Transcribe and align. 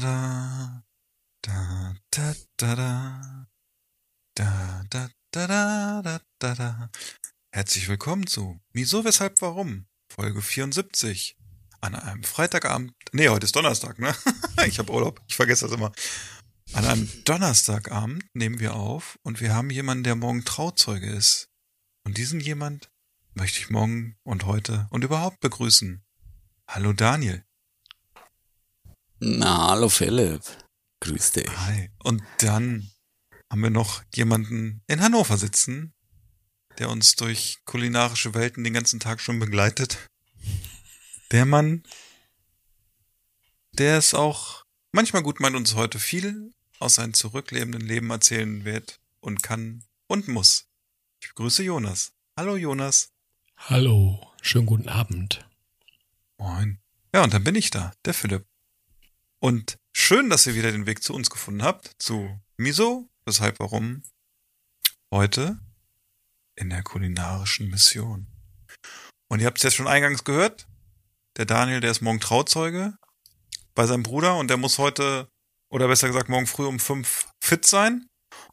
da, 0.00 0.82
da. 1.42 1.94
Da, 2.10 2.34
da, 2.56 2.74
da, 2.74 2.74
da. 2.74 3.44
Da, 4.34 4.84
da, 4.88 6.02
da, 6.02 6.20
da, 6.38 6.54
da. 6.54 6.90
Herzlich 7.54 7.88
willkommen 7.88 8.26
zu 8.26 8.58
Wieso, 8.72 9.04
Weshalb, 9.04 9.42
Warum? 9.42 9.86
Folge 10.10 10.40
74. 10.40 11.36
An 11.82 11.94
einem 11.94 12.22
Freitagabend. 12.22 12.94
Nee, 13.12 13.28
heute 13.28 13.44
ist 13.44 13.54
Donnerstag, 13.54 13.98
ne? 13.98 14.14
ich 14.66 14.78
habe 14.78 14.90
Urlaub. 14.92 15.20
Ich 15.28 15.36
vergesse 15.36 15.66
das 15.66 15.74
immer. 15.74 15.92
An 16.72 16.86
einem 16.86 17.24
Donnerstagabend 17.24 18.24
nehmen 18.32 18.60
wir 18.60 18.74
auf 18.74 19.18
und 19.22 19.42
wir 19.42 19.54
haben 19.54 19.68
jemanden, 19.68 20.04
der 20.04 20.14
morgen 20.14 20.46
Trauzeuge 20.46 21.10
ist. 21.10 21.50
Und 22.04 22.16
diesen 22.16 22.40
jemand 22.40 22.90
möchte 23.34 23.58
ich 23.58 23.68
morgen 23.68 24.16
und 24.22 24.46
heute 24.46 24.86
und 24.90 25.04
überhaupt 25.04 25.40
begrüßen. 25.40 26.02
Hallo 26.66 26.94
Daniel. 26.94 27.44
Na, 29.24 29.68
hallo 29.68 29.88
Philipp. 29.88 30.42
Grüß 30.98 31.30
dich. 31.30 31.48
Hi. 31.48 31.92
Und 32.02 32.24
dann 32.38 32.90
haben 33.48 33.60
wir 33.60 33.70
noch 33.70 34.02
jemanden 34.12 34.82
in 34.88 35.00
Hannover 35.00 35.38
sitzen, 35.38 35.94
der 36.78 36.90
uns 36.90 37.14
durch 37.14 37.58
kulinarische 37.64 38.34
Welten 38.34 38.64
den 38.64 38.72
ganzen 38.72 38.98
Tag 38.98 39.20
schon 39.20 39.38
begleitet. 39.38 40.08
Der 41.30 41.46
Mann, 41.46 41.84
der 43.70 43.96
es 43.96 44.12
auch 44.12 44.64
manchmal 44.90 45.22
gut 45.22 45.38
meint, 45.38 45.54
uns 45.54 45.76
heute 45.76 46.00
viel 46.00 46.52
aus 46.80 46.96
seinem 46.96 47.14
zurücklebenden 47.14 47.82
Leben 47.82 48.10
erzählen 48.10 48.64
wird 48.64 48.98
und 49.20 49.44
kann 49.44 49.84
und 50.08 50.26
muss. 50.26 50.66
Ich 51.20 51.28
begrüße 51.28 51.62
Jonas. 51.62 52.10
Hallo 52.36 52.56
Jonas. 52.56 53.12
Hallo, 53.56 54.32
schönen 54.42 54.66
guten 54.66 54.88
Abend. 54.88 55.46
Moin. 56.38 56.80
Ja, 57.14 57.22
und 57.22 57.32
dann 57.32 57.44
bin 57.44 57.54
ich 57.54 57.70
da, 57.70 57.92
der 58.04 58.14
Philipp. 58.14 58.51
Und 59.42 59.76
schön, 59.92 60.30
dass 60.30 60.46
ihr 60.46 60.54
wieder 60.54 60.70
den 60.70 60.86
Weg 60.86 61.02
zu 61.02 61.12
uns 61.12 61.28
gefunden 61.28 61.64
habt, 61.64 61.90
zu 61.98 62.40
Miso, 62.56 63.10
weshalb, 63.24 63.58
warum, 63.58 64.04
heute 65.12 65.58
in 66.54 66.70
der 66.70 66.84
kulinarischen 66.84 67.68
Mission. 67.68 68.28
Und 69.28 69.40
ihr 69.40 69.46
habt 69.46 69.58
es 69.58 69.64
jetzt 69.64 69.74
schon 69.74 69.88
eingangs 69.88 70.22
gehört, 70.22 70.68
der 71.36 71.46
Daniel, 71.46 71.80
der 71.80 71.90
ist 71.90 72.02
morgen 72.02 72.20
Trauzeuge 72.20 72.96
bei 73.74 73.84
seinem 73.84 74.04
Bruder 74.04 74.36
und 74.36 74.48
der 74.48 74.58
muss 74.58 74.78
heute, 74.78 75.28
oder 75.72 75.88
besser 75.88 76.06
gesagt 76.06 76.28
morgen 76.28 76.46
früh 76.46 76.66
um 76.66 76.78
fünf 76.78 77.26
fit 77.42 77.66
sein. 77.66 78.06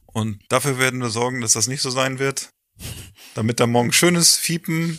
Und 0.07 0.41
dafür 0.49 0.79
werden 0.79 1.01
wir 1.01 1.11
sorgen, 1.11 1.41
dass 1.41 1.53
das 1.53 1.67
nicht 1.67 1.83
so 1.83 1.91
sein 1.91 2.17
wird, 2.17 2.49
damit 3.35 3.59
er 3.59 3.67
morgen 3.67 3.93
schönes 3.93 4.37
Fiepen 4.37 4.97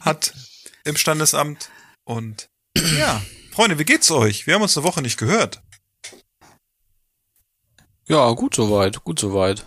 hat 0.00 0.34
im 0.84 0.96
Standesamt. 0.96 1.70
Und 2.04 2.48
ja, 2.76 3.22
Freunde, 3.58 3.76
wie 3.80 3.84
geht's 3.84 4.08
euch? 4.12 4.46
Wir 4.46 4.54
haben 4.54 4.62
uns 4.62 4.76
eine 4.76 4.86
Woche 4.86 5.02
nicht 5.02 5.18
gehört. 5.18 5.60
Ja, 8.06 8.30
gut 8.30 8.54
soweit, 8.54 9.02
gut 9.02 9.18
soweit. 9.18 9.66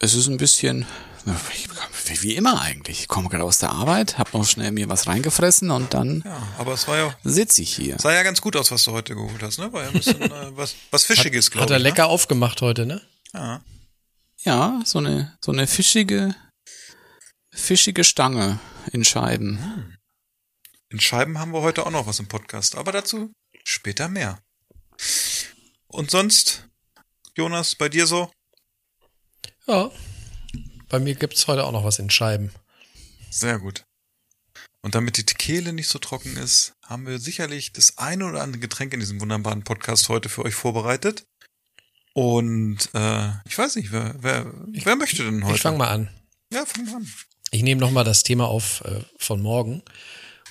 Es 0.00 0.14
ist 0.14 0.26
ein 0.26 0.36
bisschen, 0.36 0.84
wie 2.22 2.34
immer 2.34 2.60
eigentlich. 2.60 3.02
Ich 3.02 3.06
komme 3.06 3.28
gerade 3.28 3.44
aus 3.44 3.58
der 3.58 3.70
Arbeit, 3.70 4.18
hab 4.18 4.34
noch 4.34 4.44
schnell 4.44 4.72
mir 4.72 4.88
was 4.88 5.06
reingefressen 5.06 5.70
und 5.70 5.94
dann 5.94 6.24
ja, 6.26 6.42
aber 6.58 6.72
es 6.72 6.88
war 6.88 6.96
ja, 6.96 7.16
sitze 7.22 7.62
ich 7.62 7.72
hier. 7.72 8.00
Sah 8.00 8.12
ja 8.12 8.24
ganz 8.24 8.40
gut 8.40 8.56
aus, 8.56 8.72
was 8.72 8.82
du 8.82 8.90
heute 8.90 9.14
geholt 9.14 9.40
hast, 9.44 9.60
ne? 9.60 9.72
War 9.72 9.82
ja 9.82 9.90
ein 9.90 9.94
bisschen 9.94 10.20
äh, 10.22 10.56
was, 10.56 10.74
was 10.90 11.04
Fischiges, 11.04 11.52
glaube 11.52 11.66
ich. 11.66 11.70
Hat 11.70 11.70
er 11.70 11.78
ne? 11.78 11.84
lecker 11.84 12.08
aufgemacht 12.08 12.62
heute, 12.62 12.84
ne? 12.84 13.00
Ja. 13.32 13.60
Ja, 14.42 14.82
so 14.84 14.98
eine, 14.98 15.38
so 15.40 15.52
eine 15.52 15.68
fischige, 15.68 16.34
fischige 17.52 18.02
Stange 18.02 18.58
in 18.90 19.04
Scheiben. 19.04 19.60
Hm. 19.62 19.95
In 20.96 21.00
Scheiben 21.00 21.38
haben 21.38 21.52
wir 21.52 21.60
heute 21.60 21.84
auch 21.84 21.90
noch 21.90 22.06
was 22.06 22.20
im 22.20 22.26
Podcast, 22.26 22.74
aber 22.74 22.90
dazu 22.90 23.30
später 23.64 24.08
mehr. 24.08 24.40
Und 25.88 26.10
sonst, 26.10 26.70
Jonas, 27.36 27.74
bei 27.74 27.90
dir 27.90 28.06
so? 28.06 28.30
Ja, 29.66 29.90
bei 30.88 30.98
mir 30.98 31.14
gibt's 31.14 31.48
heute 31.48 31.64
auch 31.64 31.72
noch 31.72 31.84
was 31.84 31.98
in 31.98 32.08
Scheiben. 32.08 32.50
Sehr 33.28 33.58
gut. 33.58 33.84
Und 34.80 34.94
damit 34.94 35.18
die 35.18 35.24
Kehle 35.24 35.74
nicht 35.74 35.88
so 35.88 35.98
trocken 35.98 36.38
ist, 36.38 36.72
haben 36.82 37.06
wir 37.06 37.18
sicherlich 37.18 37.74
das 37.74 37.98
eine 37.98 38.24
oder 38.24 38.42
andere 38.42 38.60
Getränk 38.60 38.94
in 38.94 39.00
diesem 39.00 39.20
wunderbaren 39.20 39.64
Podcast 39.64 40.08
heute 40.08 40.30
für 40.30 40.46
euch 40.46 40.54
vorbereitet. 40.54 41.26
Und 42.14 42.88
äh, 42.94 43.32
ich 43.46 43.58
weiß 43.58 43.76
nicht, 43.76 43.92
wer, 43.92 44.14
wer, 44.20 44.50
wer 44.68 44.96
möchte 44.96 45.24
denn 45.24 45.44
heute? 45.44 45.56
Ich 45.56 45.60
fange 45.60 45.76
mal 45.76 45.90
an. 45.90 46.08
Ja, 46.50 46.64
fang 46.64 46.86
mal 46.86 46.96
an. 46.96 47.12
Ich 47.50 47.62
nehme 47.62 47.82
noch 47.82 47.90
mal 47.90 48.02
das 48.02 48.22
Thema 48.22 48.48
auf 48.48 48.80
äh, 48.86 49.04
von 49.18 49.42
morgen 49.42 49.82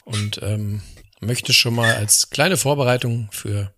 und 0.06 0.40
ähm, 0.42 0.82
möchte 1.20 1.54
schon 1.54 1.76
mal 1.76 1.96
als 1.96 2.30
kleine 2.30 2.56
Vorbereitung 2.56 3.30
für 3.32 3.74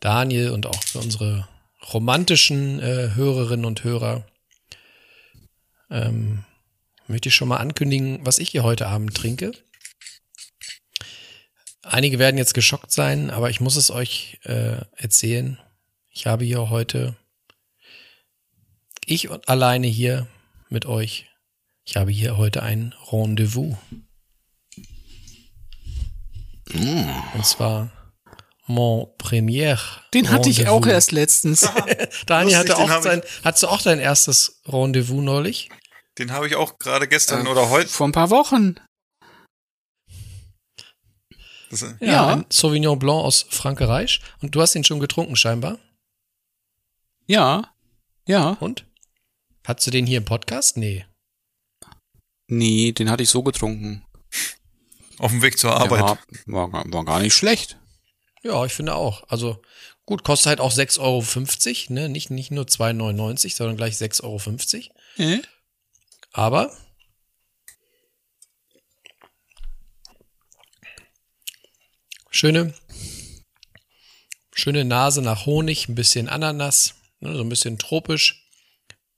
Daniel 0.00 0.50
und 0.50 0.66
auch 0.66 0.82
für 0.84 0.98
unsere 0.98 1.48
romantischen 1.92 2.80
äh, 2.80 3.14
Hörerinnen 3.14 3.64
und 3.64 3.84
Hörer 3.84 4.26
ähm, 5.90 6.44
möchte 7.06 7.28
ich 7.28 7.34
schon 7.34 7.48
mal 7.48 7.58
ankündigen, 7.58 8.24
was 8.24 8.38
ich 8.38 8.50
hier 8.50 8.62
heute 8.62 8.86
Abend 8.86 9.14
trinke. 9.16 9.52
Einige 11.82 12.18
werden 12.18 12.38
jetzt 12.38 12.54
geschockt 12.54 12.92
sein, 12.92 13.30
aber 13.30 13.50
ich 13.50 13.60
muss 13.60 13.76
es 13.76 13.90
euch 13.90 14.38
äh, 14.44 14.80
erzählen. 14.96 15.58
Ich 16.10 16.26
habe 16.26 16.44
hier 16.44 16.70
heute, 16.70 17.16
ich 19.04 19.30
alleine 19.48 19.88
hier 19.88 20.28
mit 20.68 20.86
euch, 20.86 21.26
ich 21.84 21.96
habe 21.96 22.10
hier 22.10 22.36
heute 22.36 22.62
ein 22.62 22.94
Rendezvous. 23.10 23.76
Mm. 26.74 27.10
Und 27.34 27.46
zwar 27.46 27.90
Mon 28.66 29.08
Premier. 29.18 29.78
Den 30.14 30.30
hatte 30.30 30.48
ich 30.48 30.68
auch 30.68 30.86
erst 30.86 31.12
letztens. 31.12 31.60
Daniel 32.26 32.58
Lustig, 32.58 32.76
hatte 32.76 32.76
auch 32.76 33.02
sein, 33.02 33.22
hattest 33.44 33.62
du 33.64 33.68
auch 33.68 33.82
dein 33.82 33.98
erstes 33.98 34.60
Rendezvous 34.66 35.22
neulich? 35.22 35.68
Den 36.18 36.30
habe 36.32 36.46
ich 36.46 36.56
auch 36.56 36.78
gerade 36.78 37.08
gestern 37.08 37.46
Äh, 37.46 37.48
oder 37.48 37.70
heute. 37.70 37.88
Vor 37.88 38.06
ein 38.08 38.12
paar 38.12 38.30
Wochen. 38.30 38.76
Das, 41.70 41.80
Ja, 41.80 41.96
Ja. 42.00 42.28
ein 42.34 42.46
Sauvignon 42.50 42.98
Blanc 42.98 43.24
aus 43.24 43.46
Frankreich. 43.50 44.20
Und 44.42 44.54
du 44.54 44.60
hast 44.60 44.74
ihn 44.74 44.84
schon 44.84 45.00
getrunken 45.00 45.36
scheinbar. 45.36 45.78
Ja. 47.26 47.74
Ja. 48.26 48.56
Und? 48.60 48.84
Hattest 49.66 49.86
du 49.86 49.90
den 49.90 50.06
hier 50.06 50.18
im 50.18 50.24
Podcast? 50.24 50.76
Nee. 50.76 51.06
Nee, 52.48 52.92
den 52.92 53.10
hatte 53.10 53.22
ich 53.22 53.30
so 53.30 53.42
getrunken. 53.42 54.04
Auf 55.22 55.30
dem 55.30 55.40
Weg 55.40 55.56
zur 55.56 55.72
Arbeit. 55.76 56.18
war, 56.46 56.72
war, 56.72 56.92
war 56.92 57.04
gar 57.04 57.20
nicht 57.20 57.34
schlecht. 57.34 57.78
Ja, 58.42 58.64
ich 58.64 58.72
finde 58.72 58.96
auch. 58.96 59.22
Also 59.28 59.62
gut, 60.04 60.24
kostet 60.24 60.48
halt 60.48 60.60
auch 60.60 60.72
6,50 60.72 61.00
Euro, 61.00 61.94
ne? 61.94 62.08
Nicht, 62.08 62.30
nicht 62.30 62.50
nur 62.50 62.64
2,99, 62.64 63.54
sondern 63.54 63.76
gleich 63.76 63.94
6,50 63.94 64.90
Euro. 65.18 65.30
Äh? 65.30 65.42
Aber 66.32 66.76
schöne, 72.30 72.74
schöne 74.52 74.84
Nase 74.84 75.22
nach 75.22 75.46
Honig, 75.46 75.88
ein 75.88 75.94
bisschen 75.94 76.28
Ananas, 76.28 76.94
ne, 77.20 77.36
so 77.36 77.42
ein 77.42 77.48
bisschen 77.48 77.78
tropisch, 77.78 78.48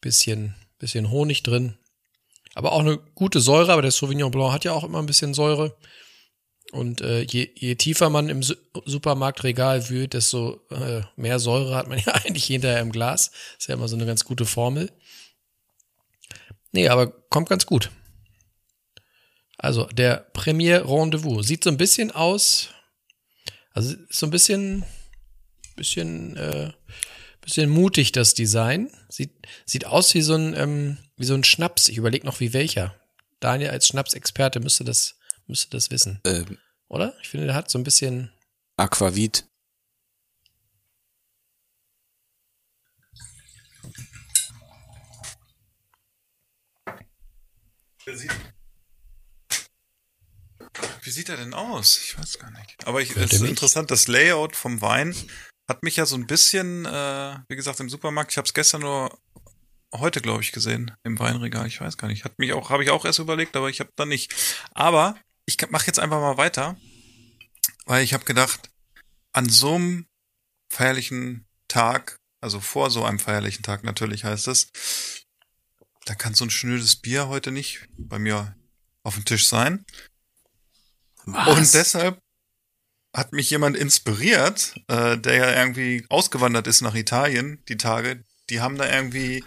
bisschen, 0.03 0.55
bisschen 0.79 1.11
Honig 1.11 1.43
drin. 1.43 1.79
Aber 2.55 2.73
auch 2.73 2.81
eine 2.81 2.99
gute 2.99 3.41
Säure, 3.41 3.73
aber 3.73 3.83
der 3.83 3.91
Sauvignon 3.91 4.31
Blanc 4.31 4.53
hat 4.53 4.65
ja 4.65 4.73
auch 4.73 4.85
immer 4.85 4.99
ein 4.99 5.07
bisschen 5.07 5.33
Säure. 5.33 5.77
Und 6.75 7.03
äh, 7.03 7.23
je, 7.23 7.49
je 7.55 7.77
tiefer 7.77 8.11
man 8.11 8.29
im 8.29 8.43
Su 8.43 8.55
Supermarktregal 8.85 9.89
wühlt, 9.91 10.13
desto 10.13 10.61
äh, 10.71 11.03
mehr 11.15 11.39
Säure 11.39 11.77
hat 11.77 11.89
man 11.89 11.99
ja 12.05 12.15
eigentlich 12.15 12.47
hinterher 12.47 12.81
im 12.81 12.91
Glas. 12.91 13.31
Ist 13.57 13.69
ja 13.69 13.75
immer 13.75 13.87
so 13.87 13.95
eine 13.95 14.07
ganz 14.07 14.25
gute 14.25 14.45
Formel. 14.45 14.91
Nee, 16.73 16.89
aber 16.89 17.07
kommt 17.31 17.49
ganz 17.49 17.65
gut. 17.67 17.91
Also 19.57 19.85
der 19.87 20.27
Premier 20.33 20.85
Rendezvous 20.85 21.47
sieht 21.47 21.63
so 21.63 21.71
ein 21.71 21.77
bisschen 21.77 22.11
aus, 22.11 22.71
also 23.71 23.95
so 24.11 24.27
ein 24.27 24.31
bisschen, 24.31 24.85
bisschen, 25.77 26.37
äh, 26.37 26.73
bisschen 27.41 27.71
mutig 27.71 28.11
das 28.11 28.35
Design. 28.35 28.91
Sieht, 29.09 29.31
sieht 29.65 29.87
aus 29.87 30.13
wie 30.15 30.23
so 30.23 30.35
ein, 30.35 30.55
ähm, 30.57 30.99
wie 31.17 31.25
so 31.25 31.35
ein 31.35 31.45
Schnaps. 31.45 31.89
Ich 31.89 31.99
überlege 31.99 32.27
noch 32.27 32.41
wie 32.41 32.53
welcher. 32.53 32.97
Daniel 33.39 33.71
als 33.71 33.87
Schnapsexperte 33.87 34.59
müsste 34.59 34.83
das, 34.83 35.15
müsste 35.47 35.71
das 35.71 35.93
wissen, 35.93 36.21
Ähm, 36.25 36.59
oder? 36.95 37.15
Ich 37.21 37.29
finde, 37.29 37.47
der 37.47 37.55
hat 37.55 37.71
so 37.71 37.79
ein 37.79 37.85
bisschen. 37.85 38.33
Aquavit. 38.77 39.47
Wie 51.03 51.11
sieht 51.11 51.29
er 51.29 51.37
denn 51.37 51.55
aus? 51.55 51.99
Ich 51.99 52.19
weiß 52.19 52.39
gar 52.39 52.51
nicht. 52.51 52.87
Aber 52.87 53.01
ich, 53.01 53.17
es 53.17 53.33
ist 53.33 53.43
interessant, 53.43 53.91
das 53.91 54.09
Layout 54.09 54.57
vom 54.57 54.81
Wein 54.81 55.15
hat 55.69 55.83
mich 55.83 55.97
ja 55.97 56.07
so 56.07 56.17
ein 56.17 56.27
bisschen, 56.27 56.85
äh, 56.85 57.39
wie 57.49 57.57
gesagt, 57.57 57.81
im 57.81 57.89
Supermarkt, 57.89 58.33
ich 58.33 58.37
habe 58.37 58.47
es 58.47 58.55
gestern 58.55 58.83
nur 58.83 59.19
heute, 59.95 60.21
glaube 60.21 60.43
ich, 60.43 60.53
gesehen, 60.53 60.93
im 61.05 61.19
Weinregal, 61.19 61.67
ich 61.67 61.81
weiß 61.81 61.97
gar 61.97 62.09
nicht. 62.09 62.25
Hat 62.25 62.39
mich 62.39 62.53
auch, 62.53 62.71
habe 62.71 62.85
ich 62.85 62.91
auch 62.91 63.05
erst 63.05 63.19
überlegt, 63.19 63.57
aber 63.57 63.71
ich 63.71 63.81
habe 63.81 63.91
da 63.97 64.05
nicht. 64.05 64.35
Aber 64.73 65.17
ich 65.47 65.59
mache 65.71 65.87
jetzt 65.87 65.99
einfach 65.99 66.21
mal 66.21 66.37
weiter, 66.37 66.77
weil 67.87 68.03
ich 68.03 68.15
habe 68.15 68.25
gedacht, 68.25 68.71
an 69.33 69.49
so 69.49 69.75
einem 69.75 70.07
feierlichen 70.71 71.47
Tag, 71.69 72.19
also 72.41 72.61
vor 72.61 72.91
so 72.91 73.05
einem 73.05 73.19
feierlichen 73.19 73.63
Tag 73.63 73.85
natürlich 73.85 74.25
heißt 74.25 74.49
es, 74.49 74.69
da 76.05 76.15
kann 76.15 76.35
so 76.35 76.45
ein 76.45 76.51
schnödes 76.51 76.97
Bier 76.97 77.29
heute 77.29 77.51
nicht 77.51 77.89
bei 77.97 78.19
mir 78.19 78.57
auf 79.03 79.15
dem 79.15 79.25
Tisch 79.25 79.49
sein. 79.49 79.85
Was? 81.25 81.49
Und 81.49 81.75
deshalb 81.75 82.19
hat 83.15 83.33
mich 83.33 83.49
jemand 83.51 83.77
inspiriert, 83.77 84.75
äh, 84.89 85.17
der 85.17 85.35
ja 85.37 85.59
irgendwie 85.59 86.05
ausgewandert 86.09 86.67
ist 86.67 86.81
nach 86.83 86.95
Italien, 86.95 87.63
die 87.69 87.77
Tage. 87.77 88.25
Die 88.51 88.61
haben 88.61 88.77
da 88.77 88.91
irgendwie 88.91 89.45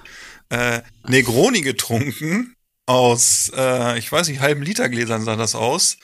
äh, 0.49 0.81
Negroni 1.03 1.61
getrunken 1.61 2.56
aus, 2.87 3.51
äh, 3.55 3.99
ich 3.99 4.11
weiß 4.11 4.27
nicht, 4.29 4.39
halben 4.39 4.63
Liter 4.63 4.89
Gläsern 4.89 5.23
sah 5.23 5.35
das 5.35 5.53
aus. 5.55 5.97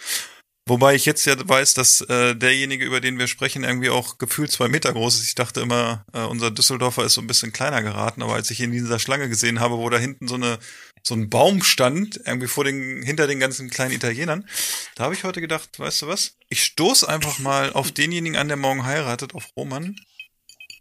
Wobei 0.66 0.96
ich 0.96 1.06
jetzt 1.06 1.26
ja 1.26 1.36
weiß, 1.38 1.74
dass 1.74 2.02
äh, 2.02 2.36
derjenige, 2.36 2.86
über 2.86 3.02
den 3.02 3.20
wir 3.20 3.28
sprechen, 3.28 3.66
irgendwie 3.66 3.90
auch 3.90 4.18
gefühlt 4.18 4.50
zwei 4.50 4.70
Meter 4.70 4.94
groß 4.94 5.16
ist. 5.16 5.28
Ich 5.28 5.36
dachte 5.36 5.60
immer, 5.60 6.06
äh, 6.14 6.22
unser 6.22 6.52
Düsseldorfer 6.52 7.04
ist 7.04 7.16
so 7.16 7.22
ein 7.22 7.28
bisschen 7.28 7.52
kleiner 7.52 7.82
geraten, 7.82 8.22
aber 8.22 8.36
als 8.36 8.50
ich 8.50 8.62
ihn 8.62 8.72
in 8.72 8.84
dieser 8.84 9.00
Schlange 9.00 9.28
gesehen 9.28 9.60
habe, 9.60 9.78
wo 9.78 9.90
da 9.90 9.98
hinten 9.98 10.28
so 10.28 10.36
eine 10.36 10.60
so 11.06 11.16
ein 11.16 11.30
Baum 11.30 11.62
stand, 11.64 12.22
irgendwie 12.26 12.48
vor 12.48 12.64
den, 12.64 13.04
hinter 13.04 13.28
den 13.28 13.42
ganzen 13.42 13.70
kleinen 13.70 13.92
Italienern, 13.92 14.48
da 14.96 15.04
habe 15.04 15.14
ich 15.14 15.26
heute 15.26 15.42
gedacht, 15.42 15.78
weißt 15.78 16.04
du 16.04 16.08
was? 16.08 16.38
Ich 16.48 16.64
stoß 16.64 17.04
einfach 17.04 17.40
mal 17.40 17.74
auf 17.74 17.92
denjenigen 17.92 18.38
an, 18.38 18.48
der 18.48 18.56
morgen 18.56 18.86
heiratet, 18.86 19.36
auf 19.36 19.50
Roman, 19.58 19.98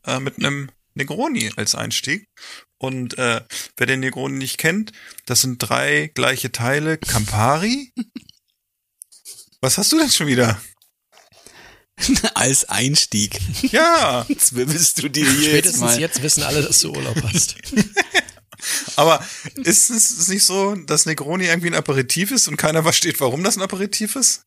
äh, 0.07 0.21
mit 0.21 0.39
einem 0.39 0.71
Negroni 0.95 1.51
als 1.57 1.75
Einstieg. 1.75 2.29
Und 2.79 3.17
äh, 3.19 3.43
wer 3.77 3.87
den 3.87 4.01
Negroni 4.01 4.39
nicht 4.39 4.59
kennt, 4.59 4.93
das 5.27 5.41
sind 5.41 5.59
drei 5.59 6.11
gleiche 6.15 6.51
Teile 6.53 6.99
Campari. 6.99 7.93
Was 9.61 9.79
hast 9.79 9.93
du 9.93 9.99
denn 9.99 10.11
schon 10.11 10.27
wieder? 10.27 10.61
Als 12.35 12.69
Einstieg. 12.69 13.39
Ja, 13.71 14.27
Zwirbelst 14.39 15.03
du 15.03 15.09
dir 15.09 15.25
hier 15.25 15.35
jetzt 15.35 15.49
Spätestens 15.51 15.81
mal. 15.81 16.01
jetzt 16.01 16.23
wissen 16.23 16.43
alle, 16.43 16.63
dass 16.63 16.81
du 16.81 16.93
Urlaub 16.93 17.17
hast. 17.23 17.57
aber 18.97 19.25
ist 19.57 19.91
es 19.91 20.27
nicht 20.29 20.45
so, 20.45 20.75
dass 20.75 21.07
Negroni 21.07 21.47
irgendwie 21.47 21.69
ein 21.69 21.75
Aperitif 21.75 22.31
ist 22.31 22.49
und 22.49 22.57
keiner 22.57 22.83
versteht, 22.83 23.21
warum 23.21 23.45
das 23.45 23.57
ein 23.57 23.63
Aperitif 23.63 24.17
ist? 24.17 24.47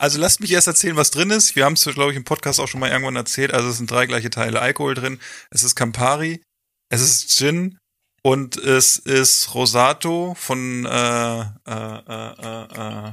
Also 0.00 0.20
lasst 0.20 0.38
mich 0.38 0.52
erst 0.52 0.68
erzählen, 0.68 0.94
was 0.94 1.10
drin 1.10 1.30
ist. 1.30 1.56
Wir 1.56 1.64
haben 1.64 1.72
es, 1.72 1.82
glaube 1.82 2.12
ich, 2.12 2.16
im 2.16 2.22
Podcast 2.22 2.60
auch 2.60 2.68
schon 2.68 2.78
mal 2.78 2.90
irgendwann 2.90 3.16
erzählt. 3.16 3.52
Also 3.52 3.68
es 3.68 3.78
sind 3.78 3.90
drei 3.90 4.06
gleiche 4.06 4.30
Teile 4.30 4.60
Alkohol 4.60 4.94
drin. 4.94 5.18
Es 5.50 5.64
ist 5.64 5.74
Campari, 5.74 6.40
es 6.88 7.00
ist 7.00 7.36
Gin 7.36 7.78
und 8.22 8.56
es 8.56 8.96
ist 8.96 9.54
Rosato 9.54 10.36
von 10.38 10.86
äh, 10.86 11.40
äh, 11.40 11.46
äh, 11.66 12.32
äh, 12.38 13.08
äh, 13.08 13.12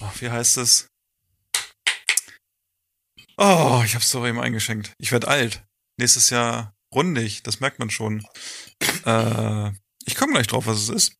oh, 0.00 0.10
wie 0.18 0.30
heißt 0.30 0.56
es? 0.58 0.88
Oh, 3.36 3.82
ich 3.84 3.94
hab's 3.94 4.10
so 4.10 4.26
eben 4.26 4.40
eingeschenkt. 4.40 4.92
Ich 4.98 5.12
werd 5.12 5.26
alt. 5.26 5.62
Nächstes 5.96 6.30
Jahr 6.30 6.74
rundig, 6.92 7.44
das 7.44 7.60
merkt 7.60 7.78
man 7.78 7.90
schon. 7.90 8.26
Äh, 9.04 9.70
ich 10.04 10.16
komme 10.16 10.32
gleich 10.32 10.48
drauf, 10.48 10.66
was 10.66 10.78
es 10.78 10.88
ist. 10.88 11.16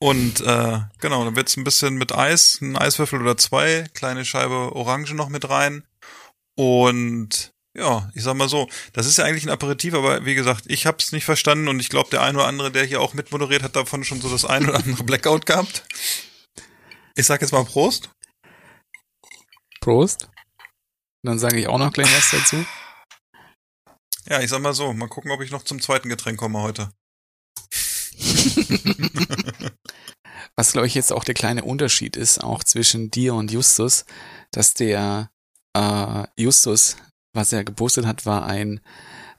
Und 0.00 0.40
äh, 0.40 0.80
genau, 1.00 1.24
dann 1.24 1.36
wird's 1.36 1.56
ein 1.56 1.64
bisschen 1.64 1.96
mit 1.96 2.14
Eis, 2.14 2.60
ein 2.60 2.76
Eiswürfel 2.76 3.20
oder 3.20 3.36
zwei, 3.36 3.88
kleine 3.94 4.24
Scheibe 4.24 4.74
Orange 4.76 5.14
noch 5.14 5.28
mit 5.28 5.48
rein. 5.48 5.84
Und 6.56 7.52
ja, 7.76 8.10
ich 8.14 8.22
sag 8.22 8.34
mal 8.34 8.48
so, 8.48 8.68
das 8.92 9.06
ist 9.06 9.18
ja 9.18 9.24
eigentlich 9.24 9.44
ein 9.44 9.50
Aperitif, 9.50 9.94
aber 9.94 10.24
wie 10.24 10.34
gesagt, 10.34 10.64
ich 10.66 10.86
hab's 10.86 11.12
nicht 11.12 11.24
verstanden 11.24 11.68
und 11.68 11.80
ich 11.80 11.88
glaube, 11.88 12.10
der 12.10 12.22
ein 12.22 12.36
oder 12.36 12.46
andere, 12.46 12.70
der 12.70 12.84
hier 12.84 13.00
auch 13.00 13.14
mitmoderiert, 13.14 13.62
hat 13.62 13.76
davon 13.76 14.04
schon 14.04 14.20
so 14.20 14.28
das 14.28 14.44
ein 14.44 14.68
oder 14.68 14.78
andere 14.78 15.04
Blackout 15.04 15.46
gehabt. 15.46 15.84
Ich 17.14 17.26
sag 17.26 17.40
jetzt 17.40 17.52
mal 17.52 17.64
Prost. 17.64 18.10
Prost. 19.80 20.28
Dann 21.24 21.38
sage 21.38 21.58
ich 21.58 21.66
auch 21.66 21.78
noch 21.78 21.92
gleich 21.92 22.12
was 22.16 22.30
dazu. 22.30 22.64
Ja, 24.28 24.40
ich 24.40 24.50
sag 24.50 24.60
mal 24.60 24.74
so, 24.74 24.92
mal 24.92 25.08
gucken, 25.08 25.30
ob 25.30 25.40
ich 25.40 25.50
noch 25.50 25.62
zum 25.62 25.80
zweiten 25.80 26.08
Getränk 26.08 26.38
komme 26.38 26.60
heute. 26.60 26.92
Was, 30.56 30.72
glaube 30.72 30.86
ich, 30.86 30.94
jetzt 30.94 31.12
auch 31.12 31.24
der 31.24 31.34
kleine 31.34 31.64
Unterschied 31.64 32.16
ist, 32.16 32.42
auch 32.42 32.64
zwischen 32.64 33.10
dir 33.10 33.34
und 33.34 33.50
Justus, 33.52 34.04
dass 34.50 34.74
der 34.74 35.30
äh, 35.76 36.24
Justus, 36.36 36.96
was 37.32 37.52
er 37.52 37.62
gepostet 37.64 38.06
hat, 38.06 38.26
war 38.26 38.44
ein, 38.46 38.80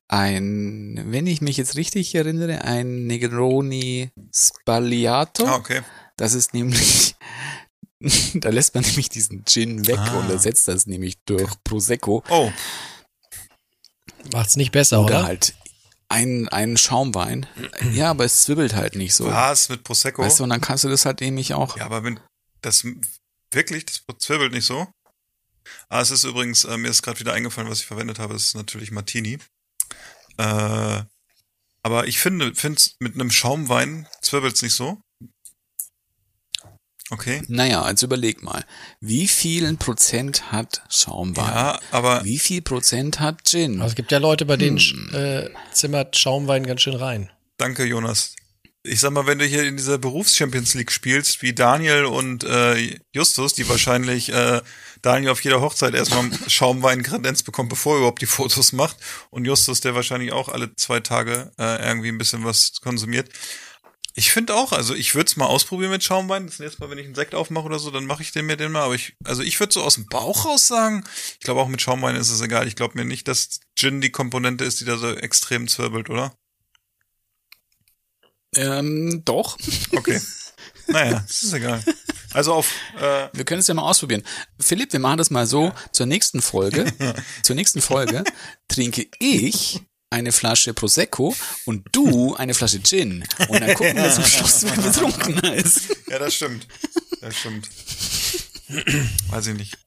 ein, 0.07 1.03
wenn 1.07 1.27
ich 1.27 1.41
mich 1.41 1.57
jetzt 1.57 1.75
richtig 1.75 2.15
erinnere, 2.15 2.63
ein 2.63 3.05
Negroni 3.07 4.11
Spagliato. 4.33 5.45
Ah, 5.45 5.55
okay. 5.55 5.81
Das 6.15 6.33
ist 6.33 6.53
nämlich, 6.53 7.15
da 8.35 8.49
lässt 8.49 8.75
man 8.75 8.85
nämlich 8.85 9.09
diesen 9.09 9.43
Gin 9.45 9.87
weg 9.87 9.99
Ah. 9.99 10.19
und 10.19 10.29
ersetzt 10.29 10.67
das 10.69 10.85
nämlich 10.87 11.17
durch 11.25 11.51
Prosecco 11.65 12.23
Oh, 12.29 12.51
Macht's 14.33 14.55
nicht 14.57 14.71
besser, 14.71 15.01
oder 15.01 15.19
oder? 15.19 15.23
halt 15.25 15.53
ein, 16.09 16.49
ein 16.49 16.77
Schaumwein. 16.77 17.45
Ja, 17.93 18.09
aber 18.11 18.25
es 18.25 18.43
zwibbelt 18.43 18.75
halt 18.75 18.95
nicht 18.95 19.15
so. 19.15 19.25
was 19.25 19.69
mit 19.69 19.83
Prosecco? 19.83 20.21
Weißt 20.21 20.39
du, 20.39 20.43
und 20.43 20.49
dann 20.49 20.61
kannst 20.61 20.83
du 20.83 20.89
das 20.89 21.05
halt 21.05 21.21
nämlich 21.21 21.53
auch. 21.53 21.77
Ja, 21.77 21.85
aber 21.85 22.03
wenn 22.03 22.19
das 22.61 22.85
wirklich, 23.51 23.85
das 23.85 24.03
zwirbelt 24.19 24.51
nicht 24.51 24.65
so. 24.65 24.87
Ah, 25.87 26.01
es 26.01 26.11
ist 26.11 26.23
übrigens, 26.23 26.65
äh, 26.65 26.77
mir 26.77 26.89
ist 26.89 27.01
gerade 27.03 27.19
wieder 27.19 27.33
eingefallen, 27.33 27.69
was 27.69 27.79
ich 27.79 27.85
verwendet 27.85 28.19
habe, 28.19 28.33
das 28.33 28.45
ist 28.45 28.55
natürlich 28.55 28.91
Martini. 28.91 29.39
Äh, 30.37 31.03
aber 31.83 32.07
ich 32.07 32.19
finde, 32.19 32.53
find's 32.55 32.95
mit 32.99 33.13
einem 33.13 33.31
Schaumwein 33.31 34.07
zwirbelt's 34.21 34.61
nicht 34.61 34.73
so. 34.73 35.01
Okay. 37.11 37.41
Naja, 37.47 37.81
also 37.81 38.05
überleg 38.05 38.43
mal. 38.43 38.63
Wie 39.01 39.27
vielen 39.27 39.77
Prozent 39.77 40.51
hat 40.51 40.83
Schaumwein? 40.89 41.45
Ja, 41.45 41.79
aber 41.91 42.23
Wie 42.23 42.37
viel 42.39 42.61
Prozent 42.61 43.19
hat 43.19 43.47
Gin? 43.47 43.81
Also 43.81 43.91
es 43.91 43.95
gibt 43.95 44.11
ja 44.11 44.19
Leute, 44.19 44.45
bei 44.45 44.57
denen 44.57 44.77
Hm. 44.77 45.09
äh, 45.13 45.49
zimmert 45.73 46.17
Schaumwein 46.17 46.65
ganz 46.65 46.81
schön 46.81 46.95
rein. 46.95 47.31
danke, 47.57 47.83
Jonas. 47.85 48.35
Ich 48.83 49.01
sag 49.01 49.11
mal, 49.11 49.27
wenn 49.27 49.39
du 49.39 49.45
hier 49.45 49.63
in 49.65 49.75
dieser 49.75 49.97
Berufs-Champions 49.97 50.73
League 50.73 50.91
spielst, 50.91 51.41
wie 51.41 51.53
Daniel 51.53 52.05
und 52.05 52.45
äh, 52.45 52.97
Justus, 53.13 53.53
die 53.53 53.67
wahrscheinlich 53.67 54.31
äh, 54.31 54.61
Daniel 55.01 55.31
auf 55.31 55.43
jeder 55.43 55.59
Hochzeit 55.59 55.93
erstmal 55.93 56.29
Schaumwein 56.47 57.03
Kredenz 57.03 57.43
bekommt, 57.43 57.67
bevor 57.69 57.95
er 57.95 57.97
überhaupt 57.99 58.21
die 58.21 58.25
Fotos 58.25 58.71
macht. 58.71 58.95
Und 59.31 59.43
Justus, 59.45 59.81
der 59.81 59.95
wahrscheinlich 59.95 60.31
auch 60.31 60.47
alle 60.47 60.73
zwei 60.75 61.01
Tage 61.01 61.51
äh, 61.59 61.85
irgendwie 61.89 62.07
ein 62.07 62.17
bisschen 62.17 62.45
was 62.45 62.79
konsumiert. 62.81 63.29
Ich 64.15 64.31
finde 64.31 64.55
auch, 64.55 64.71
also 64.71 64.95
ich 64.95 65.15
würde 65.15 65.27
es 65.27 65.37
mal 65.37 65.45
ausprobieren 65.45 65.91
mit 65.91 66.03
Schaumwein. 66.03 66.47
Das 66.47 66.59
nächste 66.59 66.81
Mal, 66.81 66.89
wenn 66.89 66.97
ich 66.97 67.05
einen 67.05 67.15
Sekt 67.15 67.35
aufmache 67.35 67.65
oder 67.65 67.79
so, 67.79 67.91
dann 67.91 68.05
mache 68.05 68.23
ich 68.23 68.31
den 68.31 68.45
mir 68.45 68.57
den 68.57 68.71
mal. 68.71 68.83
Aber 68.83 68.95
ich, 68.95 69.15
also 69.23 69.43
ich 69.43 69.59
würde 69.59 69.73
so 69.73 69.83
aus 69.83 69.95
dem 69.95 70.07
Bauch 70.07 70.45
raus 70.45 70.67
sagen, 70.67 71.03
ich 71.33 71.41
glaube 71.41 71.61
auch 71.61 71.67
mit 71.67 71.81
Schaumwein 71.81 72.15
ist 72.15 72.29
es 72.29 72.41
egal. 72.41 72.67
Ich 72.67 72.75
glaube 72.75 72.97
mir 72.97 73.05
nicht, 73.05 73.27
dass 73.27 73.59
Gin 73.75 74.01
die 74.01 74.11
Komponente 74.11 74.65
ist, 74.65 74.79
die 74.81 74.85
da 74.85 74.97
so 74.97 75.13
extrem 75.13 75.67
zwirbelt, 75.67 76.09
oder? 76.09 76.33
Ähm, 78.55 79.21
doch. 79.25 79.57
Okay. 79.95 80.19
naja, 80.87 81.23
es 81.29 81.43
ist 81.43 81.53
egal. 81.53 81.83
Also 82.31 82.53
auf, 82.53 82.73
äh, 82.99 83.29
Wir 83.33 83.45
können 83.45 83.59
es 83.59 83.67
ja 83.67 83.73
mal 83.73 83.83
ausprobieren. 83.83 84.23
Philipp, 84.59 84.93
wir 84.93 84.99
machen 84.99 85.17
das 85.17 85.29
mal 85.29 85.47
so. 85.47 85.71
Zur 85.91 86.05
nächsten 86.05 86.41
Folge, 86.41 86.91
zur 87.43 87.55
nächsten 87.55 87.81
Folge 87.81 88.23
trinke 88.67 89.07
ich 89.19 89.81
eine 90.11 90.31
Flasche 90.31 90.73
Prosecco 90.73 91.35
und 91.65 91.87
du 91.91 92.35
eine 92.35 92.53
Flasche 92.53 92.81
Gin. 92.81 93.23
Und 93.47 93.59
dann 93.61 93.73
gucken 93.75 93.95
wir 93.95 94.11
zum 94.11 94.23
Schluss, 94.25 94.63
wer 94.63 94.75
betrunkener 94.81 95.53
ist. 95.53 95.95
ja, 96.07 96.19
das 96.19 96.33
stimmt. 96.35 96.67
Das 97.21 97.37
stimmt. 97.37 97.69
Weiß 99.29 99.47
ich 99.47 99.55
nicht. 99.57 99.77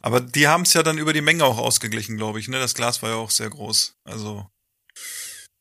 Aber 0.00 0.20
die 0.20 0.46
haben 0.48 0.62
es 0.62 0.74
ja 0.74 0.82
dann 0.82 0.98
über 0.98 1.12
die 1.12 1.22
Menge 1.22 1.44
auch 1.44 1.58
ausgeglichen, 1.58 2.16
glaube 2.16 2.38
ich. 2.38 2.48
Ne, 2.48 2.58
das 2.58 2.74
Glas 2.74 3.02
war 3.02 3.10
ja 3.10 3.16
auch 3.16 3.30
sehr 3.30 3.48
groß. 3.50 3.94
Also 4.04 4.46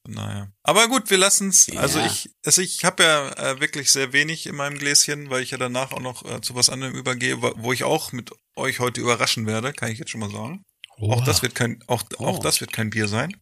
naja. 0.06 0.52
Aber 0.64 0.90
gut, 0.90 1.10
wir 1.10 1.18
lassen's. 1.18 1.70
Also 1.78 2.00
Ja. 2.00 2.08
ich, 2.08 2.30
also 2.46 2.62
ich 2.62 2.84
habe 2.84 3.04
ja 3.04 3.30
äh, 3.52 3.60
wirklich 3.62 3.90
sehr 3.92 4.12
wenig 4.12 4.46
in 4.48 4.56
meinem 4.56 4.78
Gläschen, 4.78 5.30
weil 5.30 5.42
ich 5.44 5.52
ja 5.52 5.58
danach 5.58 5.94
auch 5.94 6.02
noch 6.02 6.26
äh, 6.30 6.42
zu 6.42 6.56
was 6.56 6.70
anderem 6.70 6.94
übergehe, 6.94 7.42
wo 7.42 7.72
ich 7.72 7.86
auch 7.86 8.12
mit 8.12 8.32
euch 8.58 8.80
heute 8.80 9.00
überraschen 9.00 9.46
werde, 9.48 9.72
kann 9.72 9.90
ich 9.92 10.00
jetzt 10.00 10.12
schon 10.12 10.20
mal 10.20 10.30
sagen. 10.30 10.62
Auch 10.98 11.18
Oha. 11.20 11.26
das 11.26 11.42
wird 11.42 11.56
kein, 11.56 11.82
auch, 11.88 12.04
auch 12.18 12.40
Oh. 12.40 12.42
das 12.44 12.60
wird 12.60 12.74
kein 12.74 12.90
Bier 12.90 13.08
sein. 13.08 13.36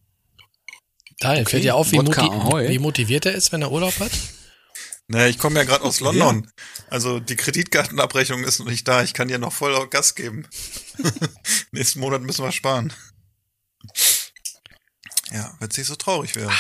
Daniel, 1.22 1.44
Okay, 1.44 1.51
fällt 1.51 1.63
dir 1.63 1.75
auf, 1.75 1.92
wie, 1.92 1.98
Wodka 1.98 2.24
moti 2.24 2.68
wie 2.70 2.80
motiviert 2.80 3.25
er 3.25 3.34
ist, 3.34 3.51
wenn 3.54 3.62
er 3.62 3.72
Urlaub 3.72 3.98
hat? 4.00 4.12
Naja, 5.08 5.28
ich 5.28 5.38
komme 5.38 5.60
ja 5.60 5.66
gerade 5.66 5.84
aus 5.84 6.00
London. 6.00 6.50
Also 6.90 7.20
die 7.20 7.36
Kreditkartenabrechnung 7.36 8.44
ist 8.44 8.60
noch 8.60 8.68
nicht 8.68 8.88
da. 8.88 9.04
Ich 9.04 9.13
kann 9.13 9.28
dir 9.28 9.40
noch 9.40 9.51
voll 9.54 9.88
Gas 9.90 10.16
geben. 10.16 10.48
Nächsten 11.72 12.00
Monat 12.00 12.22
müssen 12.22 12.44
wir 12.46 12.51
sparen. 12.51 12.94
Ja, 15.32 15.54
wird 15.60 15.78
nicht 15.78 15.88
so 15.88 15.96
traurig 15.96 16.36
werden. 16.36 16.51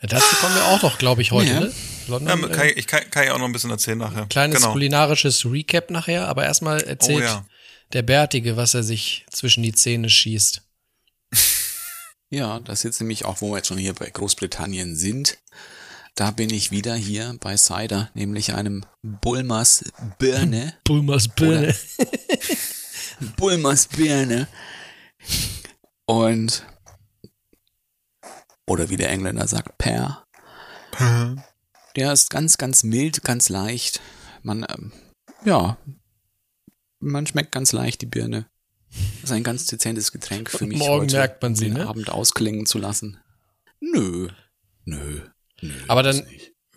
Ja, 0.00 0.08
dazu 0.08 0.36
kommen 0.36 0.54
wir 0.54 0.64
auch 0.66 0.82
noch, 0.82 0.98
glaube 0.98 1.22
ich, 1.22 1.32
heute. 1.32 1.50
Ja. 1.52 1.60
Ne? 1.60 1.66
Ja, 1.66 1.72
London, 2.08 2.52
kann, 2.52 2.66
äh, 2.66 2.70
ich- 2.72 2.76
ich 2.78 2.86
kann, 2.86 3.08
kann 3.10 3.24
ich 3.24 3.30
auch 3.30 3.38
noch 3.38 3.46
ein 3.46 3.52
bisschen 3.52 3.70
erzählen 3.70 3.98
nachher. 3.98 4.26
kleines 4.26 4.58
genau. 4.58 4.72
kulinarisches 4.72 5.44
Recap 5.46 5.90
nachher, 5.90 6.28
aber 6.28 6.44
erstmal 6.44 6.82
erzählt 6.82 7.18
Oh 7.22 7.24
ja. 7.24 7.46
der 7.94 8.02
Bärtige, 8.02 8.56
was 8.58 8.74
er 8.74 8.82
sich 8.82 9.24
zwischen 9.30 9.62
die 9.62 9.72
Zähne 9.72 10.10
schießt. 10.10 10.62
Ja, 12.34 12.58
das 12.58 12.80
ist 12.80 12.82
jetzt 12.82 13.00
nämlich 13.00 13.24
auch, 13.26 13.40
wo 13.40 13.52
wir 13.52 13.58
jetzt 13.58 13.68
schon 13.68 13.78
hier 13.78 13.94
bei 13.94 14.10
Großbritannien 14.10 14.96
sind. 14.96 15.38
Da 16.16 16.32
bin 16.32 16.50
ich 16.50 16.72
wieder 16.72 16.96
hier 16.96 17.36
bei 17.38 17.56
Cider, 17.56 18.10
nämlich 18.14 18.54
einem 18.54 18.84
Bulmers 19.02 19.84
Birne. 20.18 20.74
Bulmers 20.84 21.28
Birne. 21.28 21.76
Bulmers 23.36 23.86
Birne. 23.86 24.48
Und, 26.06 26.66
oder 28.66 28.90
wie 28.90 28.96
der 28.96 29.10
Engländer 29.10 29.46
sagt, 29.46 29.78
Per. 29.78 30.26
Der 31.94 32.12
ist 32.12 32.30
ganz, 32.30 32.58
ganz 32.58 32.82
mild, 32.82 33.22
ganz 33.22 33.48
leicht. 33.48 34.00
Man, 34.42 34.66
ähm, 34.68 34.90
ja, 35.44 35.78
man 36.98 37.28
schmeckt 37.28 37.52
ganz 37.52 37.70
leicht 37.70 38.02
die 38.02 38.06
Birne. 38.06 38.46
Das 39.20 39.30
ist 39.30 39.32
ein 39.32 39.42
ganz 39.42 39.66
dezentes 39.66 40.12
Getränk 40.12 40.50
für 40.50 40.66
mich. 40.66 40.78
Morgen 40.78 41.04
heute, 41.04 41.16
merkt 41.16 41.42
man 41.42 41.54
sie, 41.54 41.66
den 41.66 41.74
ne? 41.74 41.86
Abend 41.86 42.10
ausklingen 42.10 42.66
zu 42.66 42.78
lassen. 42.78 43.20
Nö, 43.80 44.28
nö, 44.84 45.20
nö. 45.60 45.74
Aber 45.88 46.02
dann 46.02 46.26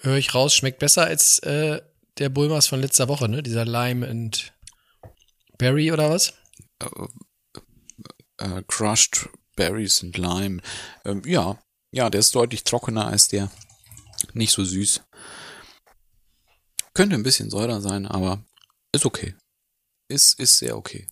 höre 0.01 0.17
ich 0.17 0.33
raus, 0.33 0.55
schmeckt 0.55 0.79
besser 0.79 1.05
als 1.05 1.39
äh, 1.39 1.81
der 2.17 2.29
Bulmers 2.29 2.67
von 2.67 2.81
letzter 2.81 3.07
Woche, 3.07 3.27
ne? 3.29 3.43
Dieser 3.43 3.65
Lime 3.65 4.07
and 4.07 4.53
Berry 5.57 5.91
oder 5.91 6.09
was? 6.09 6.33
äh, 8.37 8.63
Crushed 8.67 9.29
Berries 9.55 10.03
und 10.03 10.17
Lime. 10.17 10.61
Ähm, 11.05 11.21
ja, 11.25 11.59
ja, 11.91 12.09
der 12.09 12.19
ist 12.19 12.35
deutlich 12.35 12.63
trockener 12.63 13.07
als 13.07 13.27
der. 13.27 13.51
Nicht 14.33 14.51
so 14.51 14.63
süß. 14.63 15.03
Könnte 16.93 17.15
ein 17.15 17.23
bisschen 17.23 17.49
säurer 17.49 17.81
sein, 17.81 18.07
aber 18.07 18.43
ist 18.91 19.05
okay. 19.05 19.35
Ist, 20.09 20.39
ist 20.39 20.57
sehr 20.57 20.77
okay. 20.77 21.07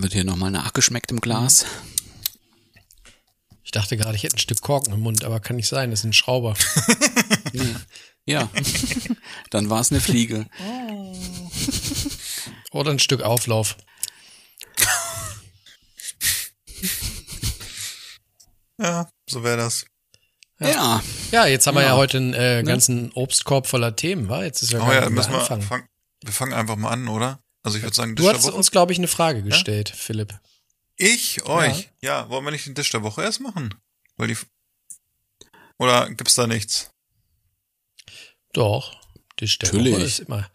Wird 0.00 0.12
hier 0.12 0.24
nochmal 0.24 0.50
nachgeschmeckt 0.50 1.10
im 1.10 1.20
Glas. 1.20 1.66
Ich 3.64 3.70
dachte 3.72 3.96
gerade, 3.96 4.16
ich 4.16 4.22
hätte 4.22 4.36
ein 4.36 4.40
Stück 4.40 4.60
Korken 4.60 4.92
im 4.92 5.00
Mund, 5.00 5.24
aber 5.24 5.40
kann 5.40 5.56
nicht 5.56 5.68
sein, 5.68 5.90
das 5.90 6.00
ist 6.00 6.04
ein 6.04 6.12
Schrauber. 6.12 6.54
Nee. 7.54 7.74
Ja, 8.24 8.48
dann 9.50 9.68
war 9.68 9.80
es 9.80 9.90
eine 9.90 10.00
Fliege. 10.00 10.46
Oder 12.70 12.92
ein 12.92 12.98
Stück 12.98 13.20
Auflauf. 13.20 13.76
Ja, 18.78 19.08
so 19.28 19.44
wäre 19.44 19.56
das. 19.58 19.84
Ja, 20.60 21.02
Ja, 21.32 21.46
jetzt 21.46 21.66
haben 21.66 21.74
wir 21.74 21.82
ja 21.82 21.88
Ja. 21.88 21.96
heute 21.96 22.18
einen 22.18 22.34
äh, 22.34 22.62
ganzen 22.64 23.10
Obstkorb 23.12 23.66
voller 23.66 23.96
Themen, 23.96 24.28
wa? 24.28 24.42
Jetzt 24.44 24.62
ist 24.62 24.72
ja 24.72 24.80
Oh 24.80 24.86
gar 24.86 24.94
ja, 24.94 25.10
müssen 25.10 25.32
wir 25.32 25.40
anfangen. 25.40 25.62
fangen. 25.62 25.86
Wir 26.22 26.32
fangen 26.32 26.52
einfach 26.54 26.76
mal 26.76 26.90
an, 26.90 27.08
oder? 27.08 27.40
Also 27.62 27.78
ich 27.78 27.84
würde 27.84 27.94
sagen, 27.96 28.16
Du 28.16 28.28
hast 28.28 28.48
uns, 28.50 28.70
glaube 28.70 28.92
ich, 28.92 28.98
eine 28.98 29.08
Frage 29.08 29.42
gestellt, 29.42 29.88
Philipp. 29.88 30.38
Ich 30.96 31.44
euch. 31.46 31.90
Ja. 32.00 32.28
wollen 32.28 32.44
wir 32.44 32.50
nicht 32.50 32.66
den 32.66 32.74
Tisch 32.74 32.90
der 32.90 33.02
Woche 33.02 33.22
erst 33.22 33.40
machen? 33.40 33.74
Weil 34.16 34.28
die 34.28 34.36
oder 35.78 36.10
gibt's 36.10 36.34
da 36.34 36.46
nichts? 36.46 36.90
Doch, 38.52 38.94
Tisch 39.36 39.58
der 39.58 39.68
Natürlich. 39.72 39.94
Woche 39.94 40.02
ist 40.02 40.18
immer 40.20 40.50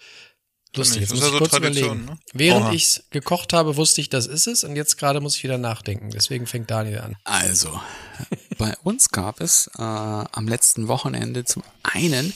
lustig. 0.76 1.02
Jetzt 1.02 1.12
Das 1.12 1.18
ist 1.20 1.22
muss 1.22 1.22
ja 1.22 1.28
ich 1.28 1.32
so 1.34 1.38
kurz 1.40 1.52
Tradition, 1.52 1.86
überlegen. 2.04 2.06
ne? 2.06 2.20
Während 2.34 2.66
Oha. 2.68 2.74
ich 2.74 3.02
gekocht 3.10 3.52
habe, 3.54 3.76
wusste 3.78 4.00
ich, 4.02 4.10
das 4.10 4.28
ist 4.28 4.46
es 4.48 4.64
und 4.64 4.76
jetzt 4.76 4.98
gerade 4.98 5.20
muss 5.22 5.36
ich 5.36 5.44
wieder 5.44 5.58
nachdenken. 5.58 6.12
Deswegen 6.12 6.46
fängt 6.46 6.70
Daniel 6.70 7.00
an. 7.00 7.18
Also, 7.24 7.82
bei 8.58 8.76
uns 8.84 9.10
gab 9.10 9.42
es 9.42 9.68
äh, 9.78 9.82
am 9.82 10.48
letzten 10.48 10.88
Wochenende 10.88 11.44
zum 11.46 11.64
einen 11.84 12.34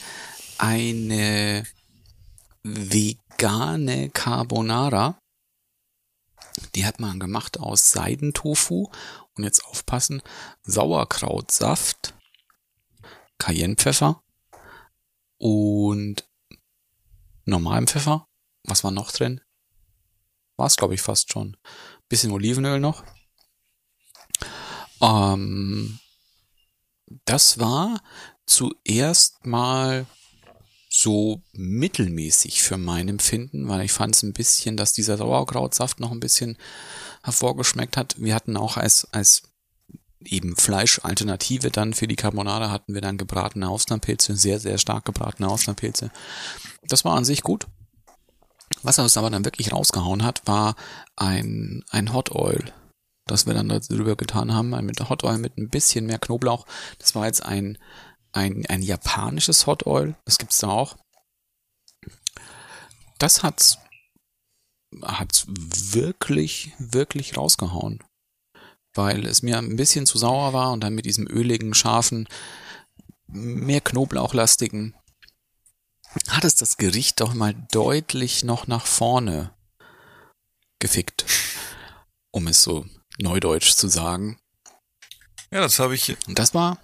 eine 0.58 1.64
vegane 3.32 4.10
Carbonara. 4.10 5.18
Die 6.74 6.84
hat 6.84 7.00
man 7.00 7.18
gemacht 7.18 7.58
aus 7.58 7.90
Seidentofu 7.90 8.90
und 9.34 9.44
jetzt 9.44 9.64
aufpassen, 9.64 10.22
Sauerkrautsaft, 10.62 12.14
Cayennepfeffer 13.38 14.22
und 15.38 16.28
normalem 17.44 17.86
Pfeffer. 17.86 18.26
Was 18.64 18.84
war 18.84 18.90
noch 18.90 19.10
drin? 19.12 19.40
War 20.56 20.66
es, 20.66 20.76
glaube 20.76 20.94
ich, 20.94 21.00
fast 21.00 21.32
schon. 21.32 21.56
Bisschen 22.08 22.32
Olivenöl 22.32 22.78
noch. 22.78 23.02
Ähm, 25.00 25.98
das 27.24 27.58
war 27.58 28.02
zuerst 28.46 29.44
mal 29.44 30.06
so 31.02 31.42
mittelmäßig 31.52 32.62
für 32.62 32.78
mein 32.78 33.08
Empfinden, 33.08 33.68
weil 33.68 33.84
ich 33.84 33.92
fand 33.92 34.14
es 34.14 34.22
ein 34.22 34.32
bisschen, 34.32 34.76
dass 34.76 34.92
dieser 34.92 35.16
Sauerkrautsaft 35.16 36.00
noch 36.00 36.12
ein 36.12 36.20
bisschen 36.20 36.56
hervorgeschmeckt 37.22 37.96
hat. 37.96 38.14
Wir 38.18 38.34
hatten 38.34 38.56
auch 38.56 38.76
als, 38.76 39.08
als 39.12 39.42
eben 40.24 40.56
Fleischalternative 40.56 41.70
dann 41.70 41.94
für 41.94 42.06
die 42.06 42.16
Carbonara 42.16 42.70
hatten 42.70 42.94
wir 42.94 43.00
dann 43.00 43.18
gebratene 43.18 43.68
Austernpilze, 43.68 44.36
sehr, 44.36 44.60
sehr 44.60 44.78
stark 44.78 45.04
gebratene 45.04 45.48
Austernpilze. 45.48 46.10
Das 46.84 47.04
war 47.04 47.16
an 47.16 47.24
sich 47.24 47.42
gut. 47.42 47.66
Was 48.82 48.98
uns 48.98 49.16
aber 49.16 49.30
dann 49.30 49.44
wirklich 49.44 49.72
rausgehauen 49.72 50.24
hat, 50.24 50.42
war 50.46 50.76
ein, 51.16 51.84
ein 51.90 52.12
Hot 52.12 52.32
Oil, 52.32 52.72
das 53.26 53.46
wir 53.46 53.54
dann 53.54 53.68
darüber 53.68 54.16
getan 54.16 54.52
haben, 54.52 54.70
mit 54.84 55.08
Hot 55.08 55.24
Oil 55.24 55.38
mit 55.38 55.58
ein 55.58 55.68
bisschen 55.68 56.06
mehr 56.06 56.18
Knoblauch. 56.18 56.66
Das 56.98 57.14
war 57.14 57.26
jetzt 57.26 57.44
ein, 57.44 57.78
ein, 58.32 58.66
ein 58.66 58.82
japanisches 58.82 59.66
Hot 59.66 59.86
Oil, 59.86 60.14
das 60.24 60.38
gibt's 60.38 60.58
da 60.58 60.68
auch. 60.68 60.96
Das 63.18 63.42
hat's, 63.42 63.78
hat's 65.02 65.44
wirklich, 65.48 66.72
wirklich 66.78 67.36
rausgehauen. 67.36 68.02
Weil 68.94 69.26
es 69.26 69.42
mir 69.42 69.58
ein 69.58 69.76
bisschen 69.76 70.06
zu 70.06 70.18
sauer 70.18 70.52
war 70.52 70.72
und 70.72 70.80
dann 70.80 70.94
mit 70.94 71.06
diesem 71.06 71.26
öligen, 71.26 71.72
scharfen, 71.72 72.28
mehr 73.26 73.80
Knoblauchlastigen 73.80 74.94
hat 76.28 76.44
es 76.44 76.56
das 76.56 76.76
Gericht 76.76 77.20
doch 77.20 77.34
mal 77.34 77.54
deutlich 77.70 78.44
noch 78.44 78.66
nach 78.66 78.86
vorne 78.86 79.54
gefickt, 80.78 81.24
um 82.32 82.46
es 82.48 82.62
so 82.62 82.86
neudeutsch 83.18 83.72
zu 83.72 83.88
sagen. 83.88 84.38
Ja, 85.50 85.60
das 85.60 85.78
habe 85.78 85.94
ich. 85.94 86.16
Und 86.26 86.38
das 86.38 86.54
war, 86.54 86.82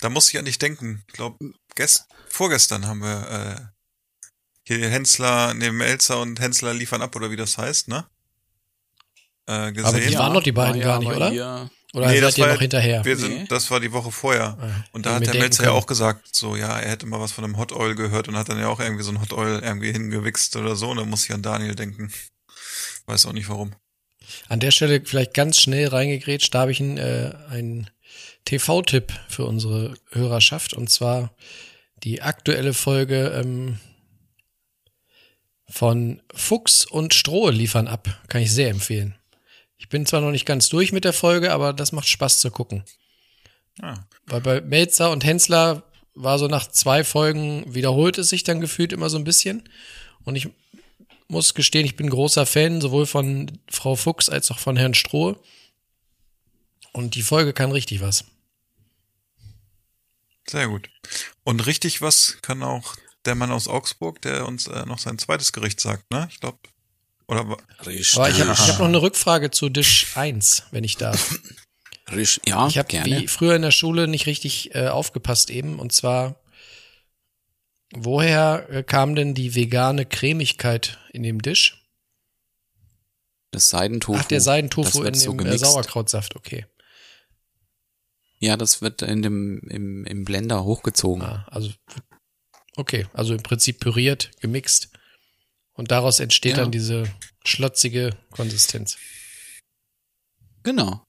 Da 0.00 0.08
muss 0.10 0.28
ich 0.28 0.38
an 0.38 0.44
dich 0.44 0.58
denken. 0.58 1.02
Ich 1.08 1.14
glaube, 1.14 1.36
gest, 1.74 2.06
vorgestern 2.28 2.86
haben 2.86 3.00
wir 3.00 3.30
äh, 3.58 3.62
hier 4.64 4.88
Hensler 4.90 5.54
neben 5.54 5.80
Elster 5.80 6.20
und 6.20 6.38
Hensler 6.40 6.74
liefern 6.74 7.02
ab 7.02 7.16
oder 7.16 7.30
wie 7.30 7.36
das 7.36 7.58
heißt, 7.58 7.88
ne? 7.88 8.06
Äh, 9.46 9.72
gesehen. 9.72 9.86
Aber 9.86 10.00
die 10.00 10.18
waren 10.18 10.34
doch 10.34 10.42
die 10.42 10.52
beiden 10.52 10.80
war 10.82 10.86
gar 10.88 10.98
nicht, 11.00 11.08
bei 11.08 11.16
oder? 11.16 11.32
ihr- 11.32 11.70
Oder 11.94 12.08
Nee, 12.08 12.14
seid 12.16 12.22
das 12.24 12.38
ihr 12.38 12.44
war- 12.44 12.52
noch 12.52 12.60
hinterher? 12.60 13.02
Wir 13.04 13.14
Nee. 13.16 13.20
sind, 13.22 13.50
das 13.50 13.70
war 13.70 13.80
die 13.80 13.90
Woche 13.92 14.12
vorher. 14.12 14.58
Ah, 14.60 14.84
Und 14.92 15.06
da 15.06 15.14
hat 15.14 15.26
der 15.26 15.34
Melzer 15.36 15.64
ja 15.64 15.70
auch 15.70 15.86
gesagt, 15.86 16.28
so, 16.36 16.54
ja, 16.54 16.78
er 16.78 16.90
hätte 16.90 17.06
mal 17.06 17.18
was 17.18 17.32
von 17.32 17.44
einem 17.44 17.56
Hot 17.56 17.72
Oil 17.72 17.94
gehört 17.94 18.28
und 18.28 18.36
hat 18.36 18.50
dann 18.50 18.58
ja 18.60 18.68
auch 18.68 18.78
irgendwie 18.78 19.02
so 19.02 19.10
ein 19.10 19.20
Hot 19.22 19.32
Oil 19.32 19.60
irgendwie 19.64 19.90
hingewichst 19.90 20.54
oder 20.56 20.76
so. 20.76 20.90
Und 20.90 20.98
da 20.98 21.04
muss 21.06 21.24
ich 21.24 21.32
an 21.32 21.40
Daniel 21.42 21.74
denken. 21.74 22.12
Weiß 23.06 23.24
auch 23.24 23.32
nicht 23.32 23.48
warum. 23.48 23.72
An 24.50 24.60
der 24.60 24.70
Stelle 24.70 25.00
vielleicht 25.02 25.32
ganz 25.32 25.58
schnell 25.58 25.88
reingegrätscht, 25.88 26.54
da 26.54 26.60
habe 26.60 26.72
ich 26.72 26.80
einen, 26.80 26.98
äh, 26.98 27.32
einen 27.48 27.88
TV-Tipp 28.44 29.12
für 29.28 29.44
unsere 29.44 29.94
Hörerschaft 30.10 30.74
und 30.74 30.90
zwar 30.90 31.34
die 32.02 32.22
aktuelle 32.22 32.74
Folge 32.74 33.28
ähm, 33.28 33.78
von 35.68 36.22
Fuchs 36.34 36.84
und 36.84 37.14
Strohe 37.14 37.50
liefern 37.50 37.88
ab. 37.88 38.08
Kann 38.28 38.42
ich 38.42 38.52
sehr 38.52 38.70
empfehlen. 38.70 39.16
Ich 39.76 39.88
bin 39.88 40.06
zwar 40.06 40.20
noch 40.20 40.30
nicht 40.30 40.46
ganz 40.46 40.68
durch 40.68 40.92
mit 40.92 41.04
der 41.04 41.12
Folge, 41.12 41.52
aber 41.52 41.72
das 41.72 41.92
macht 41.92 42.08
Spaß 42.08 42.40
zu 42.40 42.50
gucken. 42.50 42.84
Ah. 43.80 43.98
Weil 44.26 44.40
bei 44.40 44.60
Melzer 44.60 45.10
und 45.10 45.24
Hensler 45.24 45.84
war 46.14 46.38
so 46.38 46.48
nach 46.48 46.66
zwei 46.68 47.04
Folgen 47.04 47.64
wiederholt 47.72 48.18
es 48.18 48.30
sich 48.30 48.42
dann 48.42 48.60
gefühlt 48.60 48.92
immer 48.92 49.08
so 49.08 49.18
ein 49.18 49.24
bisschen. 49.24 49.68
Und 50.24 50.36
ich 50.36 50.48
muss 51.28 51.54
gestehen, 51.54 51.86
ich 51.86 51.96
bin 51.96 52.10
großer 52.10 52.46
Fan 52.46 52.80
sowohl 52.80 53.06
von 53.06 53.52
Frau 53.70 53.94
Fuchs 53.94 54.28
als 54.28 54.50
auch 54.50 54.58
von 54.58 54.76
Herrn 54.76 54.94
Strohe. 54.94 55.38
Und 56.98 57.14
die 57.14 57.22
Folge 57.22 57.52
kann 57.52 57.70
richtig 57.70 58.00
was. 58.00 58.24
Sehr 60.50 60.66
gut. 60.66 60.90
Und 61.44 61.64
richtig 61.66 62.02
was 62.02 62.38
kann 62.42 62.64
auch 62.64 62.96
der 63.24 63.36
Mann 63.36 63.52
aus 63.52 63.68
Augsburg, 63.68 64.20
der 64.22 64.46
uns 64.48 64.66
äh, 64.66 64.84
noch 64.84 64.98
sein 64.98 65.16
zweites 65.16 65.52
Gericht 65.52 65.78
sagt, 65.80 66.10
ne? 66.10 66.26
Ich 66.28 66.40
glaube. 66.40 66.58
Oder 67.28 67.48
wa- 67.48 67.56
Aber 67.78 67.92
ich 67.92 68.14
habe 68.16 68.58
hab 68.58 68.78
noch 68.80 68.86
eine 68.86 69.00
Rückfrage 69.00 69.52
zu 69.52 69.68
Dish 69.68 70.16
1, 70.16 70.64
wenn 70.72 70.82
ich 70.82 70.96
darf. 70.96 71.38
Risch, 72.10 72.40
ja, 72.46 72.66
Ich 72.66 72.78
habe 72.78 72.88
gerne. 72.88 73.20
wie 73.22 73.28
früher 73.28 73.54
in 73.54 73.62
der 73.62 73.70
Schule 73.70 74.08
nicht 74.08 74.26
richtig 74.26 74.74
äh, 74.74 74.88
aufgepasst 74.88 75.50
eben. 75.50 75.78
Und 75.78 75.92
zwar, 75.92 76.40
woher 77.92 78.66
äh, 78.70 78.82
kam 78.82 79.14
denn 79.14 79.34
die 79.34 79.54
vegane 79.54 80.04
Cremigkeit 80.04 80.98
in 81.12 81.22
dem 81.22 81.42
Dish? 81.42 81.86
Das 83.52 83.68
Seidentofu. 83.68 84.18
Ach, 84.20 84.24
der 84.26 84.40
Seidentofu 84.40 85.02
wird 85.04 85.14
in 85.16 85.20
so 85.20 85.30
dem 85.32 85.40
äh, 85.40 85.44
gemixt. 85.44 85.64
Sauerkrautsaft, 85.66 86.34
okay. 86.34 86.66
Ja, 88.40 88.56
das 88.56 88.80
wird 88.82 89.02
in 89.02 89.22
dem, 89.22 89.60
im, 89.68 90.04
im 90.04 90.24
Blender 90.24 90.64
hochgezogen. 90.64 91.22
Ah, 91.22 91.46
also, 91.50 91.72
okay, 92.76 93.06
also 93.12 93.34
im 93.34 93.42
Prinzip 93.42 93.80
püriert, 93.80 94.30
gemixt. 94.40 94.90
Und 95.72 95.90
daraus 95.90 96.20
entsteht 96.20 96.56
Ja. 96.56 96.62
dann 96.62 96.72
diese 96.72 97.04
schlotzige 97.44 98.16
Konsistenz. 98.30 98.96
Genau. 100.62 101.04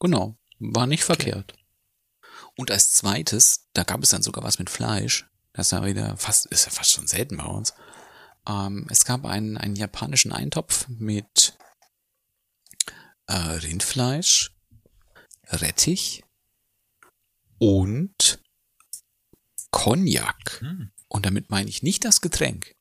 Genau. 0.00 0.36
War 0.58 0.86
nicht 0.86 1.04
verkehrt. 1.04 1.54
Und 2.56 2.70
als 2.70 2.92
zweites, 2.92 3.68
da 3.72 3.82
gab 3.84 4.02
es 4.02 4.10
dann 4.10 4.22
sogar 4.22 4.42
was 4.42 4.58
mit 4.58 4.70
Fleisch. 4.70 5.26
Das 5.52 5.68
ist 5.68 5.70
ja 5.72 5.84
wieder 5.84 6.16
fast, 6.16 6.46
ist 6.46 6.64
ja 6.66 6.70
fast 6.70 6.90
schon 6.90 7.06
selten 7.06 7.36
bei 7.36 7.44
uns. 7.44 7.74
Ähm, 8.48 8.86
es 8.90 9.04
gab 9.04 9.24
einen, 9.24 9.56
einen 9.56 9.76
japanischen 9.76 10.32
Eintopf 10.32 10.86
mit 10.88 11.56
äh, 13.26 13.34
Rindfleisch, 13.34 14.55
Rettich 15.48 16.24
und 17.58 18.40
Cognac. 19.70 20.60
Hm. 20.60 20.90
Und 21.08 21.26
damit 21.26 21.50
meine 21.50 21.68
ich 21.68 21.82
nicht 21.82 22.04
das 22.04 22.20
Getränk. 22.20 22.74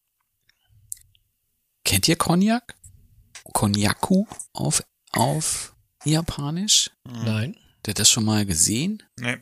Kennt 1.84 2.08
ihr 2.08 2.16
Cognac? 2.16 2.76
Konjaku 3.54 4.26
auf, 4.54 4.84
auf 5.12 5.76
Japanisch? 6.04 6.92
Nein. 7.04 7.56
Habt 7.76 7.88
ihr 7.88 7.94
das 7.94 8.10
schon 8.10 8.26
mal 8.26 8.46
gesehen? 8.46 9.04
Nee. 9.18 9.38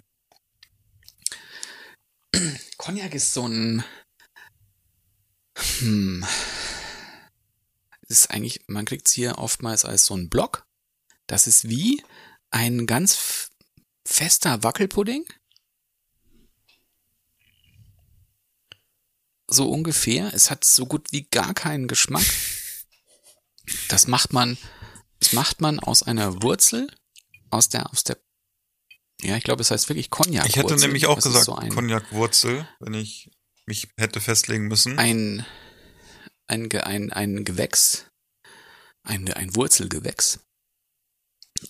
Cognac 2.77 3.13
ist 3.13 3.33
so 3.33 3.47
ein. 3.47 3.83
Hm. 5.79 6.25
Ist 8.07 8.31
eigentlich, 8.31 8.65
man 8.67 8.85
kriegt 8.85 9.07
es 9.07 9.13
hier 9.13 9.37
oftmals 9.37 9.85
als 9.85 10.05
so 10.05 10.15
ein 10.15 10.29
Block. 10.29 10.67
Das 11.27 11.47
ist 11.47 11.69
wie 11.69 12.03
ein 12.53 12.85
ganz 12.85 13.49
fester 14.05 14.63
Wackelpudding. 14.63 15.25
So 19.47 19.69
ungefähr. 19.69 20.33
Es 20.33 20.51
hat 20.51 20.63
so 20.63 20.85
gut 20.85 21.11
wie 21.11 21.23
gar 21.23 21.53
keinen 21.53 21.87
Geschmack. 21.87 22.25
Das 23.89 24.07
macht 24.07 24.33
man, 24.33 24.57
das 25.19 25.33
macht 25.33 25.61
man 25.61 25.79
aus 25.79 26.03
einer 26.03 26.43
Wurzel, 26.43 26.87
aus 27.49 27.69
der, 27.69 27.91
aus 27.91 28.03
der, 28.03 28.17
ja, 29.21 29.35
ich 29.37 29.43
glaube, 29.43 29.61
es 29.61 29.71
heißt 29.71 29.89
wirklich 29.89 30.09
Cognac. 30.09 30.47
Ich 30.47 30.55
hätte 30.55 30.75
nämlich 30.75 31.07
auch 31.07 31.15
das 31.15 31.25
gesagt 31.25 31.45
so 31.45 31.55
Cognac-Wurzel, 31.55 32.67
wenn 32.79 32.93
ich 32.93 33.31
mich 33.65 33.87
hätte 33.97 34.19
festlegen 34.19 34.67
müssen. 34.67 34.99
ein, 34.99 35.45
ein, 36.47 36.69
ein, 36.71 37.11
ein 37.13 37.45
Gewächs, 37.45 38.05
ein, 39.03 39.31
ein 39.33 39.55
Wurzelgewächs. 39.55 40.39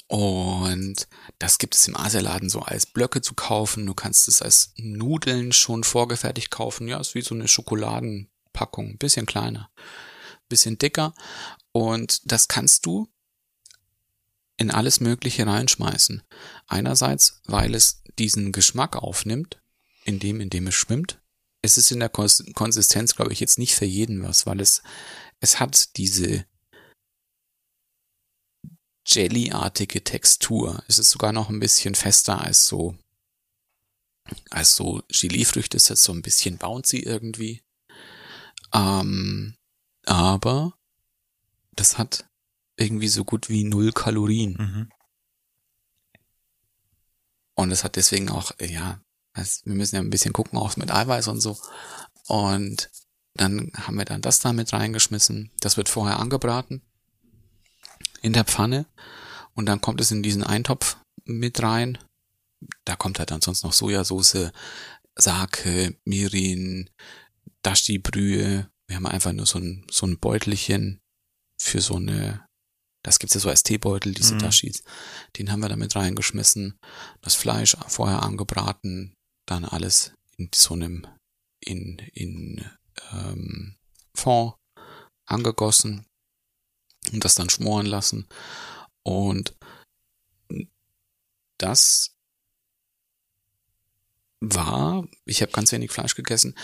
Und 0.07 1.07
das 1.39 1.57
gibt 1.57 1.75
es 1.75 1.87
im 1.87 1.97
Asialaden 1.97 2.49
so 2.49 2.61
als 2.61 2.85
Blöcke 2.85 3.21
zu 3.21 3.33
kaufen. 3.33 3.85
Du 3.85 3.93
kannst 3.93 4.27
es 4.27 4.41
als 4.41 4.73
Nudeln 4.77 5.51
schon 5.51 5.83
vorgefertigt 5.83 6.51
kaufen. 6.51 6.87
Ja, 6.87 6.99
ist 6.99 7.15
wie 7.15 7.21
so 7.21 7.35
eine 7.35 7.47
Schokoladenpackung. 7.47 8.97
Bisschen 8.97 9.25
kleiner, 9.25 9.69
bisschen 10.49 10.77
dicker. 10.77 11.13
Und 11.71 12.31
das 12.31 12.47
kannst 12.47 12.85
du 12.85 13.07
in 14.57 14.71
alles 14.71 14.99
Mögliche 14.99 15.45
reinschmeißen. 15.45 16.23
Einerseits, 16.67 17.41
weil 17.45 17.75
es 17.75 18.03
diesen 18.19 18.51
Geschmack 18.51 18.95
aufnimmt, 18.95 19.61
in 20.05 20.19
dem, 20.19 20.41
in 20.41 20.49
dem 20.49 20.67
es 20.67 20.75
schwimmt. 20.75 21.19
Es 21.61 21.77
ist 21.77 21.91
in 21.91 21.99
der 21.99 22.09
Kons 22.09 22.43
Konsistenz, 22.53 23.15
glaube 23.15 23.31
ich, 23.33 23.39
jetzt 23.39 23.57
nicht 23.57 23.75
für 23.75 23.85
jeden 23.85 24.21
was, 24.23 24.45
weil 24.45 24.59
es, 24.59 24.83
es 25.39 25.59
hat 25.59 25.97
diese 25.97 26.45
Jelly-artige 29.05 30.03
Textur. 30.03 30.83
Es 30.87 30.99
ist 30.99 31.09
sogar 31.09 31.31
noch 31.31 31.49
ein 31.49 31.59
bisschen 31.59 31.95
fester 31.95 32.41
als 32.41 32.67
so, 32.67 32.95
als 34.49 34.75
so 34.75 35.01
Gelifrüchte. 35.09 35.77
Es 35.77 35.89
ist 35.89 36.03
so 36.03 36.13
ein 36.13 36.21
bisschen 36.21 36.57
bouncy 36.57 36.99
irgendwie. 36.99 37.61
Ähm, 38.73 39.55
aber 40.05 40.77
das 41.75 41.97
hat 41.97 42.25
irgendwie 42.77 43.09
so 43.09 43.23
gut 43.23 43.49
wie 43.49 43.63
null 43.63 43.91
Kalorien. 43.91 44.53
Mhm. 44.57 44.89
Und 47.55 47.71
es 47.71 47.83
hat 47.83 47.97
deswegen 47.97 48.29
auch, 48.29 48.51
ja, 48.59 48.99
also 49.33 49.61
wir 49.65 49.75
müssen 49.75 49.95
ja 49.95 50.01
ein 50.01 50.09
bisschen 50.09 50.33
gucken, 50.33 50.57
auch 50.57 50.75
mit 50.77 50.91
Eiweiß 50.91 51.27
und 51.27 51.41
so. 51.41 51.57
Und 52.27 52.89
dann 53.35 53.71
haben 53.75 53.97
wir 53.97 54.05
dann 54.05 54.21
das 54.21 54.39
da 54.39 54.53
mit 54.53 54.73
reingeschmissen. 54.73 55.51
Das 55.59 55.77
wird 55.77 55.89
vorher 55.89 56.19
angebraten 56.19 56.81
in 58.23 58.33
der 58.33 58.45
Pfanne. 58.45 58.87
Und 59.53 59.67
dann 59.67 59.81
kommt 59.81 60.01
es 60.01 60.09
in 60.09 60.23
diesen 60.23 60.43
Eintopf 60.43 60.97
mit 61.25 61.61
rein. 61.61 61.99
Da 62.85 62.95
kommt 62.95 63.19
halt 63.19 63.29
dann 63.29 63.41
sonst 63.41 63.63
noch 63.63 63.73
Sojasauce, 63.73 64.51
Sake, 65.15 65.95
Mirin, 66.05 66.89
Dashi-Brühe. 67.61 68.69
Wir 68.87 68.95
haben 68.95 69.05
einfach 69.05 69.33
nur 69.33 69.45
so 69.45 69.59
ein, 69.59 69.85
so 69.91 70.07
ein 70.07 70.17
Beutelchen 70.17 70.99
für 71.59 71.81
so 71.81 71.97
eine, 71.97 72.45
das 73.03 73.19
gibt's 73.19 73.35
ja 73.35 73.41
so 73.41 73.49
als 73.49 73.63
Teebeutel, 73.63 74.13
diese 74.13 74.35
Mhm. 74.35 74.39
Dashis. 74.39 74.83
Den 75.37 75.51
haben 75.51 75.59
wir 75.59 75.69
da 75.69 75.75
mit 75.75 75.95
reingeschmissen. 75.95 76.79
Das 77.21 77.35
Fleisch 77.35 77.77
vorher 77.87 78.23
angebraten, 78.23 79.13
dann 79.45 79.65
alles 79.65 80.13
in 80.37 80.49
so 80.55 80.73
einem, 80.73 81.05
in, 81.59 81.99
in 82.13 82.65
ähm, 83.11 83.75
Fond 84.15 84.55
angegossen 85.25 86.05
und 87.11 87.23
das 87.25 87.35
dann 87.35 87.49
schmoren 87.49 87.85
lassen. 87.85 88.27
Und 89.03 89.55
das 91.57 92.15
war, 94.39 95.07
ich 95.25 95.41
habe 95.41 95.51
ganz 95.51 95.71
wenig 95.71 95.91
Fleisch 95.91 96.15
gegessen. 96.15 96.55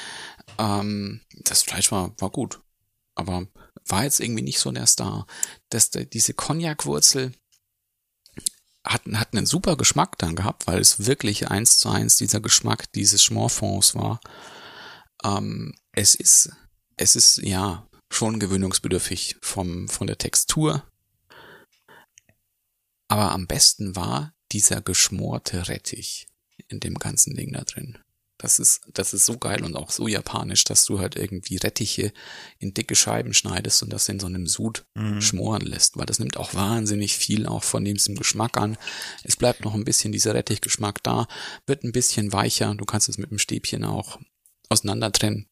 Ähm, 0.57 1.21
das 1.43 1.63
Fleisch 1.63 1.91
war, 1.91 2.13
war 2.19 2.29
gut, 2.29 2.61
aber 3.15 3.47
war 3.85 4.03
jetzt 4.03 4.19
irgendwie 4.19 4.41
nicht 4.41 4.59
so 4.59 4.71
der 4.71 4.87
Star. 4.87 5.25
Das, 5.69 5.89
diese 5.91 6.33
Cognac-Wurzel 6.33 7.33
hat, 8.85 9.03
hat 9.13 9.33
einen 9.33 9.45
super 9.45 9.77
Geschmack 9.77 10.17
dann 10.17 10.35
gehabt, 10.35 10.67
weil 10.67 10.79
es 10.79 11.05
wirklich 11.05 11.49
eins 11.49 11.77
zu 11.77 11.89
eins 11.89 12.17
dieser 12.17 12.39
Geschmack 12.41 12.91
dieses 12.93 13.23
Schmorfonds 13.23 13.95
war. 13.95 14.19
Ähm, 15.23 15.73
es 15.91 16.15
ist, 16.15 16.51
es 16.97 17.15
ist 17.15 17.37
ja 17.37 17.88
schon 18.09 18.39
gewöhnungsbedürftig 18.39 19.37
vom, 19.41 19.87
von 19.87 20.07
der 20.07 20.17
Textur. 20.17 20.83
Aber 23.07 23.31
am 23.31 23.47
besten 23.47 23.95
war 23.95 24.33
dieser 24.51 24.81
geschmorte 24.81 25.67
Rettich 25.67 26.27
in 26.67 26.79
dem 26.79 26.95
ganzen 26.95 27.35
Ding 27.35 27.53
da 27.53 27.61
drin. 27.63 27.97
Das 28.41 28.57
ist, 28.57 28.81
das 28.93 29.13
ist 29.13 29.25
so 29.25 29.37
geil 29.37 29.65
und 29.65 29.75
auch 29.75 29.91
so 29.91 30.07
japanisch, 30.07 30.63
dass 30.63 30.85
du 30.85 30.99
halt 30.99 31.17
irgendwie 31.17 31.57
Rettiche 31.57 32.13
in 32.57 32.73
dicke 32.73 32.95
Scheiben 32.95 33.33
schneidest 33.33 33.83
und 33.83 33.91
das 33.91 34.07
in 34.07 34.19
so 34.19 34.27
einem 34.27 34.47
Sud 34.47 34.85
Mhm. 34.95 35.21
schmoren 35.21 35.65
lässt, 35.65 35.97
weil 35.97 36.05
das 36.05 36.19
nimmt 36.19 36.37
auch 36.37 36.53
wahnsinnig 36.53 37.17
viel 37.17 37.45
auch 37.47 37.63
von 37.63 37.83
diesem 37.83 38.15
Geschmack 38.15 38.55
an. 38.57 38.77
Es 39.25 39.35
bleibt 39.35 39.65
noch 39.65 39.73
ein 39.73 39.83
bisschen 39.83 40.13
dieser 40.13 40.35
Rettichgeschmack 40.35 41.03
da, 41.03 41.27
wird 41.65 41.83
ein 41.83 41.91
bisschen 41.91 42.31
weicher. 42.31 42.73
Du 42.75 42.85
kannst 42.85 43.09
es 43.09 43.17
mit 43.17 43.29
dem 43.29 43.39
Stäbchen 43.39 43.83
auch 43.83 44.19
auseinander 44.69 45.11
trennen. 45.11 45.48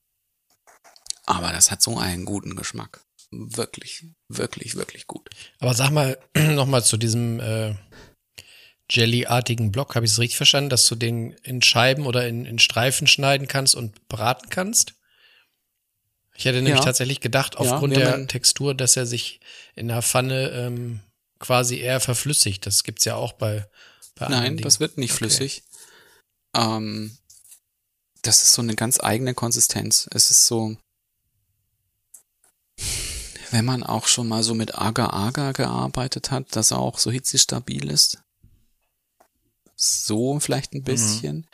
Aber 1.27 1.51
das 1.51 1.69
hat 1.69 1.81
so 1.81 1.97
einen 1.97 2.25
guten 2.25 2.55
Geschmack. 2.55 3.01
Wirklich, 3.31 4.05
wirklich, 4.29 4.75
wirklich 4.75 5.05
gut. 5.05 5.29
Aber 5.59 5.73
sag 5.73 5.91
mal, 5.91 6.17
nochmal 6.37 6.83
zu 6.83 6.97
diesem 6.97 7.39
äh, 7.41 7.75
Jelly-artigen 8.89 9.71
Block. 9.71 9.95
Habe 9.95 10.05
ich 10.05 10.13
es 10.13 10.19
richtig 10.19 10.37
verstanden, 10.37 10.69
dass 10.69 10.87
du 10.87 10.95
den 10.95 11.33
in 11.43 11.61
Scheiben 11.61 12.05
oder 12.05 12.27
in, 12.27 12.45
in 12.45 12.57
Streifen 12.59 13.05
schneiden 13.07 13.47
kannst 13.47 13.75
und 13.75 14.07
braten 14.07 14.49
kannst? 14.49 14.93
Ich 16.35 16.45
hätte 16.45 16.61
nämlich 16.61 16.79
Ja. 16.79 16.85
tatsächlich 16.85 17.19
gedacht, 17.19 17.55
Ja, 17.55 17.61
aufgrund 17.61 17.95
wir 17.95 17.99
der 18.05 18.27
Textur, 18.27 18.73
dass 18.73 18.95
er 18.95 19.05
sich 19.05 19.41
in 19.75 19.89
der 19.89 20.01
Pfanne 20.01 20.49
ähm, 20.51 21.01
quasi 21.39 21.77
eher 21.79 21.99
verflüssigt. 21.99 22.65
Das 22.65 22.83
gibt's 22.83 23.03
ja 23.05 23.15
auch 23.15 23.33
bei, 23.33 23.67
bei 24.15 24.27
anderen 24.27 24.55
Nein, 24.55 24.57
das 24.63 24.79
wird 24.79 24.97
nicht 24.97 25.11
Okay. 25.11 25.17
flüssig. 25.17 25.63
Ähm, 26.55 27.17
das 28.21 28.43
ist 28.43 28.53
so 28.53 28.61
eine 28.61 28.75
ganz 28.75 28.99
eigene 29.01 29.33
Konsistenz. 29.33 30.07
Es 30.13 30.31
ist 30.31 30.45
so, 30.45 30.77
wenn 33.51 33.65
man 33.65 33.83
auch 33.83 34.07
schon 34.07 34.27
mal 34.27 34.43
so 34.43 34.53
mit 34.53 34.75
Agar-Agar 34.75 35.53
gearbeitet 35.53 36.31
hat, 36.31 36.55
dass 36.55 36.71
er 36.71 36.79
auch 36.79 36.99
so 36.99 37.11
hitzestabil 37.11 37.89
ist. 37.89 38.19
So 39.75 40.39
vielleicht 40.39 40.73
Mhm. 40.73 40.79
ein 40.79 40.83
bisschen. 40.83 41.47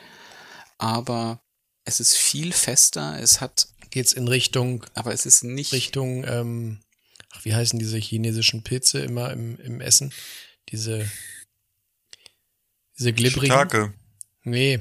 Aber 0.78 1.40
es 1.84 2.00
ist 2.00 2.16
viel 2.16 2.52
fester. 2.52 3.18
Es 3.20 3.40
hat, 3.40 3.68
Geht's 3.90 4.12
in 4.12 4.26
Richtung, 4.26 4.84
aber 4.94 5.12
es 5.12 5.24
ist 5.24 5.44
nicht. 5.44 5.72
Richtung, 5.72 6.24
ähm, 6.24 6.80
ach, 7.30 7.44
wie 7.44 7.54
heißen 7.54 7.78
diese 7.78 7.98
chinesischen 7.98 8.64
Pilze 8.64 8.98
immer 9.00 9.30
im, 9.32 9.56
im 9.60 9.80
Essen? 9.80 10.12
Diese, 10.70 11.08
diese 12.98 13.12
glibbrigen. 13.12 13.52
Shiitake. 13.56 13.94
Nee. 14.42 14.80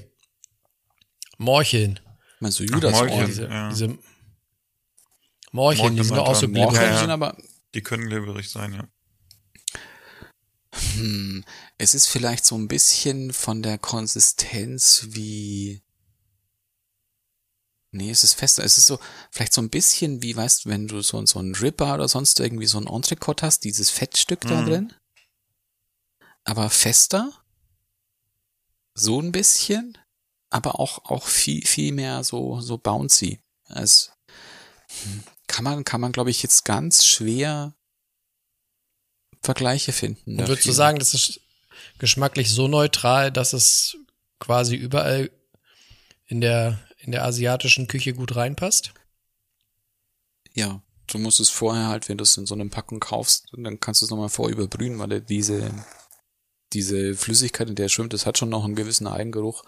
Morcheln. 1.38 2.00
Meinst 2.40 2.60
du 2.60 2.64
Ach, 2.64 2.70
Judas 2.74 2.92
Morcheln. 2.94 3.26
Diese, 3.28 3.44
ja. 3.46 3.70
diese 3.70 3.98
Morcheln, 5.54 5.96
die 5.96 6.04
sind 6.04 6.16
Morcheln 6.16 6.26
doch 6.26 6.32
auch 6.32 6.40
so 6.40 6.48
glibberig. 6.48 6.74
Morcheln 6.74 7.10
Ja, 7.10 7.14
aber, 7.14 7.38
Die 7.74 7.82
können 7.82 8.08
glibberig 8.10 8.50
sein, 8.50 8.74
ja. 8.74 8.88
Hm, 10.96 11.46
es 11.78 11.94
ist 11.94 12.08
vielleicht 12.08 12.46
so 12.46 12.56
ein 12.58 12.68
bisschen 12.68 13.32
von 13.32 13.62
der 13.62 13.78
Konsistenz 13.78 15.08
wie. 15.12 15.82
Nee, 17.92 18.10
es 18.10 18.24
ist 18.24 18.34
fester. 18.34 18.64
Es 18.64 18.80
ist 18.80 18.88
so, 18.88 19.00
vielleicht 19.30 19.54
so 19.54 19.62
ein 19.62 19.70
bisschen 19.70 20.24
wie, 20.24 20.36
weißt 20.36 20.66
du, 20.66 20.70
wenn 20.70 20.88
du 20.88 21.02
so, 21.02 21.24
so 21.28 21.40
ein 21.40 21.54
Ripper 21.54 21.94
oder 21.94 22.08
sonst 22.08 22.40
irgendwie 22.40 22.66
so 22.66 22.80
ein 22.80 22.88
Entrecote 22.88 23.46
hast, 23.46 23.64
dieses 23.64 23.92
Fettstück 23.92 24.42
da 24.42 24.62
Mhm. 24.62 24.66
drin. 24.66 24.94
Aber 26.44 26.72
fester. 26.72 27.32
So 28.96 29.22
ein 29.22 29.32
bisschen. 29.32 29.98
Aber 30.50 30.80
auch, 30.80 31.06
auch 31.06 31.28
viel, 31.28 31.66
viel 31.66 31.92
mehr 31.94 32.24
so, 32.24 32.60
so 32.62 32.80
bouncy. 32.80 33.40
Es 33.70 34.12
hm, 35.04 35.24
kann 35.48 35.64
man, 35.64 35.84
kann 35.84 36.02
man, 36.02 36.12
glaube 36.12 36.30
ich, 36.30 36.42
jetzt 36.44 36.66
ganz 36.66 37.06
schwer 37.06 37.76
Vergleiche 39.42 39.92
finden. 39.92 40.40
Und 40.40 40.48
würdest 40.48 40.66
du 40.66 40.70
dafür. 40.70 40.74
sagen, 40.74 41.00
das 41.00 41.14
ist 41.14 41.42
geschmacklich 42.00 42.50
so 42.50 42.68
neutral, 42.68 43.32
dass 43.32 43.54
es 43.54 43.98
quasi 44.40 44.76
überall 44.76 45.32
in 46.26 46.42
der, 46.42 46.80
in 46.98 47.12
der 47.12 47.26
asiatischen 47.26 47.88
Küche 47.88 48.14
gut 48.14 48.36
reinpasst? 48.36 48.94
Ja, 50.54 50.82
du 51.08 51.18
musst 51.18 51.40
es 51.40 51.50
vorher 51.50 51.88
halt, 51.88 52.10
wenn 52.10 52.18
du 52.18 52.24
es 52.24 52.38
in 52.38 52.46
so 52.46 52.56
einer 52.56 52.68
Packung 52.70 53.00
kaufst, 53.00 53.50
dann 53.52 53.80
kannst 53.80 54.02
du 54.02 54.06
es 54.06 54.12
nochmal 54.12 54.30
vorüberbrühen, 54.30 54.98
weil 55.00 55.22
diese, 55.22 55.72
diese 56.72 57.16
Flüssigkeit, 57.16 57.70
in 57.70 57.76
der 57.76 57.86
er 57.86 57.90
schwimmt, 57.90 58.14
das 58.14 58.26
hat 58.26 58.38
schon 58.38 58.50
noch 58.50 58.64
einen 58.64 58.76
gewissen 58.76 59.08
Eigengeruch, 59.08 59.64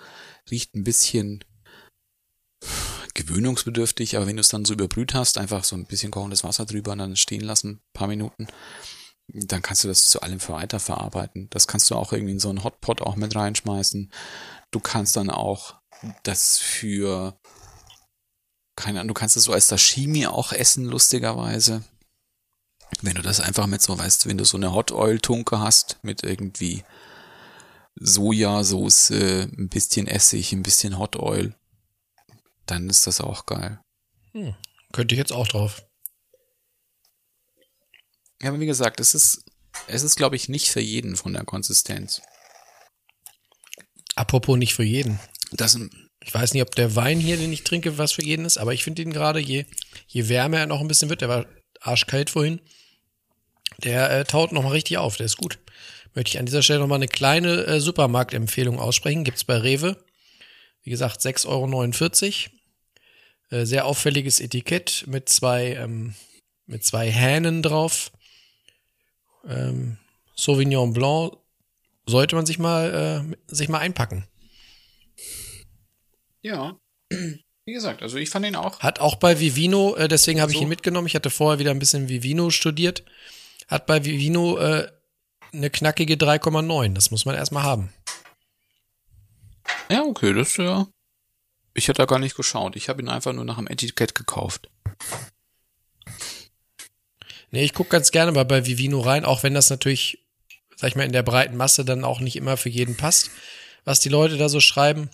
riecht 0.49 0.75
ein 0.75 0.83
bisschen 0.83 1.43
gewöhnungsbedürftig, 3.15 4.15
aber 4.15 4.27
wenn 4.27 4.35
du 4.35 4.41
es 4.41 4.49
dann 4.49 4.65
so 4.65 4.73
überbrüht 4.73 5.13
hast, 5.13 5.37
einfach 5.37 5.63
so 5.63 5.75
ein 5.75 5.85
bisschen 5.85 6.11
kochendes 6.11 6.43
Wasser 6.43 6.65
drüber 6.65 6.91
und 6.91 6.99
dann 6.99 7.15
stehen 7.15 7.41
lassen, 7.41 7.69
ein 7.69 7.93
paar 7.93 8.07
Minuten, 8.07 8.47
dann 9.27 9.63
kannst 9.63 9.83
du 9.83 9.87
das 9.87 10.07
zu 10.07 10.21
allem 10.21 10.39
weiter 10.47 10.79
verarbeiten. 10.79 11.47
Das 11.49 11.65
kannst 11.65 11.89
du 11.89 11.95
auch 11.95 12.13
irgendwie 12.13 12.33
in 12.33 12.39
so 12.39 12.49
einen 12.49 12.63
Hotpot 12.63 13.01
auch 13.01 13.15
mit 13.15 13.35
reinschmeißen. 13.35 14.11
Du 14.69 14.79
kannst 14.79 15.15
dann 15.15 15.31
auch 15.31 15.75
das 16.23 16.59
für 16.59 17.39
keine 18.75 18.99
Ahnung, 18.99 19.09
du 19.09 19.13
kannst 19.13 19.37
es 19.37 19.45
so 19.45 19.53
als 19.53 19.67
Sashimi 19.67 20.27
auch 20.27 20.51
essen, 20.51 20.85
lustigerweise. 20.85 21.83
Wenn 23.01 23.15
du 23.15 23.21
das 23.21 23.39
einfach 23.39 23.67
mit 23.67 23.81
so, 23.81 23.97
weißt 23.97 24.25
du, 24.25 24.29
wenn 24.29 24.37
du 24.37 24.45
so 24.45 24.57
eine 24.57 24.73
Hot 24.73 24.91
Oil 24.91 25.19
Tunke 25.19 25.59
hast, 25.59 25.97
mit 26.03 26.23
irgendwie 26.23 26.83
Sojasauce, 27.95 29.11
ein 29.11 29.69
bisschen 29.69 30.07
Essig, 30.07 30.51
ein 30.51 30.63
bisschen 30.63 30.97
Hot 30.99 31.15
Oil, 31.15 31.55
dann 32.65 32.89
ist 32.89 33.07
das 33.07 33.21
auch 33.21 33.45
geil. 33.45 33.79
Könnte 34.91 35.15
ich 35.15 35.19
jetzt 35.19 35.33
auch 35.33 35.47
drauf. 35.47 35.85
Ja, 38.41 38.49
aber 38.49 38.59
wie 38.59 38.65
gesagt, 38.65 38.99
es 38.99 39.15
ist, 39.15 39.43
es 39.87 40.03
ist, 40.03 40.15
glaube 40.15 40.35
ich, 40.35 40.49
nicht 40.49 40.69
für 40.69 40.81
jeden 40.81 41.15
von 41.15 41.33
der 41.33 41.45
Konsistenz. 41.45 42.21
Apropos 44.15 44.57
nicht 44.57 44.73
für 44.73 44.83
jeden. 44.83 45.19
Das, 45.51 45.77
Ich 46.21 46.33
weiß 46.33 46.53
nicht, 46.53 46.63
ob 46.63 46.75
der 46.75 46.95
Wein 46.95 47.19
hier, 47.19 47.37
den 47.37 47.53
ich 47.53 47.63
trinke, 47.63 47.97
was 47.97 48.13
für 48.13 48.23
jeden 48.23 48.45
ist, 48.45 48.57
aber 48.57 48.73
ich 48.73 48.83
finde 48.83 49.01
ihn 49.01 49.13
gerade, 49.13 49.39
je, 49.39 49.65
je 50.07 50.27
wärmer 50.27 50.59
er 50.59 50.67
noch 50.67 50.81
ein 50.81 50.87
bisschen 50.87 51.09
wird, 51.09 51.21
der 51.21 51.29
war 51.29 51.45
arschkalt 51.81 52.29
vorhin, 52.29 52.61
der 53.83 54.09
äh, 54.09 54.25
taut 54.25 54.51
noch 54.51 54.63
mal 54.63 54.71
richtig 54.71 54.97
auf, 54.97 55.17
der 55.17 55.25
ist 55.25 55.37
gut. 55.37 55.59
Möchte 56.13 56.29
ich 56.29 56.39
an 56.39 56.45
dieser 56.45 56.63
Stelle 56.63 56.79
noch 56.79 56.87
mal 56.87 56.95
eine 56.95 57.07
kleine 57.07 57.65
äh, 57.65 57.79
Supermarktempfehlung 57.79 58.79
aussprechen. 58.79 59.23
Gibt's 59.23 59.43
bei 59.43 59.57
Rewe. 59.57 60.03
Wie 60.85 60.91
gesagt, 60.91 61.19
6,49 61.19 62.47
Euro. 62.47 62.51
Äh, 63.61 63.65
sehr 63.65 63.85
auffälliges 63.85 64.39
Etikett 64.39 65.03
mit 65.07 65.27
zwei, 65.29 65.73
ähm, 65.73 66.15
mit 66.67 66.83
zwei 66.85 67.11
Hähnen 67.11 67.61
drauf. 67.61 68.11
Ähm, 69.47 69.97
Sauvignon 70.35 70.93
Blanc 70.93 71.33
sollte 72.07 72.35
man 72.35 72.45
sich 72.45 72.59
mal, 72.59 73.27
äh, 73.49 73.53
sich 73.53 73.67
mal 73.69 73.79
einpacken. 73.79 74.25
ja, 76.41 76.77
wie 77.11 77.73
gesagt, 77.73 78.01
also 78.03 78.17
ich 78.17 78.29
fand 78.29 78.45
ihn 78.45 78.55
auch. 78.55 78.79
Hat 78.79 78.99
auch 78.99 79.15
bei 79.15 79.39
Vivino, 79.39 79.95
äh, 79.95 80.07
deswegen 80.07 80.39
habe 80.41 80.51
ich 80.51 80.57
So. 80.57 80.63
ihn 80.63 80.69
mitgenommen. 80.69 81.07
Ich 81.07 81.15
hatte 81.15 81.29
vorher 81.31 81.59
wieder 81.59 81.71
ein 81.71 81.79
bisschen 81.79 82.09
Vivino 82.09 82.49
studiert. 82.51 83.03
Hat 83.67 83.87
bei 83.87 84.05
Vivino 84.05 84.57
äh, 84.57 84.91
eine 85.53 85.69
knackige 85.71 86.15
3,9. 86.15 86.93
Das 86.93 87.09
muss 87.09 87.25
man 87.25 87.33
erstmal 87.35 87.63
haben. 87.63 87.91
Ja, 89.89 90.03
okay, 90.03 90.33
das 90.33 90.49
ist 90.49 90.57
ja. 90.57 90.87
Ich 91.73 91.87
hätte 91.87 92.01
da 92.01 92.05
gar 92.05 92.19
nicht 92.19 92.35
geschaut. 92.35 92.75
Ich 92.75 92.89
habe 92.89 93.01
ihn 93.01 93.09
einfach 93.09 93.33
nur 93.33 93.45
nach 93.45 93.57
dem 93.57 93.67
Etikett 93.67 94.15
gekauft. 94.15 94.69
Nee, 97.51 97.63
ich 97.63 97.73
gucke 97.73 97.89
ganz 97.89 98.11
gerne 98.11 98.31
mal 98.31 98.45
bei 98.45 98.65
Vivino 98.65 98.99
rein, 99.01 99.25
auch 99.25 99.43
wenn 99.43 99.53
das 99.53 99.69
natürlich, 99.69 100.25
sag 100.75 100.89
ich 100.89 100.95
mal, 100.95 101.03
in 101.05 101.11
der 101.13 101.23
breiten 101.23 101.57
Masse 101.57 101.85
dann 101.85 102.03
auch 102.03 102.19
nicht 102.19 102.35
immer 102.35 102.57
für 102.57 102.69
jeden 102.69 102.95
passt, 102.95 103.29
was 103.83 103.99
die 103.99 104.09
Leute 104.09 104.37
da 104.37 104.49
so 104.49 104.59
schreiben. 104.59 105.09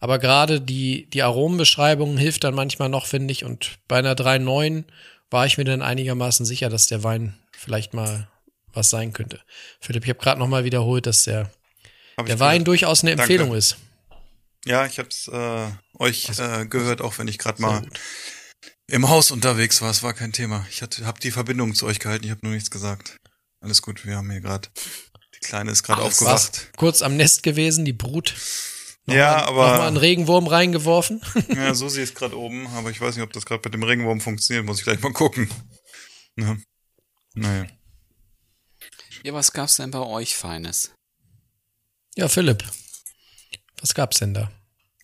Aber 0.00 0.18
gerade 0.18 0.60
die, 0.60 1.06
die 1.10 1.22
Aromenbeschreibung 1.22 2.16
hilft 2.18 2.44
dann 2.44 2.54
manchmal 2.54 2.88
noch, 2.90 3.06
finde 3.06 3.32
ich. 3.32 3.44
Und 3.44 3.78
bei 3.88 3.96
einer 3.96 4.14
3,9 4.14 4.84
war 5.30 5.46
ich 5.46 5.56
mir 5.56 5.64
dann 5.64 5.82
einigermaßen 5.82 6.44
sicher, 6.44 6.68
dass 6.68 6.86
der 6.86 7.02
Wein 7.02 7.38
vielleicht 7.52 7.94
mal 7.94 8.28
was 8.72 8.90
sein 8.90 9.12
könnte. 9.12 9.40
Philipp, 9.80 10.04
ich 10.04 10.10
habe 10.10 10.20
gerade 10.20 10.38
nochmal 10.38 10.64
wiederholt, 10.64 11.06
dass 11.06 11.24
der, 11.24 11.50
Hab 12.18 12.26
der 12.26 12.40
Wein 12.40 12.64
gehört. 12.64 12.68
durchaus 12.68 13.02
eine 13.02 13.16
Danke. 13.16 13.32
Empfehlung 13.32 13.56
ist. 13.56 13.76
Ja, 14.64 14.86
ich 14.86 14.98
hab's 14.98 15.28
äh, 15.28 15.70
euch 15.98 16.38
äh, 16.38 16.66
gehört, 16.66 17.00
auch 17.02 17.18
wenn 17.18 17.28
ich 17.28 17.38
gerade 17.38 17.60
mal 17.60 17.82
gut. 17.82 18.00
im 18.86 19.08
Haus 19.08 19.30
unterwegs 19.30 19.82
war. 19.82 19.90
Es 19.90 20.02
war 20.02 20.14
kein 20.14 20.32
Thema. 20.32 20.66
Ich 20.70 20.82
hatte, 20.82 21.06
hab 21.06 21.20
die 21.20 21.30
Verbindung 21.30 21.74
zu 21.74 21.86
euch 21.86 21.98
gehalten. 21.98 22.24
Ich 22.24 22.30
habe 22.30 22.40
nur 22.42 22.54
nichts 22.54 22.70
gesagt. 22.70 23.16
Alles 23.60 23.82
gut. 23.82 24.06
Wir 24.06 24.16
haben 24.16 24.30
hier 24.30 24.40
gerade 24.40 24.68
die 25.34 25.40
Kleine 25.40 25.70
ist 25.70 25.82
gerade 25.82 26.02
aufgewacht. 26.02 26.70
Kurz 26.76 27.02
am 27.02 27.16
Nest 27.16 27.42
gewesen, 27.42 27.84
die 27.84 27.92
Brut. 27.92 28.34
Ja, 29.06 29.46
Noch 29.46 29.54
mal 29.54 29.74
einen 29.74 29.96
aber 29.96 30.00
Regenwurm 30.00 30.46
reingeworfen. 30.46 31.20
ja, 31.54 31.74
Susi 31.74 32.00
ist 32.02 32.14
gerade 32.14 32.38
oben, 32.38 32.66
aber 32.68 32.90
ich 32.90 33.00
weiß 33.00 33.16
nicht, 33.16 33.24
ob 33.24 33.32
das 33.34 33.44
gerade 33.44 33.60
mit 33.64 33.74
dem 33.74 33.82
Regenwurm 33.82 34.20
funktioniert. 34.20 34.64
Muss 34.64 34.78
ich 34.78 34.84
gleich 34.84 35.00
mal 35.00 35.12
gucken. 35.12 35.50
Ja. 36.36 36.56
Naja. 37.34 37.66
Ja, 39.24 39.34
was 39.34 39.52
gab's 39.52 39.76
denn 39.76 39.90
bei 39.90 40.00
euch 40.00 40.36
Feines? 40.36 40.92
Ja, 42.16 42.28
Philipp. 42.28 42.64
Was 43.84 43.92
gab's 43.94 44.18
denn 44.18 44.32
da? 44.32 44.50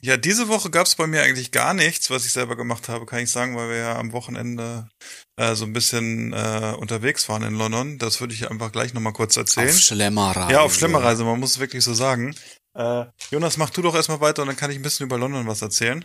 Ja, 0.01 0.17
diese 0.17 0.49
Woche 0.49 0.71
gab's 0.71 0.95
bei 0.95 1.07
mir 1.07 1.23
eigentlich 1.23 1.51
gar 1.51 1.75
nichts, 1.75 2.09
was 2.09 2.25
ich 2.25 2.33
selber 2.33 2.57
gemacht 2.57 2.89
habe, 2.89 3.05
kann 3.05 3.19
ich 3.19 3.31
sagen, 3.31 3.55
weil 3.55 3.69
wir 3.69 3.77
ja 3.77 3.99
am 3.99 4.13
Wochenende 4.13 4.89
äh, 5.37 5.55
so 5.55 5.67
ein 5.67 5.75
bisschen 5.75 6.33
äh, 6.33 6.75
unterwegs 6.79 7.29
waren 7.29 7.43
in 7.43 7.57
London. 7.57 7.99
Das 7.99 8.23
würde 8.23 8.33
ich 8.33 8.51
einfach 8.51 8.73
gleich 8.73 8.95
nochmal 8.95 9.13
kurz 9.13 9.37
erzählen. 9.37 9.69
Auf 9.69 9.79
Schlemmerreise. 9.79 10.53
Ja, 10.53 10.61
auf 10.63 10.75
Schlemmerreise, 10.75 11.25
man 11.25 11.39
muss 11.39 11.51
es 11.51 11.59
wirklich 11.59 11.85
so 11.85 11.93
sagen. 11.93 12.35
Äh, 12.73 13.05
Jonas, 13.31 13.59
mach 13.59 13.69
du 13.69 13.83
doch 13.83 13.95
erstmal 13.95 14.23
weiter 14.23 14.41
und 14.41 14.49
dann 14.49 14.57
kann 14.57 14.71
ich 14.71 14.79
ein 14.79 14.83
bisschen 14.83 15.05
über 15.05 15.19
London 15.19 15.47
was 15.47 15.61
erzählen. 15.61 16.03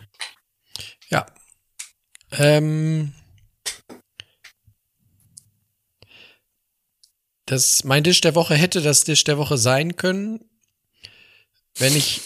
Ja. 1.08 1.24
Ähm, 2.32 3.14
das, 7.46 7.84
mein 7.84 8.04
Tisch 8.04 8.20
der 8.20 8.34
Woche 8.34 8.54
hätte 8.54 8.82
das 8.82 9.04
Tisch 9.04 9.24
der 9.24 9.38
Woche 9.38 9.56
sein 9.56 9.96
können, 9.96 10.44
wenn 11.78 11.96
ich 11.96 12.20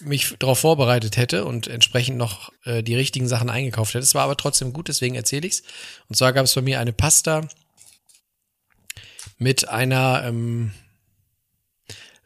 mich 0.00 0.36
darauf 0.38 0.58
vorbereitet 0.58 1.16
hätte 1.16 1.44
und 1.44 1.66
entsprechend 1.66 2.16
noch 2.16 2.52
äh, 2.64 2.82
die 2.82 2.94
richtigen 2.94 3.28
Sachen 3.28 3.50
eingekauft 3.50 3.94
hätte. 3.94 4.04
Es 4.04 4.14
war 4.14 4.24
aber 4.24 4.36
trotzdem 4.36 4.72
gut, 4.72 4.88
deswegen 4.88 5.14
erzähle 5.14 5.46
ich's. 5.46 5.62
Und 6.08 6.16
zwar 6.16 6.32
gab 6.32 6.44
es 6.44 6.54
bei 6.54 6.62
mir 6.62 6.80
eine 6.80 6.92
Pasta 6.92 7.48
mit 9.38 9.68
einer 9.68 10.24
ähm, 10.24 10.72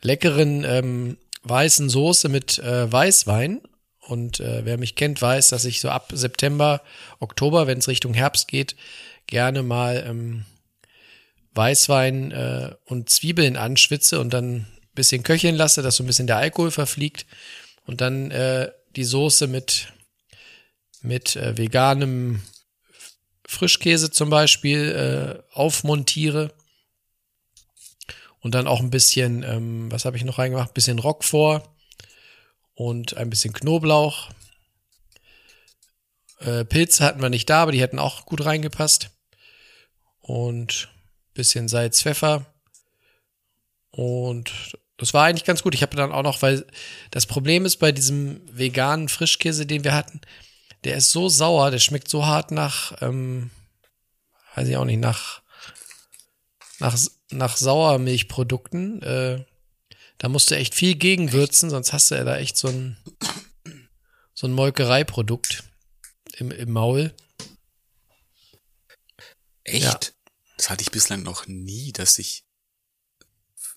leckeren 0.00 0.64
ähm, 0.64 1.16
weißen 1.44 1.88
Soße 1.88 2.28
mit 2.28 2.58
äh, 2.58 2.90
Weißwein. 2.90 3.60
Und 4.00 4.40
äh, 4.40 4.64
wer 4.64 4.78
mich 4.78 4.96
kennt, 4.96 5.22
weiß, 5.22 5.48
dass 5.48 5.64
ich 5.64 5.80
so 5.80 5.88
ab 5.88 6.10
September, 6.12 6.82
Oktober, 7.20 7.66
wenn 7.66 7.78
es 7.78 7.88
Richtung 7.88 8.14
Herbst 8.14 8.48
geht, 8.48 8.74
gerne 9.26 9.62
mal 9.62 10.04
ähm, 10.06 10.44
Weißwein 11.54 12.32
äh, 12.32 12.74
und 12.86 13.10
Zwiebeln 13.10 13.56
anschwitze 13.56 14.18
und 14.20 14.34
dann 14.34 14.66
bisschen 14.94 15.22
köcheln 15.22 15.54
lasse, 15.54 15.82
dass 15.82 15.96
so 15.96 16.04
ein 16.04 16.06
bisschen 16.06 16.26
der 16.26 16.36
Alkohol 16.36 16.70
verfliegt 16.70 17.26
und 17.86 18.00
dann 18.00 18.30
äh, 18.30 18.70
die 18.96 19.04
Soße 19.04 19.46
mit, 19.46 19.92
mit 21.02 21.36
äh, 21.36 21.56
veganem 21.56 22.42
Frischkäse 23.46 24.10
zum 24.10 24.30
Beispiel 24.30 25.42
äh, 25.50 25.54
aufmontiere 25.54 26.52
und 28.40 28.54
dann 28.54 28.66
auch 28.66 28.80
ein 28.80 28.90
bisschen, 28.90 29.42
ähm, 29.42 29.90
was 29.90 30.04
habe 30.04 30.16
ich 30.16 30.24
noch 30.24 30.38
reingemacht, 30.38 30.70
ein 30.70 30.74
bisschen 30.74 30.98
Roquefort 30.98 31.68
und 32.74 33.16
ein 33.16 33.30
bisschen 33.30 33.52
Knoblauch. 33.52 34.30
Äh, 36.40 36.64
Pilze 36.64 37.04
hatten 37.04 37.22
wir 37.22 37.30
nicht 37.30 37.48
da, 37.48 37.62
aber 37.62 37.72
die 37.72 37.80
hätten 37.80 37.98
auch 37.98 38.26
gut 38.26 38.44
reingepasst. 38.44 39.10
Und 40.20 40.88
bisschen 41.34 41.68
Salz, 41.68 42.02
Pfeffer. 42.02 42.46
Und 43.90 44.78
das 45.02 45.14
war 45.14 45.24
eigentlich 45.24 45.44
ganz 45.44 45.62
gut. 45.62 45.74
Ich 45.74 45.82
habe 45.82 45.96
dann 45.96 46.12
auch 46.12 46.22
noch, 46.22 46.42
weil 46.42 46.66
das 47.10 47.26
Problem 47.26 47.64
ist 47.64 47.76
bei 47.76 47.92
diesem 47.92 48.40
veganen 48.50 49.08
Frischkäse, 49.08 49.66
den 49.66 49.84
wir 49.84 49.94
hatten, 49.94 50.20
der 50.84 50.96
ist 50.96 51.10
so 51.10 51.28
sauer, 51.28 51.70
der 51.70 51.78
schmeckt 51.78 52.08
so 52.08 52.26
hart 52.26 52.50
nach, 52.50 53.00
ähm, 53.02 53.50
weiß 54.54 54.68
ich 54.68 54.76
auch 54.76 54.84
nicht, 54.84 55.00
nach 55.00 55.42
nach, 56.82 56.98
nach 57.30 57.56
Sauermilchprodukten. 57.56 59.02
Äh, 59.02 59.44
da 60.18 60.28
musst 60.28 60.50
du 60.50 60.56
echt 60.56 60.74
viel 60.74 60.96
gegenwürzen, 60.96 61.70
sonst 61.70 61.92
hast 61.92 62.10
du 62.10 62.16
ja 62.16 62.24
da 62.24 62.36
echt 62.36 62.56
so 62.56 62.68
ein, 62.68 62.96
so 64.34 64.46
ein 64.46 64.52
Molkereiprodukt 64.52 65.64
im, 66.36 66.50
im 66.50 66.70
Maul. 66.70 67.14
Echt? 69.64 69.84
Ja. 69.84 69.98
Das 70.58 70.70
hatte 70.70 70.82
ich 70.82 70.90
bislang 70.90 71.22
noch 71.22 71.46
nie, 71.46 71.92
dass 71.92 72.18
ich 72.18 72.44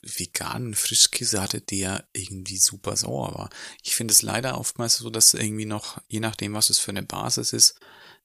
veganen 0.05 0.75
Frischkäse 0.75 1.41
hatte, 1.41 1.61
der 1.61 2.07
irgendwie 2.13 2.57
super 2.57 2.95
sauer 2.95 3.33
war. 3.33 3.49
Ich 3.83 3.95
finde 3.95 4.13
es 4.13 4.21
leider 4.21 4.57
oftmals 4.59 4.97
so, 4.97 5.09
dass 5.09 5.33
irgendwie 5.33 5.65
noch, 5.65 5.99
je 6.07 6.19
nachdem, 6.19 6.53
was 6.53 6.69
es 6.69 6.77
für 6.77 6.91
eine 6.91 7.03
Basis 7.03 7.53
ist, 7.53 7.79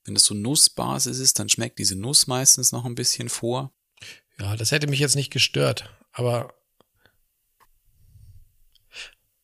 wenn 0.04 0.16
es 0.16 0.24
so 0.24 0.34
Nussbasis 0.34 1.18
ist, 1.18 1.38
dann 1.38 1.48
schmeckt 1.48 1.78
diese 1.78 1.96
Nuss 1.96 2.26
meistens 2.26 2.72
noch 2.72 2.84
ein 2.84 2.94
bisschen 2.94 3.28
vor. 3.28 3.72
Ja, 4.38 4.56
das 4.56 4.72
hätte 4.72 4.86
mich 4.86 5.00
jetzt 5.00 5.16
nicht 5.16 5.30
gestört. 5.30 5.90
Aber 6.12 6.54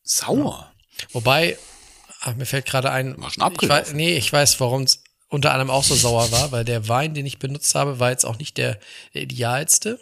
Sauer. 0.03 0.73
wobei, 1.11 1.57
ach, 2.21 2.35
mir 2.35 2.45
fällt 2.45 2.65
gerade 2.65 2.91
ein, 2.91 3.19
War 3.21 3.29
schon 3.29 3.53
ich 3.61 3.69
weiß, 3.69 3.93
nee, 3.93 4.17
ich 4.17 4.31
weiß, 4.31 4.59
warum 4.59 4.83
es 4.83 5.03
unter 5.29 5.51
anderem 5.51 5.69
auch 5.69 5.83
so 5.83 5.95
sauer 5.95 6.31
war, 6.31 6.51
weil 6.51 6.63
der 6.63 6.87
Wein, 6.87 7.13
den 7.13 7.25
ich 7.25 7.39
benutzt 7.39 7.75
habe, 7.75 7.99
war 7.99 8.11
jetzt 8.11 8.25
auch 8.25 8.37
nicht 8.37 8.57
der, 8.57 8.79
der 9.13 9.23
idealste. 9.23 9.99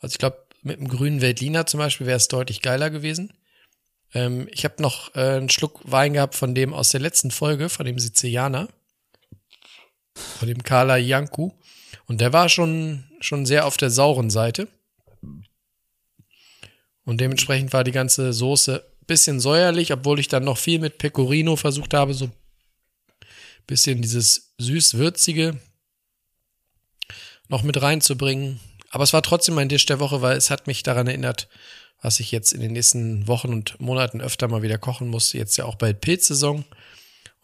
Also 0.00 0.14
ich 0.14 0.18
glaube, 0.18 0.47
mit 0.62 0.78
dem 0.78 0.88
grünen 0.88 1.20
Veltliner 1.20 1.66
zum 1.66 1.78
Beispiel 1.78 2.06
wäre 2.06 2.16
es 2.16 2.28
deutlich 2.28 2.62
geiler 2.62 2.90
gewesen. 2.90 3.32
Ähm, 4.14 4.48
ich 4.50 4.64
habe 4.64 4.82
noch 4.82 5.14
äh, 5.14 5.36
einen 5.36 5.50
Schluck 5.50 5.80
Wein 5.84 6.14
gehabt 6.14 6.34
von 6.34 6.54
dem 6.54 6.74
aus 6.74 6.90
der 6.90 7.00
letzten 7.00 7.30
Folge, 7.30 7.68
von 7.68 7.86
dem 7.86 7.98
Sizilianer, 7.98 8.68
von 10.14 10.48
dem 10.48 10.62
Kala 10.62 10.96
Janku. 10.96 11.52
Und 12.06 12.20
der 12.20 12.32
war 12.32 12.48
schon, 12.48 13.04
schon 13.20 13.46
sehr 13.46 13.66
auf 13.66 13.76
der 13.76 13.90
sauren 13.90 14.30
Seite. 14.30 14.68
Und 17.04 17.20
dementsprechend 17.20 17.72
war 17.72 17.84
die 17.84 17.92
ganze 17.92 18.32
Soße 18.32 18.84
bisschen 19.06 19.40
säuerlich, 19.40 19.92
obwohl 19.92 20.20
ich 20.20 20.28
dann 20.28 20.44
noch 20.44 20.58
viel 20.58 20.78
mit 20.78 20.98
Pecorino 20.98 21.56
versucht 21.56 21.94
habe, 21.94 22.14
so 22.14 22.30
bisschen 23.66 24.00
dieses 24.02 24.54
süß-würzige 24.58 25.58
noch 27.48 27.62
mit 27.62 27.80
reinzubringen. 27.80 28.60
Aber 28.90 29.04
es 29.04 29.12
war 29.12 29.22
trotzdem 29.22 29.54
mein 29.54 29.68
Dish 29.68 29.86
der 29.86 30.00
Woche, 30.00 30.22
weil 30.22 30.36
es 30.36 30.50
hat 30.50 30.66
mich 30.66 30.82
daran 30.82 31.06
erinnert, 31.06 31.48
was 32.00 32.20
ich 32.20 32.30
jetzt 32.32 32.52
in 32.52 32.60
den 32.60 32.72
nächsten 32.72 33.26
Wochen 33.28 33.52
und 33.52 33.80
Monaten 33.80 34.20
öfter 34.20 34.48
mal 34.48 34.62
wieder 34.62 34.78
kochen 34.78 35.08
muss. 35.08 35.32
Jetzt 35.32 35.56
ja 35.56 35.64
auch 35.64 35.74
bald 35.74 36.00
Pilzsaison. 36.00 36.64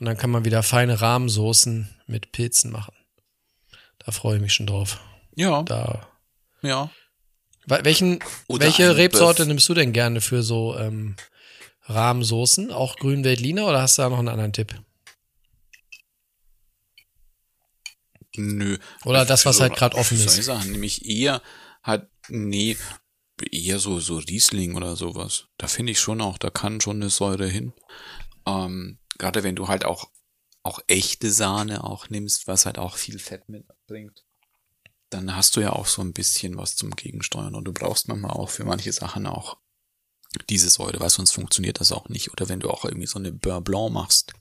Und 0.00 0.06
dann 0.06 0.16
kann 0.16 0.30
man 0.30 0.44
wieder 0.44 0.62
feine 0.62 1.00
Rahmsoßen 1.00 1.88
mit 2.06 2.32
Pilzen 2.32 2.70
machen. 2.72 2.94
Da 3.98 4.12
freue 4.12 4.36
ich 4.36 4.42
mich 4.42 4.52
schon 4.54 4.66
drauf. 4.66 5.00
Ja, 5.36 5.62
Da. 5.62 6.06
ja. 6.62 6.90
Wel- 7.66 7.84
Welchen, 7.84 8.18
Oder 8.46 8.66
welche 8.66 8.96
Rebsorte 8.96 9.42
Bœuf. 9.44 9.46
nimmst 9.46 9.68
du 9.68 9.74
denn 9.74 9.92
gerne 9.92 10.20
für 10.20 10.42
so 10.42 10.76
ähm, 10.78 11.16
Rahmsoßen? 11.84 12.72
Auch 12.72 12.96
grün 12.96 13.24
Veltliner 13.24 13.66
oder 13.66 13.80
hast 13.82 13.98
du 13.98 14.02
da 14.02 14.08
noch 14.10 14.18
einen 14.18 14.28
anderen 14.28 14.52
Tipp? 14.52 14.74
Nö. 18.36 18.78
Oder 19.04 19.24
das, 19.24 19.46
was 19.46 19.56
Für- 19.56 19.64
halt 19.64 19.76
grad 19.76 19.94
offen 19.94 20.18
ist. 20.18 20.42
Sachen, 20.42 20.72
nämlich 20.72 21.04
eher 21.06 21.42
hat, 21.82 22.08
nee, 22.28 22.76
eher 23.50 23.78
so, 23.78 24.00
so 24.00 24.18
Riesling 24.18 24.74
oder 24.76 24.96
sowas. 24.96 25.46
Da 25.58 25.66
finde 25.66 25.92
ich 25.92 26.00
schon 26.00 26.20
auch, 26.20 26.38
da 26.38 26.50
kann 26.50 26.80
schon 26.80 26.96
eine 26.96 27.10
Säure 27.10 27.46
hin. 27.46 27.72
Ähm, 28.46 28.98
gerade 29.18 29.42
wenn 29.42 29.56
du 29.56 29.68
halt 29.68 29.84
auch, 29.84 30.10
auch 30.62 30.80
echte 30.86 31.30
Sahne 31.30 31.84
auch 31.84 32.08
nimmst, 32.08 32.46
was 32.46 32.66
halt 32.66 32.78
auch 32.78 32.96
viel 32.96 33.18
Fett 33.18 33.48
mitbringt, 33.48 34.24
dann 35.10 35.36
hast 35.36 35.56
du 35.56 35.60
ja 35.60 35.72
auch 35.72 35.86
so 35.86 36.02
ein 36.02 36.12
bisschen 36.12 36.56
was 36.56 36.76
zum 36.76 36.90
Gegensteuern 36.90 37.54
und 37.54 37.64
du 37.64 37.72
brauchst 37.72 38.08
manchmal 38.08 38.32
auch 38.32 38.50
für 38.50 38.64
manche 38.64 38.92
Sachen 38.92 39.26
auch 39.26 39.58
diese 40.48 40.70
Säure, 40.70 40.98
weil 40.98 41.10
sonst 41.10 41.32
funktioniert 41.32 41.80
das 41.80 41.92
auch 41.92 42.08
nicht. 42.08 42.32
Oder 42.32 42.48
wenn 42.48 42.60
du 42.60 42.70
auch 42.70 42.84
irgendwie 42.84 43.06
so 43.06 43.18
eine 43.18 43.30
Beurre 43.30 43.60
Blanc 43.60 43.92
machst, 43.92 44.32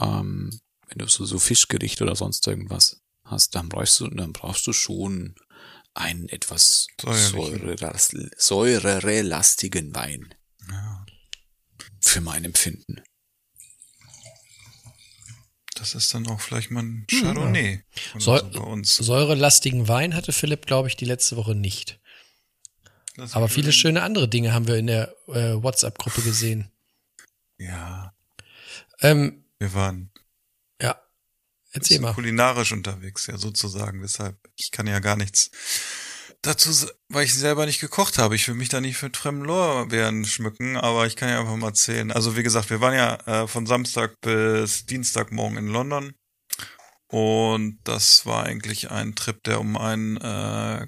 ähm, 0.00 0.60
wenn 0.88 0.98
du 0.98 1.06
so, 1.08 1.24
so 1.24 1.38
Fischgericht 1.38 2.00
oder 2.02 2.14
sonst 2.16 2.46
irgendwas 2.46 3.00
hast, 3.24 3.54
dann 3.54 3.68
brauchst 3.68 4.00
du, 4.00 4.08
dann 4.08 4.32
brauchst 4.32 4.66
du 4.66 4.72
schon 4.72 5.34
einen 5.94 6.28
etwas 6.28 6.86
säureras- 7.00 8.14
säurerelastigen 8.36 9.94
Wein. 9.94 10.34
Ja. 10.70 11.06
Für 12.00 12.20
mein 12.20 12.44
Empfinden. 12.44 13.02
Das 15.74 15.94
ist 15.94 16.14
dann 16.14 16.26
auch 16.28 16.40
vielleicht 16.40 16.70
mal 16.70 16.82
ein 16.84 17.06
Chardonnay. 17.10 17.82
oder 18.14 18.20
Soll- 18.20 18.84
so. 18.84 19.02
Säurelastigen 19.02 19.88
Wein 19.88 20.14
hatte 20.14 20.32
Philipp, 20.32 20.66
glaube 20.66 20.88
ich, 20.88 20.96
die 20.96 21.04
letzte 21.04 21.36
Woche 21.36 21.54
nicht. 21.54 22.00
Das 23.16 23.34
Aber 23.34 23.48
viele 23.48 23.72
schön. 23.72 23.80
schöne 23.90 24.02
andere 24.02 24.28
Dinge 24.28 24.52
haben 24.52 24.66
wir 24.66 24.76
in 24.76 24.86
der 24.86 25.14
äh, 25.28 25.54
WhatsApp-Gruppe 25.62 26.22
gesehen. 26.22 26.70
Ja, 27.58 28.12
Ähm, 29.00 29.44
wir 29.58 29.72
waren 29.74 30.10
ja, 30.13 30.13
erzähl 31.74 32.00
mal. 32.00 32.14
kulinarisch 32.14 32.72
unterwegs, 32.72 33.26
ja 33.26 33.36
sozusagen. 33.36 34.00
Deshalb, 34.00 34.36
ich 34.56 34.70
kann 34.70 34.86
ja 34.86 35.00
gar 35.00 35.16
nichts 35.16 35.50
dazu, 36.42 36.70
weil 37.08 37.24
ich 37.24 37.34
selber 37.34 37.66
nicht 37.66 37.80
gekocht 37.80 38.18
habe. 38.18 38.34
Ich 38.34 38.46
will 38.48 38.54
mich 38.54 38.68
da 38.68 38.80
nicht 38.80 39.02
mit 39.02 39.16
fremden 39.16 39.44
Lorbeeren 39.44 40.24
schmücken, 40.24 40.76
aber 40.76 41.06
ich 41.06 41.16
kann 41.16 41.28
ja 41.28 41.40
einfach 41.40 41.56
mal 41.56 41.68
erzählen. 41.68 42.12
Also 42.12 42.36
wie 42.36 42.42
gesagt, 42.42 42.70
wir 42.70 42.80
waren 42.80 42.94
ja 42.94 43.42
äh, 43.44 43.48
von 43.48 43.66
Samstag 43.66 44.20
bis 44.20 44.86
Dienstagmorgen 44.86 45.58
in 45.58 45.68
London 45.68 46.14
und 47.08 47.78
das 47.84 48.26
war 48.26 48.44
eigentlich 48.44 48.90
ein 48.90 49.14
Trip, 49.14 49.42
der 49.44 49.60
um 49.60 49.76
einen 49.76 50.16
äh, 50.18 50.86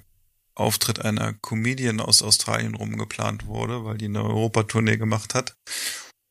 Auftritt 0.54 1.04
einer 1.04 1.34
Comedian 1.34 2.00
aus 2.00 2.22
Australien 2.22 2.74
rum 2.74 2.96
geplant 2.96 3.46
wurde, 3.46 3.84
weil 3.84 3.98
die 3.98 4.06
eine 4.06 4.24
Europatournee 4.24 4.96
gemacht 4.96 5.34
hat 5.34 5.54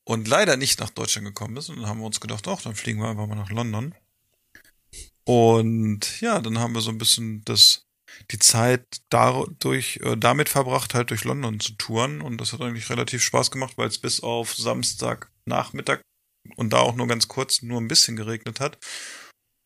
und 0.04 0.28
leider 0.28 0.58
nicht 0.58 0.80
nach 0.80 0.90
Deutschland 0.90 1.28
gekommen 1.28 1.58
ist. 1.58 1.70
Und 1.70 1.78
dann 1.78 1.88
haben 1.88 2.00
wir 2.00 2.06
uns 2.06 2.20
gedacht, 2.20 2.48
ach, 2.48 2.62
dann 2.62 2.76
fliegen 2.76 3.00
wir 3.02 3.10
einfach 3.10 3.28
mal 3.28 3.36
nach 3.36 3.52
London. 3.52 3.94
Und 5.26 6.22
ja, 6.22 6.40
dann 6.40 6.60
haben 6.60 6.74
wir 6.74 6.82
so 6.82 6.92
ein 6.92 6.98
bisschen 6.98 7.44
das, 7.46 7.86
die 8.32 8.40
Zeit 8.40 8.86
dadurch, 9.10 10.00
äh, 10.04 10.16
damit 10.16 10.50
verbracht, 10.50 10.94
halt 10.94 11.10
durch 11.10 11.24
London 11.24 11.60
zu 11.60 11.74
touren. 11.74 12.22
Und 12.22 12.40
das 12.40 12.54
hat 12.54 12.62
eigentlich 12.62 12.90
relativ 12.90 13.24
Spaß 13.24 13.52
gemacht, 13.52 13.74
weil 13.78 13.88
es 13.88 13.98
bis 14.00 14.22
auf 14.22 14.54
Samstag 14.56 15.32
Nachmittag 15.46 16.02
und 16.56 16.74
da 16.74 16.80
auch 16.80 16.96
nur 16.96 17.08
ganz 17.08 17.28
kurz 17.28 17.62
nur 17.62 17.82
ein 17.82 17.88
bisschen 17.88 18.16
geregnet 18.16 18.60
hat. 18.60 18.78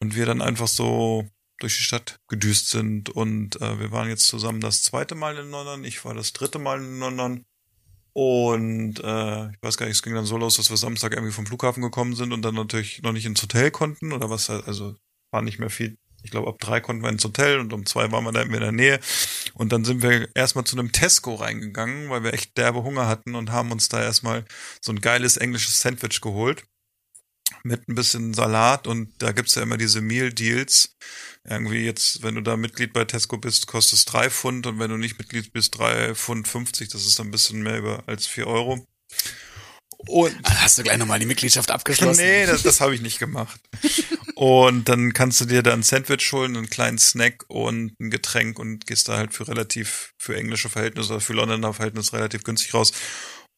Und 0.01 0.15
wir 0.15 0.25
dann 0.25 0.41
einfach 0.41 0.67
so 0.69 1.27
durch 1.59 1.75
die 1.75 1.83
Stadt 1.83 2.19
gedüst 2.29 2.69
sind. 2.69 3.09
Und 3.09 3.61
äh, 3.61 3.79
wir 3.79 3.91
waren 3.91 4.07
jetzt 4.07 4.27
zusammen 4.27 4.61
das 4.61 4.81
zweite 4.83 5.15
Mal 5.15 5.37
in 5.37 5.51
London. 5.51 5.83
Ich 5.83 6.05
war 6.05 6.13
das 6.13 6.31
dritte 6.31 6.57
Mal 6.57 6.81
in 6.81 6.99
London. 6.99 7.45
Und 8.13 8.99
äh, 9.03 9.51
ich 9.51 9.61
weiß 9.61 9.77
gar 9.77 9.85
nicht, 9.85 9.95
es 9.95 10.01
ging 10.03 10.13
dann 10.15 10.25
so 10.25 10.37
los, 10.37 10.55
dass 10.55 10.69
wir 10.69 10.77
Samstag 10.77 11.13
irgendwie 11.13 11.33
vom 11.33 11.45
Flughafen 11.45 11.83
gekommen 11.83 12.15
sind 12.15 12.31
und 12.31 12.41
dann 12.41 12.55
natürlich 12.55 13.01
noch 13.01 13.11
nicht 13.11 13.25
ins 13.25 13.41
Hotel 13.41 13.71
konnten 13.71 14.13
oder 14.13 14.29
was, 14.29 14.47
halt- 14.49 14.67
also 14.67 14.95
war 15.31 15.41
nicht 15.41 15.59
mehr 15.59 15.69
viel. 15.69 15.97
Ich 16.23 16.31
glaube, 16.31 16.49
ab 16.49 16.59
drei 16.59 16.81
konnten 16.81 17.01
wir 17.01 17.09
ins 17.09 17.23
Hotel 17.23 17.59
und 17.59 17.71
um 17.71 17.85
zwei 17.85 18.11
waren 18.11 18.25
wir 18.25 18.31
da 18.31 18.41
in 18.41 18.51
der 18.51 18.71
Nähe. 18.71 18.99
Und 19.53 19.71
dann 19.71 19.85
sind 19.85 20.01
wir 20.01 20.27
erstmal 20.35 20.65
zu 20.65 20.77
einem 20.77 20.91
Tesco 20.91 21.35
reingegangen, 21.35 22.09
weil 22.09 22.23
wir 22.23 22.33
echt 22.33 22.57
derbe 22.57 22.83
Hunger 22.83 23.07
hatten 23.07 23.35
und 23.35 23.51
haben 23.51 23.71
uns 23.71 23.89
da 23.89 24.01
erstmal 24.01 24.45
so 24.81 24.91
ein 24.91 25.01
geiles 25.01 25.37
englisches 25.37 25.79
Sandwich 25.79 26.21
geholt. 26.21 26.63
Mit 27.63 27.87
ein 27.87 27.95
bisschen 27.95 28.33
Salat 28.33 28.85
und 28.85 29.11
da 29.21 29.31
gibt's 29.31 29.55
ja 29.55 29.63
immer 29.63 29.77
diese 29.77 30.01
Meal 30.01 30.31
Deals. 30.31 30.95
Irgendwie 31.43 31.83
jetzt, 31.83 32.21
wenn 32.21 32.35
du 32.35 32.41
da 32.41 32.57
Mitglied 32.57 32.93
bei 32.93 33.05
Tesco 33.05 33.37
bist, 33.37 33.65
kostet 33.65 33.99
es 33.99 34.05
drei 34.05 34.29
Pfund 34.29 34.67
und 34.67 34.77
wenn 34.77 34.91
du 34.91 34.97
nicht 34.97 35.17
Mitglied 35.17 35.51
bist, 35.51 35.77
drei 35.77 36.13
Pfund 36.15 36.47
50. 36.47 36.89
Das 36.89 37.05
ist 37.05 37.17
dann 37.17 37.27
ein 37.27 37.31
bisschen 37.31 37.63
mehr 37.63 37.79
über 37.79 38.03
als 38.07 38.27
vier 38.27 38.47
Euro. 38.47 38.85
Und 40.07 40.35
Ah, 40.43 40.61
Hast 40.61 40.77
du 40.77 40.83
gleich 40.83 40.97
nochmal 40.97 41.19
die 41.19 41.25
Mitgliedschaft 41.25 41.71
abgeschlossen? 41.71 42.21
Nee, 42.23 42.45
das, 42.45 42.63
das 42.63 42.79
habe 42.81 42.95
ich 42.95 43.01
nicht 43.01 43.19
gemacht. 43.19 43.59
Und 44.35 44.87
dann 44.87 45.11
kannst 45.13 45.41
du 45.41 45.45
dir 45.45 45.61
da 45.61 45.73
ein 45.73 45.83
Sandwich 45.83 46.31
holen, 46.31 46.55
einen 46.55 46.69
kleinen 46.69 46.97
Snack 46.97 47.43
und 47.49 47.99
ein 47.99 48.09
Getränk 48.09 48.57
und 48.57 48.87
gehst 48.87 49.09
da 49.09 49.17
halt 49.17 49.33
für 49.33 49.49
relativ, 49.49 50.13
für 50.17 50.37
englische 50.37 50.69
Verhältnisse 50.69 51.11
oder 51.11 51.19
für 51.19 51.33
Londoner 51.33 51.73
Verhältnisse 51.73 52.13
relativ 52.13 52.45
günstig 52.45 52.73
raus. 52.73 52.93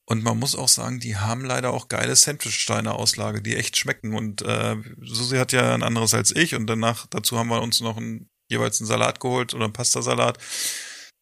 Und 0.10 0.24
man 0.24 0.40
muss 0.40 0.56
auch 0.56 0.68
sagen, 0.70 1.00
die 1.00 1.18
haben 1.18 1.46
leider 1.46 1.72
auch 1.72 1.88
geile 1.88 2.16
Sandwichsteine-Auslage, 2.16 3.44
die 3.44 3.56
echt 3.58 3.78
schmecken. 3.78 4.16
Und 4.16 4.42
äh, 4.42 4.76
Susi 5.04 5.38
hat 5.38 5.52
ja 5.52 5.76
ein 5.76 5.84
anderes 5.84 6.16
als 6.16 6.36
ich 6.36 6.56
und 6.56 6.66
danach 6.66 7.06
dazu 7.12 7.38
haben 7.38 7.50
wir 7.50 7.62
uns 7.62 7.80
noch 7.82 7.98
ein, 7.98 8.28
jeweils 8.50 8.80
einen 8.82 8.88
Salat 8.88 9.20
geholt 9.20 9.54
oder 9.54 9.66
einen 9.66 9.74
Pastasalat. 9.74 10.40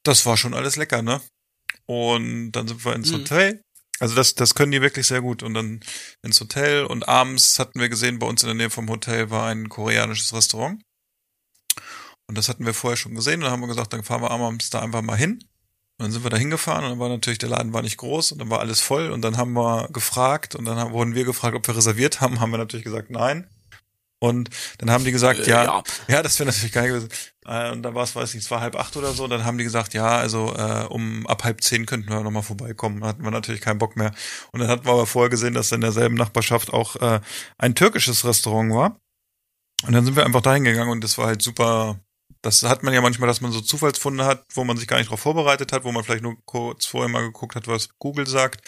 Das 0.03 0.25
war 0.25 0.37
schon 0.37 0.53
alles 0.53 0.77
lecker, 0.77 1.01
ne? 1.01 1.19
Und 1.85 2.53
dann 2.53 2.67
sind 2.69 2.85
wir 2.85 2.95
ins 2.95 3.11
Mhm. 3.11 3.15
Hotel. 3.15 3.61
Also 3.99 4.15
das, 4.15 4.35
das 4.35 4.55
können 4.55 4.71
die 4.71 4.81
wirklich 4.81 5.07
sehr 5.07 5.21
gut. 5.21 5.43
Und 5.43 5.53
dann 5.53 5.81
ins 6.21 6.39
Hotel 6.39 6.85
und 6.85 7.07
abends 7.07 7.59
hatten 7.59 7.79
wir 7.79 7.89
gesehen, 7.89 8.19
bei 8.19 8.27
uns 8.27 8.43
in 8.43 8.47
der 8.47 8.55
Nähe 8.55 8.69
vom 8.69 8.89
Hotel 8.89 9.29
war 9.29 9.47
ein 9.47 9.69
koreanisches 9.69 10.33
Restaurant. 10.33 10.81
Und 12.27 12.37
das 12.37 12.47
hatten 12.47 12.65
wir 12.65 12.73
vorher 12.73 12.97
schon 12.97 13.15
gesehen 13.15 13.35
und 13.35 13.41
dann 13.41 13.51
haben 13.51 13.61
wir 13.61 13.67
gesagt, 13.67 13.91
dann 13.91 14.03
fahren 14.03 14.21
wir 14.21 14.31
abends 14.31 14.69
da 14.69 14.81
einfach 14.81 15.01
mal 15.01 15.17
hin. 15.17 15.39
Und 15.97 16.05
dann 16.05 16.11
sind 16.11 16.23
wir 16.23 16.29
da 16.29 16.37
hingefahren 16.37 16.85
und 16.85 16.91
dann 16.91 16.99
war 16.99 17.09
natürlich, 17.09 17.39
der 17.39 17.49
Laden 17.49 17.73
war 17.73 17.81
nicht 17.81 17.97
groß 17.97 18.31
und 18.31 18.39
dann 18.39 18.49
war 18.49 18.59
alles 18.59 18.79
voll 18.79 19.11
und 19.11 19.21
dann 19.21 19.35
haben 19.35 19.53
wir 19.53 19.89
gefragt 19.91 20.55
und 20.55 20.63
dann 20.65 20.77
haben, 20.77 20.93
wurden 20.93 21.15
wir 21.15 21.25
gefragt, 21.25 21.55
ob 21.55 21.67
wir 21.67 21.75
reserviert 21.75 22.21
haben, 22.21 22.39
haben 22.39 22.51
wir 22.51 22.57
natürlich 22.57 22.85
gesagt, 22.85 23.09
nein. 23.09 23.49
Und 24.19 24.49
dann 24.79 24.91
haben 24.91 25.05
die 25.05 25.11
gesagt, 25.11 25.39
Äh, 25.39 25.49
ja, 25.49 25.63
ja. 25.63 25.83
ja, 26.07 26.21
das 26.21 26.37
wäre 26.39 26.47
natürlich 26.47 26.73
geil 26.73 26.89
gewesen. 26.89 27.09
Äh, 27.45 27.71
und 27.71 27.83
dann 27.83 27.95
war 27.95 28.03
es, 28.03 28.15
weiß 28.15 28.33
nicht, 28.33 28.43
es 28.43 28.51
war 28.51 28.59
halb 28.59 28.75
acht 28.75 28.95
oder 28.97 29.13
so. 29.13 29.27
Dann 29.27 29.45
haben 29.45 29.57
die 29.57 29.63
gesagt, 29.63 29.93
ja, 29.93 30.17
also 30.17 30.53
äh, 30.55 30.85
um 30.89 31.25
ab 31.27 31.43
halb 31.45 31.63
zehn 31.63 31.85
könnten 31.85 32.09
wir 32.09 32.21
nochmal 32.21 32.43
vorbeikommen. 32.43 32.99
Da 32.99 33.07
hatten 33.07 33.23
wir 33.23 33.31
natürlich 33.31 33.61
keinen 33.61 33.79
Bock 33.79 33.95
mehr. 33.95 34.11
Und 34.51 34.59
dann 34.59 34.69
hatten 34.69 34.85
wir 34.85 34.91
aber 34.91 35.07
vorher 35.07 35.29
gesehen, 35.29 35.53
dass 35.53 35.71
in 35.71 35.81
derselben 35.81 36.15
Nachbarschaft 36.15 36.73
auch 36.73 36.97
äh, 36.97 37.21
ein 37.57 37.75
türkisches 37.75 38.25
Restaurant 38.25 38.73
war. 38.73 38.99
Und 39.87 39.93
dann 39.93 40.03
sind 40.03 40.17
wir 40.17 40.25
einfach 40.25 40.41
dahin 40.41 40.65
gegangen 40.65 40.91
und 40.91 41.03
das 41.03 41.17
war 41.17 41.27
halt 41.27 41.41
super. 41.41 41.99
Das 42.41 42.63
hat 42.63 42.83
man 42.83 42.93
ja 42.93 43.01
manchmal, 43.01 43.27
dass 43.27 43.41
man 43.41 43.51
so 43.51 43.61
Zufallsfunde 43.61 44.25
hat, 44.25 44.45
wo 44.53 44.63
man 44.65 44.77
sich 44.77 44.87
gar 44.87 44.97
nicht 44.97 45.07
darauf 45.07 45.21
vorbereitet 45.21 45.71
hat, 45.71 45.83
wo 45.85 45.91
man 45.91 46.03
vielleicht 46.03 46.23
nur 46.23 46.35
kurz 46.45 46.85
vorher 46.85 47.09
mal 47.09 47.21
geguckt 47.21 47.55
hat, 47.55 47.67
was 47.67 47.89
Google 47.97 48.27
sagt. 48.27 48.61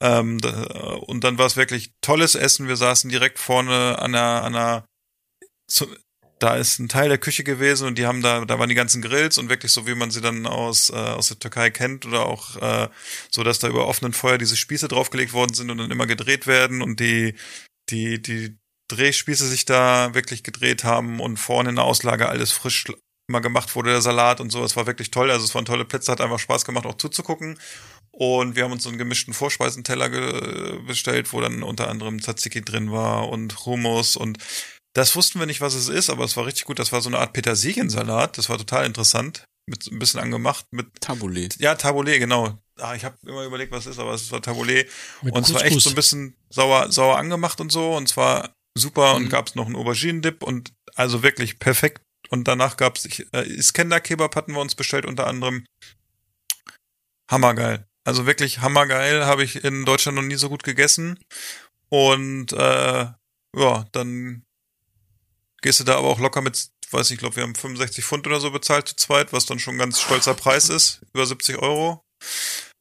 Ähm, 0.00 0.40
und 1.06 1.24
dann 1.24 1.38
war 1.38 1.46
es 1.46 1.56
wirklich 1.56 1.92
tolles 2.00 2.34
Essen. 2.34 2.68
Wir 2.68 2.76
saßen 2.76 3.10
direkt 3.10 3.38
vorne 3.38 3.98
an 3.98 4.14
einer, 4.14 4.42
an 4.42 4.54
einer 4.54 4.84
zu, 5.68 5.86
da 6.40 6.56
ist 6.56 6.78
ein 6.78 6.88
Teil 6.88 7.08
der 7.08 7.18
Küche 7.18 7.44
gewesen 7.44 7.86
und 7.86 7.98
die 7.98 8.06
haben 8.06 8.22
da, 8.22 8.44
da 8.46 8.58
waren 8.58 8.70
die 8.70 8.74
ganzen 8.74 9.02
Grills 9.02 9.36
und 9.36 9.50
wirklich 9.50 9.72
so, 9.72 9.86
wie 9.86 9.94
man 9.94 10.10
sie 10.10 10.22
dann 10.22 10.46
aus, 10.46 10.88
äh, 10.90 10.94
aus 10.94 11.28
der 11.28 11.38
Türkei 11.38 11.70
kennt 11.70 12.06
oder 12.06 12.26
auch 12.26 12.56
äh, 12.56 12.88
so, 13.30 13.44
dass 13.44 13.58
da 13.58 13.68
über 13.68 13.86
offenen 13.86 14.14
Feuer 14.14 14.38
diese 14.38 14.56
Spieße 14.56 14.88
draufgelegt 14.88 15.34
worden 15.34 15.54
sind 15.54 15.70
und 15.70 15.78
dann 15.78 15.90
immer 15.90 16.06
gedreht 16.06 16.46
werden 16.46 16.80
und 16.80 16.98
die, 16.98 17.34
die, 17.90 18.22
die 18.22 18.58
Drehspieße 18.88 19.46
sich 19.46 19.66
da 19.66 20.14
wirklich 20.14 20.42
gedreht 20.42 20.82
haben 20.82 21.20
und 21.20 21.36
vorne 21.36 21.68
in 21.68 21.76
der 21.76 21.84
Auslage 21.84 22.28
alles 22.28 22.52
frisch 22.52 22.86
immer 23.28 23.40
gemacht 23.40 23.76
wurde, 23.76 23.90
der 23.90 24.00
Salat 24.00 24.40
und 24.40 24.50
so. 24.50 24.64
Es 24.64 24.76
war 24.76 24.86
wirklich 24.86 25.12
toll. 25.12 25.30
Also 25.30 25.44
es 25.44 25.54
waren 25.54 25.64
tolle 25.64 25.84
Plätze, 25.84 26.10
hat 26.10 26.20
einfach 26.20 26.40
Spaß 26.40 26.64
gemacht, 26.64 26.86
auch 26.86 26.96
zuzugucken. 26.96 27.58
Und 28.22 28.54
wir 28.54 28.64
haben 28.64 28.72
uns 28.72 28.82
so 28.82 28.90
einen 28.90 28.98
gemischten 28.98 29.32
Vorspeisenteller 29.32 30.10
ge- 30.10 30.78
bestellt, 30.86 31.32
wo 31.32 31.40
dann 31.40 31.62
unter 31.62 31.88
anderem 31.88 32.20
Tzatziki 32.20 32.60
drin 32.60 32.92
war 32.92 33.30
und 33.30 33.64
Hummus 33.64 34.14
und 34.14 34.36
das 34.92 35.16
wussten 35.16 35.38
wir 35.38 35.46
nicht, 35.46 35.62
was 35.62 35.72
es 35.72 35.88
ist, 35.88 36.10
aber 36.10 36.24
es 36.24 36.36
war 36.36 36.44
richtig 36.44 36.64
gut. 36.66 36.78
Das 36.78 36.92
war 36.92 37.00
so 37.00 37.08
eine 37.08 37.18
Art 37.18 37.32
Petersiliensalat. 37.32 38.36
Das 38.36 38.48
war 38.50 38.58
total 38.58 38.84
interessant. 38.84 39.44
Mit 39.66 39.86
ein 39.86 39.98
bisschen 40.00 40.20
angemacht 40.20 40.66
mit 40.72 41.00
Tabule. 41.00 41.48
ja, 41.58 41.76
Taboulet, 41.76 42.18
genau. 42.18 42.58
Ah, 42.76 42.94
ich 42.94 43.04
habe 43.04 43.16
immer 43.24 43.44
überlegt, 43.44 43.70
was 43.72 43.86
es 43.86 43.92
ist, 43.92 43.98
aber 44.00 44.12
es 44.14 44.30
war 44.32 44.42
Taboulet. 44.42 44.86
Mit 45.22 45.32
und 45.34 45.46
es 45.46 45.54
war 45.54 45.60
echt 45.62 45.74
Couscous. 45.74 45.84
so 45.84 45.90
ein 45.90 45.94
bisschen 45.94 46.36
sauer, 46.50 46.90
sauer 46.92 47.16
angemacht 47.18 47.60
und 47.60 47.70
so. 47.72 47.94
Und 47.96 48.08
zwar 48.08 48.52
super. 48.76 49.14
Und 49.14 49.24
Mhm. 49.24 49.28
gab's 49.30 49.54
noch 49.54 49.64
einen 49.66 49.76
Auberginen-Dip 49.76 50.42
und 50.42 50.72
also 50.94 51.22
wirklich 51.22 51.58
perfekt. 51.58 52.02
Und 52.28 52.48
danach 52.48 52.76
gab's 52.76 53.04
ich, 53.06 53.26
äh, 53.32 53.44
Iskender-Kebab 53.48 54.34
hatten 54.36 54.52
wir 54.52 54.60
uns 54.60 54.74
bestellt 54.74 55.06
unter 55.06 55.26
anderem. 55.28 55.64
Hammergeil. 57.30 57.86
Also 58.04 58.26
wirklich 58.26 58.60
hammergeil. 58.60 59.26
Habe 59.26 59.44
ich 59.44 59.64
in 59.64 59.84
Deutschland 59.84 60.16
noch 60.16 60.22
nie 60.22 60.36
so 60.36 60.48
gut 60.48 60.62
gegessen. 60.62 61.18
Und 61.88 62.52
äh, 62.52 63.06
ja, 63.56 63.84
dann 63.92 64.44
gehst 65.60 65.80
du 65.80 65.84
da 65.84 65.96
aber 65.98 66.08
auch 66.08 66.20
locker 66.20 66.40
mit, 66.40 66.70
weiß 66.90 67.10
nicht, 67.10 67.16
ich 67.16 67.18
glaube, 67.18 67.36
wir 67.36 67.42
haben 67.42 67.54
65 67.54 68.04
Pfund 68.04 68.26
oder 68.26 68.40
so 68.40 68.50
bezahlt 68.50 68.88
zu 68.88 68.96
zweit, 68.96 69.32
was 69.32 69.46
dann 69.46 69.58
schon 69.58 69.74
ein 69.74 69.78
ganz 69.78 70.00
stolzer 70.00 70.34
Preis 70.34 70.68
ist, 70.68 71.02
über 71.12 71.26
70 71.26 71.58
Euro. 71.58 72.04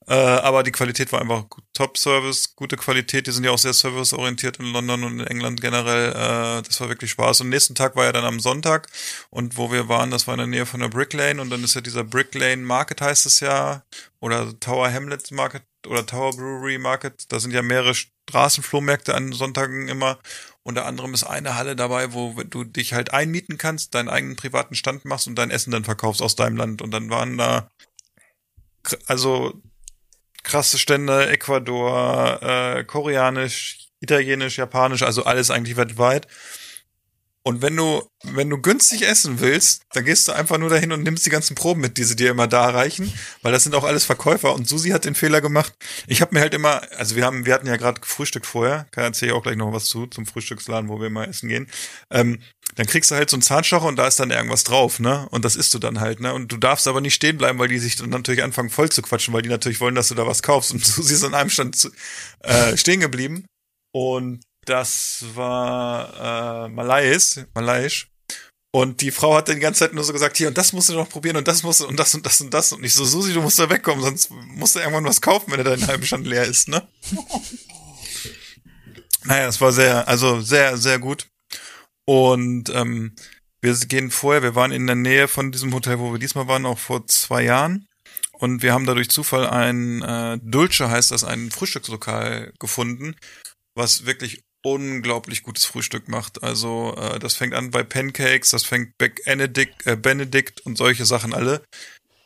Äh, 0.09 0.15
aber 0.15 0.63
die 0.63 0.71
Qualität 0.71 1.11
war 1.11 1.21
einfach 1.21 1.45
Top-Service, 1.73 2.55
gute 2.55 2.77
Qualität. 2.77 3.27
Die 3.27 3.31
sind 3.31 3.43
ja 3.43 3.51
auch 3.51 3.59
sehr 3.59 3.73
serviceorientiert 3.73 4.57
in 4.57 4.65
London 4.65 5.03
und 5.03 5.19
in 5.19 5.27
England 5.27 5.61
generell. 5.61 6.09
Äh, 6.09 6.63
das 6.63 6.81
war 6.81 6.89
wirklich 6.89 7.11
Spaß. 7.11 7.41
Und 7.41 7.49
nächsten 7.49 7.75
Tag 7.75 7.95
war 7.95 8.05
ja 8.05 8.11
dann 8.11 8.25
am 8.25 8.39
Sonntag 8.39 8.87
und 9.29 9.55
wo 9.55 9.71
wir 9.71 9.87
waren, 9.87 10.09
das 10.09 10.25
war 10.25 10.33
in 10.33 10.39
der 10.39 10.47
Nähe 10.47 10.65
von 10.65 10.79
der 10.79 10.89
Brick 10.89 11.13
Lane 11.13 11.39
und 11.39 11.51
dann 11.51 11.63
ist 11.63 11.75
ja 11.75 11.81
dieser 11.81 12.03
Brick 12.03 12.33
Lane 12.33 12.63
Market 12.63 13.01
heißt 13.01 13.27
es 13.27 13.39
ja 13.39 13.83
oder 14.19 14.59
Tower 14.59 14.91
Hamlets 14.91 15.29
Market 15.29 15.61
oder 15.85 16.03
Tower 16.03 16.31
Brewery 16.35 16.79
Market. 16.79 17.31
Da 17.31 17.39
sind 17.39 17.51
ja 17.51 17.61
mehrere 17.61 17.93
Straßenflohmärkte 17.93 19.13
an 19.13 19.31
Sonntagen 19.31 19.89
immer. 19.89 20.17
Unter 20.63 20.87
anderem 20.87 21.13
ist 21.13 21.23
eine 21.23 21.55
Halle 21.55 21.75
dabei, 21.75 22.13
wo 22.13 22.33
du 22.43 22.63
dich 22.63 22.93
halt 22.93 23.13
einmieten 23.13 23.59
kannst, 23.59 23.93
deinen 23.93 24.09
eigenen 24.09 24.35
privaten 24.35 24.73
Stand 24.73 25.05
machst 25.05 25.27
und 25.27 25.35
dein 25.35 25.51
Essen 25.51 25.69
dann 25.69 25.83
verkaufst 25.83 26.23
aus 26.23 26.35
deinem 26.35 26.57
Land. 26.57 26.81
Und 26.81 26.89
dann 26.91 27.11
waren 27.11 27.37
da 27.37 27.69
also 29.05 29.61
krasse 30.49 30.79
Stände, 30.79 31.29
Ecuador, 31.29 32.39
äh, 32.41 32.83
Koreanisch, 32.83 33.89
Italienisch, 33.99 34.57
Japanisch, 34.57 35.03
also 35.03 35.23
alles 35.23 35.51
eigentlich 35.51 35.77
weltweit. 35.77 36.25
Und 37.43 37.61
wenn 37.61 37.75
du, 37.75 38.03
wenn 38.23 38.49
du 38.49 38.61
günstig 38.61 39.03
essen 39.03 39.39
willst, 39.39 39.83
dann 39.93 40.03
gehst 40.03 40.27
du 40.27 40.33
einfach 40.33 40.57
nur 40.57 40.69
dahin 40.69 40.91
und 40.91 41.03
nimmst 41.03 41.25
die 41.25 41.29
ganzen 41.29 41.55
Proben 41.55 41.81
mit, 41.81 41.97
die 41.97 42.03
sie 42.03 42.17
dir 42.17 42.31
immer 42.31 42.47
da 42.47 42.69
reichen, 42.69 43.13
weil 43.41 43.53
das 43.53 43.63
sind 43.63 43.75
auch 43.75 43.85
alles 43.85 44.03
Verkäufer. 44.03 44.53
Und 44.53 44.67
Susi 44.67 44.89
hat 44.89 45.05
den 45.05 45.15
Fehler 45.15 45.39
gemacht. 45.39 45.73
Ich 46.07 46.21
habe 46.21 46.35
mir 46.35 46.41
halt 46.41 46.53
immer, 46.53 46.81
also 46.97 47.15
wir 47.15 47.25
haben, 47.25 47.45
wir 47.45 47.53
hatten 47.53 47.67
ja 47.67 47.77
gerade 47.77 48.01
gefrühstückt 48.01 48.45
vorher, 48.45 48.87
kann 48.91 49.05
erzähle 49.05 49.31
ich 49.31 49.37
auch 49.37 49.43
gleich 49.43 49.55
noch 49.55 49.71
was 49.71 49.85
zu, 49.85 50.07
zum 50.07 50.25
Frühstücksladen, 50.25 50.89
wo 50.89 50.99
wir 50.99 51.07
immer 51.07 51.27
essen 51.27 51.47
gehen. 51.47 51.67
Ähm, 52.11 52.41
dann 52.75 52.87
kriegst 52.87 53.09
du 53.09 53.15
halt 53.15 53.29
so 53.29 53.35
einen 53.35 53.41
Zahnstocher 53.41 53.87
und 53.87 53.95
da 53.95 54.07
ist 54.07 54.19
dann 54.19 54.31
irgendwas 54.31 54.63
drauf, 54.63 54.99
ne? 54.99 55.27
Und 55.31 55.43
das 55.43 55.55
isst 55.55 55.73
du 55.73 55.79
dann 55.79 55.99
halt, 55.99 56.19
ne? 56.19 56.33
Und 56.33 56.51
du 56.51 56.57
darfst 56.57 56.87
aber 56.87 57.01
nicht 57.01 57.15
stehen 57.15 57.37
bleiben, 57.37 57.57
weil 57.57 57.67
die 57.67 57.79
sich 57.79 57.95
dann 57.95 58.09
natürlich 58.09 58.43
anfangen 58.43 58.69
voll 58.69 58.89
zu 58.89 59.01
quatschen, 59.01 59.33
weil 59.33 59.41
die 59.41 59.49
natürlich 59.49 59.79
wollen, 59.79 59.95
dass 59.95 60.09
du 60.09 60.15
da 60.15 60.27
was 60.27 60.43
kaufst. 60.43 60.71
Und 60.71 60.85
Susi 60.85 61.13
ist 61.13 61.23
an 61.23 61.33
einem 61.33 61.49
Stand 61.49 61.75
zu, 61.75 61.89
äh, 62.41 62.77
stehen 62.77 62.99
geblieben. 62.99 63.45
Und 63.91 64.41
das 64.69 65.25
war 65.33 66.65
äh, 66.65 66.69
Malais, 66.69 67.45
Malaiisch. 67.53 68.09
Und 68.71 69.01
die 69.01 69.09
Frau 69.09 69.35
hat 69.35 69.49
dann 69.49 69.55
die 69.55 69.61
ganze 69.61 69.79
Zeit 69.79 69.93
nur 69.93 70.03
so 70.03 70.13
gesagt, 70.13 70.37
hier, 70.37 70.47
und 70.47 70.57
das 70.57 70.73
musst 70.73 70.89
du 70.89 70.93
noch 70.93 71.09
probieren 71.09 71.37
und 71.37 71.47
das 71.47 71.63
musst 71.63 71.79
du 71.79 71.87
und 71.87 71.97
das 71.97 72.13
und 72.13 72.23
das 72.23 72.39
und 72.39 72.53
das. 72.53 72.71
Und 72.71 72.83
ich 72.83 72.93
so, 72.93 73.03
Susi, 73.03 73.33
du 73.33 73.41
musst 73.41 73.57
da 73.57 73.67
wegkommen, 73.67 74.03
sonst 74.03 74.29
musst 74.29 74.75
du 74.75 74.79
irgendwann 74.79 75.05
was 75.05 75.21
kaufen, 75.21 75.51
wenn 75.51 75.59
er 75.59 75.63
deinen 75.63 75.87
halben 75.87 76.05
Stand 76.05 76.27
leer 76.27 76.45
ist, 76.45 76.67
ne? 76.67 76.87
naja, 79.23 79.47
es 79.47 79.59
war 79.59 79.71
sehr, 79.71 80.07
also 80.07 80.39
sehr, 80.41 80.77
sehr 80.77 80.99
gut. 80.99 81.27
Und 82.05 82.69
ähm, 82.69 83.15
wir 83.61 83.73
gehen 83.73 84.11
vorher, 84.11 84.43
wir 84.43 84.53
waren 84.53 84.71
in 84.71 84.85
der 84.85 84.95
Nähe 84.95 85.27
von 85.27 85.51
diesem 85.51 85.73
Hotel, 85.73 85.97
wo 85.97 86.11
wir 86.11 86.19
diesmal 86.19 86.47
waren, 86.47 86.67
auch 86.67 86.79
vor 86.79 87.07
zwei 87.07 87.41
Jahren. 87.41 87.87
Und 88.33 88.61
wir 88.61 88.73
haben 88.73 88.85
da 88.85 88.93
durch 88.93 89.09
Zufall 89.09 89.47
ein 89.47 90.03
äh, 90.03 90.37
Dulce, 90.43 90.89
heißt 90.89 91.11
das, 91.11 91.23
ein 91.23 91.49
Frühstückslokal 91.49 92.53
gefunden, 92.59 93.15
was 93.73 94.05
wirklich 94.05 94.43
unglaublich 94.73 95.43
gutes 95.43 95.65
Frühstück 95.65 96.07
macht. 96.07 96.43
Also 96.43 96.95
äh, 96.97 97.19
das 97.19 97.35
fängt 97.35 97.53
an 97.53 97.71
bei 97.71 97.83
Pancakes, 97.83 98.51
das 98.51 98.63
fängt 98.63 98.97
bei 98.97 99.09
Benedict, 99.09 99.85
äh, 99.85 99.95
Benedict 99.95 100.61
und 100.65 100.77
solche 100.77 101.05
Sachen 101.05 101.33
alle. 101.33 101.63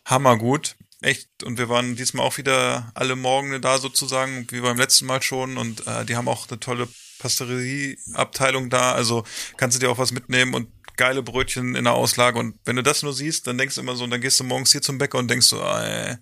Hammergut. 0.06 0.76
Echt. 1.02 1.44
Und 1.44 1.58
wir 1.58 1.68
waren 1.68 1.96
diesmal 1.96 2.26
auch 2.26 2.38
wieder 2.38 2.92
alle 2.96 3.16
Morgen 3.16 3.62
da 3.62 3.78
sozusagen, 3.78 4.48
wie 4.52 4.62
beim 4.62 4.78
letzten 4.78 5.06
Mal 5.06 5.22
schon. 5.22 5.58
Und 5.58 5.86
äh, 5.86 6.06
die 6.06 6.16
haben 6.16 6.30
auch 6.30 6.48
eine 6.50 6.60
tolle 6.60 6.88
Pasteurieabteilung 7.20 8.70
da. 8.70 8.94
Also 8.94 9.26
kannst 9.58 9.76
du 9.76 9.80
dir 9.80 9.92
auch 9.92 9.98
was 9.98 10.12
mitnehmen 10.12 10.54
und 10.54 10.70
geile 10.96 11.24
Brötchen 11.24 11.76
in 11.76 11.84
der 11.84 11.94
Auslage. 11.94 12.40
Und 12.40 12.56
wenn 12.66 12.76
du 12.76 12.84
das 12.84 13.04
nur 13.04 13.14
siehst, 13.14 13.48
dann 13.48 13.58
denkst 13.58 13.76
du 13.76 13.82
immer 13.82 13.96
so, 13.96 14.04
und 14.04 14.12
dann 14.12 14.22
gehst 14.22 14.40
du 14.40 14.44
morgens 14.44 14.72
hier 14.72 14.82
zum 14.82 14.98
Bäcker 14.98 15.18
und 15.18 15.30
denkst 15.30 15.48
so, 15.48 15.62
ey, 15.62 16.18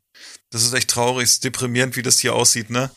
das 0.49 0.63
ist 0.63 0.73
echt 0.73 0.89
traurig, 0.89 1.25
ist 1.25 1.43
deprimierend, 1.43 1.95
wie 1.95 2.01
das 2.01 2.19
hier 2.19 2.33
aussieht, 2.33 2.69
ne? 2.69 2.91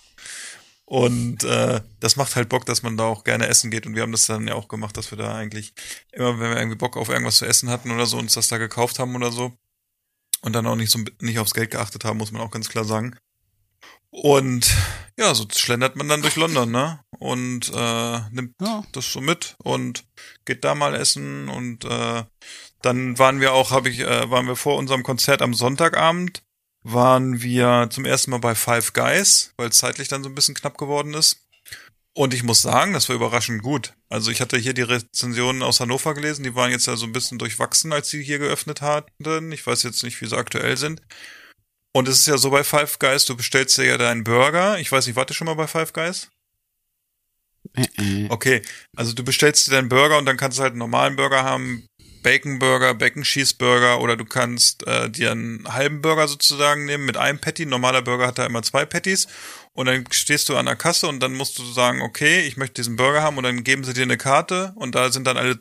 Und 0.86 1.44
äh, 1.44 1.80
das 2.00 2.16
macht 2.16 2.36
halt 2.36 2.48
Bock, 2.50 2.66
dass 2.66 2.82
man 2.82 2.96
da 2.96 3.04
auch 3.04 3.24
gerne 3.24 3.46
essen 3.48 3.70
geht. 3.70 3.86
Und 3.86 3.94
wir 3.94 4.02
haben 4.02 4.12
das 4.12 4.26
dann 4.26 4.46
ja 4.46 4.54
auch 4.54 4.68
gemacht, 4.68 4.96
dass 4.96 5.10
wir 5.10 5.18
da 5.18 5.34
eigentlich 5.34 5.72
immer, 6.12 6.38
wenn 6.38 6.50
wir 6.50 6.58
irgendwie 6.58 6.76
Bock 6.76 6.96
auf 6.96 7.08
irgendwas 7.08 7.38
zu 7.38 7.46
essen 7.46 7.70
hatten 7.70 7.90
oder 7.90 8.06
so, 8.06 8.18
uns 8.18 8.34
das 8.34 8.48
da 8.48 8.58
gekauft 8.58 8.98
haben 8.98 9.14
oder 9.16 9.32
so. 9.32 9.52
Und 10.42 10.52
dann 10.52 10.66
auch 10.66 10.76
nicht 10.76 10.90
so 10.90 10.98
nicht 11.20 11.38
aufs 11.38 11.54
Geld 11.54 11.70
geachtet 11.70 12.04
haben, 12.04 12.18
muss 12.18 12.32
man 12.32 12.42
auch 12.42 12.50
ganz 12.50 12.68
klar 12.68 12.84
sagen. 12.84 13.16
Und 14.10 14.72
ja, 15.18 15.34
so 15.34 15.46
schlendert 15.50 15.96
man 15.96 16.08
dann 16.08 16.20
durch 16.22 16.36
London, 16.36 16.70
ne? 16.70 17.00
Und 17.18 17.72
äh, 17.74 18.20
nimmt 18.30 18.54
Ja. 18.60 18.84
das 18.92 19.10
so 19.10 19.20
mit 19.22 19.56
und 19.62 20.04
geht 20.44 20.64
da 20.64 20.74
mal 20.74 20.94
essen. 20.94 21.48
Und 21.48 21.84
äh, 21.86 22.24
dann 22.82 23.18
waren 23.18 23.40
wir 23.40 23.54
auch, 23.54 23.70
habe 23.70 23.88
ich, 23.88 24.00
äh, 24.00 24.30
waren 24.30 24.46
wir 24.46 24.56
vor 24.56 24.76
unserem 24.76 25.02
Konzert 25.02 25.40
am 25.40 25.54
Sonntagabend 25.54 26.42
waren 26.84 27.42
wir 27.42 27.88
zum 27.90 28.04
ersten 28.04 28.30
Mal 28.30 28.38
bei 28.38 28.54
Five 28.54 28.92
Guys, 28.92 29.52
weil 29.56 29.70
es 29.70 29.78
zeitlich 29.78 30.08
dann 30.08 30.22
so 30.22 30.28
ein 30.28 30.34
bisschen 30.34 30.54
knapp 30.54 30.78
geworden 30.78 31.14
ist. 31.14 31.40
Und 32.16 32.32
ich 32.32 32.44
muss 32.44 32.62
sagen, 32.62 32.92
das 32.92 33.08
war 33.08 33.16
überraschend 33.16 33.62
gut. 33.62 33.94
Also 34.08 34.30
ich 34.30 34.40
hatte 34.40 34.56
hier 34.56 34.74
die 34.74 34.82
Rezensionen 34.82 35.62
aus 35.62 35.80
Hannover 35.80 36.14
gelesen, 36.14 36.44
die 36.44 36.54
waren 36.54 36.70
jetzt 36.70 36.86
ja 36.86 36.94
so 36.94 37.06
ein 37.06 37.12
bisschen 37.12 37.38
durchwachsen, 37.38 37.92
als 37.92 38.08
sie 38.08 38.22
hier 38.22 38.38
geöffnet 38.38 38.82
hatten. 38.82 39.50
Ich 39.50 39.66
weiß 39.66 39.82
jetzt 39.82 40.04
nicht, 40.04 40.20
wie 40.20 40.26
sie 40.26 40.36
aktuell 40.36 40.76
sind. 40.76 41.02
Und 41.92 42.06
es 42.06 42.20
ist 42.20 42.26
ja 42.26 42.36
so 42.38 42.50
bei 42.50 42.62
Five 42.62 42.98
Guys, 43.00 43.24
du 43.24 43.36
bestellst 43.36 43.78
dir 43.78 43.84
ja 43.84 43.98
deinen 43.98 44.22
Burger. 44.22 44.78
Ich 44.78 44.92
weiß 44.92 45.06
nicht, 45.06 45.16
warte 45.16 45.34
schon 45.34 45.46
mal 45.46 45.54
bei 45.54 45.66
Five 45.66 45.92
Guys? 45.92 46.28
Äh, 47.72 47.86
äh. 47.96 48.26
Okay, 48.30 48.62
also 48.94 49.12
du 49.12 49.24
bestellst 49.24 49.66
dir 49.66 49.72
deinen 49.72 49.88
Burger 49.88 50.18
und 50.18 50.26
dann 50.26 50.36
kannst 50.36 50.58
du 50.58 50.62
halt 50.62 50.72
einen 50.72 50.80
normalen 50.80 51.16
Burger 51.16 51.42
haben, 51.42 51.86
Bacon 52.24 52.58
Burger, 52.58 52.94
Bacon 52.94 53.22
Cheeseburger 53.22 54.00
oder 54.00 54.16
du 54.16 54.24
kannst 54.24 54.84
äh, 54.88 55.08
dir 55.08 55.30
einen 55.30 55.72
halben 55.72 56.00
Burger 56.00 56.26
sozusagen 56.26 56.86
nehmen 56.86 57.04
mit 57.04 57.16
einem 57.16 57.38
Patty. 57.38 57.62
Ein 57.64 57.68
normaler 57.68 58.02
Burger 58.02 58.26
hat 58.26 58.38
da 58.38 58.46
immer 58.46 58.62
zwei 58.62 58.84
Patties 58.84 59.28
und 59.74 59.86
dann 59.86 60.04
stehst 60.10 60.48
du 60.48 60.56
an 60.56 60.66
der 60.66 60.74
Kasse 60.74 61.06
und 61.06 61.20
dann 61.20 61.34
musst 61.34 61.58
du 61.58 61.64
sagen, 61.64 62.00
okay, 62.02 62.40
ich 62.40 62.56
möchte 62.56 62.76
diesen 62.76 62.96
Burger 62.96 63.22
haben 63.22 63.36
und 63.36 63.44
dann 63.44 63.62
geben 63.62 63.84
sie 63.84 63.92
dir 63.92 64.02
eine 64.02 64.16
Karte 64.16 64.72
und 64.74 64.96
da 64.96 65.12
sind 65.12 65.26
dann 65.26 65.36
alle 65.36 65.60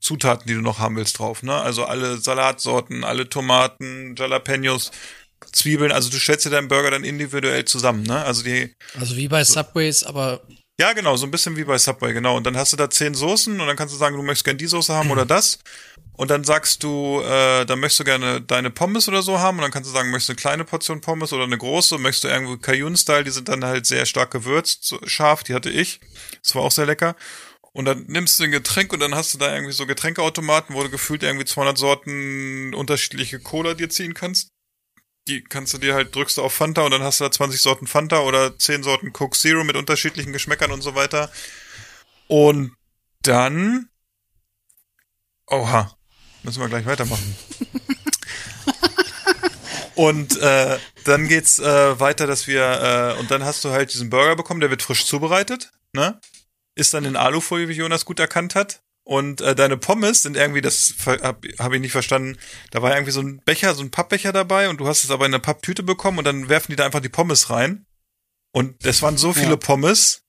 Zutaten, 0.00 0.46
die 0.46 0.54
du 0.54 0.60
noch 0.60 0.78
haben 0.78 0.96
willst 0.96 1.18
drauf, 1.18 1.42
ne? 1.42 1.54
Also 1.54 1.84
alle 1.84 2.18
Salatsorten, 2.18 3.04
alle 3.04 3.28
Tomaten, 3.28 4.14
Jalapenos, 4.16 4.90
Zwiebeln, 5.52 5.92
also 5.92 6.10
du 6.10 6.18
stellst 6.18 6.44
dir 6.44 6.50
deinen 6.50 6.68
Burger 6.68 6.90
dann 6.90 7.04
individuell 7.04 7.64
zusammen, 7.64 8.02
ne? 8.02 8.22
Also 8.22 8.42
die 8.42 8.74
Also 8.98 9.16
wie 9.16 9.28
bei 9.28 9.44
Subways, 9.44 10.02
aber 10.02 10.42
Ja, 10.82 10.94
genau, 10.94 11.14
so 11.14 11.28
ein 11.28 11.30
bisschen 11.30 11.56
wie 11.56 11.62
bei 11.62 11.78
Subway, 11.78 12.12
genau. 12.12 12.36
Und 12.36 12.44
dann 12.44 12.56
hast 12.56 12.72
du 12.72 12.76
da 12.76 12.90
zehn 12.90 13.14
Soßen 13.14 13.60
und 13.60 13.66
dann 13.68 13.76
kannst 13.76 13.94
du 13.94 13.98
sagen, 13.98 14.16
du 14.16 14.22
möchtest 14.24 14.44
gerne 14.44 14.56
die 14.56 14.66
Soße 14.66 14.92
haben 14.92 15.12
oder 15.12 15.24
das. 15.24 15.60
Und 16.14 16.28
dann 16.32 16.42
sagst 16.42 16.82
du, 16.82 17.20
äh, 17.20 17.64
dann 17.64 17.78
möchtest 17.78 18.00
du 18.00 18.04
gerne 18.04 18.40
deine 18.40 18.68
Pommes 18.68 19.06
oder 19.06 19.22
so 19.22 19.38
haben 19.38 19.58
und 19.58 19.62
dann 19.62 19.70
kannst 19.70 19.88
du 19.88 19.94
sagen, 19.94 20.10
möchtest 20.10 20.30
du 20.30 20.32
eine 20.32 20.40
kleine 20.40 20.64
Portion 20.64 21.00
Pommes 21.00 21.32
oder 21.32 21.44
eine 21.44 21.56
große, 21.56 21.98
möchtest 21.98 22.24
du 22.24 22.28
irgendwo 22.30 22.56
Cajun-Style, 22.56 23.22
die 23.22 23.30
sind 23.30 23.48
dann 23.48 23.64
halt 23.64 23.86
sehr 23.86 24.06
stark 24.06 24.32
gewürzt, 24.32 24.82
so 24.82 24.98
scharf, 25.06 25.44
die 25.44 25.54
hatte 25.54 25.70
ich. 25.70 26.00
Das 26.42 26.56
war 26.56 26.62
auch 26.62 26.72
sehr 26.72 26.86
lecker. 26.86 27.14
Und 27.70 27.84
dann 27.84 28.06
nimmst 28.08 28.40
du 28.40 28.44
ein 28.44 28.50
Getränk 28.50 28.92
und 28.92 28.98
dann 28.98 29.14
hast 29.14 29.34
du 29.34 29.38
da 29.38 29.54
irgendwie 29.54 29.74
so 29.74 29.86
Getränkeautomaten, 29.86 30.74
wo 30.74 30.82
du 30.82 30.90
gefühlt 30.90 31.22
irgendwie 31.22 31.44
200 31.44 31.78
Sorten 31.78 32.74
unterschiedliche 32.74 33.38
Cola 33.38 33.74
dir 33.74 33.88
ziehen 33.88 34.14
kannst. 34.14 34.50
Die 35.28 35.42
kannst 35.42 35.72
du 35.72 35.78
dir 35.78 35.94
halt, 35.94 36.14
drückst 36.14 36.38
du 36.38 36.42
auf 36.42 36.52
Fanta 36.52 36.82
und 36.82 36.90
dann 36.90 37.02
hast 37.02 37.20
du 37.20 37.24
da 37.24 37.30
20 37.30 37.60
Sorten 37.60 37.86
Fanta 37.86 38.20
oder 38.20 38.58
10 38.58 38.82
Sorten 38.82 39.12
Coke 39.12 39.38
Zero 39.38 39.62
mit 39.64 39.76
unterschiedlichen 39.76 40.32
Geschmäckern 40.32 40.72
und 40.72 40.82
so 40.82 40.94
weiter. 40.94 41.30
Und 42.26 42.72
dann, 43.22 43.88
oha, 45.46 45.96
müssen 46.42 46.60
wir 46.60 46.68
gleich 46.68 46.86
weitermachen. 46.86 47.36
Und 49.94 50.38
äh, 50.38 50.78
dann 51.04 51.28
geht's 51.28 51.58
äh, 51.58 52.00
weiter, 52.00 52.26
dass 52.26 52.46
wir 52.46 53.14
äh, 53.16 53.20
und 53.20 53.30
dann 53.30 53.44
hast 53.44 53.64
du 53.64 53.70
halt 53.70 53.92
diesen 53.92 54.10
Burger 54.10 54.36
bekommen, 54.36 54.60
der 54.60 54.70
wird 54.70 54.82
frisch 54.82 55.04
zubereitet, 55.04 55.72
ne? 55.92 56.20
Ist 56.74 56.94
dann 56.94 57.04
in 57.04 57.16
Alufolie, 57.16 57.68
wie 57.68 57.74
Jonas 57.74 58.04
gut 58.04 58.18
erkannt 58.18 58.54
hat. 58.54 58.82
Und 59.12 59.42
äh, 59.42 59.54
deine 59.54 59.76
Pommes 59.76 60.22
sind 60.22 60.38
irgendwie, 60.38 60.62
das 60.62 60.94
habe 61.06 61.46
hab 61.58 61.72
ich 61.74 61.80
nicht 61.82 61.92
verstanden, 61.92 62.38
da 62.70 62.80
war 62.80 62.94
irgendwie 62.94 63.12
so 63.12 63.20
ein 63.20 63.42
Becher, 63.44 63.74
so 63.74 63.82
ein 63.82 63.90
Pappbecher 63.90 64.32
dabei 64.32 64.70
und 64.70 64.78
du 64.78 64.88
hast 64.88 65.04
es 65.04 65.10
aber 65.10 65.26
in 65.26 65.34
eine 65.34 65.40
Papptüte 65.42 65.82
bekommen 65.82 66.16
und 66.16 66.24
dann 66.24 66.48
werfen 66.48 66.72
die 66.72 66.76
da 66.76 66.86
einfach 66.86 67.00
die 67.00 67.10
Pommes 67.10 67.50
rein. 67.50 67.84
Und 68.54 68.86
es 68.86 69.02
waren 69.02 69.18
so 69.18 69.34
viele 69.34 69.50
Ja. 69.50 69.56
Pommes 69.56 70.22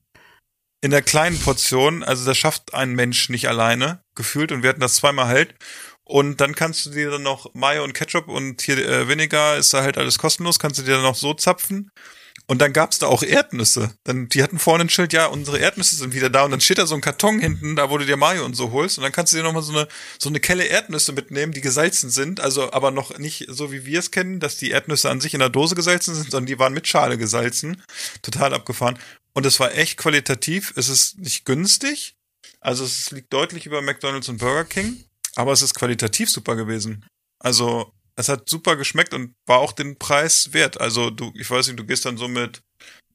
in 0.81 0.91
der 0.91 1.01
kleinen 1.01 1.39
Portion, 1.39 2.03
also 2.03 2.25
das 2.25 2.37
schafft 2.37 2.73
ein 2.73 2.91
Mensch 2.91 3.29
nicht 3.29 3.47
alleine, 3.47 4.03
gefühlt, 4.15 4.51
und 4.51 4.63
wir 4.63 4.69
hatten 4.71 4.81
das 4.81 4.95
zweimal 4.95 5.27
halt. 5.27 5.55
Und 6.03 6.41
dann 6.41 6.53
kannst 6.53 6.85
du 6.85 6.89
dir 6.89 7.09
dann 7.09 7.23
noch 7.23 7.53
Mayo 7.53 7.85
und 7.85 7.93
Ketchup 7.93 8.27
und 8.27 8.61
hier 8.63 8.77
äh, 8.85 9.07
Vinegar 9.07 9.55
ist 9.55 9.73
da 9.73 9.81
halt 9.81 9.97
alles 9.97 10.17
kostenlos, 10.17 10.59
kannst 10.59 10.77
du 10.79 10.83
dir 10.83 10.95
dann 10.95 11.03
noch 11.03 11.15
so 11.15 11.33
zapfen. 11.33 11.89
Und 12.45 12.61
dann 12.61 12.73
gab's 12.73 12.99
da 12.99 13.07
auch 13.07 13.23
Erdnüsse. 13.23 13.93
Dann, 14.03 14.27
die 14.27 14.43
hatten 14.43 14.59
vorne 14.59 14.83
ein 14.83 14.89
Schild, 14.89 15.13
ja, 15.13 15.27
unsere 15.27 15.59
Erdnüsse 15.59 15.95
sind 15.95 16.13
wieder 16.13 16.29
da. 16.29 16.43
Und 16.43 16.51
dann 16.51 16.59
steht 16.59 16.77
da 16.77 16.85
so 16.85 16.95
ein 16.95 17.01
Karton 17.01 17.39
hinten, 17.39 17.75
da 17.77 17.89
wo 17.89 17.97
du 17.97 18.05
dir 18.05 18.17
Mayo 18.17 18.43
und 18.43 18.55
so 18.55 18.71
holst. 18.71 18.97
Und 18.97 19.03
dann 19.03 19.13
kannst 19.13 19.31
du 19.31 19.37
dir 19.37 19.43
nochmal 19.43 19.63
so 19.63 19.71
eine, 19.71 19.87
so 20.19 20.27
eine 20.27 20.41
Kelle 20.41 20.65
Erdnüsse 20.65 21.13
mitnehmen, 21.13 21.53
die 21.53 21.61
gesalzen 21.61 22.09
sind. 22.09 22.41
Also 22.41 22.73
aber 22.73 22.91
noch 22.91 23.17
nicht 23.17 23.45
so, 23.47 23.71
wie 23.71 23.85
wir 23.85 23.99
es 23.99 24.11
kennen, 24.11 24.41
dass 24.41 24.57
die 24.57 24.71
Erdnüsse 24.71 25.09
an 25.09 25.21
sich 25.21 25.33
in 25.33 25.39
der 25.39 25.49
Dose 25.49 25.75
gesalzen 25.75 26.15
sind, 26.15 26.31
sondern 26.31 26.47
die 26.47 26.59
waren 26.59 26.73
mit 26.73 26.87
Schale 26.87 27.17
gesalzen. 27.17 27.81
Total 28.21 28.53
abgefahren. 28.53 28.99
Und 29.33 29.45
es 29.45 29.59
war 29.59 29.73
echt 29.75 29.97
qualitativ. 29.97 30.73
Es 30.75 30.89
ist 30.89 31.19
nicht 31.19 31.45
günstig. 31.45 32.15
Also 32.59 32.83
es 32.83 33.11
liegt 33.11 33.31
deutlich 33.31 33.65
über 33.65 33.81
McDonald's 33.81 34.27
und 34.27 34.37
Burger 34.37 34.65
King. 34.65 35.05
Aber 35.35 35.53
es 35.53 35.61
ist 35.61 35.75
qualitativ 35.75 36.29
super 36.29 36.57
gewesen. 36.57 37.05
Also 37.39 37.93
es 38.15 38.29
hat 38.29 38.49
super 38.49 38.75
geschmeckt 38.75 39.13
und 39.13 39.35
war 39.45 39.59
auch 39.59 39.71
den 39.71 39.97
Preis 39.97 40.53
wert. 40.53 40.79
Also 40.79 41.09
du, 41.09 41.31
ich 41.35 41.49
weiß 41.49 41.67
nicht, 41.67 41.79
du 41.79 41.85
gehst 41.85 42.05
dann 42.05 42.17
so 42.17 42.27
mit 42.27 42.61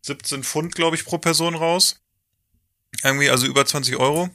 17 0.02 0.42
Pfund, 0.42 0.74
glaube 0.74 0.96
ich, 0.96 1.04
pro 1.04 1.18
Person 1.18 1.54
raus. 1.54 2.00
Irgendwie, 3.04 3.30
also 3.30 3.46
über 3.46 3.64
20 3.64 3.96
Euro. 3.96 4.30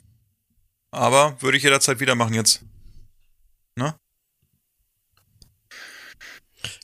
Aber 0.91 1.41
würde 1.41 1.57
ich 1.57 1.63
jederzeit 1.63 1.99
wieder 1.99 2.15
machen 2.15 2.33
jetzt. 2.33 2.61
Ne? 3.75 3.95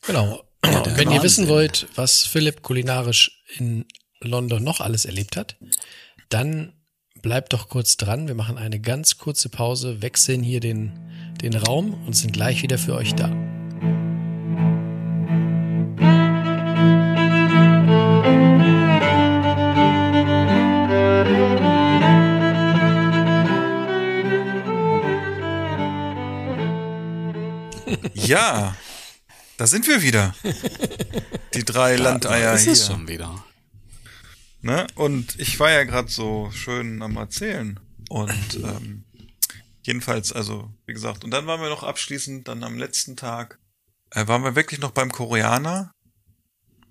Genau. 0.01 0.43
Ja, 0.65 0.97
Wenn 0.97 1.11
ihr 1.11 1.23
wissen 1.23 1.47
wollt, 1.47 1.87
was 1.95 2.25
Philipp 2.25 2.63
kulinarisch 2.63 3.43
in 3.57 3.85
London 4.19 4.63
noch 4.63 4.81
alles 4.81 5.05
erlebt 5.05 5.37
hat, 5.37 5.57
dann 6.29 6.73
bleibt 7.21 7.53
doch 7.53 7.69
kurz 7.69 7.97
dran. 7.97 8.27
Wir 8.27 8.35
machen 8.35 8.57
eine 8.57 8.79
ganz 8.79 9.17
kurze 9.17 9.49
Pause, 9.49 10.01
wechseln 10.01 10.43
hier 10.43 10.59
den, 10.59 11.35
den 11.41 11.55
Raum 11.55 11.93
und 12.05 12.13
sind 12.13 12.33
gleich 12.33 12.61
wieder 12.61 12.77
für 12.77 12.95
euch 12.95 13.13
da. 13.15 13.58
Ja, 28.13 28.75
da 29.57 29.67
sind 29.67 29.87
wir 29.87 30.01
wieder. 30.01 30.35
Die 31.53 31.65
drei 31.65 31.95
Landeier 31.97 32.53
ist 32.53 32.63
hier. 32.63 32.73
es 32.73 32.87
schon 32.87 33.07
wieder. 33.07 33.43
Ne? 34.61 34.87
Und 34.95 35.39
ich 35.39 35.59
war 35.59 35.71
ja 35.71 35.83
gerade 35.83 36.09
so 36.09 36.51
schön 36.51 37.01
am 37.01 37.17
Erzählen. 37.17 37.79
Und 38.09 38.55
ähm, 38.55 39.05
jedenfalls, 39.83 40.31
also, 40.33 40.73
wie 40.85 40.93
gesagt, 40.93 41.23
und 41.23 41.31
dann 41.31 41.47
waren 41.47 41.61
wir 41.61 41.69
noch 41.69 41.83
abschließend, 41.83 42.47
dann 42.47 42.63
am 42.63 42.77
letzten 42.77 43.15
Tag, 43.15 43.59
äh, 44.11 44.27
waren 44.27 44.43
wir 44.43 44.55
wirklich 44.55 44.79
noch 44.79 44.91
beim 44.91 45.11
Koreaner 45.11 45.93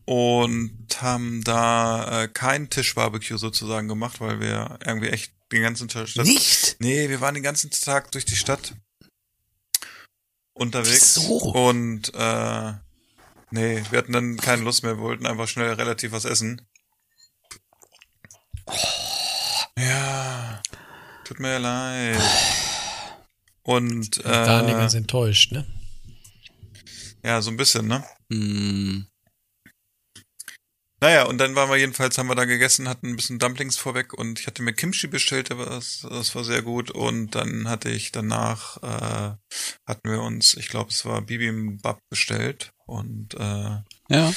und 0.04 0.88
haben 1.00 1.42
da 1.44 2.22
äh, 2.22 2.28
kein 2.28 2.70
Tischbarbecue 2.70 3.36
sozusagen 3.36 3.88
gemacht, 3.88 4.20
weil 4.20 4.40
wir 4.40 4.78
irgendwie 4.84 5.09
echt 5.09 5.32
den 5.52 5.62
ganzen 5.62 5.88
Tag 5.88 6.09
Nicht? 6.16 6.76
Nee, 6.80 7.09
wir 7.09 7.20
waren 7.20 7.34
den 7.34 7.42
ganzen 7.42 7.70
Tag 7.70 8.12
durch 8.12 8.24
die 8.24 8.36
Stadt 8.36 8.74
unterwegs. 10.59 11.16
Wieso? 11.16 11.36
Und 11.52 12.12
äh, 12.14 12.72
nee, 13.50 13.82
wir 13.90 13.98
hatten 13.98 14.12
dann 14.12 14.36
keine 14.36 14.62
Lust 14.62 14.82
mehr, 14.82 14.96
wir 14.96 15.02
wollten 15.02 15.26
einfach 15.26 15.48
schnell 15.48 15.72
relativ 15.72 16.12
was 16.12 16.24
essen. 16.24 16.62
Ja, 19.78 20.61
tut 21.24 21.40
mir 21.40 21.59
leid. 21.59 22.20
Und 23.62 24.24
Daniel 24.24 24.78
äh, 24.78 24.86
ist 24.86 24.94
enttäuscht, 24.94 25.52
ne? 25.52 25.66
ja, 27.24 27.42
so 27.42 27.50
ein 27.50 27.56
bisschen, 27.56 27.86
ne? 27.86 28.04
Hm, 28.30 29.06
Naja, 31.01 31.24
und 31.26 31.38
dann 31.38 31.55
waren 31.55 31.70
wir 31.70 31.76
jedenfalls, 31.76 32.18
haben 32.18 32.28
wir 32.28 32.34
da 32.34 32.44
gegessen, 32.44 32.88
hatten 32.88 33.09
ein 33.09 33.16
bisschen 33.16 33.38
Dumplings 33.38 33.76
vorweg 33.76 34.14
und 34.14 34.40
ich 34.40 34.46
hatte 34.49 34.62
mir 34.62 34.72
Kimchi 34.72 35.07
bestellt, 35.07 35.51
aber 35.53 35.66
das, 35.66 36.07
das 36.09 36.34
war 36.34 36.42
sehr 36.42 36.62
gut. 36.62 36.90
Und 36.90 37.34
dann 37.36 37.68
hatte 37.68 37.88
ich 37.88 38.11
danach, 38.11 38.82
äh, 38.82 39.36
hatten 39.86 40.11
wir 40.11 40.22
uns, 40.22 40.55
ich 40.55 40.68
glaube, 40.68 40.90
es 40.90 41.05
war 41.05 41.22
Bibimbap 41.22 42.01
bestellt 42.11 42.72
und 42.86 43.34
äh, 43.34 43.76
ja. 44.09 44.34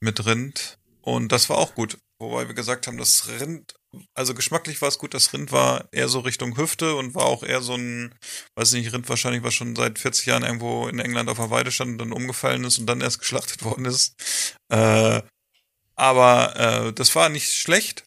mit 0.00 0.24
Rind. 0.24 0.78
Und 1.02 1.30
das 1.32 1.50
war 1.50 1.58
auch 1.58 1.74
gut. 1.74 1.98
Wobei 2.20 2.48
wir 2.48 2.54
gesagt 2.54 2.86
haben, 2.86 2.98
das 2.98 3.28
Rind, 3.28 3.74
also 4.14 4.34
geschmacklich 4.34 4.82
war 4.82 4.88
es 4.88 4.98
gut, 4.98 5.14
das 5.14 5.32
Rind 5.32 5.52
war 5.52 5.88
eher 5.92 6.08
so 6.08 6.20
Richtung 6.20 6.56
Hüfte 6.56 6.96
und 6.96 7.14
war 7.14 7.26
auch 7.26 7.44
eher 7.44 7.60
so 7.60 7.74
ein, 7.74 8.12
weiß 8.56 8.72
ich 8.72 8.82
nicht, 8.82 8.92
Rind 8.92 9.08
wahrscheinlich, 9.08 9.44
was 9.44 9.54
schon 9.54 9.76
seit 9.76 10.00
40 10.00 10.26
Jahren 10.26 10.42
irgendwo 10.42 10.88
in 10.88 10.98
England 10.98 11.28
auf 11.28 11.36
der 11.36 11.50
Weide 11.50 11.70
stand 11.70 11.92
und 11.92 11.98
dann 11.98 12.12
umgefallen 12.12 12.64
ist 12.64 12.78
und 12.78 12.86
dann 12.86 13.02
erst 13.02 13.18
geschlachtet 13.20 13.62
worden 13.62 13.84
ist. 13.84 14.14
Äh, 14.68 15.22
aber 15.98 16.56
äh, 16.88 16.92
das 16.92 17.14
war 17.14 17.28
nicht 17.28 17.52
schlecht. 17.52 18.04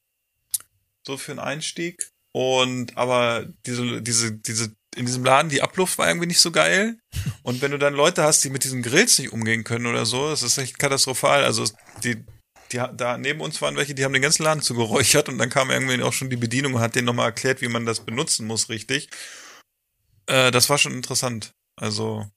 So 1.06 1.18
für 1.18 1.32
einen 1.32 1.40
Einstieg. 1.40 2.12
Und 2.34 2.98
aber 2.98 3.46
diese, 3.66 4.02
diese, 4.02 4.32
diese, 4.32 4.74
in 4.96 5.06
diesem 5.06 5.26
Laden, 5.26 5.50
die 5.50 5.62
Abluft 5.62 5.98
war 5.98 6.08
irgendwie 6.08 6.28
nicht 6.28 6.40
so 6.40 6.52
geil. 6.52 6.98
Und 7.44 7.62
wenn 7.62 7.72
du 7.72 7.78
dann 7.78 7.94
Leute 7.94 8.24
hast, 8.24 8.44
die 8.44 8.50
mit 8.50 8.64
diesen 8.64 8.82
Grills 8.82 9.20
nicht 9.20 9.34
umgehen 9.34 9.64
können 9.64 9.86
oder 9.86 10.06
so, 10.06 10.30
das 10.30 10.44
ist 10.44 10.58
echt 10.58 10.80
katastrophal. 10.80 11.44
Also 11.44 11.66
die, 12.04 12.24
die 12.72 12.82
da 12.96 13.18
neben 13.18 13.42
uns 13.42 13.62
waren 13.62 13.76
welche, 13.76 13.96
die 13.96 14.06
haben 14.06 14.14
den 14.14 14.22
ganzen 14.22 14.44
Laden 14.44 14.62
zugeräuchert 14.62 15.28
und 15.28 15.38
dann 15.38 15.50
kam 15.50 15.70
irgendwie 15.70 16.02
auch 16.02 16.14
schon 16.14 16.30
die 16.30 16.38
Bedienung 16.38 16.76
und 16.76 16.82
hat 16.82 16.96
denen 16.96 17.06
nochmal 17.06 17.28
erklärt, 17.28 17.62
wie 17.62 17.68
man 17.68 17.86
das 17.86 18.06
benutzen 18.06 18.48
muss, 18.48 18.70
richtig. 18.70 19.10
Äh, 20.28 20.52
das 20.52 20.70
war 20.70 20.78
schon 20.78 20.94
interessant. 20.94 21.52
Also, 21.76 22.30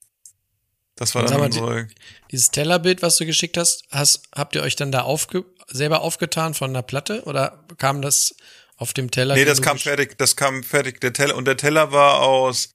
das 0.96 1.14
war 1.14 1.24
dann 1.24 1.38
mal, 1.38 1.46
unsere. 1.46 1.88
Dieses 2.30 2.50
Tellerbild, 2.50 3.02
was 3.02 3.16
du 3.16 3.26
geschickt 3.26 3.56
hast, 3.56 3.84
hast 3.90 4.28
habt 4.34 4.54
ihr 4.54 4.62
euch 4.62 4.76
dann 4.76 4.92
da 4.92 5.02
aufge 5.02 5.44
selber 5.68 6.02
aufgetan 6.02 6.54
von 6.54 6.72
der 6.74 6.82
Platte 6.82 7.22
oder 7.24 7.64
kam 7.78 8.02
das 8.02 8.34
auf 8.76 8.92
dem 8.92 9.10
Teller? 9.10 9.34
Nee, 9.34 9.44
das 9.44 9.62
kam 9.62 9.78
fertig, 9.78 10.18
das 10.18 10.36
kam 10.36 10.62
fertig, 10.62 11.00
der 11.00 11.12
Teller, 11.12 11.36
und 11.36 11.46
der 11.46 11.56
Teller 11.56 11.90
war 11.92 12.20
aus, 12.20 12.70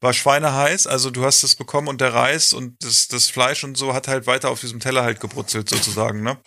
war 0.00 0.12
schweineheiß, 0.12 0.86
also 0.86 1.10
du 1.10 1.24
hast 1.24 1.42
es 1.42 1.56
bekommen 1.56 1.88
und 1.88 2.00
der 2.00 2.12
Reis 2.12 2.52
und 2.52 2.76
das, 2.82 3.08
das 3.08 3.30
Fleisch 3.30 3.64
und 3.64 3.76
so 3.76 3.94
hat 3.94 4.08
halt 4.08 4.26
weiter 4.26 4.50
auf 4.50 4.60
diesem 4.60 4.78
Teller 4.80 5.02
halt 5.02 5.20
gebrutzelt 5.20 5.68
sozusagen, 5.68 6.22
ne? 6.22 6.38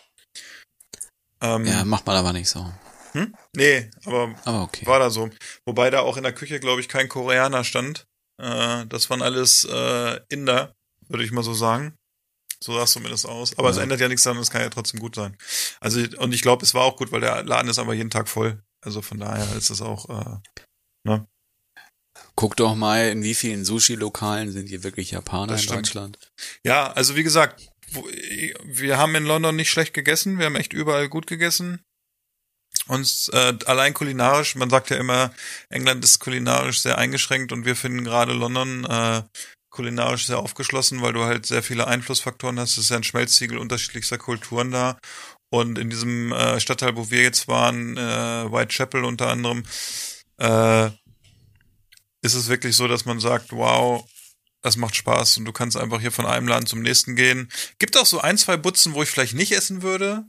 Ähm, 1.41 1.65
ja, 1.65 1.83
macht 1.83 2.05
man 2.05 2.15
aber 2.15 2.33
nicht 2.33 2.49
so. 2.49 2.71
hm? 3.13 3.33
Nee, 3.55 3.89
aber 4.05 4.35
Aber 4.45 4.63
okay. 4.63 4.85
war 4.85 4.99
da 4.99 5.09
so. 5.09 5.29
Wobei 5.65 5.89
da 5.89 6.01
auch 6.01 6.17
in 6.17 6.23
der 6.23 6.33
Küche, 6.33 6.59
glaube 6.59 6.81
ich, 6.81 6.89
kein 6.89 7.09
Koreaner 7.09 7.63
stand. 7.63 8.05
Äh, 8.41 8.85
das 8.87 9.09
waren 9.09 9.21
alles 9.21 9.65
äh, 9.65 10.19
Inder, 10.29 10.73
würde 11.09 11.23
ich 11.23 11.31
mal 11.31 11.43
so 11.43 11.53
sagen. 11.53 11.93
So 12.63 12.73
sah 12.73 12.83
es 12.83 12.91
zumindest 12.91 13.25
aus. 13.27 13.57
Aber 13.57 13.69
es 13.69 13.77
Ja. 13.77 13.83
ändert 13.83 13.99
ja 13.99 14.07
nichts 14.07 14.23
daran, 14.23 14.39
es 14.41 14.49
kann 14.49 14.61
ja 14.61 14.69
trotzdem 14.69 14.99
gut 14.99 15.13
sein. 15.15 15.37
Also, 15.79 15.99
und 16.17 16.33
ich 16.33 16.41
glaube, 16.41 16.65
es 16.65 16.73
war 16.73 16.83
auch 16.83 16.97
gut, 16.97 17.11
weil 17.11 17.21
der 17.21 17.43
Laden 17.43 17.69
ist 17.69 17.77
aber 17.79 17.93
jeden 17.93 18.09
Tag 18.09 18.27
voll. 18.27 18.63
Also 18.81 19.01
von 19.01 19.19
daher 19.19 19.55
ist 19.55 19.69
es 19.69 19.81
auch, 19.81 20.09
äh, 20.09 21.19
Guck 22.35 22.55
doch 22.55 22.75
mal, 22.75 23.09
in 23.09 23.23
wie 23.23 23.33
vielen 23.35 23.65
Sushi-Lokalen 23.65 24.51
sind 24.51 24.67
hier 24.69 24.83
wirklich 24.83 25.11
Japaner 25.11 25.53
Das 25.53 25.61
in 25.61 25.67
stimmt. 25.67 25.79
Deutschland. 25.87 26.17
ja, 26.63 26.91
also 26.91 27.15
wie 27.15 27.23
gesagt, 27.23 27.67
wir 28.63 28.97
haben 28.97 29.15
in 29.15 29.23
London 29.25 29.55
nicht 29.55 29.71
schlecht 29.71 29.93
gegessen, 29.93 30.37
wir 30.37 30.45
haben 30.45 30.55
echt 30.55 30.73
überall 30.73 31.09
gut 31.09 31.25
gegessen. 31.27 31.81
uns 32.87 33.29
äh, 33.29 33.57
allein 33.65 33.93
kulinarisch, 33.93 34.55
man 34.55 34.69
sagt 34.69 34.89
ja 34.91 34.97
immer, 34.97 35.33
England 35.69 36.03
ist 36.03 36.19
kulinarisch 36.19 36.81
sehr 36.81 36.97
eingeschränkt 36.97 37.51
und 37.51 37.65
wir 37.65 37.75
finden 37.75 38.03
gerade 38.03 38.33
London 38.33 38.85
äh, 38.85 39.23
kulinarisch 39.77 40.25
sehr 40.25 40.39
aufgeschlossen, 40.39 41.03
weil 41.03 41.13
du 41.13 41.23
halt 41.23 41.45
sehr 41.45 41.61
viele 41.61 41.85
Einflussfaktoren 41.85 42.59
hast. 42.59 42.71
Es 42.71 42.85
ist 42.85 42.89
ja 42.89 42.97
ein 42.97 43.03
Schmelztiegel 43.03 43.59
unterschiedlichster 43.59 44.17
Kulturen 44.17 44.71
da. 44.71 44.97
Und 45.49 45.77
in 45.77 45.91
diesem 45.91 46.31
äh, 46.33 46.59
Stadtteil, 46.59 46.97
wo 46.97 47.11
wir 47.11 47.21
jetzt 47.21 47.47
waren, 47.47 47.95
äh, 47.95 48.51
Whitechapel 48.51 49.05
unter 49.05 49.27
anderem, 49.27 49.63
äh, 50.39 50.87
ist 52.23 52.33
es 52.33 52.47
wirklich 52.49 52.75
so, 52.75 52.87
dass 52.87 53.05
man 53.05 53.19
sagt, 53.19 53.51
wow, 53.51 54.03
das 54.63 54.77
macht 54.77 54.95
Spaß 54.95 55.37
und 55.37 55.45
du 55.45 55.53
kannst 55.53 55.77
einfach 55.77 56.01
hier 56.01 56.11
von 56.11 56.25
einem 56.25 56.47
Laden 56.47 56.65
zum 56.65 56.81
nächsten 56.81 57.15
gehen. 57.15 57.49
Gibt 57.77 57.95
auch 57.95 58.07
so 58.07 58.19
ein, 58.19 58.37
zwei 58.37 58.57
Butzen, 58.57 58.95
wo 58.95 59.03
ich 59.03 59.09
vielleicht 59.09 59.35
nicht 59.35 59.51
essen 59.51 59.83
würde. 59.83 60.25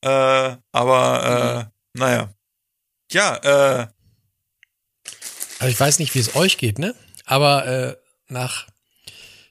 Äh, 0.00 0.56
aber 0.72 1.70
äh, 1.70 1.98
naja. 1.98 2.32
Ja, 3.12 3.36
äh, 3.36 3.86
Also 5.58 5.70
ich 5.70 5.78
weiß 5.78 5.98
nicht, 5.98 6.14
wie 6.14 6.20
es 6.20 6.34
euch 6.34 6.56
geht, 6.56 6.78
ne? 6.78 6.94
Aber 7.26 7.66
äh, 7.66 7.96
nach 8.28 8.66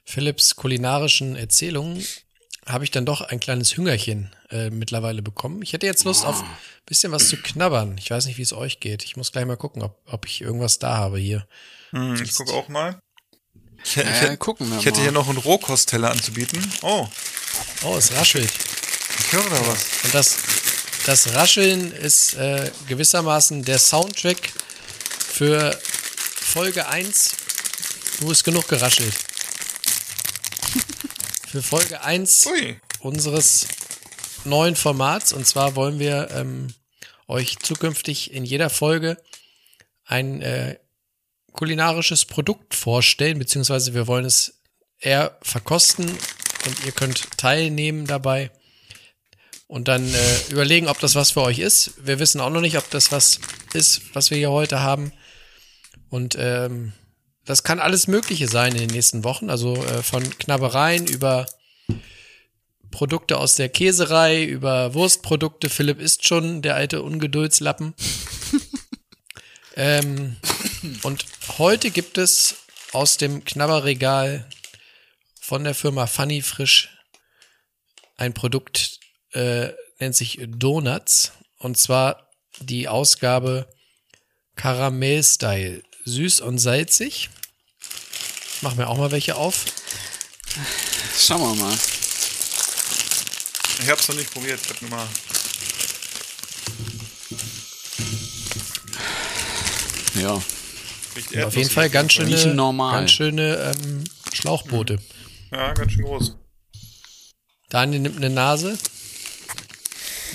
Philipps 0.06 0.54
kulinarischen 0.56 1.36
Erzählungen 1.36 2.04
habe 2.64 2.84
ich 2.84 2.90
dann 2.90 3.04
doch 3.06 3.20
ein 3.20 3.40
kleines 3.40 3.76
Hüngerchen 3.76 4.34
äh, 4.50 4.70
mittlerweile 4.70 5.20
bekommen. 5.22 5.62
Ich 5.62 5.72
hätte 5.72 5.86
jetzt 5.86 6.04
Lust 6.04 6.24
auf 6.24 6.42
ein 6.42 6.48
bisschen 6.86 7.12
was 7.12 7.28
zu 7.28 7.36
knabbern. 7.36 7.96
Ich 7.98 8.10
weiß 8.10 8.26
nicht, 8.26 8.38
wie 8.38 8.42
es 8.42 8.52
euch 8.52 8.80
geht. 8.80 9.04
Ich 9.04 9.16
muss 9.16 9.32
gleich 9.32 9.44
mal 9.46 9.56
gucken, 9.56 9.82
ob, 9.82 9.98
ob 10.06 10.26
ich 10.26 10.40
irgendwas 10.40 10.78
da 10.78 10.96
habe 10.96 11.18
hier. 11.18 11.46
hm, 11.90 12.14
ich 12.22 12.34
gucke 12.34 12.52
auch 12.52 12.68
mal. 12.68 12.98
Ich, 13.84 13.96
ich, 13.96 14.04
Äh, 14.04 14.36
gucken 14.36 14.66
ich 14.78 14.84
hätte 14.86 14.98
mal. 14.98 15.02
hier 15.02 15.12
noch 15.12 15.28
einen 15.28 15.38
Rohkostteller 15.38 16.10
anzubieten. 16.10 16.58
Oh, 16.82 17.06
Oh, 17.84 17.96
es 17.96 18.12
raschelt. 18.14 18.50
ich 19.20 19.32
höre 19.32 19.48
da 19.48 19.66
was. 19.68 19.86
Und 20.04 20.14
das, 20.14 20.36
das 21.06 21.34
Rascheln 21.34 21.92
ist 21.92 22.34
äh, 22.34 22.70
gewissermaßen 22.88 23.64
der 23.64 23.78
Soundtrack 23.78 24.52
für 25.28 25.78
Folge 26.40 26.86
1. 26.88 27.36
Du 28.20 28.30
ist 28.30 28.44
genug 28.44 28.66
geraschelt. 28.68 29.14
Für 31.46 31.62
Folge 31.62 32.02
1 32.02 32.44
Ui. 32.46 32.76
unseres 32.98 33.68
neuen 34.44 34.74
Formats. 34.74 35.32
Und 35.32 35.46
zwar 35.46 35.76
wollen 35.76 36.00
wir 36.00 36.28
ähm, 36.32 36.74
euch 37.28 37.60
zukünftig 37.60 38.34
in 38.34 38.44
jeder 38.44 38.68
Folge 38.68 39.16
ein 40.04 40.42
äh, 40.42 40.78
kulinarisches 41.52 42.24
Produkt 42.24 42.74
vorstellen, 42.74 43.38
beziehungsweise 43.38 43.94
wir 43.94 44.08
wollen 44.08 44.24
es 44.24 44.60
eher 44.98 45.38
verkosten 45.40 46.06
und 46.08 46.84
ihr 46.84 46.92
könnt 46.92 47.38
teilnehmen 47.38 48.06
dabei 48.06 48.50
und 49.68 49.86
dann 49.86 50.12
äh, 50.12 50.38
überlegen, 50.50 50.88
ob 50.88 50.98
das 50.98 51.14
was 51.14 51.30
für 51.30 51.42
euch 51.42 51.60
ist. 51.60 51.92
Wir 52.04 52.18
wissen 52.18 52.40
auch 52.40 52.50
noch 52.50 52.60
nicht, 52.60 52.76
ob 52.76 52.90
das 52.90 53.12
was 53.12 53.38
ist, 53.72 54.14
was 54.14 54.30
wir 54.30 54.38
hier 54.38 54.50
heute 54.50 54.80
haben. 54.80 55.12
Und 56.10 56.36
ähm, 56.38 56.92
das 57.46 57.62
kann 57.62 57.80
alles 57.80 58.08
Mögliche 58.08 58.48
sein 58.48 58.72
in 58.72 58.78
den 58.78 58.90
nächsten 58.90 59.24
Wochen. 59.24 59.48
Also 59.50 59.74
äh, 59.76 60.02
von 60.02 60.22
Knabbereien 60.38 61.06
über 61.06 61.46
Produkte 62.90 63.38
aus 63.38 63.54
der 63.54 63.68
Käserei, 63.68 64.44
über 64.44 64.94
Wurstprodukte. 64.94 65.70
Philipp 65.70 66.00
ist 66.00 66.26
schon 66.26 66.60
der 66.60 66.74
alte 66.74 67.02
Ungeduldslappen. 67.02 67.94
ähm, 69.76 70.36
und 71.02 71.24
heute 71.58 71.90
gibt 71.90 72.18
es 72.18 72.56
aus 72.92 73.16
dem 73.16 73.44
Knabberregal 73.44 74.48
von 75.40 75.62
der 75.62 75.74
Firma 75.74 76.06
Funny 76.06 76.42
Frisch 76.42 76.90
ein 78.16 78.34
Produkt, 78.34 78.98
äh, 79.32 79.68
nennt 80.00 80.16
sich 80.16 80.40
Donuts. 80.48 81.32
Und 81.58 81.78
zwar 81.78 82.28
die 82.58 82.88
Ausgabe 82.88 83.68
Karamell-Style. 84.56 85.82
Süß 86.04 86.40
und 86.40 86.58
salzig. 86.58 87.30
Ich 88.56 88.62
mach 88.62 88.74
mir 88.74 88.88
auch 88.88 88.96
mal 88.96 89.10
welche 89.10 89.36
auf. 89.36 89.66
Schauen 91.18 91.42
wir 91.42 91.62
mal. 91.62 91.78
Ich 93.82 93.90
hab's 93.90 94.08
noch 94.08 94.16
nicht 94.16 94.32
probiert. 94.32 94.58
Ich 94.62 94.70
hab 94.70 94.80
nur 94.80 94.90
mal. 94.92 95.06
Ja. 100.14 100.42
Riecht 101.14 101.44
Auf 101.44 101.54
jeden. 101.54 101.68
Fall 101.68 101.90
ganz 101.90 102.14
schöne, 102.14 102.56
ganz 102.56 103.10
schöne 103.10 103.74
ähm, 103.76 104.04
Schlauchboote. 104.32 105.00
Ja, 105.52 105.74
ganz 105.74 105.92
schön 105.92 106.04
groß. 106.04 106.36
Daniel 107.68 108.00
nimmt 108.00 108.16
eine 108.16 108.30
Nase. 108.30 108.78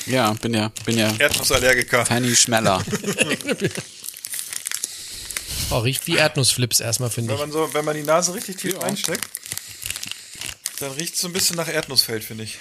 Ja, 0.06 0.34
bin 0.34 0.54
ja, 0.54 0.72
bin 0.86 1.00
ja 1.00 1.12
Erdnussallergiker. 1.18 2.06
Fanny 2.06 2.36
Schmeller. 2.36 2.84
Oh, 5.72 5.80
riecht 5.80 6.06
wie 6.08 6.16
Erdnussflips 6.18 6.80
erstmal, 6.82 7.10
finde 7.10 7.30
Wenn 7.30 7.36
ich. 7.36 7.42
man 7.42 7.52
so, 7.52 7.74
wenn 7.74 7.86
man 7.86 7.96
die 7.96 8.04
Nase 8.04 8.34
richtig 8.34 8.58
tief 8.58 8.74
Ja. 8.74 8.80
reinsteckt, 8.80 9.26
dann 10.80 10.92
riecht 10.92 11.16
es 11.16 11.22
so 11.22 11.28
ein 11.28 11.34
bisschen 11.34 11.56
nach 11.56 11.68
Erdnussfeld, 11.68 12.24
finde 12.24 12.44
ich. 12.44 12.58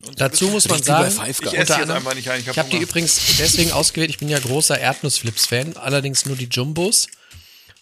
Dazu 0.16 0.48
muss 0.48 0.68
man 0.68 0.82
sagen, 0.82 1.08
Ich 1.12 1.28
esse 1.28 1.42
unter 1.42 1.56
jetzt 1.56 1.70
anderem- 1.72 1.96
einfach 1.98 2.14
nicht 2.14 2.30
ein. 2.30 2.40
Ich, 2.40 2.46
hab 2.48 2.52
ich 2.54 2.58
habe 2.58 2.68
die 2.70 2.76
Hunger. 2.76 2.86
übrigens 2.88 3.20
deswegen 3.38 3.72
ausgewählt. 3.72 4.08
Ich 4.10 4.18
bin 4.18 4.28
ja 4.28 4.38
großer 4.38 4.78
Erdnussflips-Fan, 4.78 5.76
allerdings 5.76 6.24
nur 6.26 6.36
die 6.36 6.48
Jumbos. 6.50 7.08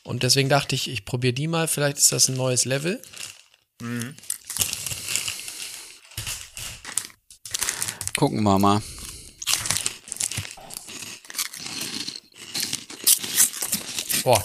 Und 0.03 0.23
deswegen 0.23 0.49
dachte 0.49 0.75
ich, 0.75 0.89
ich 0.91 1.05
probiere 1.05 1.33
die 1.35 1.47
mal. 1.47 1.69
Vielleicht 1.69 1.99
ist 1.99 2.11
das 2.13 2.29
ein 2.29 2.35
neues 2.35 2.65
Level. 2.65 3.01
Gucken 8.17 8.43
wir 8.43 8.59
mal. 8.59 8.83
Boah. 14.25 14.43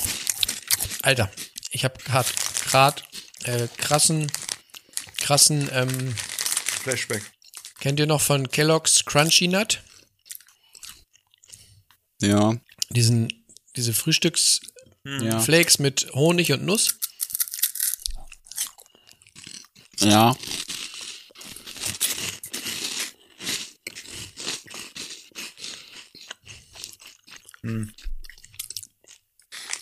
Alter, 1.03 1.31
ich 1.71 1.85
habe 1.85 1.97
gerade 2.03 2.29
grad, 2.65 3.03
äh, 3.45 3.69
krassen, 3.77 4.29
krassen, 5.17 5.69
ähm, 5.71 6.15
Flashback. 6.83 7.23
kennt 7.79 7.97
ihr 7.99 8.05
noch 8.05 8.19
von 8.19 8.51
Kellogg's 8.51 9.05
Crunchy 9.05 9.47
Nut? 9.47 9.81
Ja, 12.21 12.59
Diesen, 12.89 13.45
diese 13.77 13.93
Frühstücksflakes 13.93 15.75
ja, 15.77 15.81
mit 15.81 16.11
Honig 16.13 16.51
und 16.51 16.65
Nuss? 16.65 16.99
ja. 20.01 20.35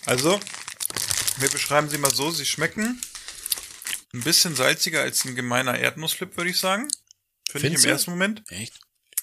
Also, 0.08 0.40
wir 1.38 1.50
beschreiben 1.50 1.90
sie 1.90 1.98
mal 1.98 2.12
so, 2.14 2.30
sie 2.30 2.46
schmecken 2.46 2.98
ein 4.14 4.22
bisschen 4.22 4.56
salziger 4.56 5.02
als 5.02 5.22
ein 5.26 5.34
gemeiner 5.34 5.78
Erdnussflip, 5.78 6.34
würde 6.38 6.48
ich 6.50 6.58
sagen. 6.58 6.88
Finde 7.50 7.68
ich 7.68 7.84
im 7.84 7.90
ersten 7.90 8.10
Moment. 8.12 8.42
Echt? 8.48 8.72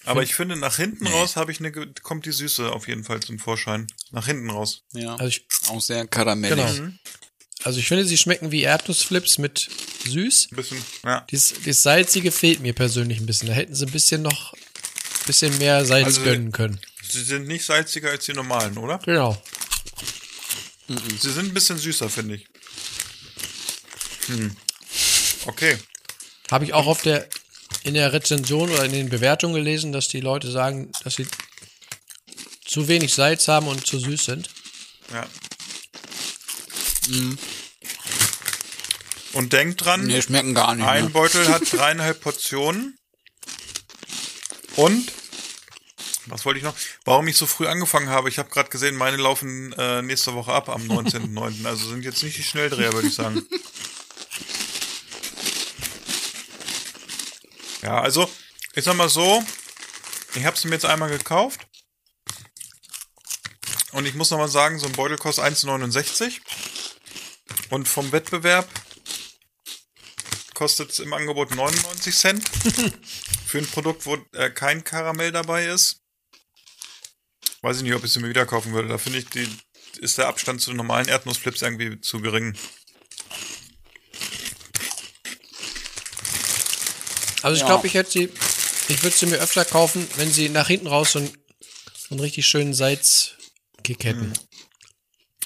Aber 0.03 0.21
ich 0.21 0.35
finde, 0.35 0.55
nach 0.55 0.75
hinten 0.75 1.07
raus 1.07 1.35
habe 1.35 1.51
ich 1.51 1.59
eine, 1.59 1.71
kommt 2.03 2.27
die 2.27 2.31
Süße 2.31 2.71
auf 2.71 2.87
jeden 2.87 3.03
Fall 3.03 3.19
zum 3.21 3.39
Vorschein. 3.39 3.87
Nach 4.11 4.27
hinten 4.27 4.51
raus. 4.51 4.83
Ja. 4.93 5.15
Also 5.15 5.25
ich, 5.29 5.47
Auch 5.69 5.81
sehr 5.81 6.05
karamellig. 6.05 6.55
Genau. 6.75 6.91
also 7.63 7.79
ich 7.79 7.87
finde, 7.87 8.05
sie 8.05 8.17
schmecken 8.19 8.51
wie 8.51 8.61
Erdnussflips 8.61 9.39
mit 9.39 9.67
süß. 10.05 10.49
Ein 10.51 10.55
bisschen, 10.55 10.85
ja. 11.03 11.25
Dies, 11.31 11.55
das 11.65 11.81
Salzige 11.81 12.31
fehlt 12.31 12.59
mir 12.59 12.73
persönlich 12.73 13.19
ein 13.19 13.25
bisschen. 13.25 13.47
Da 13.47 13.55
hätten 13.55 13.73
sie 13.73 13.87
ein 13.87 13.91
bisschen 13.91 14.21
noch, 14.21 14.53
bisschen 15.25 15.57
mehr 15.57 15.83
Salz 15.83 16.05
Also- 16.05 16.21
gönnen 16.23 16.51
können. 16.51 16.79
Sie 17.09 17.23
sind 17.23 17.47
nicht 17.47 17.65
salziger 17.65 18.11
als 18.11 18.25
die 18.25 18.33
normalen, 18.33 18.77
oder? 18.77 18.99
Genau. 18.99 19.41
Sie 20.87 21.31
sind 21.31 21.47
ein 21.49 21.53
bisschen 21.53 21.77
süßer, 21.77 22.09
finde 22.09 22.35
ich. 22.35 22.47
Hm. 24.27 24.55
Okay. 25.45 25.77
Habe 26.51 26.65
ich 26.65 26.73
auch 26.73 26.87
auf 26.87 27.01
der, 27.01 27.27
in 27.83 27.93
der 27.95 28.13
Rezension 28.13 28.69
oder 28.69 28.85
in 28.85 28.91
den 28.91 29.09
Bewertungen 29.09 29.55
gelesen, 29.55 29.91
dass 29.91 30.07
die 30.07 30.19
Leute 30.21 30.51
sagen, 30.51 30.91
dass 31.03 31.15
sie 31.15 31.27
zu 32.65 32.87
wenig 32.87 33.13
Salz 33.13 33.47
haben 33.47 33.67
und 33.67 33.85
zu 33.85 33.99
süß 33.99 34.25
sind. 34.25 34.49
Ja. 35.11 35.27
Und 39.33 39.53
denkt 39.53 39.83
dran, 39.83 40.05
Nee, 40.05 40.21
schmecken 40.21 40.53
gar 40.53 40.75
nicht. 40.75 40.85
ein 40.85 41.05
Ne? 41.05 41.09
Beutel 41.09 41.47
hat 41.49 41.61
dreieinhalb 41.71 42.21
Portionen. 42.21 42.97
Und 44.75 45.11
was 46.27 46.45
wollte 46.45 46.59
ich 46.59 46.63
noch? 46.63 46.75
Warum 47.03 47.27
ich 47.27 47.37
so 47.37 47.45
früh 47.45 47.67
angefangen 47.67 48.09
habe, 48.09 48.29
ich 48.29 48.39
habe 48.39 48.49
gerade 48.49 48.69
gesehen, 48.69 48.95
meine 48.95 49.17
laufen 49.17 49.73
äh, 49.73 50.01
nächste 50.01 50.33
Woche 50.33 50.53
ab 50.53 50.69
am 50.69 50.81
19.09. 50.83 51.65
Also 51.65 51.89
sind 51.89 52.03
jetzt 52.03 52.23
nicht 52.23 52.37
die 52.37 52.43
Schnelldreher, 52.43 52.93
würde 52.93 53.07
ich 53.07 53.15
sagen. 53.15 53.45
Ja, 57.81 58.01
also 58.01 58.29
ich 58.73 58.83
sag 58.83 58.95
mal 58.95 59.09
so, 59.09 59.43
ich 60.35 60.45
habe 60.45 60.57
sie 60.57 60.67
mir 60.67 60.75
jetzt 60.75 60.85
einmal 60.85 61.09
gekauft. 61.09 61.67
Und 63.91 64.05
ich 64.05 64.15
muss 64.15 64.31
noch 64.31 64.39
mal 64.39 64.49
sagen, 64.49 64.79
so 64.79 64.87
ein 64.87 64.91
Beutel 64.91 65.17
kostet 65.17 65.45
1,69. 65.45 66.41
Und 67.69 67.87
vom 67.87 68.11
Wettbewerb 68.11 68.67
kostet 70.53 70.91
es 70.91 70.99
im 70.99 71.13
Angebot 71.13 71.55
99 71.55 72.15
Cent. 72.15 72.49
Für 72.49 72.91
für 73.55 73.61
ein 73.61 73.67
Produkt, 73.67 74.05
wo 74.05 74.17
äh, 74.33 74.49
kein 74.49 74.83
Karamell 74.83 75.31
dabei 75.31 75.67
ist. 75.67 76.01
Weiß 77.65 77.77
ich 77.77 77.83
nicht, 77.83 77.95
ob 77.95 78.03
ich 78.03 78.13
sie 78.13 78.19
mir 78.19 78.29
wieder 78.29 78.45
kaufen 78.45 78.73
würde. 78.73 78.89
Da 78.89 78.99
finde 78.99 79.17
ich, 79.17 79.25
die, 79.29 79.49
ist 79.97 80.19
der 80.19 80.27
Abstand 80.27 80.61
zu 80.61 80.71
normalen 80.71 81.07
Erdnussflips 81.07 81.63
irgendwie 81.63 81.99
zu 81.99 82.21
gering. 82.21 82.55
Also 87.41 87.55
ich 87.55 87.61
Ja. 87.61 87.65
glaube, 87.65 87.87
ich 87.87 87.95
hätte 87.95 88.11
sie, 88.11 88.29
ich 88.87 89.01
würde 89.01 89.15
sie 89.15 89.25
mir 89.25 89.37
öfter 89.37 89.65
kaufen, 89.65 90.07
wenn 90.17 90.31
sie 90.31 90.49
nach 90.49 90.67
hinten 90.67 90.85
raus 90.85 91.13
so, 91.13 91.19
ein, 91.19 91.31
so 91.97 92.09
einen 92.11 92.19
richtig 92.19 92.45
schönen 92.45 92.75
Salzkick 92.75 94.03
hätten. 94.03 94.33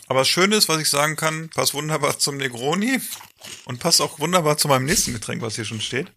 Aber 0.08 0.20
das 0.20 0.28
Schöne 0.28 0.58
ist, 0.58 0.68
was 0.68 0.82
ich 0.82 0.90
sagen 0.90 1.16
kann, 1.16 1.50
passt 1.52 1.74
wunderbar 1.74 2.20
zum 2.20 2.36
Negroni 2.36 3.00
und 3.64 3.80
passt 3.80 4.02
auch 4.02 4.20
wunderbar 4.20 4.58
zu 4.58 4.68
meinem 4.68 4.84
nächsten 4.84 5.14
Getränk, 5.14 5.42
was 5.42 5.56
hier 5.56 5.64
schon 5.64 5.80
steht. 5.80 6.12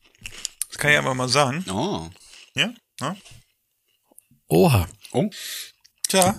Das 0.69 0.79
kann 0.79 0.91
ich 0.91 0.99
einfach 0.99 1.15
mal 1.15 1.29
sagen. 1.29 1.65
Oh. 1.71 2.11
Ja? 2.57 2.75
ja? 3.01 3.17
Oha. 4.49 4.89
Oh. 5.13 5.31
Tja, 6.13 6.39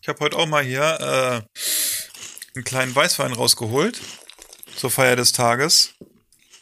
ich 0.00 0.06
habe 0.06 0.20
heute 0.20 0.36
auch 0.36 0.46
mal 0.46 0.62
hier 0.62 0.80
äh, 0.80 1.58
einen 2.54 2.64
kleinen 2.64 2.94
Weißwein 2.94 3.32
rausgeholt 3.32 4.00
zur 4.76 4.92
Feier 4.92 5.16
des 5.16 5.32
Tages, 5.32 5.94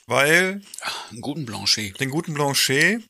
weil 0.07 0.63
Einen 1.11 1.21
guten 1.21 1.45
Blanchet. 1.45 2.01
den 2.01 2.09
guten 2.09 2.33
Blanchet, 2.33 3.05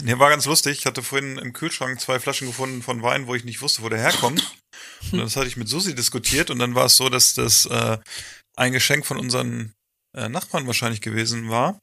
der 0.00 0.18
war 0.18 0.28
ganz 0.28 0.44
lustig. 0.44 0.80
Ich 0.80 0.84
hatte 0.84 1.02
vorhin 1.02 1.38
im 1.38 1.54
Kühlschrank 1.54 1.98
zwei 1.98 2.20
Flaschen 2.20 2.46
gefunden 2.46 2.82
von 2.82 3.02
Wein, 3.02 3.26
wo 3.26 3.34
ich 3.34 3.44
nicht 3.44 3.62
wusste, 3.62 3.80
wo 3.80 3.88
der 3.88 4.00
herkommt. 4.00 4.54
Und 5.12 5.18
das 5.18 5.36
hatte 5.36 5.48
ich 5.48 5.56
mit 5.56 5.70
Susi 5.70 5.94
diskutiert 5.94 6.50
und 6.50 6.58
dann 6.58 6.74
war 6.74 6.84
es 6.84 6.98
so, 6.98 7.08
dass 7.08 7.32
das 7.32 7.64
äh, 7.64 7.96
ein 8.54 8.72
Geschenk 8.72 9.06
von 9.06 9.16
unseren 9.16 9.72
äh, 10.14 10.28
Nachbarn 10.28 10.66
wahrscheinlich 10.66 11.00
gewesen 11.00 11.48
war. 11.48 11.80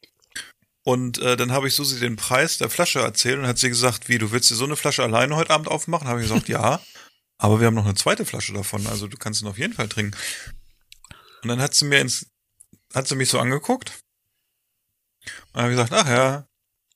Und 0.87 1.17
äh, 1.17 1.35
dann 1.35 1.51
habe 1.51 1.67
ich 1.67 1.75
Susi 1.75 1.99
den 1.99 2.15
Preis 2.15 2.59
der 2.59 2.69
Flasche 2.69 3.01
erzählt 3.01 3.37
und 3.37 3.45
hat 3.45 3.57
sie 3.57 3.67
gesagt, 3.67 4.07
wie, 4.07 4.19
du 4.19 4.31
willst 4.31 4.49
dir 4.49 4.55
so 4.55 4.63
eine 4.63 4.77
Flasche 4.77 5.03
alleine 5.03 5.35
heute 5.35 5.49
Abend 5.49 5.67
aufmachen? 5.67 6.07
Habe 6.07 6.21
ich 6.21 6.29
gesagt, 6.29 6.47
ja. 6.47 6.79
Aber 7.37 7.59
wir 7.59 7.67
haben 7.67 7.73
noch 7.73 7.83
eine 7.83 7.95
zweite 7.95 8.25
Flasche 8.25 8.53
davon, 8.53 8.87
also 8.87 9.09
du 9.09 9.17
kannst 9.17 9.41
ihn 9.41 9.49
auf 9.49 9.57
jeden 9.57 9.73
Fall 9.73 9.89
trinken. 9.89 10.17
Und 11.43 11.49
dann 11.49 11.59
hat 11.59 11.73
sie 11.73 11.83
mir 11.83 11.99
ins, 11.99 12.27
hat 12.95 13.05
sie 13.05 13.17
mich 13.17 13.27
so 13.27 13.37
angeguckt. 13.37 14.01
Und 15.51 15.61
habe 15.61 15.73
ich 15.73 15.77
gesagt, 15.77 15.91
ach 15.91 16.07
ja, 16.07 16.47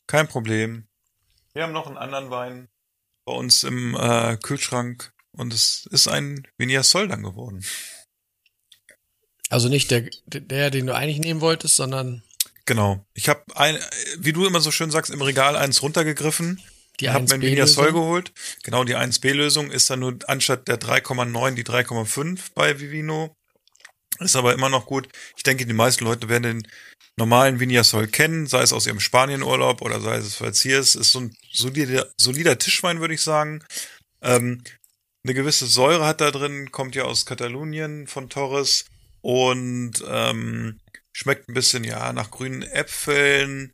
kein 0.08 0.30
Problem. 0.30 0.88
Wir 1.52 1.64
haben 1.64 1.74
noch 1.74 1.88
einen 1.88 1.98
anderen 1.98 2.30
Wein 2.30 2.70
bei 3.26 3.34
uns 3.34 3.66
im 3.66 3.94
äh, 3.96 4.38
Kühlschrank 4.38 5.12
und 5.34 5.54
es 5.54 5.86
ist 5.92 6.08
ein 6.08 6.48
Vinia 6.58 6.84
Sol 6.84 7.10
dann 7.10 7.24
geworden. 7.24 7.66
Also 9.50 9.68
nicht 9.68 9.92
der, 9.92 10.10
der, 10.28 10.72
den 10.72 10.88
du 10.88 10.96
eigentlich 10.96 11.20
nehmen 11.20 11.42
wolltest, 11.42 11.76
sondern 11.76 12.24
Genau. 12.72 13.06
Ich 13.14 13.28
habe 13.28 13.44
ein, 13.56 13.78
wie 14.18 14.32
du 14.32 14.46
immer 14.46 14.62
so 14.62 14.72
schön 14.72 14.92
sagst, 14.92 15.12
im 15.12 15.22
Regal 15.22 15.58
eins 15.58 15.82
runtergegriffen. 15.82 16.62
die 17.02 17.10
habe 17.10 17.26
mir 17.26 17.42
Vinia 17.42 17.68
Sol 17.68 17.88
1B-Lösung. 17.88 18.02
geholt. 18.02 18.32
Genau, 18.64 18.86
die 18.86 18.96
1B-Lösung 18.96 19.72
ist 19.72 19.90
dann 19.90 20.00
nur 20.00 20.20
anstatt 20.28 20.70
der 20.70 20.80
3,9 20.80 21.56
die 21.56 21.66
3,5 21.66 22.40
bei 22.56 22.80
Vivino. 22.80 23.36
Ist 24.20 24.38
aber 24.38 24.54
immer 24.54 24.70
noch 24.70 24.86
gut. 24.86 25.10
Ich 25.36 25.44
denke, 25.44 25.66
die 25.66 25.74
meisten 25.74 26.06
Leute 26.06 26.30
werden 26.30 26.44
den 26.44 26.68
normalen 27.18 27.60
Vinia 27.60 27.84
Sol 27.84 28.08
kennen, 28.08 28.48
sei 28.48 28.62
es 28.62 28.72
aus 28.72 28.88
ihrem 28.88 29.02
Spanienurlaub 29.02 29.82
oder 29.82 30.00
sei 30.00 30.16
es, 30.16 30.40
weil 30.40 30.52
es 30.52 30.62
hier 30.62 30.80
ist. 30.80 30.96
Ist 30.96 31.12
so 31.12 31.20
ein 31.20 31.36
solider, 31.52 32.08
solider 32.16 32.58
Tischwein, 32.58 33.02
würde 33.02 33.16
ich 33.16 33.22
sagen. 33.22 33.66
Ähm, 34.22 34.64
eine 35.26 35.34
gewisse 35.34 35.66
Säure 35.66 36.06
hat 36.06 36.22
da 36.22 36.32
drin, 36.32 36.72
kommt 36.72 36.96
ja 36.96 37.04
aus 37.04 37.26
Katalonien 37.26 38.08
von 38.08 38.30
Torres 38.30 38.86
und 39.20 40.02
ähm, 40.08 40.80
schmeckt 41.22 41.48
ein 41.48 41.54
bisschen, 41.54 41.84
ja, 41.84 42.12
nach 42.14 42.32
grünen 42.32 42.64
Äpfeln. 42.64 43.74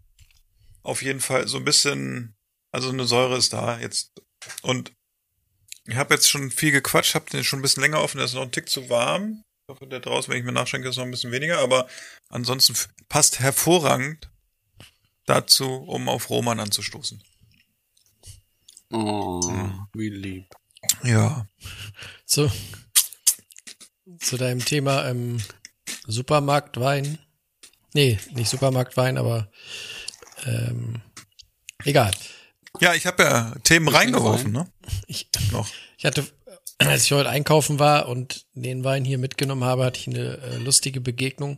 Auf 0.84 1.02
jeden 1.02 1.22
Fall 1.22 1.48
so 1.48 1.58
ein 1.58 1.64
bisschen, 1.64 2.36
also 2.74 2.90
eine 2.90 3.06
Säure 3.06 3.38
ist 3.38 3.54
da 3.54 3.80
jetzt. 3.80 4.22
Und 4.62 4.92
ich 5.86 5.96
habe 5.96 6.14
jetzt 6.14 6.30
schon 6.30 6.52
viel 6.52 6.72
gequatscht, 6.72 7.16
habe 7.16 7.30
den 7.30 7.46
schon 7.46 7.60
ein 7.60 7.62
bisschen 7.62 7.84
länger 7.84 8.02
offen, 8.02 8.18
der 8.18 8.26
ist 8.26 8.34
noch 8.34 8.42
ein 8.42 8.52
Tick 8.52 8.68
zu 8.68 8.90
warm. 8.90 9.44
Ich 9.64 9.74
hoffe, 9.74 9.88
der 9.88 10.02
draußen, 10.02 10.30
wenn 10.30 10.40
ich 10.40 10.46
mir 10.46 10.52
nachschenke, 10.52 10.90
ist 10.90 10.98
noch 10.98 11.06
ein 11.06 11.12
bisschen 11.12 11.32
weniger, 11.32 11.60
aber 11.60 11.88
ansonsten 12.28 12.76
passt 13.08 13.40
hervorragend 13.40 14.30
dazu, 15.26 15.66
um 15.66 16.10
auf 16.10 16.30
Roman 16.30 16.60
anzustoßen. 16.60 17.24
Oh, 18.92 19.42
wie 19.94 20.10
lieb. 20.10 20.54
Ja. 21.04 21.48
Zu, 22.26 22.52
zu 24.20 24.38
deinem 24.38 24.64
Thema 24.64 25.10
ähm, 25.10 25.42
Supermarktwein. 26.06 27.20
Nee, 27.98 28.20
nicht 28.36 28.48
Supermarktwein, 28.48 29.18
aber 29.18 29.50
ähm, 30.46 31.02
egal. 31.84 32.12
Ja, 32.80 32.94
ich 32.94 33.08
habe 33.08 33.24
ja 33.24 33.56
Themen 33.64 33.88
reingeworfen, 33.88 34.52
ne? 34.52 34.72
Ich, 35.08 35.28
Noch. 35.52 35.68
ich 35.98 36.06
hatte, 36.06 36.24
als 36.78 37.06
ich 37.06 37.12
heute 37.14 37.30
einkaufen 37.30 37.80
war 37.80 38.08
und 38.08 38.46
den 38.54 38.84
Wein 38.84 39.04
hier 39.04 39.18
mitgenommen 39.18 39.64
habe, 39.64 39.84
hatte 39.84 40.00
ich 40.00 40.06
eine 40.06 40.38
äh, 40.38 40.58
lustige 40.58 41.02
Begegnung. 41.02 41.58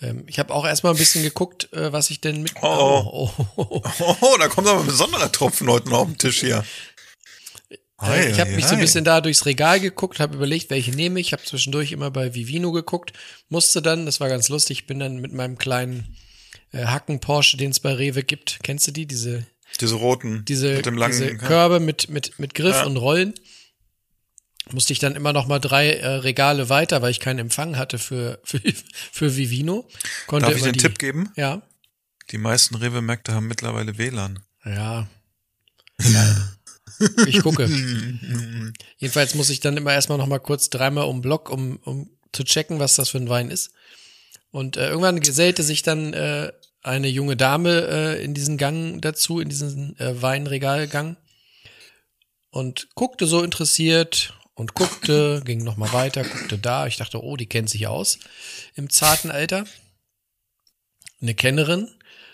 Ähm, 0.00 0.24
ich 0.26 0.40
habe 0.40 0.52
auch 0.52 0.66
erstmal 0.66 0.94
ein 0.94 0.98
bisschen 0.98 1.22
geguckt, 1.22 1.72
äh, 1.72 1.92
was 1.92 2.10
ich 2.10 2.20
denn 2.20 2.42
mit. 2.42 2.54
Oh, 2.60 3.30
oh, 3.30 3.46
oh, 3.54 3.64
oh. 3.70 3.82
Oh, 4.22 4.36
da 4.40 4.48
kommt 4.48 4.66
aber 4.66 4.80
ein 4.80 4.86
besonderer 4.86 5.30
Tropfen 5.30 5.70
heute 5.70 5.88
noch 5.88 6.00
auf 6.00 6.08
den 6.08 6.18
Tisch 6.18 6.40
hier. 6.40 6.64
Äh, 8.12 8.30
ich 8.30 8.40
habe 8.40 8.50
mich 8.52 8.64
so 8.66 8.72
ein 8.74 8.78
ei. 8.78 8.82
bisschen 8.82 9.04
da 9.04 9.20
durchs 9.20 9.46
Regal 9.46 9.80
geguckt, 9.80 10.20
habe 10.20 10.36
überlegt, 10.36 10.70
welche 10.70 10.90
nehme 10.92 11.20
ich. 11.20 11.28
Ich 11.28 11.32
habe 11.32 11.42
zwischendurch 11.44 11.92
immer 11.92 12.10
bei 12.10 12.34
Vivino 12.34 12.72
geguckt, 12.72 13.12
musste 13.48 13.82
dann, 13.82 14.06
das 14.06 14.20
war 14.20 14.28
ganz 14.28 14.48
lustig, 14.48 14.86
bin 14.86 14.98
dann 14.98 15.16
mit 15.18 15.32
meinem 15.32 15.58
kleinen 15.58 16.16
äh, 16.72 16.84
Hacken 16.86 17.20
Porsche, 17.20 17.56
den 17.56 17.70
es 17.70 17.80
bei 17.80 17.92
Rewe 17.92 18.22
gibt. 18.22 18.58
Kennst 18.62 18.86
du 18.86 18.92
die? 18.92 19.06
Diese, 19.06 19.46
Diese 19.80 19.94
roten. 19.94 20.44
diese, 20.46 20.74
mit 20.76 20.86
dem 20.86 20.96
langen. 20.96 21.12
diese 21.20 21.36
Körbe 21.36 21.80
mit, 21.80 22.08
mit, 22.08 22.38
mit 22.38 22.54
Griff 22.54 22.76
Ja. 22.76 22.84
und 22.86 22.96
Rollen. 22.96 23.34
Musste 24.72 24.94
ich 24.94 24.98
dann 24.98 25.14
immer 25.14 25.34
noch 25.34 25.46
mal 25.46 25.58
drei 25.58 25.90
äh, 25.90 26.06
Regale 26.06 26.70
weiter, 26.70 27.02
weil 27.02 27.10
ich 27.10 27.20
keinen 27.20 27.38
Empfang 27.38 27.76
hatte 27.76 27.98
für, 27.98 28.40
für, 28.44 28.60
für 29.12 29.36
Vivino. 29.36 29.86
Konnte 30.26 30.46
Darf 30.48 30.56
ich 30.56 30.62
den 30.62 30.72
die, 30.72 30.78
Tipp 30.80 30.98
geben? 30.98 31.30
Ja. 31.36 31.60
Die 32.30 32.38
meisten 32.38 32.74
Rewe-Märkte 32.74 33.34
haben 33.34 33.46
mittlerweile 33.46 33.98
WLAN. 33.98 34.38
Ja. 34.64 35.06
Ich 37.26 37.42
gucke. 37.42 37.66
Jedenfalls 38.98 39.34
muss 39.34 39.50
ich 39.50 39.60
dann 39.60 39.76
immer 39.76 39.92
erstmal 39.92 40.18
noch 40.18 40.26
mal 40.26 40.38
kurz 40.38 40.70
dreimal 40.70 41.06
um 41.06 41.16
den 41.16 41.22
Block, 41.22 41.50
um, 41.50 41.78
um 41.84 42.10
zu 42.32 42.44
checken, 42.44 42.78
was 42.78 42.94
das 42.96 43.10
für 43.10 43.18
ein 43.18 43.28
Wein 43.28 43.50
ist. 43.50 43.72
Und 44.50 44.76
äh, 44.76 44.88
irgendwann 44.88 45.20
gesellte 45.20 45.62
sich 45.62 45.82
dann 45.82 46.12
äh, 46.12 46.52
eine 46.82 47.08
junge 47.08 47.36
Dame 47.36 47.88
äh, 47.88 48.24
in 48.24 48.34
diesen 48.34 48.58
Gang 48.58 49.00
dazu, 49.00 49.40
in 49.40 49.48
diesen 49.48 49.98
äh, 49.98 50.20
Weinregalgang 50.20 51.16
und 52.50 52.88
guckte 52.94 53.26
so 53.26 53.42
interessiert 53.42 54.34
und 54.54 54.74
guckte, 54.74 55.42
ging 55.44 55.64
noch 55.64 55.76
mal 55.76 55.92
weiter, 55.92 56.22
guckte 56.22 56.58
da. 56.58 56.86
Ich 56.86 56.96
dachte, 56.96 57.22
oh, 57.22 57.36
die 57.36 57.48
kennt 57.48 57.68
sich 57.70 57.88
aus 57.88 58.18
im 58.76 58.90
zarten 58.90 59.30
Alter. 59.30 59.64
Eine 61.20 61.34
Kennerin 61.34 61.88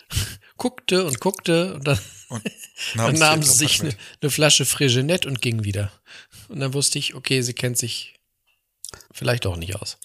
guckte 0.57 1.05
und 1.05 1.19
guckte 1.19 1.73
und 1.73 1.87
dann 1.87 1.99
Und 2.31 2.43
dann 2.95 3.13
nahm 3.13 3.19
Namenszettel 3.19 3.43
sie 3.43 3.57
sich 3.57 3.81
eine, 3.81 3.95
eine 4.21 4.31
Flasche 4.31 4.65
Frigenet 4.65 5.25
und 5.25 5.41
ging 5.41 5.63
wieder. 5.63 5.91
Und 6.47 6.59
dann 6.59 6.73
wusste 6.73 6.97
ich, 6.99 7.13
okay, 7.15 7.41
sie 7.41 7.53
kennt 7.53 7.77
sich 7.77 8.15
vielleicht 9.13 9.45
auch 9.45 9.57
nicht 9.57 9.75
aus. 9.75 9.97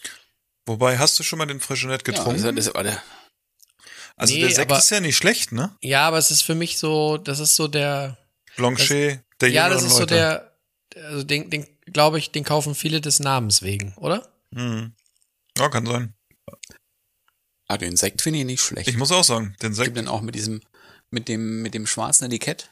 Wobei, 0.67 0.99
hast 0.99 1.19
du 1.19 1.23
schon 1.23 1.39
mal 1.39 1.47
den 1.47 1.61
Frigenet 1.61 2.05
getrunken? 2.05 2.43
Ja, 2.45 2.53
das, 2.53 2.73
das, 2.73 2.99
also 4.17 4.35
Nee, 4.35 4.41
der 4.41 4.51
Sekt 4.51 4.71
aber- 4.71 4.79
ist 4.81 4.91
ja 4.91 5.01
nicht 5.01 5.17
schlecht, 5.17 5.53
ne? 5.53 5.77
Ja, 5.83 6.09
aber 6.09 6.19
es 6.19 6.31
ist 6.31 6.43
für 6.43 6.55
mich 6.55 6.79
so, 6.79 7.19
das 7.19 7.39
ist 7.39 7.55
so 7.55 7.69
der, 7.69 8.19
Blanchet 8.57 9.21
der 9.41 9.51
ja, 9.51 9.69
das 9.69 9.83
ist 9.83 9.93
so 9.93 10.01
Leute. 10.01 10.15
der, 10.15 11.05
also 11.05 11.23
den, 11.23 11.51
den 11.51 11.67
glaube 11.93 12.19
ich, 12.19 12.33
den 12.33 12.43
kaufen 12.43 12.75
viele 12.75 13.01
des 13.01 13.21
Namens 13.21 13.63
wegen, 13.63 13.93
oder? 13.97 14.27
Mhm. 14.51 14.95
Ja, 15.59 15.69
kann 15.69 15.87
sein. 15.87 16.15
Ah, 17.69 17.77
den 17.77 17.97
Sekt 17.97 18.23
finde 18.23 18.39
ich 18.41 18.45
nicht 18.47 18.63
schlecht. 18.63 18.89
Ich 18.89 18.97
muss 18.97 19.13
auch 19.13 19.25
sagen, 19.25 19.55
den 19.61 19.73
Gibt 19.73 19.77
Sekt, 19.77 19.97
dann 19.97 20.09
auch 20.09 20.23
mit 20.23 20.35
diesem, 20.35 20.63
mit 21.17 21.29
dem, 21.29 21.63
mit 21.63 21.73
dem 21.73 21.87
schwarzen 21.87 22.27
Etikett. 22.27 22.71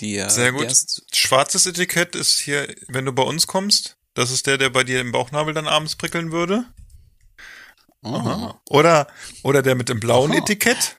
Die, 0.00 0.18
äh, 0.18 0.28
Sehr 0.28 0.52
gut. 0.52 0.66
Ist, 0.66 1.02
schwarzes 1.14 1.64
Etikett 1.64 2.14
ist 2.14 2.38
hier, 2.38 2.68
wenn 2.88 3.06
du 3.06 3.12
bei 3.12 3.22
uns 3.22 3.46
kommst, 3.46 3.96
das 4.14 4.30
ist 4.30 4.46
der, 4.46 4.58
der 4.58 4.68
bei 4.68 4.84
dir 4.84 5.00
im 5.00 5.12
Bauchnabel 5.12 5.54
dann 5.54 5.66
abends 5.66 5.96
prickeln 5.96 6.30
würde. 6.30 6.64
oh, 8.02 8.52
Oder, 8.68 9.06
oder 9.42 9.62
der 9.62 9.74
mit 9.76 9.88
dem 9.88 9.98
blauen 9.98 10.32
Aha. 10.32 10.38
Etikett. 10.40 10.96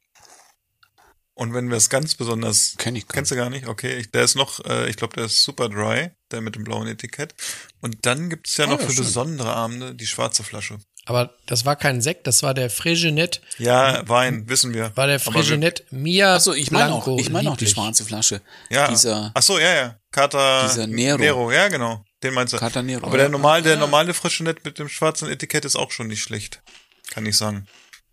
Und 1.35 1.53
wenn 1.53 1.69
wir 1.69 1.77
es 1.77 1.89
ganz 1.89 2.15
besonders 2.15 2.75
kenn 2.77 2.95
ich 2.95 3.07
gar 3.07 3.15
Kennst 3.15 3.31
du 3.31 3.35
gar 3.35 3.49
nicht? 3.49 3.67
Okay, 3.67 3.95
ich, 3.97 4.11
der 4.11 4.23
ist 4.23 4.35
noch, 4.35 4.63
äh, 4.65 4.89
ich 4.89 4.95
glaube, 4.97 5.15
der 5.15 5.25
ist 5.25 5.43
super 5.43 5.69
dry, 5.69 6.11
der 6.31 6.41
mit 6.41 6.55
dem 6.55 6.63
blauen 6.63 6.87
Etikett. 6.87 7.33
Und 7.79 8.05
dann 8.05 8.29
gibt's 8.29 8.57
ja 8.57 8.65
Ah, 8.65 8.69
noch 8.69 8.79
für 8.81 8.91
schön. 8.91 9.03
besondere 9.05 9.53
Abende 9.53 9.95
die 9.95 10.05
schwarze 10.07 10.43
Flasche. 10.43 10.79
Aber 11.05 11.33
das 11.47 11.65
war 11.65 11.75
kein 11.75 11.99
Sekt, 12.01 12.27
das 12.27 12.43
war 12.43 12.53
der 12.53 12.69
Frigenet, 12.69 13.41
Ja, 13.57 14.07
Wein, 14.07 14.47
wissen 14.47 14.73
wir. 14.73 14.95
war 14.95 15.07
der 15.07 15.19
Frigenet 15.19 15.83
Mia 15.91 16.35
Achso, 16.35 16.53
ich 16.53 16.69
meine 16.71 16.93
auch, 16.93 17.07
ich 17.17 17.29
meine 17.31 17.49
auch 17.51 17.57
die 17.57 17.65
schwarze 17.67 18.05
Flasche. 18.05 18.41
Ja. 18.69 18.87
Dieser 18.87 19.31
Ach 19.33 19.41
so, 19.41 19.57
ja, 19.59 19.73
ja. 19.73 19.95
Kata 20.11 20.67
Dieser 20.67 20.85
Nero. 20.87 21.17
Nero, 21.17 21.51
ja, 21.51 21.67
genau. 21.69 22.05
Den 22.21 22.35
meinst 22.35 22.53
du. 22.53 22.57
Kata 22.57 22.83
Nero, 22.83 23.07
Aber 23.07 23.17
der 23.17 23.25
ja. 23.25 23.31
normal, 23.31 23.63
der 23.63 23.73
Ja. 23.73 23.79
normale 23.79 24.13
Frischenett 24.13 24.63
mit 24.63 24.77
dem 24.77 24.89
schwarzen 24.89 25.27
Etikett 25.29 25.65
ist 25.65 25.75
auch 25.75 25.89
schon 25.91 26.07
nicht 26.07 26.21
schlecht. 26.21 26.61
Kann 27.09 27.25
ich 27.25 27.35
sagen. 27.35 27.67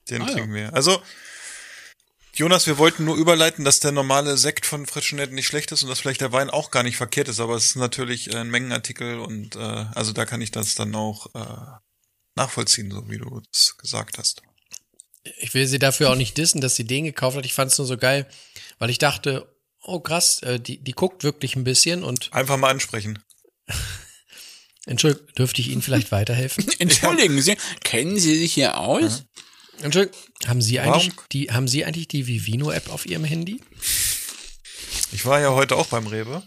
Den 0.09 0.23
Ah, 0.23 0.27
ja. 0.27 0.33
trinken 0.33 0.55
wir. 0.55 0.73
Also, 0.73 1.03
Jonas, 2.35 2.67
wir 2.67 2.79
wollten 2.79 3.05
nur 3.05 3.17
überleiten, 3.17 3.65
dass 3.65 3.81
der 3.81 3.93
normale 3.93 4.39
Sekt 4.39 4.65
von 4.65 4.87
Frischenett 4.87 5.33
nicht 5.33 5.47
schlecht 5.47 5.73
ist 5.73 5.83
und 5.83 5.89
dass 5.89 6.01
vielleicht 6.01 6.21
der 6.21 6.33
Wein 6.33 6.51
auch 6.51 6.71
gar 6.71 6.85
nicht 6.85 6.97
verkehrt 6.97 7.29
ist, 7.29 7.41
aber 7.41 7.55
es 7.57 7.67
ist 7.67 7.77
natürlich 7.77 8.35
ein 8.35 8.49
Mengenartikel 8.49 9.19
und 9.19 9.57
äh, 9.57 9.59
also 9.95 10.13
da 10.13 10.25
kann 10.25 10.41
ich 10.41 10.53
das 10.53 10.75
dann 10.77 10.95
auch 10.95 11.27
äh, 11.35 11.41
nachvollziehen, 12.39 12.91
so 12.91 13.09
wie 13.11 13.19
du 13.19 13.43
es 13.53 13.77
gesagt 13.77 14.19
hast. 14.19 14.43
Ich 15.41 15.53
will 15.53 15.67
sie 15.67 15.79
dafür 15.79 16.11
auch 16.11 16.17
nicht 16.17 16.39
dissen, 16.39 16.61
dass 16.61 16.77
sie 16.77 16.85
den 16.85 17.05
gekauft 17.05 17.37
hat. 17.37 17.45
Ich 17.45 17.53
fand 17.53 17.71
es 17.71 17.79
nur 17.79 17.87
so 17.87 17.99
geil, 17.99 18.27
weil 18.79 18.89
ich 18.91 18.99
dachte, 18.99 19.55
oh 19.83 20.01
krass, 20.01 20.43
äh, 20.43 20.59
die, 20.59 20.83
die 20.83 20.93
guckt 20.93 21.25
wirklich 21.25 21.57
ein 21.57 21.65
bisschen 21.65 22.03
und 22.03 22.33
Einfach 22.33 22.57
mal 22.57 22.71
ansprechen. 22.71 23.19
Entschuldigung, 24.87 25.27
dürfte 25.35 25.61
ich 25.61 25.69
Ihnen 25.69 25.83
vielleicht 25.83 26.13
weiterhelfen? 26.13 26.67
Entschuldigen 26.79 27.43
Sie, 27.43 27.59
kennen 27.85 28.19
Sie 28.19 28.39
sich 28.39 28.55
hier 28.55 28.79
aus? 28.79 29.25
Entschuldigung, 29.83 30.19
haben 30.47 30.63
Sie 30.63 30.81
eigentlich 30.81 31.13
Warum? 31.15 31.29
die, 31.33 31.51
haben 31.51 31.69
Sie 31.69 31.85
eigentlich 31.85 32.09
die 32.09 32.27
Vivino-App 32.27 32.89
auf 32.91 33.05
Ihrem 33.05 33.25
Handy? 33.25 33.61
Ich 35.13 35.27
war 35.27 35.41
ja 35.41 35.51
heute 35.51 35.77
auch 35.77 35.87
beim 35.87 36.07
Rewe, 36.07 36.43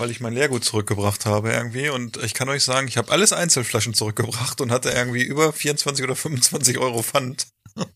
weil 0.00 0.10
ich 0.10 0.20
mein 0.20 0.32
Leergut 0.32 0.64
zurückgebracht 0.64 1.26
habe 1.26 1.52
irgendwie 1.52 1.88
und 1.90 2.16
ich 2.18 2.34
kann 2.34 2.48
euch 2.48 2.64
sagen, 2.64 2.88
ich 2.88 2.96
habe 2.96 3.12
alles 3.12 3.32
Einzelflaschen 3.32 3.94
zurückgebracht 3.94 4.60
und 4.60 4.72
hatte 4.72 4.90
irgendwie 4.90 5.22
über 5.22 5.52
24 5.52 6.04
oder 6.04 6.16
25 6.16 6.78
Euro 6.78 7.02
Pfand. 7.02 7.46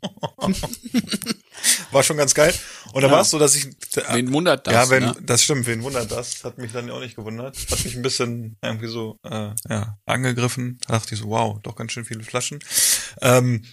war 1.90 2.02
schon 2.02 2.16
ganz 2.16 2.34
geil. 2.34 2.54
Und 2.92 3.02
da 3.02 3.08
Ja. 3.08 3.12
war 3.14 3.20
es 3.22 3.30
so, 3.30 3.38
dass 3.38 3.54
ich 3.54 3.66
Wen 4.12 4.32
wundert 4.32 4.66
das? 4.66 4.74
ja, 4.74 4.90
wenn, 4.90 5.04
ne? 5.04 5.16
das 5.22 5.42
stimmt, 5.42 5.66
wen 5.66 5.82
wundert 5.82 6.10
das? 6.10 6.44
Hat 6.44 6.58
mich 6.58 6.72
dann 6.72 6.90
auch 6.90 7.00
nicht 7.00 7.16
gewundert. 7.16 7.56
Hat 7.70 7.84
mich 7.84 7.96
ein 7.96 8.02
bisschen 8.02 8.56
irgendwie 8.62 8.88
so 8.88 9.18
äh, 9.24 9.50
ja, 9.68 9.98
angegriffen. 10.06 10.78
Da 10.86 10.94
dachte 10.94 11.14
ich 11.14 11.20
so, 11.20 11.28
wow, 11.28 11.58
doch 11.62 11.76
ganz 11.76 11.92
schön 11.92 12.04
viele 12.04 12.22
Flaschen. 12.22 12.60
Ähm, 13.20 13.64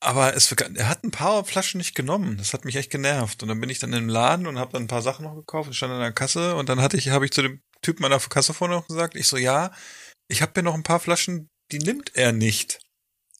aber 0.00 0.34
es, 0.34 0.50
er 0.52 0.88
hat 0.88 1.04
ein 1.04 1.10
paar 1.10 1.44
Flaschen 1.44 1.78
nicht 1.78 1.94
genommen. 1.94 2.36
Das 2.38 2.52
hat 2.52 2.64
mich 2.64 2.76
echt 2.76 2.90
genervt. 2.90 3.42
Und 3.42 3.48
dann 3.48 3.60
bin 3.60 3.70
ich 3.70 3.78
dann 3.78 3.92
im 3.92 4.08
Laden 4.08 4.46
und 4.46 4.58
habe 4.58 4.72
dann 4.72 4.84
ein 4.84 4.88
paar 4.88 5.02
Sachen 5.02 5.24
noch 5.24 5.34
gekauft. 5.34 5.70
Ich 5.70 5.76
stand 5.76 5.92
an 5.92 6.00
der 6.00 6.12
Kasse 6.12 6.54
und 6.54 6.68
dann 6.68 6.80
hatte 6.80 6.96
ich, 6.96 7.10
habe 7.10 7.24
ich 7.24 7.32
zu 7.32 7.42
dem 7.42 7.60
Typen 7.82 8.04
an 8.04 8.10
der 8.10 8.20
Kasse 8.20 8.54
vorne 8.54 8.74
noch 8.74 8.86
gesagt, 8.86 9.16
ich 9.16 9.26
so, 9.26 9.36
ja, 9.36 9.72
ich 10.28 10.42
habe 10.42 10.52
hier 10.54 10.62
noch 10.62 10.74
ein 10.74 10.82
paar 10.82 11.00
Flaschen, 11.00 11.48
die 11.72 11.78
nimmt 11.78 12.12
er 12.14 12.32
nicht. 12.32 12.80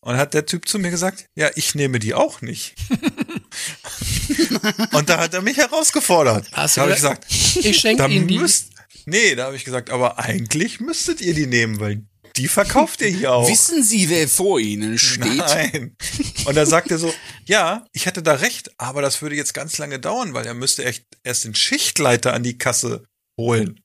Und 0.01 0.17
hat 0.17 0.33
der 0.33 0.47
Typ 0.47 0.69
zu 0.69 0.79
mir 0.79 0.91
gesagt, 0.91 1.27
ja, 1.37 1.51
ich 1.55 1.75
nehme 1.75 1.99
die 1.99 2.15
auch 2.15 2.41
nicht. 2.41 2.75
und 4.93 5.09
da 5.09 5.19
hat 5.19 5.35
er 5.35 5.43
mich 5.43 5.57
herausgefordert. 5.57 6.47
Hast 6.53 6.77
da 6.77 6.83
habe 6.83 6.93
ich 6.93 6.97
gesagt, 6.97 7.27
Ich 7.29 7.79
schenke 7.79 8.07
Ihnen 8.07 8.29
die. 8.29 8.39
müsst, 8.39 8.73
nee, 9.07 9.35
da 9.35 9.47
habe 9.47 9.57
ich 9.57 9.65
gesagt, 9.65 9.91
aber 9.91 10.19
eigentlich 10.19 10.81
müsstet 10.81 11.21
ihr 11.21 11.35
die 11.35 11.47
nehmen, 11.47 11.81
weil 11.81 12.03
die 12.39 12.49
verkauft 12.49 13.01
ihr 13.03 13.09
hier 13.09 13.33
auch. 13.35 13.49
Wissen 13.49 13.83
Sie, 13.83 14.09
wer 14.09 14.29
vor 14.29 14.59
Ihnen 14.61 14.99
steht? 14.99 15.37
Nein. 15.37 15.97
Und 16.47 16.55
dann 16.57 16.67
sagt 16.67 16.91
er 16.91 16.99
so, 16.99 17.13
ja, 17.47 17.85
ich 17.93 18.07
hätte 18.07 18.23
da 18.23 18.35
recht, 18.35 18.71
aber 18.79 19.03
das 19.03 19.21
würde 19.21 19.37
jetzt 19.37 19.53
ganz 19.55 19.77
lange 19.79 19.99
dauern, 19.99 20.33
weil 20.35 20.47
er 20.47 20.55
müsste 20.55 20.85
echt 20.85 21.05
erst 21.25 21.45
den 21.45 21.55
Schichtleiter 21.55 22.33
an 22.33 22.43
die 22.43 22.57
Kasse 22.57 23.05
holen. 23.39 23.81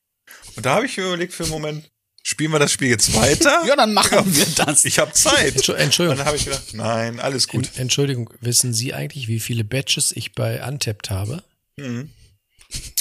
Und 0.56 0.66
da 0.66 0.76
habe 0.76 0.86
ich 0.86 0.95
mir 0.97 1.06
überlegt 1.08 1.34
für 1.34 1.43
einen 1.43 1.51
Moment, 1.51 1.89
spielen 2.22 2.51
wir 2.51 2.60
das 2.60 2.72
Spiel 2.72 2.88
jetzt 2.89 3.14
weiter? 3.16 3.64
Ja, 3.68 3.76
dann 3.76 3.93
machen 3.93 4.24
wir 4.36 4.45
das. 4.66 4.86
Ich 4.86 4.99
habe 4.99 5.12
Zeit. 5.14 5.56
Entschu- 5.58 5.72
Und 5.74 5.80
Entschuldigung, 5.80 6.18
dann 6.18 6.28
habe 6.28 6.38
ich 6.38 6.45
gedacht, 6.45 6.74
nein, 6.74 7.20
alles 7.20 7.47
gut. 7.47 7.70
En- 7.76 7.82
Entschuldigung, 7.84 8.30
wissen 8.39 8.74
Sie 8.74 8.93
eigentlich, 8.93 9.28
wie 9.28 9.39
viele 9.39 9.64
Badges 9.64 10.12
ich 10.16 10.34
bei 10.34 10.66
Untapped 10.66 11.10
habe? 11.10 11.43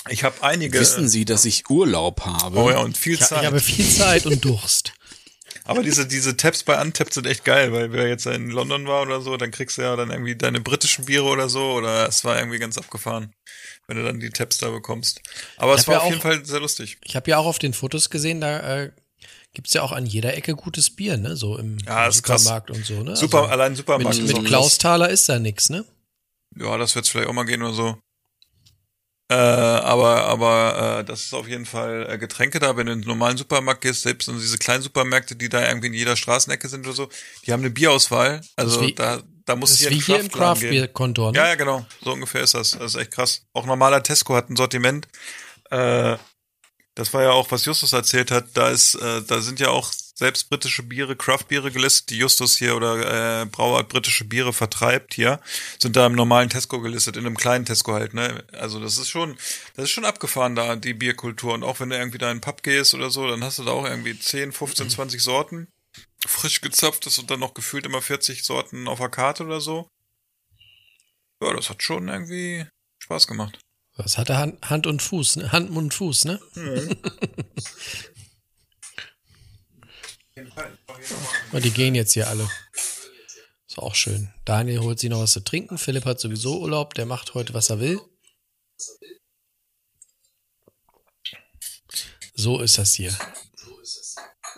Ich 0.08 0.24
habe 0.24 0.42
einige. 0.42 0.78
Wissen 0.80 1.08
Sie, 1.08 1.24
dass 1.24 1.44
ich 1.44 1.68
Urlaub 1.70 2.22
habe? 2.24 2.58
Oh 2.58 2.70
ja, 2.70 2.78
und 2.78 2.96
viel 2.98 3.14
Ich, 3.14 3.20
ich 3.20 3.26
Zeit. 3.26 3.44
habe 3.46 3.60
viel 3.60 3.88
Zeit 3.88 4.26
und 4.26 4.44
Durst. 4.44 4.92
Aber 5.64 5.82
diese, 5.82 6.06
diese 6.06 6.36
Tabs 6.36 6.62
bei 6.64 6.80
Untapped 6.80 7.14
sind 7.14 7.26
echt 7.26 7.44
geil, 7.44 7.72
weil 7.72 7.92
wer 7.92 8.08
jetzt 8.08 8.26
in 8.26 8.50
London 8.50 8.86
war 8.86 9.02
oder 9.02 9.20
so, 9.20 9.36
dann 9.36 9.50
kriegst 9.50 9.78
du 9.78 9.82
ja 9.82 9.94
dann 9.96 10.10
irgendwie 10.10 10.34
deine 10.36 10.60
britischen 10.60 11.04
Biere 11.04 11.24
oder 11.24 11.48
so, 11.48 11.72
oder 11.72 12.08
es 12.08 12.24
war 12.24 12.38
irgendwie 12.38 12.58
ganz 12.58 12.78
abgefahren, 12.78 13.32
wenn 13.86 13.96
du 13.96 14.02
dann 14.04 14.18
die 14.20 14.30
Tabs 14.30 14.58
da 14.58 14.70
bekommst. 14.70 15.20
Aber 15.56 15.74
es 15.74 15.82
hab 15.82 15.86
war 15.88 15.94
ja 15.94 15.98
auf 16.00 16.04
auch- 16.06 16.10
jeden 16.10 16.20
Fall 16.22 16.44
sehr 16.44 16.60
lustig. 16.60 16.98
Ich 17.04 17.14
habe 17.16 17.30
ja 17.30 17.38
auch 17.38 17.46
auf 17.46 17.58
den 17.58 17.74
Fotos 17.74 18.10
gesehen, 18.10 18.40
da 18.40 18.82
äh, 18.84 18.92
gibt's 19.54 19.72
ja 19.74 19.82
auch 19.82 19.92
an 19.92 20.06
jeder 20.06 20.34
Ecke 20.36 20.54
gutes 20.56 20.90
Bier, 20.90 21.16
ne? 21.16 21.36
So 21.36 21.56
im, 21.58 21.78
Ja, 21.86 22.04
im 22.04 22.10
ist 22.10 22.22
krass. 22.22 22.42
Supermarkt 22.42 22.70
und 22.70 22.84
so, 22.84 23.02
ne? 23.02 23.14
Super, 23.16 23.42
Also, 23.42 23.50
allein 23.50 23.76
Supermarkt. 23.76 24.18
mit, 24.20 24.36
mit 24.36 24.46
Klausthaler 24.46 25.10
ist 25.10 25.28
da 25.28 25.38
nix, 25.38 25.68
ne? 25.70 25.84
Ja, 26.56 26.76
das 26.76 26.94
wird's 26.96 27.08
vielleicht 27.08 27.28
auch 27.28 27.32
mal 27.34 27.44
gehen 27.44 27.62
oder 27.62 27.72
so. 27.74 27.98
Äh, 29.32 29.82
aber 29.84 30.26
aber 30.26 30.98
äh, 31.00 31.04
das 31.04 31.22
ist 31.24 31.32
auf 31.34 31.48
jeden 31.48 31.64
Fall 31.64 32.06
äh, 32.10 32.18
Getränke 32.18 32.58
da, 32.58 32.76
wenn 32.76 32.86
du 32.86 32.92
in 32.92 33.00
den 33.00 33.08
normalen 33.08 33.36
Supermarkt 33.38 33.80
gehst, 33.80 34.02
selbst 34.02 34.28
in 34.28 34.38
diese 34.38 34.58
kleinen 34.58 34.82
Supermärkte, 34.82 35.36
die 35.36 35.48
da 35.48 35.66
irgendwie 35.66 35.86
in 35.86 35.94
jeder 35.94 36.16
Straßenecke 36.16 36.68
sind 36.68 36.86
oder 36.86 36.94
so, 36.94 37.08
die 37.46 37.52
haben 37.52 37.60
eine 37.60 37.70
Bierauswahl. 37.70 38.42
Also 38.56 38.80
wie- 38.82 38.94
da 38.94 39.22
da 39.44 39.56
muss 39.56 39.74
ich 39.74 39.88
wie 39.90 40.00
hier 40.00 40.20
im 40.20 40.30
Craft 40.30 40.60
Beer 40.60 40.88
Kontor, 40.88 41.32
ne? 41.32 41.38
Ja, 41.38 41.46
ja, 41.48 41.54
genau. 41.56 41.84
So 42.02 42.12
ungefähr 42.12 42.42
ist 42.42 42.54
das. 42.54 42.72
Das 42.72 42.94
ist 42.94 43.00
echt 43.00 43.10
krass. 43.12 43.42
Auch 43.54 43.66
normaler 43.66 44.02
Tesco 44.02 44.34
hat 44.36 44.50
ein 44.50 44.56
Sortiment. 44.56 45.08
Äh, 45.70 46.16
das 46.94 47.12
war 47.14 47.22
ja 47.22 47.30
auch, 47.30 47.50
was 47.50 47.64
Justus 47.64 47.92
erzählt 47.92 48.30
hat. 48.30 48.48
Da 48.54 48.68
ist, 48.68 48.94
äh, 48.96 49.22
da 49.26 49.40
sind 49.40 49.58
ja 49.60 49.70
auch 49.70 49.90
selbst 50.14 50.50
britische 50.50 50.82
Biere, 50.82 51.16
Craft-Biere 51.16 51.72
gelistet, 51.72 52.10
die 52.10 52.18
Justus 52.18 52.56
hier 52.56 52.76
oder 52.76 53.42
äh, 53.42 53.46
Brauart 53.46 53.88
britische 53.88 54.24
Biere 54.24 54.52
vertreibt 54.52 55.14
hier, 55.14 55.40
sind 55.78 55.96
da 55.96 56.06
im 56.06 56.14
normalen 56.14 56.50
Tesco 56.50 56.80
gelistet, 56.80 57.16
in 57.16 57.26
einem 57.26 57.36
kleinen 57.36 57.64
Tesco 57.64 57.92
halt, 57.94 58.12
ne? 58.14 58.44
Also 58.52 58.78
das 58.78 58.98
ist 58.98 59.08
schon, 59.08 59.36
das 59.74 59.84
ist 59.84 59.90
schon 59.90 60.04
abgefahren 60.04 60.54
da, 60.54 60.76
die 60.76 60.94
Bierkultur. 60.94 61.54
Und 61.54 61.64
auch 61.64 61.80
wenn 61.80 61.90
du 61.90 61.96
irgendwie 61.96 62.18
da 62.18 62.30
in 62.30 62.38
den 62.38 62.42
Pub 62.42 62.62
gehst 62.62 62.94
oder 62.94 63.10
so, 63.10 63.26
dann 63.26 63.42
hast 63.42 63.58
du 63.58 63.64
da 63.64 63.70
auch 63.72 63.86
irgendwie 63.86 64.18
10, 64.18 64.52
15, 64.52 64.90
20 64.90 65.22
Sorten. 65.22 65.68
Frisch 66.24 66.60
gezapftes 66.60 67.18
und 67.18 67.30
dann 67.30 67.40
noch 67.40 67.54
gefühlt 67.54 67.84
immer 67.84 68.00
40 68.00 68.44
Sorten 68.44 68.86
auf 68.88 68.98
der 68.98 69.08
Karte 69.08 69.44
oder 69.44 69.60
so. 69.60 69.88
Ja, 71.42 71.52
das 71.52 71.68
hat 71.68 71.82
schon 71.82 72.08
irgendwie 72.08 72.66
Spaß 73.02 73.26
gemacht. 73.26 73.58
Das 73.96 74.16
hatte 74.16 74.38
Hand, 74.38 74.70
Hand 74.70 74.86
und 74.86 75.02
Fuß, 75.02 75.36
ne? 75.36 75.52
Hand, 75.52 75.70
Mund, 75.70 75.92
Fuß, 75.92 76.24
ne? 76.24 76.40
Und 81.52 81.64
die 81.64 81.70
gehen 81.70 81.94
jetzt 81.94 82.12
hier 82.12 82.28
alle. 82.28 82.48
Ist 83.68 83.78
auch 83.78 83.94
schön. 83.94 84.32
Daniel 84.44 84.80
holt 84.80 84.98
sich 84.98 85.10
noch 85.10 85.20
was 85.20 85.32
zu 85.32 85.44
trinken. 85.44 85.78
Philipp 85.78 86.04
hat 86.04 86.20
sowieso 86.20 86.60
Urlaub. 86.60 86.94
Der 86.94 87.06
macht 87.06 87.34
heute, 87.34 87.54
was 87.54 87.70
er 87.70 87.80
will. 87.80 88.00
So 92.34 92.60
ist 92.60 92.78
das 92.78 92.94
hier. 92.94 93.16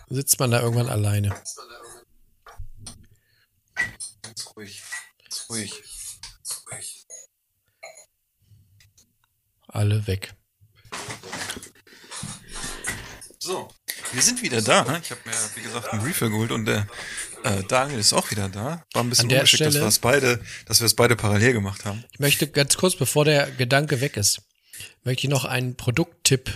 Sitzt 0.07 0.39
man 0.39 0.51
da 0.51 0.61
irgendwann 0.61 0.89
alleine. 0.89 1.29
Ganz 4.21 4.55
ruhig. 4.55 4.81
Ganz 5.21 5.49
ruhig. 5.49 5.83
ruhig. 6.71 7.05
Alle 9.67 10.07
weg. 10.07 10.35
So, 13.39 13.69
wir 14.13 14.21
sind 14.21 14.41
wieder 14.41 14.61
da. 14.61 14.83
ne? 14.83 14.99
Ich 15.03 15.11
habe 15.11 15.21
mir, 15.25 15.33
wie 15.55 15.61
gesagt, 15.61 15.91
einen 15.91 16.01
Refill 16.01 16.29
geholt 16.29 16.51
und 16.51 16.65
der 16.65 16.87
äh, 17.43 17.63
Daniel 17.63 17.99
ist 17.99 18.13
auch 18.13 18.29
wieder 18.31 18.49
da. 18.49 18.83
War 18.93 19.03
ein 19.03 19.09
bisschen 19.09 19.29
ungeschickt, 19.31 19.61
dass 19.61 19.73
Stelle- 19.73 19.85
wir 19.85 19.87
es 19.89 19.99
beide, 19.99 20.43
dass 20.65 20.79
wir 20.81 20.85
es 20.85 20.95
beide 20.95 21.15
parallel 21.15 21.53
gemacht 21.53 21.85
haben. 21.85 22.03
Ich 22.11 22.19
möchte 22.19 22.47
ganz 22.47 22.77
kurz, 22.77 22.95
bevor 22.95 23.25
der 23.25 23.49
Gedanke 23.51 24.01
weg 24.01 24.17
ist, 24.17 24.41
möchte 25.03 25.25
ich 25.27 25.29
noch 25.29 25.45
einen 25.45 25.75
Produkttipp, 25.75 26.51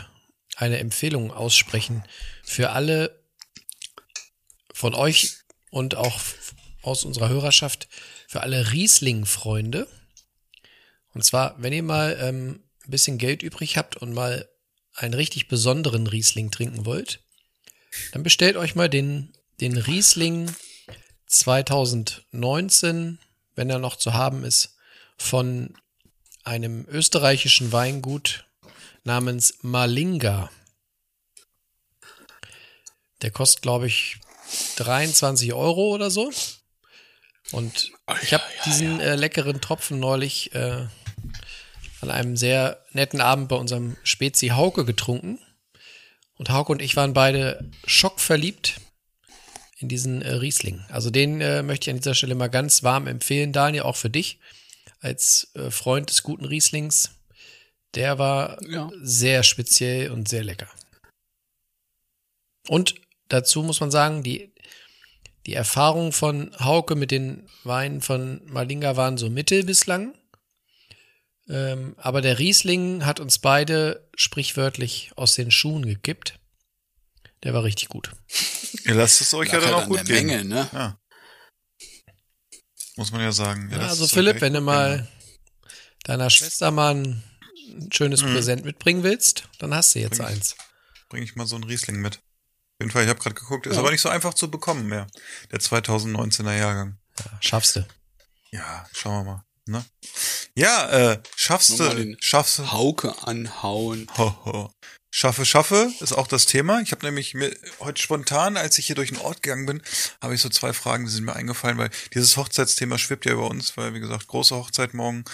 eine 0.55 0.79
Empfehlung 0.79 1.31
aussprechen 1.31 2.03
für 2.43 2.71
alle 2.71 3.23
von 4.73 4.93
euch 4.93 5.35
und 5.71 5.95
auch 5.95 6.19
aus 6.81 7.03
unserer 7.03 7.29
Hörerschaft, 7.29 7.87
für 8.27 8.41
alle 8.41 8.71
Riesling-Freunde. 8.71 9.87
Und 11.13 11.23
zwar, 11.25 11.55
wenn 11.61 11.73
ihr 11.73 11.83
mal 11.83 12.17
ähm, 12.21 12.63
ein 12.85 12.91
bisschen 12.91 13.17
Geld 13.17 13.43
übrig 13.43 13.77
habt 13.77 13.97
und 13.97 14.13
mal 14.13 14.47
einen 14.95 15.13
richtig 15.13 15.47
besonderen 15.47 16.07
Riesling 16.07 16.51
trinken 16.51 16.85
wollt, 16.85 17.21
dann 18.11 18.23
bestellt 18.23 18.57
euch 18.57 18.75
mal 18.75 18.89
den, 18.89 19.33
den 19.61 19.77
Riesling 19.77 20.53
2019, 21.27 23.19
wenn 23.55 23.69
er 23.69 23.79
noch 23.79 23.95
zu 23.95 24.13
haben 24.13 24.43
ist, 24.43 24.75
von 25.17 25.75
einem 26.43 26.85
österreichischen 26.87 27.71
Weingut 27.71 28.45
namens 29.03 29.55
Malinga. 29.61 30.49
Der 33.21 33.31
kostet, 33.31 33.61
glaube 33.61 33.87
ich, 33.87 34.17
23 34.77 35.53
Euro 35.53 35.93
oder 35.93 36.09
so. 36.09 36.31
Und 37.51 37.91
ich 38.21 38.33
habe 38.33 38.43
diesen 38.65 38.99
äh, 38.99 39.15
leckeren 39.15 39.61
Tropfen 39.61 39.99
neulich 39.99 40.53
äh, 40.53 40.87
an 42.01 42.11
einem 42.11 42.37
sehr 42.37 42.83
netten 42.91 43.21
Abend 43.21 43.49
bei 43.49 43.55
unserem 43.55 43.97
Spezi 44.03 44.49
Hauke 44.49 44.85
getrunken. 44.85 45.39
Und 46.39 46.49
Hauke 46.51 46.71
und 46.71 46.81
ich 46.81 46.95
waren 46.95 47.13
beide 47.13 47.69
schockverliebt 47.85 48.79
in 49.77 49.89
diesen 49.89 50.21
äh, 50.21 50.31
Riesling. 50.31 50.83
Also 50.89 51.09
den 51.09 51.41
äh, 51.41 51.61
möchte 51.63 51.89
ich 51.89 51.93
an 51.93 51.97
dieser 51.97 52.15
Stelle 52.15 52.33
mal 52.33 52.47
ganz 52.47 52.81
warm 52.81 53.07
empfehlen, 53.07 53.51
Daniel, 53.51 53.83
auch 53.83 53.97
für 53.97 54.09
dich 54.09 54.39
als 55.01 55.51
äh, 55.55 55.69
Freund 55.69 56.09
des 56.09 56.23
guten 56.23 56.45
Rieslings. 56.45 57.11
Der 57.93 58.19
war 58.19 58.57
Ja. 58.65 58.89
sehr 59.01 59.43
speziell 59.43 60.11
und 60.11 60.29
sehr 60.29 60.43
lecker. 60.43 60.69
Und 62.69 62.95
dazu 63.27 63.61
muss 63.61 63.81
man 63.81 63.91
sagen, 63.91 64.23
die, 64.23 64.53
die 65.45 65.53
Erfahrungen 65.55 66.13
von 66.13 66.51
Hauke 66.59 66.95
mit 66.95 67.11
den 67.11 67.49
Weinen 67.65 67.99
von 68.01 68.41
Malinga 68.45 68.95
waren 68.95 69.17
so 69.17 69.29
mittel 69.29 69.63
bislang. 69.65 70.13
Ähm, 71.49 71.95
aber 71.97 72.21
der 72.21 72.37
Riesling 72.39 73.05
hat 73.05 73.19
uns 73.19 73.39
beide 73.39 74.07
sprichwörtlich 74.15 75.11
aus 75.15 75.33
den 75.35 75.49
Schuhen 75.51 75.85
gekippt. 75.85 76.39
Der 77.43 77.53
war 77.53 77.63
richtig 77.63 77.89
gut. 77.89 78.11
Ihr 78.85 78.93
lasst 78.95 79.21
es 79.21 79.33
euch 79.33 79.51
ja 79.51 79.59
dann 79.59 79.73
halt 79.73 79.83
auch 79.83 79.87
gut 79.87 79.97
der 79.99 80.03
gehen. 80.05 80.27
Menge, 80.27 80.45
ne? 80.45 80.69
Ja. 80.71 80.99
Muss 82.97 83.11
man 83.11 83.21
ja 83.21 83.31
sagen. 83.31 83.69
Ja, 83.71 83.79
also 83.79 84.07
Philipp, 84.07 84.41
wenn 84.41 84.53
du 84.53 84.61
mal 84.61 84.97
gehen. 84.97 85.07
deiner 86.03 86.29
Schwester 86.29 86.69
mal 86.71 86.95
ein 86.95 87.23
schönes 87.93 88.21
Mhm. 88.21 88.33
Präsent 88.33 88.65
mitbringen 88.65 89.03
willst, 89.03 89.47
dann 89.59 89.73
hast 89.73 89.95
du 89.95 89.99
jetzt 89.99 90.17
Bring 90.17 90.27
ich. 90.27 90.33
eins. 90.35 90.55
bringe 91.07 91.23
ich 91.23 91.35
mal 91.35 91.47
so 91.47 91.55
einen 91.55 91.63
Riesling 91.63 91.97
mit. 92.01 92.17
Auf 92.17 92.81
jeden 92.81 92.91
Fall, 92.91 93.03
ich 93.03 93.09
habe 93.09 93.19
gerade 93.19 93.35
geguckt, 93.35 93.65
ist 93.67 93.73
Ja. 93.75 93.79
aber 93.79 93.91
nicht 93.91 94.01
so 94.01 94.09
einfach 94.09 94.33
zu 94.33 94.51
bekommen 94.51 94.87
mehr. 94.87 95.07
Der 95.51 95.59
2019er 95.59 96.55
Jahrgang. 96.57 96.97
Ja, 97.19 97.37
schaffst 97.41 97.75
du. 97.77 97.87
Ja, 98.51 98.87
schauen 98.93 99.25
wir 99.25 99.31
mal. 99.33 99.45
Ne? 99.69 99.85
Ja, 100.55 100.89
äh, 100.89 101.21
schaffst 101.35 101.79
du, 101.79 102.15
schaffst 102.19 102.59
du, 102.59 102.71
Hauke 102.71 103.15
anhauen. 103.23 104.07
Ho, 104.17 104.35
ho. 104.45 104.71
Schaffe, 105.11 105.43
schaffe 105.43 105.91
ist 106.01 106.13
auch 106.13 106.27
das 106.27 106.45
Thema. 106.45 106.81
Ich 106.81 106.91
habe 106.91 107.05
nämlich 107.05 107.33
mir 107.33 107.55
heute 107.79 107.99
spontan, 107.99 108.57
als 108.57 108.77
ich 108.77 108.85
hier 108.85 108.95
durch 108.95 109.09
den 109.09 109.17
Ort 109.17 109.41
gegangen 109.41 109.65
bin, 109.65 109.81
habe 110.21 110.35
ich 110.35 110.41
so 110.41 110.49
zwei 110.49 110.71
Fragen, 110.71 111.05
die 111.05 111.11
sind 111.11 111.25
mir 111.25 111.35
eingefallen, 111.35 111.79
weil 111.79 111.89
dieses 112.13 112.37
Hochzeitsthema 112.37 112.99
schwebt 112.99 113.25
ja 113.25 113.33
über 113.33 113.49
uns, 113.49 113.75
weil 113.75 113.95
wie 113.95 113.99
gesagt 113.99 114.27
große 114.27 114.55
Hochzeit 114.55 114.93
morgen. 114.93 115.25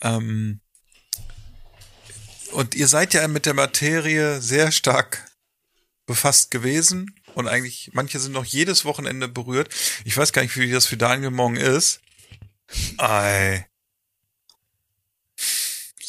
Ähm, 0.00 0.60
und 2.52 2.74
ihr 2.74 2.88
seid 2.88 3.12
ja 3.12 3.28
mit 3.28 3.44
der 3.44 3.52
Materie 3.52 4.40
sehr 4.40 4.72
stark 4.72 5.30
befasst 6.06 6.50
gewesen 6.50 7.14
und 7.34 7.48
eigentlich 7.48 7.90
manche 7.92 8.18
sind 8.18 8.32
noch 8.32 8.46
jedes 8.46 8.86
Wochenende 8.86 9.28
berührt. 9.28 9.74
Ich 10.04 10.16
weiß 10.16 10.32
gar 10.32 10.40
nicht, 10.42 10.56
wie 10.56 10.72
das 10.72 10.86
für 10.86 10.96
Daniel 10.96 11.30
morgen 11.30 11.56
ist. 11.56 12.00
Ei. 12.96 13.66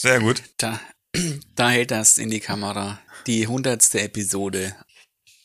Sehr 0.01 0.21
gut. 0.21 0.41
Da, 0.55 0.79
da 1.55 1.69
hält 1.71 1.91
das 1.91 2.17
in 2.17 2.29
die 2.29 2.39
Kamera. 2.39 3.01
Die 3.27 3.47
hundertste 3.47 3.99
Episode 3.99 4.73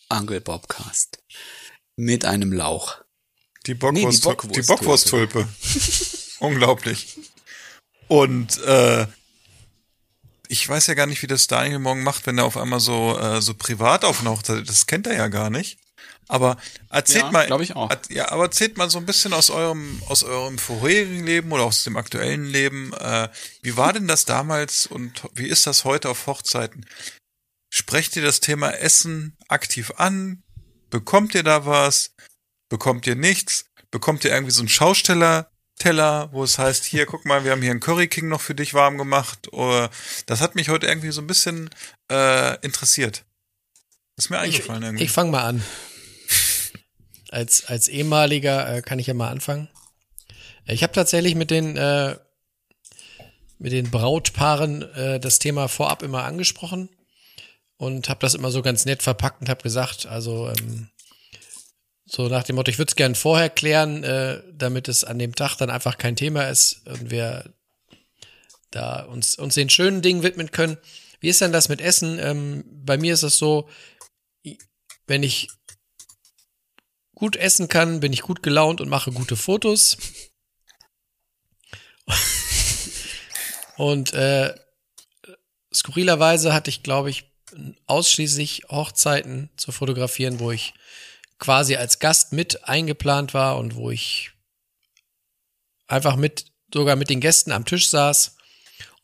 Uncle 0.09 0.41
Bobcast. 0.41 1.19
Mit 1.97 2.25
einem 2.25 2.53
Lauch. 2.53 3.03
Die 3.67 3.75
Bockwurst, 3.75 4.25
Nee, 4.25 4.31
die 4.31 4.53
die 4.53 4.63
Bockwurst- 4.63 4.67
Bockwursttulpe. 4.69 5.49
Unglaublich. 6.39 7.19
Und 8.07 8.59
äh, 8.63 9.09
ich 10.47 10.69
weiß 10.69 10.87
ja 10.87 10.95
gar 10.95 11.07
nicht, 11.07 11.23
wie 11.23 11.27
das 11.27 11.49
Daniel 11.49 11.81
morgen 11.81 12.05
macht, 12.05 12.25
wenn 12.29 12.39
er 12.39 12.45
auf 12.45 12.57
einmal 12.57 12.79
so 12.79 13.19
äh, 13.19 13.43
so 13.43 13.55
privat 13.55 14.05
auf 14.05 14.21
einer 14.21 14.31
Hochzeit. 14.31 14.69
Das 14.69 14.87
kennt 14.87 15.09
er 15.09 15.17
ja 15.17 15.27
gar 15.27 15.51
nicht. 15.51 15.79
Aber 16.29 16.57
erzählt 16.91 17.25
Ja, 17.25 17.31
mal, 17.31 17.47
glaub 17.47 17.61
ich 17.61 17.77
auch. 17.77 17.91
Ja, 18.09 18.31
aber 18.33 18.45
erzählt 18.45 18.77
mal 18.77 18.89
so 18.91 18.99
ein 18.99 19.07
bisschen 19.07 19.33
aus 19.33 19.51
eurem 19.51 20.03
aus 20.09 20.23
eurem 20.23 20.59
vorherigen 20.59 21.25
Leben 21.25 21.53
oder 21.53 21.65
aus 21.65 21.85
dem 21.85 21.97
aktuellen 21.97 22.47
Leben. 22.47 22.93
Äh, 22.95 23.29
wie 23.63 23.77
war 23.77 23.93
denn 23.93 24.09
das 24.09 24.25
damals 24.25 24.87
und 24.87 25.23
wie 25.35 25.47
ist 25.49 25.67
das 25.67 25.85
heute 25.85 26.09
auf 26.09 26.27
Hochzeiten? 26.27 26.87
Sprecht 27.71 28.17
ihr 28.17 28.23
das 28.23 28.41
Thema 28.41 28.71
Essen 28.71 29.37
aktiv 29.49 29.93
an? 29.97 30.43
Bekommt 30.91 31.35
ihr 31.35 31.43
da 31.43 31.67
was? 31.67 32.13
Bekommt 32.69 33.07
ihr 33.07 33.17
nichts? 33.17 33.67
Bekommt 33.91 34.25
ihr 34.25 34.31
irgendwie 34.33 34.53
so 34.53 34.61
einen 34.61 34.69
Schausteller-Teller, 34.69 36.29
wo 36.33 36.45
es 36.45 36.59
heißt, 36.59 36.85
hier, 36.85 37.05
guck 37.07 37.25
mal, 37.25 37.45
wir 37.45 37.51
haben 37.53 37.63
hier 37.63 37.71
einen 37.73 37.81
Curry 37.81 38.09
King 38.09 38.29
noch 38.29 38.41
für 38.41 38.55
dich 38.55 38.75
warm 38.75 38.97
gemacht? 38.97 39.53
Oder 39.53 39.91
das 40.27 40.41
hat 40.41 40.55
mich 40.55 40.69
heute 40.69 40.87
irgendwie 40.87 41.11
so 41.11 41.21
ein 41.21 41.27
bisschen 41.27 41.69
äh, 42.11 42.59
interessiert. 42.65 43.25
Das 44.17 44.27
ist 44.27 44.31
mir 44.31 44.37
Ich, 44.45 44.55
eingefallen 44.55 44.83
irgendwie. 44.85 45.05
ich 45.05 45.11
fange 45.11 45.33
mal 45.33 45.45
an. 45.45 45.65
Als, 47.35 47.65
als 47.65 47.89
ehemaliger 47.89 48.77
äh, 48.77 48.81
kann 48.81 49.01
ich 49.01 49.09
ja 49.09 49.15
mal 49.15 49.29
anfangen. 49.29 49.69
Ich 50.67 50.85
habe 50.85 50.93
tatsächlich 50.93 51.35
mit 51.35 51.51
den, 51.51 51.77
äh, 51.77 52.17
mit 53.59 53.73
den 53.73 53.91
Brautpaaren 53.91 54.83
äh, 54.95 55.19
das 55.19 55.41
Thema 55.41 55.67
vorab 55.67 56.05
immer 56.05 56.23
angesprochen 56.23 56.91
und 57.77 58.09
habe 58.09 58.21
das 58.21 58.35
immer 58.35 58.53
so 58.53 58.63
ganz 58.63 58.85
nett 58.85 59.03
verpackt 59.03 59.41
und 59.41 59.49
habe 59.49 59.65
gesagt, 59.65 60.07
also 60.07 60.49
ähm, 60.49 60.91
so 62.07 62.29
nach 62.29 62.45
dem 62.45 62.55
Motto, 62.55 62.71
ich 62.71 62.79
würde 62.79 62.91
es 62.91 62.97
gern 62.97 63.17
vorher 63.17 63.51
klären, 63.51 64.05
äh, 64.05 64.41
damit 64.53 64.87
es 64.87 65.03
an 65.03 65.19
dem 65.19 65.35
Tag 65.35 65.57
dann 65.57 65.71
einfach 65.71 65.99
kein 65.99 66.15
Thema 66.15 66.45
ist 66.45 66.87
und 66.87 67.11
wir 67.11 67.53
da 68.71 69.03
uns, 69.03 69.35
uns 69.35 69.57
den 69.57 69.71
schönen 69.71 70.03
Dingen 70.03 70.23
widmen 70.23 70.53
können. 70.53 70.79
Wie 71.19 71.31
ist 71.31 71.41
denn 71.41 71.53
das 71.53 71.69
mit 71.69 71.81
Essen? 71.81 72.21
Ähm, 72.21 72.65
bei 72.85 72.97
mir 72.97 73.13
ist 73.13 73.25
es 73.25 73.39
so, 73.39 73.69
wenn 75.09 75.25
ich 75.25 75.49
gut 77.15 77.37
essen 77.37 77.69
kann, 77.69 78.01
bin 78.01 78.13
ich 78.13 78.23
gut 78.23 78.43
gelaunt 78.43 78.81
und 78.81 78.89
mache 78.89 79.13
gute 79.13 79.37
Fotos. 79.37 79.97
und 83.77 84.13
äh, 84.15 84.55
skurrilerweise 85.73 86.53
hatte 86.53 86.71
ich, 86.71 86.83
glaube 86.83 87.11
ich, 87.11 87.31
ausschließlich 87.87 88.65
Hochzeiten 88.69 89.51
zu 89.57 89.73
fotografieren, 89.73 90.41
wo 90.41 90.51
ich 90.51 90.75
quasi 91.39 91.77
als 91.77 91.99
Gast 91.99 92.33
mit 92.33 92.65
eingeplant 92.65 93.35
war 93.35 93.59
und 93.59 93.75
wo 93.77 93.91
ich 93.91 94.33
einfach 95.87 96.17
mit, 96.17 96.47
sogar 96.73 96.97
mit 96.97 97.11
den 97.11 97.21
Gästen 97.21 97.53
am 97.53 97.65
Tisch 97.65 97.89
saß 97.89 98.37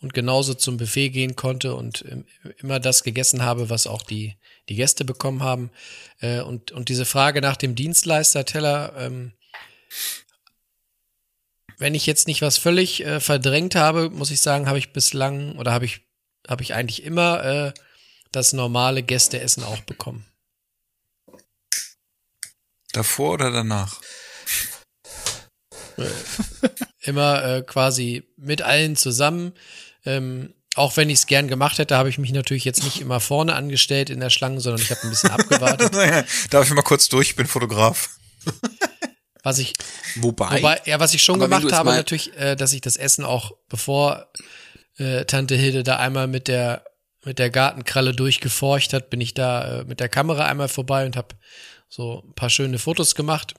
und 0.00 0.14
genauso 0.14 0.54
zum 0.54 0.76
Buffet 0.76 1.10
gehen 1.10 1.36
konnte 1.36 1.74
und 1.74 2.04
ähm, 2.08 2.24
immer 2.58 2.80
das 2.80 3.02
gegessen 3.02 3.42
habe, 3.42 3.70
was 3.70 3.86
auch 3.86 4.02
die, 4.02 4.36
die 4.68 4.76
Gäste 4.76 5.04
bekommen 5.04 5.42
haben. 5.42 5.70
Äh, 6.20 6.40
und, 6.40 6.72
und 6.72 6.88
diese 6.88 7.04
Frage 7.04 7.40
nach 7.40 7.56
dem 7.56 7.74
Dienstleister-Teller, 7.74 8.94
ähm, 8.96 9.32
wenn 11.78 11.94
ich 11.94 12.06
jetzt 12.06 12.26
nicht 12.26 12.42
was 12.42 12.58
völlig 12.58 13.04
äh, 13.04 13.20
verdrängt 13.20 13.74
habe, 13.74 14.10
muss 14.10 14.30
ich 14.30 14.40
sagen, 14.40 14.68
habe 14.68 14.78
ich 14.78 14.92
bislang 14.92 15.56
oder 15.58 15.72
habe 15.72 15.84
ich, 15.84 16.00
habe 16.48 16.62
ich 16.62 16.74
eigentlich 16.74 17.02
immer 17.02 17.44
äh, 17.44 17.72
das 18.32 18.52
normale 18.52 19.02
Gästeessen 19.02 19.64
auch 19.64 19.80
bekommen. 19.80 20.26
Davor 22.92 23.34
oder 23.34 23.50
danach? 23.50 24.00
Immer 27.00 27.44
äh, 27.44 27.62
quasi 27.62 28.24
mit 28.36 28.62
allen 28.62 28.96
zusammen. 28.96 29.52
Ähm, 30.16 30.54
auch 30.76 30.96
wenn 30.96 31.10
ich 31.10 31.20
es 31.20 31.26
gern 31.26 31.48
gemacht 31.48 31.78
hätte, 31.78 31.96
habe 31.96 32.08
ich 32.08 32.18
mich 32.18 32.32
natürlich 32.32 32.64
jetzt 32.64 32.84
nicht 32.84 33.00
immer 33.00 33.18
vorne 33.18 33.54
angestellt 33.54 34.08
in 34.08 34.20
der 34.20 34.30
Schlange, 34.30 34.60
sondern 34.60 34.80
ich 34.80 34.90
habe 34.90 35.02
ein 35.02 35.10
bisschen 35.10 35.30
abgewartet. 35.30 35.92
Darf 36.50 36.66
ich 36.66 36.74
mal 36.74 36.82
kurz 36.82 37.08
durch? 37.08 37.30
Ich 37.30 37.36
bin 37.36 37.46
Fotograf. 37.46 38.10
Was 39.42 39.58
ich, 39.58 39.72
Wobei, 40.16 40.58
wobei, 40.58 40.82
ja, 40.84 41.00
was 41.00 41.14
ich 41.14 41.22
schon 41.22 41.40
gemacht 41.40 41.72
habe, 41.72 41.92
natürlich, 41.92 42.36
äh, 42.36 42.56
dass 42.56 42.74
ich 42.74 42.82
das 42.82 42.98
Essen 42.98 43.24
auch, 43.24 43.52
bevor 43.70 44.30
äh, 44.98 45.24
Tante 45.24 45.54
Hilde 45.54 45.82
da 45.82 45.96
einmal 45.96 46.26
mit 46.26 46.46
der 46.46 46.84
mit 47.24 47.38
der 47.38 47.50
Gartenkralle 47.50 48.14
durchgeforcht 48.14 48.92
hat, 48.92 49.08
bin 49.08 49.20
ich 49.20 49.32
da 49.34 49.80
äh, 49.80 49.84
mit 49.84 50.00
der 50.00 50.10
Kamera 50.10 50.44
einmal 50.46 50.68
vorbei 50.68 51.06
und 51.06 51.16
habe 51.16 51.36
so 51.88 52.22
ein 52.26 52.34
paar 52.34 52.50
schöne 52.50 52.78
Fotos 52.78 53.14
gemacht. 53.14 53.54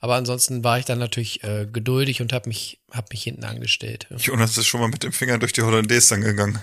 Aber 0.00 0.14
ansonsten 0.14 0.62
war 0.62 0.78
ich 0.78 0.84
dann 0.84 0.98
natürlich 0.98 1.42
äh, 1.42 1.66
geduldig 1.70 2.20
und 2.20 2.32
habe 2.32 2.48
mich 2.48 2.80
hab 2.90 3.10
mich 3.10 3.22
hinten 3.22 3.44
angestellt. 3.44 4.06
Jonas 4.18 4.56
ist 4.56 4.66
schon 4.66 4.80
mal 4.80 4.88
mit 4.88 5.02
dem 5.02 5.12
Finger 5.12 5.38
durch 5.38 5.52
die 5.52 5.62
Hollandaise 5.62 6.10
dann 6.10 6.22
gegangen. 6.22 6.62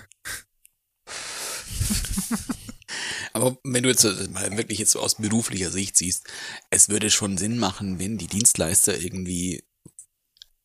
aber 3.33 3.57
wenn 3.63 3.83
du 3.83 3.89
jetzt 3.89 4.01
so 4.01 4.11
mal 4.29 4.57
wirklich 4.57 4.79
jetzt 4.79 4.91
so 4.91 5.01
aus 5.01 5.15
beruflicher 5.15 5.71
Sicht 5.71 5.97
siehst, 5.97 6.27
es 6.69 6.89
würde 6.89 7.11
schon 7.11 7.38
Sinn 7.38 7.57
machen, 7.57 7.99
wenn 7.99 8.17
die 8.17 8.27
Dienstleister 8.27 8.97
irgendwie 8.97 9.63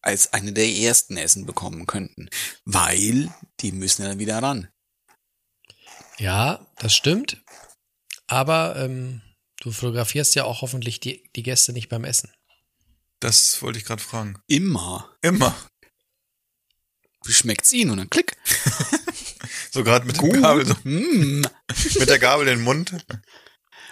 als 0.02 0.32
eine 0.32 0.52
der 0.52 0.68
ersten 0.68 1.16
Essen 1.16 1.46
bekommen 1.46 1.86
könnten. 1.86 2.30
Weil 2.64 3.34
die 3.60 3.72
müssen 3.72 4.02
ja 4.02 4.08
dann 4.08 4.18
wieder 4.18 4.38
ran. 4.38 4.68
Ja, 6.18 6.66
das 6.78 6.94
stimmt. 6.94 7.42
Aber 8.26 8.76
ähm, 8.76 9.22
du 9.60 9.72
fotografierst 9.72 10.34
ja 10.36 10.44
auch 10.44 10.62
hoffentlich 10.62 11.00
die, 11.00 11.28
die 11.34 11.42
Gäste 11.42 11.72
nicht 11.72 11.88
beim 11.88 12.04
Essen. 12.04 12.30
Das 13.20 13.60
wollte 13.62 13.78
ich 13.78 13.84
gerade 13.84 14.02
fragen. 14.02 14.38
Immer. 14.46 15.10
Immer. 15.22 15.54
Wie 17.24 17.32
schmeckt's 17.32 17.72
ihnen? 17.72 17.90
Und 17.90 17.98
dann 17.98 18.10
klick. 18.10 18.36
So 19.72 19.84
gerade 19.84 20.04
mit 20.04 20.20
der 20.20 20.28
Gabel, 20.40 20.66
so, 20.66 20.74
Mm, 20.82 21.42
mit 21.98 22.08
der 22.08 22.18
Gabel 22.18 22.48
in 22.48 22.56
den 22.58 22.64
Mund. 22.64 22.92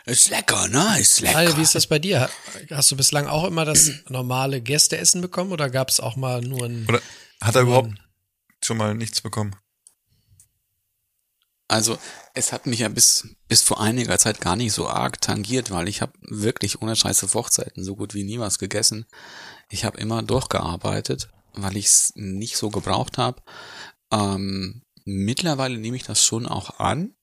ist 0.07 0.29
lecker, 0.29 0.67
ne? 0.69 0.99
Ist 0.99 1.21
lecker. 1.21 1.35
Daniel, 1.35 1.57
wie 1.57 1.63
ist 1.63 1.75
das 1.77 1.87
bei 1.87 2.01
dir? 2.01 2.29
Hast 2.73 2.91
du 2.91 2.97
bislang 2.97 3.29
auch 3.29 3.45
immer 3.45 3.65
das 3.65 3.93
normale 4.09 4.61
Gästeessen 4.61 5.21
bekommen 5.21 5.53
oder 5.53 5.71
gab 5.71 5.89
es 5.89 6.01
auch 6.01 6.17
mal 6.17 6.41
nur 6.41 6.65
ein. 6.67 6.85
Oder 6.89 7.01
hat 7.41 7.55
er 7.55 7.63
überhaupt 7.63 7.93
schon 8.63 8.77
mal 8.77 8.95
nichts 8.97 9.21
bekommen? 9.21 9.55
Also 11.69 11.99
es 12.33 12.53
hat 12.53 12.67
mich 12.67 12.81
ja 12.81 12.89
bis, 12.89 13.29
bis 13.47 13.63
vor 13.63 13.81
einiger 13.81 14.19
Zeit 14.19 14.41
gar 14.41 14.57
nicht 14.57 14.73
so 14.73 14.89
arg 14.89 15.21
tangiert, 15.21 15.71
weil 15.71 15.87
ich 15.87 16.01
habe 16.01 16.13
wirklich 16.23 16.81
ohne 16.81 16.97
Scheiße 16.97 17.33
Hochzeiten 17.35 17.85
so 17.85 17.95
gut 17.95 18.15
wie 18.15 18.25
nie 18.25 18.39
was 18.39 18.59
gegessen. 18.59 19.05
Ich 19.69 19.85
habe 19.85 19.99
immer 19.99 20.23
durchgearbeitet, 20.23 21.29
weil 21.53 21.77
ich 21.77 21.87
es 21.87 22.13
nicht 22.17 22.57
so 22.57 22.71
gebraucht 22.71 23.19
habe. 23.19 23.43
Ähm, 24.11 24.83
mittlerweile 25.05 25.77
nehme 25.77 25.97
ich 25.97 26.05
das 26.05 26.25
schon 26.25 26.47
auch 26.47 26.81
an. 26.81 27.15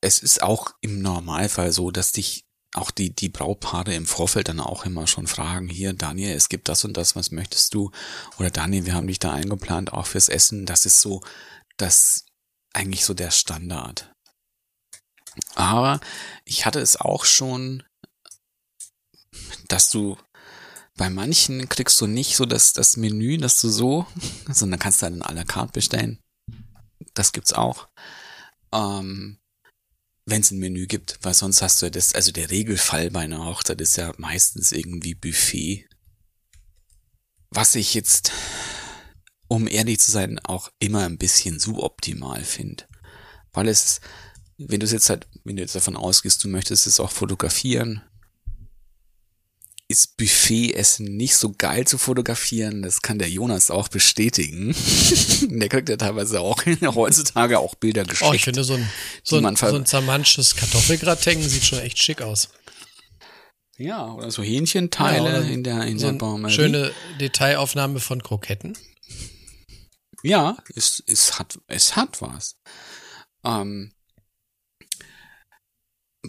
Es 0.00 0.18
ist 0.18 0.42
auch 0.42 0.72
im 0.80 1.00
Normalfall 1.00 1.70
so, 1.70 1.92
dass 1.92 2.10
dich 2.10 2.44
auch 2.74 2.90
die, 2.90 3.14
die 3.14 3.28
Brautpaare 3.28 3.94
im 3.94 4.06
Vorfeld 4.06 4.48
dann 4.48 4.58
auch 4.58 4.86
immer 4.86 5.06
schon 5.06 5.28
fragen, 5.28 5.68
hier, 5.68 5.92
Daniel, 5.92 6.34
es 6.34 6.48
gibt 6.48 6.68
das 6.68 6.84
und 6.84 6.96
das, 6.96 7.14
was 7.14 7.30
möchtest 7.30 7.74
du? 7.74 7.92
Oder 8.38 8.50
Daniel, 8.50 8.86
wir 8.86 8.94
haben 8.94 9.06
dich 9.06 9.20
da 9.20 9.32
eingeplant, 9.32 9.92
auch 9.92 10.06
fürs 10.06 10.28
Essen. 10.28 10.66
Das 10.66 10.86
ist 10.86 11.00
so, 11.00 11.20
das 11.76 12.24
eigentlich 12.72 13.04
so 13.04 13.14
der 13.14 13.30
Standard. 13.30 14.12
Aber 15.54 16.00
ich 16.44 16.66
hatte 16.66 16.80
es 16.80 16.96
auch 16.96 17.24
schon, 17.24 17.82
dass 19.68 19.90
du 19.90 20.16
bei 20.96 21.08
manchen 21.08 21.68
kriegst 21.68 22.00
du 22.00 22.06
nicht 22.06 22.36
so 22.36 22.44
das, 22.44 22.74
das 22.74 22.96
Menü, 22.96 23.38
dass 23.38 23.60
du 23.60 23.68
so, 23.70 24.06
sondern 24.48 24.78
kannst 24.78 25.02
du 25.02 25.06
dann 25.06 25.22
à 25.22 25.32
la 25.32 25.44
carte 25.44 25.72
bestellen. 25.72 26.18
Das 27.14 27.32
gibt's 27.32 27.52
auch. 27.52 27.88
Ähm, 28.72 29.38
wenn 30.26 30.40
es 30.40 30.50
ein 30.50 30.58
Menü 30.58 30.86
gibt, 30.86 31.18
weil 31.22 31.34
sonst 31.34 31.62
hast 31.62 31.82
du 31.82 31.90
das, 31.90 32.14
also 32.14 32.30
der 32.30 32.50
Regelfall 32.50 33.10
bei 33.10 33.20
einer 33.20 33.44
Hochzeit 33.44 33.80
ist 33.80 33.96
ja 33.96 34.12
meistens 34.18 34.72
irgendwie 34.72 35.14
Buffet. 35.14 35.88
Was 37.50 37.74
ich 37.74 37.94
jetzt, 37.94 38.32
um 39.52 39.68
ehrlich 39.68 40.00
zu 40.00 40.10
sein, 40.10 40.38
auch 40.38 40.70
immer 40.78 41.04
ein 41.04 41.18
bisschen 41.18 41.58
suboptimal 41.58 42.42
finde. 42.42 42.84
Weil 43.52 43.68
es, 43.68 44.00
wenn 44.56 44.80
du 44.80 44.86
es 44.86 44.92
jetzt 44.92 45.10
halt, 45.10 45.26
wenn 45.44 45.56
du 45.56 45.62
jetzt 45.62 45.74
davon 45.74 45.94
ausgehst, 45.94 46.42
du 46.42 46.48
möchtest 46.48 46.86
es 46.86 46.98
auch 46.98 47.10
fotografieren, 47.10 48.00
ist 49.88 50.16
Buffet-Essen 50.16 51.18
nicht 51.18 51.36
so 51.36 51.52
geil 51.52 51.86
zu 51.86 51.98
fotografieren. 51.98 52.80
Das 52.80 53.02
kann 53.02 53.18
der 53.18 53.28
Jonas 53.28 53.70
auch 53.70 53.88
bestätigen. 53.88 54.74
der 55.50 55.68
kriegt 55.68 55.90
ja 55.90 55.98
teilweise 55.98 56.40
auch 56.40 56.64
heutzutage 56.82 57.58
auch 57.58 57.74
Bilder 57.74 58.04
geschickt. 58.04 58.30
Oh, 58.30 58.32
ich 58.32 58.44
finde 58.44 58.64
so 58.64 58.72
ein, 58.72 58.88
so 59.22 59.36
ein, 59.36 59.54
so 59.54 59.66
ein 59.66 59.84
zermanschtes 59.84 60.56
Kartoffelgratin 60.56 61.46
sieht 61.46 61.64
schon 61.64 61.80
echt 61.80 61.98
schick 61.98 62.22
aus. 62.22 62.48
Ja, 63.76 64.14
oder 64.14 64.30
so 64.30 64.42
Hähnchenteile 64.42 65.30
ja, 65.30 65.38
oder 65.40 65.46
in 65.46 65.62
der, 65.62 65.82
in 65.82 65.98
so 65.98 66.10
der. 66.10 66.48
Schöne 66.48 66.92
Detailaufnahme 67.20 68.00
von 68.00 68.22
Kroketten. 68.22 68.78
Ja, 70.22 70.56
es, 70.74 71.02
es 71.06 71.38
hat, 71.38 71.58
es 71.66 71.96
hat 71.96 72.20
was. 72.22 72.56
Ähm, 73.44 73.92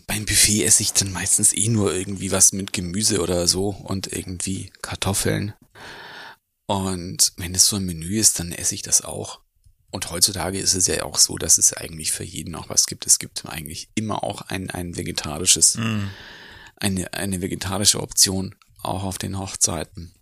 beim 0.08 0.26
Buffet 0.26 0.64
esse 0.64 0.82
ich 0.82 0.94
dann 0.94 1.12
meistens 1.12 1.54
eh 1.54 1.70
nur 1.70 1.94
irgendwie 1.94 2.32
was 2.32 2.52
mit 2.52 2.74
Gemüse 2.74 3.22
oder 3.22 3.48
so 3.48 3.70
und 3.70 4.12
irgendwie 4.12 4.72
Kartoffeln. 4.82 5.54
Und 6.66 7.34
wenn 7.38 7.54
es 7.54 7.68
so 7.68 7.76
ein 7.76 7.86
Menü 7.86 8.18
ist, 8.20 8.40
dann 8.40 8.52
esse 8.52 8.74
ich 8.74 8.82
das 8.82 9.02
auch. 9.02 9.42
Und 9.92 10.10
heutzutage 10.10 10.58
ist 10.58 10.74
es 10.74 10.88
ja 10.88 11.04
auch 11.04 11.20
so, 11.20 11.38
dass 11.38 11.60
es 11.60 11.74
eigentlich 11.74 12.12
für 12.12 12.24
jeden 12.24 12.56
auch 12.56 12.70
was 12.70 12.88
gibt. 12.88 13.06
Es 13.06 13.20
gibt 13.20 13.46
eigentlich 13.46 13.90
immer 13.94 14.24
auch 14.24 14.42
ein, 14.42 14.72
ein 14.72 14.98
vegetarisches, 14.98 15.76
mm. 15.76 16.08
eine, 16.78 17.14
eine 17.14 17.42
vegetarische 17.42 18.02
Option, 18.02 18.56
auch 18.82 19.04
auf 19.04 19.20
den 19.20 19.38
Hochzeiten. 19.38 20.16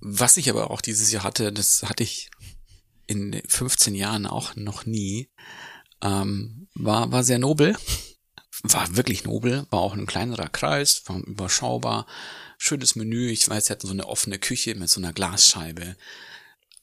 Was 0.00 0.36
ich 0.36 0.48
aber 0.50 0.70
auch 0.70 0.80
dieses 0.80 1.12
Jahr 1.12 1.24
hatte, 1.24 1.52
das 1.52 1.82
hatte 1.82 2.02
ich 2.02 2.30
in 3.06 3.40
15 3.46 3.94
Jahren 3.94 4.26
auch 4.26 4.56
noch 4.56 4.86
nie, 4.86 5.30
ähm, 6.02 6.68
war, 6.74 7.10
war 7.12 7.24
sehr 7.24 7.38
nobel. 7.38 7.76
War 8.62 8.94
wirklich 8.94 9.24
nobel, 9.24 9.66
war 9.70 9.80
auch 9.80 9.94
ein 9.94 10.06
kleinerer 10.06 10.48
Kreis, 10.48 11.02
war 11.06 11.16
überschaubar. 11.16 12.06
Schönes 12.58 12.94
Menü. 12.94 13.30
Ich 13.30 13.48
weiß, 13.48 13.66
sie 13.66 13.72
hatten 13.72 13.86
so 13.86 13.92
eine 13.94 14.06
offene 14.06 14.38
Küche 14.38 14.74
mit 14.74 14.90
so 14.90 15.00
einer 15.00 15.14
Glasscheibe. 15.14 15.96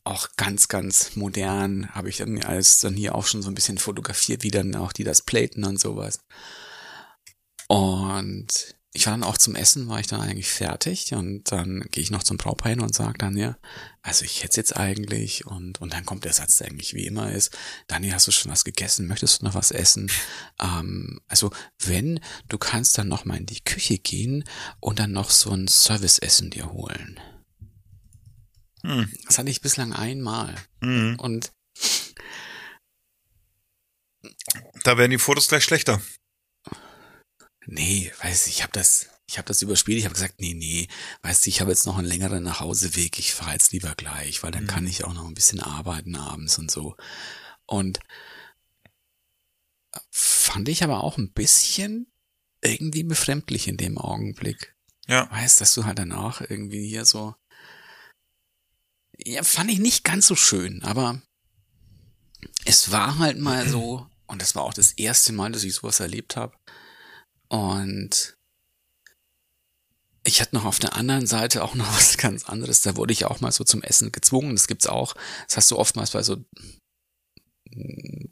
Auch 0.04 0.30
ganz, 0.38 0.70
ganz 0.70 1.16
modern. 1.16 1.94
Habe 1.94 2.10
ich 2.10 2.18
dann 2.18 2.42
alles 2.42 2.80
dann 2.80 2.96
hier 2.96 3.14
auch 3.14 3.28
schon 3.28 3.44
so 3.44 3.52
ein 3.52 3.54
bisschen 3.54 3.78
fotografiert, 3.78 4.42
wie 4.42 4.50
dann 4.50 4.76
auch 4.76 4.92
die 4.92 5.04
das 5.04 5.22
platen 5.22 5.66
und 5.66 5.80
sowas. 5.80 6.20
Und 7.68 8.76
ich 8.94 9.06
war 9.06 9.14
dann 9.14 9.24
auch 9.24 9.38
zum 9.38 9.56
Essen, 9.56 9.88
war 9.90 10.00
ich 10.00 10.08
dann 10.08 10.22
eigentlich 10.22 10.50
fertig 10.50 11.14
und 11.14 11.52
dann 11.52 11.86
gehe 11.92 12.02
ich 12.02 12.10
noch 12.10 12.24
zum 12.24 12.38
Brautpaar 12.38 12.72
hin 12.72 12.80
und 12.80 12.96
sage 12.96 13.18
dann, 13.18 13.38
ja, 13.38 13.58
also 14.02 14.24
ich 14.24 14.44
hätte 14.44 14.58
jetzt 14.58 14.76
eigentlich 14.78 15.46
und, 15.46 15.82
und 15.82 15.94
dann 15.94 16.06
kommt 16.06 16.24
der 16.24 16.34
Satz, 16.34 16.58
der 16.58 16.68
eigentlich 16.68 16.94
wie 16.94 17.06
immer 17.06 17.32
ist, 17.32 17.56
Dani, 17.88 18.10
hast 18.10 18.28
du 18.28 18.32
schon 18.32 18.52
was 18.52 18.64
gegessen? 18.64 19.08
Möchtest 19.08 19.42
du 19.42 19.46
noch 19.46 19.54
was 19.54 19.72
essen? 19.72 20.10
Ähm, 20.60 21.22
also 21.28 21.52
wenn, 21.80 22.22
du 22.48 22.58
kannst 22.58 22.98
dann 22.98 23.08
noch 23.08 23.26
mal 23.26 23.38
in 23.38 23.46
die 23.46 23.64
Küche 23.64 23.98
gehen 23.98 24.46
und 24.80 25.00
dann 25.00 25.12
noch 25.12 25.30
so 25.30 25.52
ein 25.52 25.68
Serviceessen 25.68 26.50
dir 26.50 26.72
holen. 26.72 27.20
Hm. 28.84 29.12
Das 29.26 29.38
hatte 29.38 29.50
ich 29.50 29.62
bislang 29.62 29.94
einmal. 29.94 30.56
Mhm. 30.82 31.20
Und 31.20 31.52
da 34.84 34.98
werden 34.98 35.12
die 35.12 35.18
Fotos 35.18 35.50
gleich 35.50 35.64
schlechter 35.64 36.02
nee, 37.68 38.12
weiß 38.22 38.48
ich 38.48 38.64
habe 38.64 38.74
das, 38.74 39.08
ich 39.28 39.38
habe 39.38 39.48
das 39.48 39.62
überspielt. 39.62 40.00
Ich 40.00 40.06
habe 40.06 40.16
gesagt, 40.16 40.40
nee, 40.40 40.54
nee, 40.54 40.88
weißt 41.22 41.46
du, 41.46 41.50
ich 41.50 41.62
habe 41.62 41.72
jetzt 41.72 41.86
noch 41.86 41.98
einen 41.98 42.08
längeren 42.08 42.44
Nachhauseweg. 42.44 43.20
Ich 43.20 43.34
fahre 43.34 43.54
jetzt 43.54 43.72
lieber 43.74 43.94
gleich, 43.96 44.42
weil 44.42 44.52
dann 44.52 44.64
mhm. 44.64 44.68
kann 44.68 44.88
ich 44.88 45.04
auch 45.04 45.14
noch 45.14 45.26
ein 45.26 45.34
bisschen 45.34 45.62
arbeiten 45.62 46.16
abends 46.16 46.58
und 46.58 46.72
so. 46.72 46.96
Und 47.66 48.00
fand 50.12 50.70
ich 50.70 50.84
aber 50.84 51.04
auch 51.04 51.18
ein 51.18 51.34
bisschen 51.34 52.12
irgendwie 52.62 53.04
befremdlich 53.04 53.68
in 53.68 53.78
dem 53.78 53.98
Augenblick. 53.98 54.76
Ja. 55.08 55.30
Weißt, 55.32 55.62
dass 55.62 55.74
du 55.74 55.86
halt 55.86 56.00
danach 56.00 56.42
irgendwie 56.42 56.88
hier 56.88 57.06
so, 57.06 57.36
ja, 59.18 59.44
fand 59.44 59.72
ich 59.72 59.80
nicht 59.80 60.04
ganz 60.04 60.28
so 60.28 60.36
schön, 60.36 60.84
aber 60.84 61.22
es 62.66 62.92
war 62.92 63.20
halt 63.20 63.40
mal 63.40 63.68
so, 63.68 64.08
und 64.28 64.42
das 64.42 64.56
war 64.56 64.64
auch 64.64 64.74
das 64.74 64.92
erste 64.94 65.34
Mal, 65.34 65.52
dass 65.52 65.64
ich 65.64 65.74
sowas 65.74 66.00
erlebt 66.00 66.36
habe, 66.36 66.58
und 67.50 68.38
ich 70.24 70.42
hatte 70.42 70.56
noch 70.56 70.66
auf 70.66 70.80
der 70.80 70.96
anderen 70.96 71.26
Seite 71.26 71.64
auch 71.64 71.76
noch 71.76 71.88
was 71.96 72.18
ganz 72.18 72.48
anderes. 72.50 72.82
Da 72.82 72.96
wurde 72.96 73.14
ich 73.14 73.26
auch 73.26 73.40
mal 73.40 73.52
so 73.52 73.64
zum 73.64 73.82
Essen 73.82 74.12
gezwungen. 74.12 74.56
Das 74.56 74.68
gibt's 74.68 74.88
auch. 74.88 75.16
Das 75.48 75.58
hast 75.58 75.72
du 75.72 75.78
oftmals 75.78 76.12
bei 76.12 76.24
so 76.24 76.38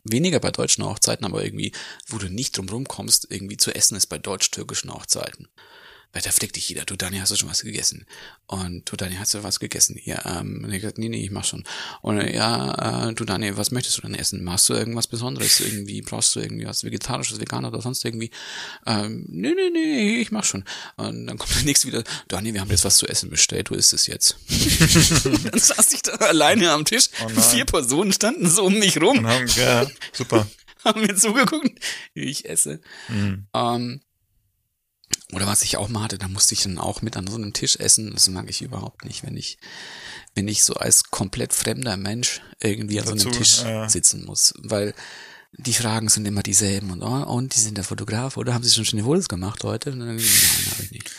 weniger 0.04 0.40
bei 0.40 0.52
deutschen 0.52 0.84
Hochzeiten, 0.84 1.26
aber 1.26 1.44
irgendwie, 1.44 1.72
wo 2.08 2.18
du 2.18 2.30
nicht 2.30 2.58
drum 2.58 2.88
kommst, 2.88 3.28
irgendwie 3.30 3.58
zu 3.58 3.74
essen 3.74 3.96
ist 3.96 4.08
bei 4.08 4.18
deutsch-türkischen 4.18 4.94
Hochzeiten. 4.94 5.48
Weil 6.16 6.22
da 6.22 6.32
flickt 6.32 6.56
dich 6.56 6.70
jeder. 6.70 6.86
Du, 6.86 6.96
Dani, 6.96 7.18
hast 7.18 7.34
du 7.34 7.36
schon 7.36 7.50
was 7.50 7.62
gegessen? 7.62 8.06
Und 8.48 8.90
du, 8.90 8.96
Dani, 8.96 9.16
hast 9.16 9.34
du 9.34 9.44
was 9.44 9.60
gegessen? 9.60 10.00
Ja, 10.06 10.40
ähm, 10.40 10.62
und 10.64 10.72
ich 10.72 10.80
gesagt, 10.80 10.98
nee, 10.98 11.10
nee, 11.10 11.22
ich 11.22 11.30
mach 11.30 11.44
schon. 11.44 11.66
Und 12.02 12.22
ja, 12.22 13.10
äh, 13.10 13.14
du, 13.14 13.26
Dani, 13.26 13.58
was 13.58 13.72
möchtest 13.72 13.98
du 13.98 14.02
denn 14.02 14.16
essen? 14.16 14.42
Machst 14.42 14.70
du 14.70 14.76
irgendwas 14.76 15.08
Besonderes? 15.08 15.60
Irgendwie, 15.60 16.02
brauchst 16.02 16.34
du 16.34 16.40
irgendwie 16.40 16.68
was 16.68 16.86
Vegetarisches, 16.86 17.42
Veganer 17.42 17.68
oder 17.68 17.82
sonst 17.82 18.06
irgendwie? 18.06 18.32
Ähm, 18.86 19.26
nee, 19.28 19.54
nee, 19.54 19.70
nee, 19.74 20.22
ich 20.22 20.32
mach 20.32 20.46
schon. 20.46 20.64
Und 20.96 21.28
dann 21.28 21.38
kommt 21.38 21.54
der 21.54 21.64
nächste 21.64 21.88
wieder, 21.88 22.02
Dani, 22.30 22.54
wir 22.54 22.62
haben 22.62 22.72
jetzt 22.72 22.86
was 22.86 22.96
zu 22.96 23.08
essen 23.08 23.30
bestellt, 23.30 23.70
du 23.70 23.76
isst 23.76 23.92
es 23.92 24.08
jetzt. 24.08 24.38
dann 25.52 25.60
saß 25.60 25.92
ich 25.92 26.02
da 26.02 26.14
alleine 26.14 26.72
am 26.72 26.86
Tisch. 26.86 27.10
Oh 27.26 27.42
Vier 27.42 27.66
Personen 27.66 28.14
standen 28.14 28.50
so 28.50 28.64
um 28.64 28.80
mich 28.80 29.02
rum. 29.02 29.28
Haben, 29.28 29.48
ja, 29.58 29.86
super. 30.14 30.48
haben 30.86 31.02
mir 31.02 31.16
zugeguckt, 31.16 31.78
wie 32.14 32.24
ich 32.24 32.48
esse. 32.48 32.80
Mhm. 33.10 33.48
Ähm, 33.54 34.02
oder 35.34 35.48
was 35.48 35.64
ich 35.64 35.78
auch 35.78 35.90
mal 35.90 36.04
hatte, 36.04 36.18
da 36.18 36.28
musste 36.28 36.54
ich 36.54 36.64
dann 36.64 36.78
auch 36.78 37.02
mit 37.02 37.18
an 37.18 37.28
so 37.28 37.36
einem 37.36 37.54
Tisch 37.54 37.78
essen. 37.78 38.14
Das 38.14 38.28
mag 38.30 38.50
ich 38.50 38.62
überhaupt 38.62 39.06
nicht, 39.06 39.24
wenn 39.24 39.36
ich, 39.36 39.58
wenn 40.36 40.48
ich 40.48 40.64
so 40.64 40.76
als 40.76 41.06
komplett 41.06 41.54
fremder 41.54 41.98
Mensch 41.98 42.42
irgendwie 42.62 43.00
an 43.00 43.18
so 43.18 43.30
einem 43.30 43.38
Tisch 43.38 43.64
ja. 43.64 43.90
sitzen 43.90 44.24
muss. 44.26 44.54
Weil 44.60 44.94
die 45.58 45.74
Fragen 45.74 46.10
sind 46.10 46.28
immer 46.28 46.44
dieselben 46.44 46.92
und, 46.92 47.02
oh, 47.02 47.24
und 47.24 47.56
die 47.56 47.60
sind 47.60 47.78
der 47.78 47.84
Fotograf, 47.84 48.38
oder 48.38 48.54
haben 48.54 48.64
sie 48.64 48.74
schon 48.74 48.86
schöne 48.86 49.04
Fotos 49.04 49.28
gemacht 49.28 49.64
heute? 49.64 49.96
Nein, 49.96 50.20
habe 50.20 50.84
ich 50.84 50.92
nicht. 50.92 51.12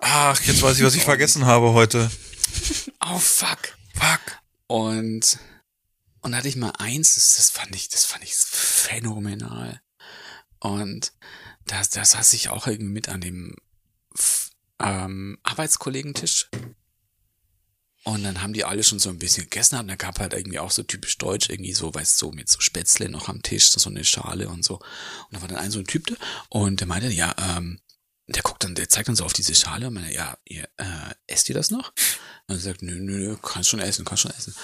Ach, 0.00 0.40
jetzt 0.42 0.62
weiß 0.62 0.78
ich, 0.78 0.84
was 0.84 0.94
ich 0.94 1.04
vergessen 1.04 1.46
habe 1.46 1.72
heute. 1.72 2.10
Oh, 3.04 3.18
fuck. 3.18 3.76
Fuck. 3.94 4.20
Und, 4.66 5.38
und 6.20 6.32
da 6.32 6.38
hatte 6.38 6.48
ich 6.48 6.56
mal 6.56 6.72
eins, 6.78 7.14
das, 7.14 7.34
das 7.36 7.50
fand 7.50 7.74
ich, 7.74 7.88
das 7.88 8.04
fand 8.04 8.22
ich 8.22 8.34
phänomenal. 8.34 9.80
Und 10.60 11.12
da, 11.66 11.82
da 11.92 12.04
saß 12.04 12.32
ich 12.34 12.48
auch 12.48 12.66
irgendwie 12.66 12.92
mit 12.92 13.08
an 13.08 13.20
dem 13.20 13.54
ähm, 14.78 15.38
Arbeitskollegentisch. 15.42 16.50
Und 18.04 18.24
dann 18.24 18.42
haben 18.42 18.52
die 18.52 18.64
alle 18.64 18.82
schon 18.82 18.98
so 18.98 19.10
ein 19.10 19.18
bisschen 19.18 19.44
gegessen 19.44 19.78
und 19.78 19.86
da 19.86 19.94
gab 19.94 20.18
halt 20.18 20.32
irgendwie 20.32 20.58
auch 20.58 20.72
so 20.72 20.82
typisch 20.82 21.18
deutsch 21.18 21.48
irgendwie 21.48 21.72
so, 21.72 21.94
weißt 21.94 22.20
du, 22.20 22.26
so 22.26 22.32
mit 22.32 22.48
so 22.48 22.58
Spätzle 22.58 23.08
noch 23.08 23.28
am 23.28 23.42
Tisch, 23.42 23.70
so 23.70 23.88
eine 23.88 24.04
Schale 24.04 24.48
und 24.48 24.64
so. 24.64 24.78
Und 24.78 24.82
da 25.30 25.40
war 25.40 25.46
dann 25.46 25.58
ein 25.58 25.70
so 25.70 25.78
ein 25.78 25.86
Typ 25.86 26.08
da 26.08 26.16
und 26.48 26.80
der 26.80 26.88
meinte, 26.88 27.08
ja, 27.08 27.32
ähm, 27.38 27.80
der 28.26 28.42
guckt 28.42 28.64
dann, 28.64 28.74
der 28.74 28.88
zeigt 28.88 29.06
dann 29.06 29.14
so 29.14 29.24
auf 29.24 29.32
diese 29.32 29.54
Schale 29.54 29.86
und 29.86 29.94
meinte, 29.94 30.12
ja, 30.12 30.36
ihr, 30.44 30.64
äh, 30.78 31.14
esst 31.28 31.48
ihr 31.48 31.54
das 31.54 31.70
noch? 31.70 31.92
Und 32.48 32.56
er 32.56 32.58
sagt, 32.58 32.82
nö, 32.82 32.98
nö, 32.98 33.18
nö, 33.18 33.36
kannst 33.40 33.68
schon 33.68 33.80
essen, 33.80 34.04
kannst 34.04 34.22
schon 34.22 34.32
essen. 34.32 34.54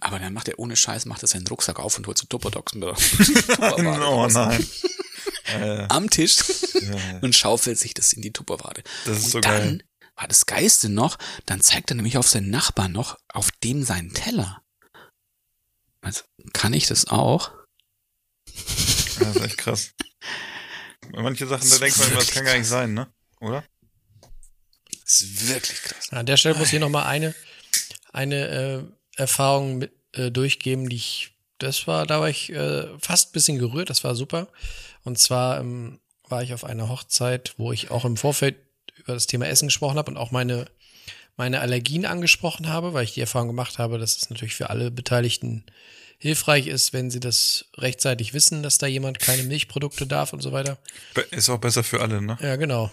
Aber 0.00 0.20
dann 0.20 0.32
macht 0.32 0.48
er 0.48 0.58
ohne 0.60 0.76
Scheiß, 0.76 1.06
macht 1.06 1.22
er 1.22 1.28
seinen 1.28 1.46
Rucksack 1.48 1.80
auf 1.80 1.98
und 1.98 2.06
holt 2.06 2.18
so 2.18 2.26
Tupperdogs 2.26 2.74
mit. 2.74 2.84
oh 3.58 4.28
nein. 4.28 4.66
Am 5.88 6.10
Tisch 6.10 6.38
und 7.20 7.34
schaufelt 7.34 7.78
sich 7.78 7.94
das 7.94 8.12
in 8.12 8.22
die 8.22 8.32
Tupperware. 8.32 8.82
Das 9.04 9.18
ist 9.18 9.24
und 9.24 9.30
so 9.30 9.40
dann 9.40 9.78
geil. 9.78 9.84
war 10.16 10.28
das 10.28 10.46
Geiste 10.46 10.88
noch, 10.88 11.18
dann 11.46 11.60
zeigt 11.60 11.90
er 11.90 11.96
nämlich 11.96 12.18
auf 12.18 12.28
seinen 12.28 12.50
Nachbarn 12.50 12.92
noch, 12.92 13.18
auf 13.28 13.50
dem 13.64 13.82
seinen 13.84 14.12
Teller. 14.12 14.62
Also, 16.02 16.22
kann 16.52 16.72
ich 16.72 16.86
das 16.86 17.08
auch? 17.08 17.52
Das 19.18 19.36
ist 19.36 19.42
echt 19.42 19.58
krass. 19.58 19.90
Manche 21.12 21.46
Sachen, 21.46 21.68
da 21.68 21.78
denkt 21.78 21.98
man 21.98 22.08
immer, 22.08 22.20
das 22.20 22.30
kann 22.30 22.44
gar 22.44 22.56
nicht 22.56 22.68
sein, 22.68 22.94
ne? 22.94 23.12
Oder? 23.40 23.64
Das 25.04 25.22
ist 25.22 25.48
wirklich 25.48 25.82
krass. 25.82 26.08
An 26.10 26.26
der 26.26 26.36
Stelle 26.36 26.56
muss 26.56 26.72
ich 26.72 26.78
noch 26.78 26.88
mal 26.88 27.04
eine, 27.04 27.34
eine 28.12 28.48
äh, 28.48 28.82
Erfahrung 29.20 29.78
mit, 29.78 29.92
äh, 30.12 30.30
durchgeben, 30.30 30.88
die 30.88 30.96
ich, 30.96 31.32
das 31.58 31.86
war, 31.86 32.06
da 32.06 32.20
war 32.20 32.28
ich 32.28 32.50
äh, 32.50 32.86
fast 32.98 33.30
ein 33.30 33.32
bisschen 33.32 33.58
gerührt, 33.58 33.90
das 33.90 34.04
war 34.04 34.14
super. 34.14 34.48
Und 35.10 35.16
zwar 35.16 35.58
ähm, 35.58 35.98
war 36.28 36.44
ich 36.44 36.54
auf 36.54 36.62
einer 36.62 36.88
Hochzeit, 36.88 37.54
wo 37.56 37.72
ich 37.72 37.90
auch 37.90 38.04
im 38.04 38.16
Vorfeld 38.16 38.54
über 38.94 39.12
das 39.12 39.26
Thema 39.26 39.48
Essen 39.48 39.66
gesprochen 39.66 39.98
habe 39.98 40.08
und 40.08 40.16
auch 40.16 40.30
meine, 40.30 40.66
meine 41.36 41.58
Allergien 41.58 42.06
angesprochen 42.06 42.68
habe, 42.68 42.94
weil 42.94 43.02
ich 43.02 43.14
die 43.14 43.20
Erfahrung 43.20 43.48
gemacht 43.48 43.80
habe, 43.80 43.98
dass 43.98 44.16
es 44.16 44.30
natürlich 44.30 44.54
für 44.54 44.70
alle 44.70 44.92
Beteiligten 44.92 45.64
hilfreich 46.16 46.68
ist, 46.68 46.92
wenn 46.92 47.10
sie 47.10 47.18
das 47.18 47.64
rechtzeitig 47.76 48.34
wissen, 48.34 48.62
dass 48.62 48.78
da 48.78 48.86
jemand 48.86 49.18
keine 49.18 49.42
Milchprodukte 49.42 50.06
darf 50.06 50.32
und 50.32 50.42
so 50.42 50.52
weiter. 50.52 50.78
Ist 51.32 51.50
auch 51.50 51.58
besser 51.58 51.82
für 51.82 52.00
alle, 52.00 52.22
ne? 52.22 52.38
Ja, 52.40 52.54
genau. 52.54 52.88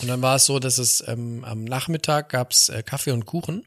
Und 0.00 0.08
dann 0.08 0.22
war 0.22 0.34
es 0.34 0.44
so, 0.44 0.58
dass 0.58 0.78
es 0.78 1.06
ähm, 1.06 1.44
am 1.44 1.62
Nachmittag 1.62 2.30
gab's 2.30 2.68
äh, 2.68 2.82
Kaffee 2.82 3.12
und 3.12 3.26
Kuchen. 3.26 3.64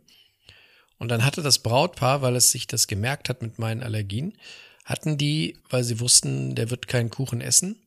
Und 0.98 1.08
dann 1.08 1.24
hatte 1.24 1.42
das 1.42 1.60
Brautpaar, 1.60 2.22
weil 2.22 2.36
es 2.36 2.52
sich 2.52 2.68
das 2.68 2.88
gemerkt 2.88 3.30
hat 3.30 3.42
mit 3.42 3.60
meinen 3.60 3.82
Allergien, 3.82 4.38
hatten 4.86 5.18
die, 5.18 5.58
weil 5.70 5.84
sie 5.84 6.00
wussten, 6.00 6.56
der 6.56 6.70
wird 6.70 6.88
keinen 6.88 7.10
Kuchen 7.10 7.42
essen, 7.42 7.82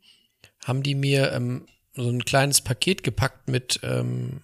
haben 0.64 0.82
die 0.82 0.94
mir 0.94 1.32
ähm, 1.32 1.66
so 1.94 2.08
ein 2.08 2.24
kleines 2.24 2.60
Paket 2.60 3.02
gepackt 3.02 3.48
mit, 3.48 3.80
ähm, 3.82 4.42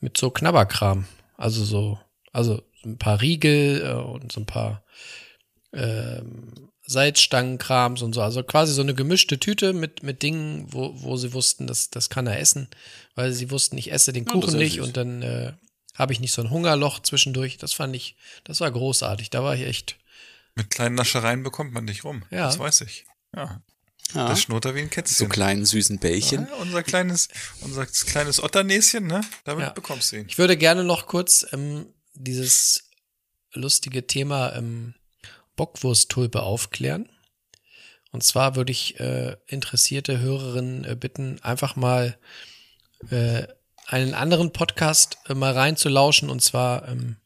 mit 0.00 0.16
so 0.16 0.30
Knabberkram. 0.30 1.06
Also 1.36 1.64
so, 1.64 1.98
also 2.32 2.62
ein 2.84 2.98
paar 2.98 3.20
Riegel 3.20 3.82
äh, 3.84 3.92
und 3.92 4.32
so 4.32 4.40
ein 4.40 4.46
paar 4.46 4.84
ähm, 5.72 6.70
Salzstangenkrams 6.84 8.02
und 8.02 8.12
so. 8.12 8.22
Also 8.22 8.42
quasi 8.42 8.72
so 8.72 8.82
eine 8.82 8.94
gemischte 8.94 9.38
Tüte 9.38 9.72
mit, 9.72 10.02
mit 10.02 10.22
Dingen, 10.22 10.66
wo, 10.72 10.92
wo 11.02 11.16
sie 11.16 11.32
wussten, 11.32 11.66
das, 11.66 11.90
das 11.90 12.10
kann 12.10 12.26
er 12.26 12.38
essen, 12.38 12.68
weil 13.14 13.32
sie 13.32 13.50
wussten, 13.50 13.78
ich 13.78 13.92
esse 13.92 14.12
den 14.12 14.24
ist 14.24 14.32
Kuchen 14.32 14.52
ja 14.52 14.58
nicht 14.58 14.80
und 14.80 14.96
dann 14.96 15.22
äh, 15.22 15.52
habe 15.94 16.12
ich 16.12 16.20
nicht 16.20 16.32
so 16.32 16.42
ein 16.42 16.50
Hungerloch 16.50 17.00
zwischendurch. 17.00 17.58
Das 17.58 17.72
fand 17.72 17.94
ich, 17.94 18.16
das 18.44 18.60
war 18.60 18.70
großartig. 18.70 19.30
Da 19.30 19.44
war 19.44 19.54
ich 19.54 19.62
echt, 19.62 19.96
Mit 20.54 20.70
kleinen 20.70 20.94
Naschereien 20.94 21.42
bekommt 21.42 21.72
man 21.72 21.84
nicht 21.84 22.04
rum. 22.04 22.24
Ja. 22.30 22.46
Das 22.46 22.58
weiß 22.58 22.82
ich. 22.82 23.06
Ja. 23.34 23.62
Ja. 24.14 24.28
Das 24.28 24.42
schnurrt 24.42 24.66
da 24.66 24.74
wie 24.74 24.80
ein 24.80 24.86
So 24.86 24.90
Kätzchen. 24.90 25.28
kleinen 25.30 25.64
süßen 25.64 25.98
Bällchen. 25.98 26.46
Ja, 26.50 26.54
unser 26.56 26.82
kleines, 26.82 27.28
unser 27.60 27.86
kleines 27.86 28.42
Otternäschen, 28.42 29.06
ne? 29.06 29.22
Damit 29.44 29.66
Ja. 29.66 29.70
bekommst 29.72 30.12
du 30.12 30.16
ihn. 30.16 30.26
Ich 30.28 30.36
würde 30.36 30.56
gerne 30.58 30.84
noch 30.84 31.06
kurz 31.06 31.46
ähm, 31.52 31.86
dieses 32.12 32.90
lustige 33.54 34.06
Thema 34.06 34.54
ähm, 34.54 34.94
Bockwursttulpe 35.56 36.42
aufklären. 36.42 37.08
Und 38.10 38.22
zwar 38.22 38.56
würde 38.56 38.72
ich 38.72 39.00
äh, 39.00 39.36
interessierte 39.46 40.18
Hörerinnen 40.18 40.84
äh, 40.84 40.94
bitten, 40.94 41.40
einfach 41.42 41.76
mal 41.76 42.18
äh, 43.08 43.46
einen 43.86 44.12
anderen 44.12 44.52
Podcast 44.52 45.16
äh, 45.28 45.34
mal 45.34 45.52
reinzulauschen. 45.54 46.28
Und 46.28 46.40
zwar 46.42 46.86
ähm, 46.88 47.16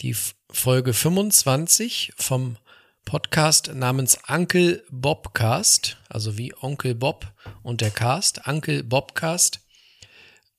die 0.00 0.16
Folge 0.52 0.92
25 0.92 2.12
vom 2.16 2.56
Podcast 3.04 3.72
namens 3.74 4.18
Uncle 4.28 4.84
Bobcast, 4.90 5.96
also 6.08 6.38
wie 6.38 6.54
Onkel 6.60 6.94
Bob 6.94 7.32
und 7.62 7.80
der 7.80 7.90
Cast, 7.90 8.46
Uncle 8.46 8.84
Bobcast. 8.84 9.60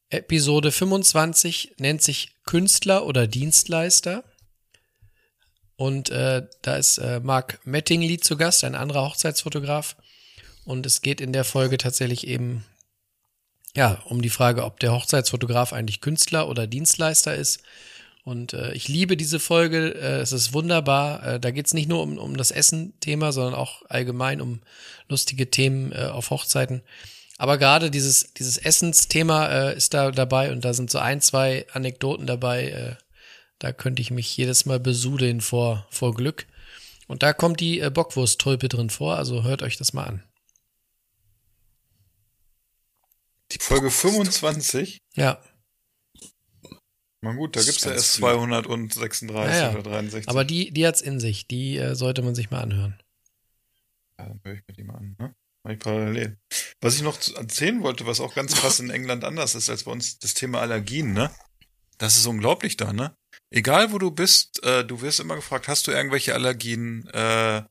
Episode 0.10 0.72
25 0.72 1.76
nennt 1.78 2.02
sich 2.02 2.36
Künstler 2.46 3.06
oder 3.06 3.28
Dienstleister. 3.28 4.24
Und 5.76 6.10
äh, 6.10 6.48
da 6.62 6.76
ist 6.76 6.98
äh, 6.98 7.20
Mark 7.20 7.60
Mettingly 7.66 8.20
zu 8.20 8.38
Gast, 8.38 8.64
ein 8.64 8.76
anderer 8.76 9.04
Hochzeitsfotograf. 9.04 9.96
Und 10.66 10.86
es 10.86 11.02
geht 11.02 11.22
in 11.22 11.34
der 11.34 11.44
Folge 11.44 11.78
tatsächlich 11.78 12.28
eben 12.28 12.66
ja 13.76 14.02
um 14.06 14.22
die 14.22 14.30
Frage, 14.30 14.64
ob 14.64 14.80
der 14.80 14.92
Hochzeitsfotograf 14.92 15.74
eigentlich 15.74 16.02
Künstler 16.02 16.50
oder 16.50 16.68
Dienstleister 16.68 17.36
ist. 17.36 17.64
Und 18.24 18.54
äh, 18.54 18.74
ich 18.74 18.88
liebe 18.88 19.18
diese 19.18 19.40
Folge. 19.40 19.96
Äh, 19.96 20.20
es 20.20 20.32
ist 20.32 20.54
wunderbar. 20.54 21.26
Äh, 21.26 21.40
da 21.40 21.52
geht 21.52 21.68
es 21.68 21.74
nicht 21.74 21.90
nur 21.90 22.04
um, 22.04 22.18
um 22.18 22.38
das 22.38 22.52
Essen-Thema, 22.52 23.32
sondern 23.32 23.56
auch 23.56 23.84
allgemein 23.90 24.42
um 24.42 24.62
lustige 25.10 25.50
Themen 25.50 25.92
äh, 25.92 26.06
auf 26.06 26.30
Hochzeiten. 26.30 26.84
Aber 27.38 27.58
gerade 27.58 27.90
dieses, 27.90 28.34
dieses 28.36 28.58
Essensthema 28.58 29.48
äh, 29.48 29.76
ist 29.76 29.96
da 29.96 30.12
dabei 30.12 30.52
und 30.52 30.64
da 30.64 30.74
sind 30.74 30.92
so 30.92 31.00
ein, 31.00 31.22
zwei 31.22 31.66
Anekdoten 31.74 32.28
dabei. 32.28 32.70
Äh, 32.70 32.96
da 33.58 33.72
könnte 33.72 34.02
ich 34.02 34.12
mich 34.12 34.38
jedes 34.38 34.66
Mal 34.66 34.80
besudeln 34.80 35.42
vor, 35.42 35.88
vor 35.90 36.14
Glück. 36.14 36.46
Und 37.08 37.24
da 37.24 37.34
kommt 37.34 37.60
die 37.60 37.80
äh, 37.80 37.90
Bockwursttulpe 37.90 38.70
drin 38.70 38.92
vor, 38.92 39.18
also 39.18 39.44
hört 39.44 39.64
euch 39.64 39.78
das 39.78 39.94
mal 39.94 40.06
an. 40.06 40.24
Die 43.52 43.60
Folge 43.60 43.92
25. 43.92 45.00
Ja, 45.16 45.42
Na 47.22 47.34
gut, 47.34 47.56
da 47.56 47.60
ist 47.60 47.68
gibt's 47.68 47.84
ja 47.84 47.92
erst 47.92 48.16
viel. 48.16 48.22
236 48.22 49.32
Ja, 49.56 49.62
ja. 49.62 49.72
oder 49.74 49.84
63. 49.84 50.28
aber 50.28 50.44
die, 50.44 50.72
die 50.72 50.86
hat's 50.88 51.02
in 51.02 51.20
sich. 51.20 51.48
Die 51.48 51.78
äh, 51.78 51.96
sollte 51.96 52.22
man 52.24 52.34
sich 52.36 52.50
mal 52.50 52.62
anhören. 52.62 53.00
Ja, 54.18 54.26
dann 54.28 54.40
höre 54.44 54.54
ich 54.56 54.62
mir 54.68 54.74
die 54.74 54.84
mal 54.84 54.96
an, 54.96 55.16
ne? 55.20 55.36
Mach 55.64 55.72
ich 55.72 55.80
parallel. 55.80 56.38
Was 56.82 56.96
ich 56.96 57.04
noch 57.04 57.20
erzählen 57.36 57.84
wollte, 57.84 58.08
was 58.08 58.20
auch 58.20 58.34
ganz 58.34 58.56
krass 58.56 58.80
in 58.80 58.90
England 58.90 59.24
anders 59.24 59.54
ist 59.54 59.70
als 59.70 59.84
bei 59.84 59.92
uns, 59.92 60.18
das 60.18 60.34
Thema 60.34 60.60
Allergien, 60.62 61.14
ne? 61.14 61.30
Das 62.00 62.18
ist 62.18 62.26
unglaublich 62.26 62.78
da, 62.78 62.94
ne? 62.94 63.16
Egal 63.52 63.92
wo 63.92 64.00
du 64.00 64.10
bist, 64.10 64.64
äh, 64.64 64.84
du 64.84 65.02
wirst 65.02 65.20
immer 65.20 65.36
gefragt, 65.36 65.68
hast 65.68 65.86
du 65.86 65.92
irgendwelche 65.92 66.34
Allergien, 66.34 67.08
äh, 67.10 67.62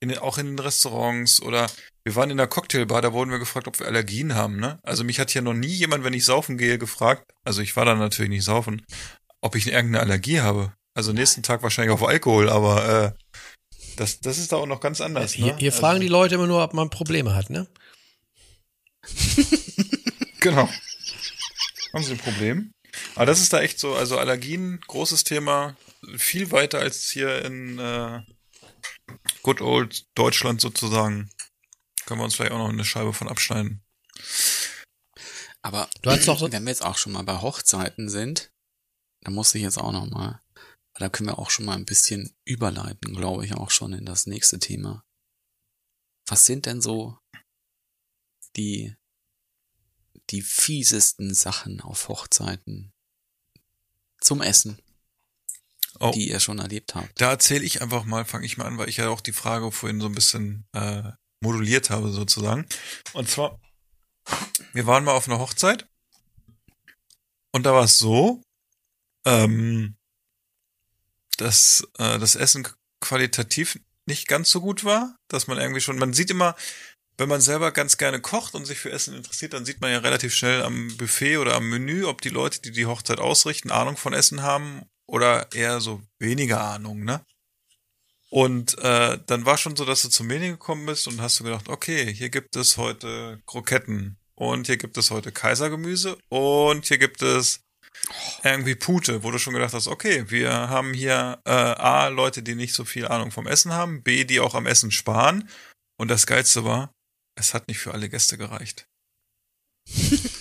in, 0.00 0.18
auch 0.18 0.38
in 0.38 0.46
den 0.46 0.58
Restaurants 0.58 1.40
oder 1.40 1.70
wir 2.04 2.16
waren 2.16 2.30
in 2.30 2.36
der 2.36 2.46
Cocktailbar, 2.46 3.02
da 3.02 3.12
wurden 3.12 3.30
wir 3.30 3.38
gefragt, 3.38 3.68
ob 3.68 3.78
wir 3.78 3.86
Allergien 3.86 4.34
haben, 4.34 4.58
ne? 4.58 4.78
Also 4.82 5.04
mich 5.04 5.20
hat 5.20 5.30
hier 5.30 5.42
noch 5.42 5.54
nie 5.54 5.66
jemand, 5.66 6.04
wenn 6.04 6.14
ich 6.14 6.24
saufen 6.24 6.58
gehe, 6.58 6.78
gefragt, 6.78 7.30
also 7.44 7.62
ich 7.62 7.76
war 7.76 7.84
da 7.84 7.94
natürlich 7.94 8.30
nicht 8.30 8.44
saufen, 8.44 8.84
ob 9.40 9.54
ich 9.54 9.66
irgendeine 9.66 10.00
Allergie 10.00 10.40
habe. 10.40 10.72
Also 10.94 11.12
nächsten 11.12 11.42
Tag 11.42 11.62
wahrscheinlich 11.62 11.92
auf 11.92 12.02
Alkohol, 12.06 12.50
aber 12.50 12.88
äh, 12.88 13.12
das, 13.96 14.20
das 14.20 14.38
ist 14.38 14.52
da 14.52 14.56
auch 14.56 14.66
noch 14.66 14.80
ganz 14.80 15.00
anders. 15.00 15.32
Hier, 15.32 15.54
ne? 15.54 15.56
hier 15.58 15.72
fragen 15.72 16.00
die 16.00 16.08
Leute 16.08 16.34
immer 16.34 16.46
nur, 16.46 16.62
ob 16.62 16.74
man 16.74 16.90
Probleme 16.90 17.34
hat, 17.34 17.50
ne? 17.50 17.66
Genau. 20.42 20.68
Haben 21.92 22.04
Sie 22.04 22.12
ein 22.12 22.18
Problem? 22.18 22.72
Aber 23.14 23.26
das 23.26 23.40
ist 23.40 23.52
da 23.52 23.60
echt 23.60 23.78
so, 23.78 23.94
also 23.94 24.18
Allergien, 24.18 24.80
großes 24.88 25.22
Thema, 25.22 25.76
viel 26.16 26.50
weiter 26.50 26.80
als 26.80 27.10
hier 27.10 27.44
in 27.44 27.78
äh, 27.78 28.20
Good 29.42 29.60
Old 29.60 30.04
Deutschland 30.16 30.60
sozusagen. 30.60 31.30
Können 32.06 32.20
wir 32.20 32.24
uns 32.24 32.34
vielleicht 32.34 32.52
auch 32.52 32.58
noch 32.58 32.68
eine 32.68 32.84
Scheibe 32.84 33.12
von 33.12 33.28
abschneiden. 33.28 33.82
Aber 35.62 35.88
Du 36.02 36.10
hast 36.10 36.26
doch 36.26 36.40
wenn 36.40 36.64
wir 36.64 36.70
jetzt 36.70 36.84
auch 36.84 36.98
schon 36.98 37.12
mal 37.12 37.22
bei 37.22 37.40
Hochzeiten 37.40 38.08
sind, 38.08 38.52
dann 39.20 39.34
muss 39.34 39.54
ich 39.54 39.62
jetzt 39.62 39.78
auch 39.78 39.92
noch 39.92 40.06
mal, 40.06 40.42
da 40.94 41.08
können 41.08 41.28
wir 41.28 41.38
auch 41.38 41.50
schon 41.50 41.64
mal 41.64 41.76
ein 41.76 41.84
bisschen 41.84 42.34
überleiten, 42.44 43.14
glaube 43.14 43.44
ich, 43.46 43.54
auch 43.54 43.70
schon 43.70 43.92
in 43.92 44.04
das 44.04 44.26
nächste 44.26 44.58
Thema. 44.58 45.04
Was 46.26 46.44
sind 46.46 46.66
denn 46.66 46.80
so 46.80 47.18
die, 48.56 48.94
die 50.30 50.42
fiesesten 50.42 51.32
Sachen 51.34 51.80
auf 51.80 52.08
Hochzeiten 52.08 52.92
zum 54.20 54.40
Essen, 54.42 54.80
Oh, 56.00 56.10
die 56.12 56.28
ihr 56.30 56.40
schon 56.40 56.58
erlebt 56.58 56.94
habt? 56.94 57.20
da 57.20 57.30
erzähle 57.30 57.64
ich 57.64 57.82
einfach 57.82 58.04
mal, 58.04 58.24
fange 58.24 58.46
ich 58.46 58.56
mal 58.56 58.66
an, 58.66 58.78
weil 58.78 58.88
ich 58.88 58.96
ja 58.96 59.08
auch 59.08 59.20
die 59.20 59.32
Frage 59.32 59.70
vorhin 59.70 60.00
so 60.00 60.06
ein 60.06 60.14
bisschen 60.14 60.66
äh, 60.72 61.12
moduliert 61.42 61.90
habe 61.90 62.10
sozusagen. 62.10 62.66
Und 63.12 63.28
zwar, 63.28 63.60
wir 64.72 64.86
waren 64.86 65.04
mal 65.04 65.12
auf 65.12 65.28
einer 65.28 65.38
Hochzeit 65.38 65.86
und 67.52 67.64
da 67.64 67.72
war 67.72 67.84
es 67.84 67.98
so, 67.98 68.42
ähm, 69.26 69.96
dass 71.36 71.86
äh, 71.98 72.18
das 72.18 72.36
Essen 72.36 72.66
qualitativ 73.00 73.78
nicht 74.06 74.28
ganz 74.28 74.50
so 74.50 74.60
gut 74.60 74.84
war, 74.84 75.16
dass 75.28 75.46
man 75.46 75.58
irgendwie 75.58 75.80
schon, 75.80 75.98
man 75.98 76.12
sieht 76.12 76.30
immer, 76.30 76.56
wenn 77.18 77.28
man 77.28 77.40
selber 77.40 77.72
ganz 77.72 77.98
gerne 77.98 78.20
kocht 78.20 78.54
und 78.54 78.64
sich 78.64 78.78
für 78.78 78.90
Essen 78.90 79.14
interessiert, 79.14 79.52
dann 79.52 79.64
sieht 79.64 79.80
man 79.80 79.90
ja 79.90 79.98
relativ 79.98 80.34
schnell 80.34 80.62
am 80.62 80.96
Buffet 80.96 81.36
oder 81.36 81.54
am 81.54 81.68
Menü, 81.68 82.04
ob 82.04 82.20
die 82.20 82.30
Leute, 82.30 82.60
die 82.62 82.72
die 82.72 82.86
Hochzeit 82.86 83.18
ausrichten, 83.18 83.70
Ahnung 83.70 83.96
von 83.96 84.12
Essen 84.12 84.42
haben 84.42 84.82
oder 85.06 85.52
eher 85.52 85.80
so 85.80 86.02
weniger 86.18 86.62
Ahnung, 86.62 87.04
ne? 87.04 87.24
Und 88.32 88.78
äh, 88.78 89.18
dann 89.26 89.44
war 89.44 89.58
schon 89.58 89.76
so, 89.76 89.84
dass 89.84 90.00
du 90.00 90.08
zum 90.08 90.26
Menü 90.26 90.52
gekommen 90.52 90.86
bist 90.86 91.06
und 91.06 91.20
hast 91.20 91.38
du 91.38 91.44
gedacht, 91.44 91.68
okay, 91.68 92.14
hier 92.14 92.30
gibt 92.30 92.56
es 92.56 92.78
heute 92.78 93.42
Kroketten 93.44 94.16
und 94.34 94.68
hier 94.68 94.78
gibt 94.78 94.96
es 94.96 95.10
heute 95.10 95.32
Kaisergemüse 95.32 96.16
und 96.30 96.86
hier 96.86 96.96
gibt 96.96 97.20
es 97.20 97.60
irgendwie 98.42 98.74
Pute, 98.74 99.22
wo 99.22 99.30
du 99.30 99.38
schon 99.38 99.52
gedacht 99.52 99.74
hast, 99.74 99.86
okay, 99.86 100.30
wir 100.30 100.50
haben 100.50 100.94
hier 100.94 101.42
äh, 101.44 101.50
A, 101.50 102.08
Leute, 102.08 102.42
die 102.42 102.54
nicht 102.54 102.72
so 102.72 102.86
viel 102.86 103.06
Ahnung 103.06 103.32
vom 103.32 103.46
Essen 103.46 103.74
haben, 103.74 104.02
B, 104.02 104.24
die 104.24 104.40
auch 104.40 104.54
am 104.54 104.64
Essen 104.64 104.90
sparen 104.90 105.46
und 105.98 106.08
das 106.08 106.26
Geilste 106.26 106.64
war, 106.64 106.90
es 107.38 107.52
hat 107.52 107.68
nicht 107.68 107.80
für 107.80 107.92
alle 107.92 108.08
Gäste 108.08 108.38
gereicht. 108.38 108.86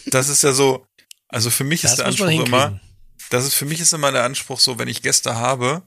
das 0.06 0.30
ist 0.30 0.44
ja 0.44 0.54
so, 0.54 0.86
also 1.28 1.50
für 1.50 1.66
mich 1.66 1.82
Das 1.82 1.92
ist 1.92 1.98
der 1.98 2.06
Anspruch 2.06 2.46
immer, 2.46 2.80
das 3.32 3.44
ist 3.44 3.56
für 3.56 3.66
mich 3.66 3.82
ist 3.82 3.92
immer 3.92 4.14
der 4.14 4.24
Anspruch 4.24 4.62
so, 4.62 4.80
wenn 4.80 4.88
ich 4.88 5.02
Gäste 5.02 5.36
habe, 5.36 5.86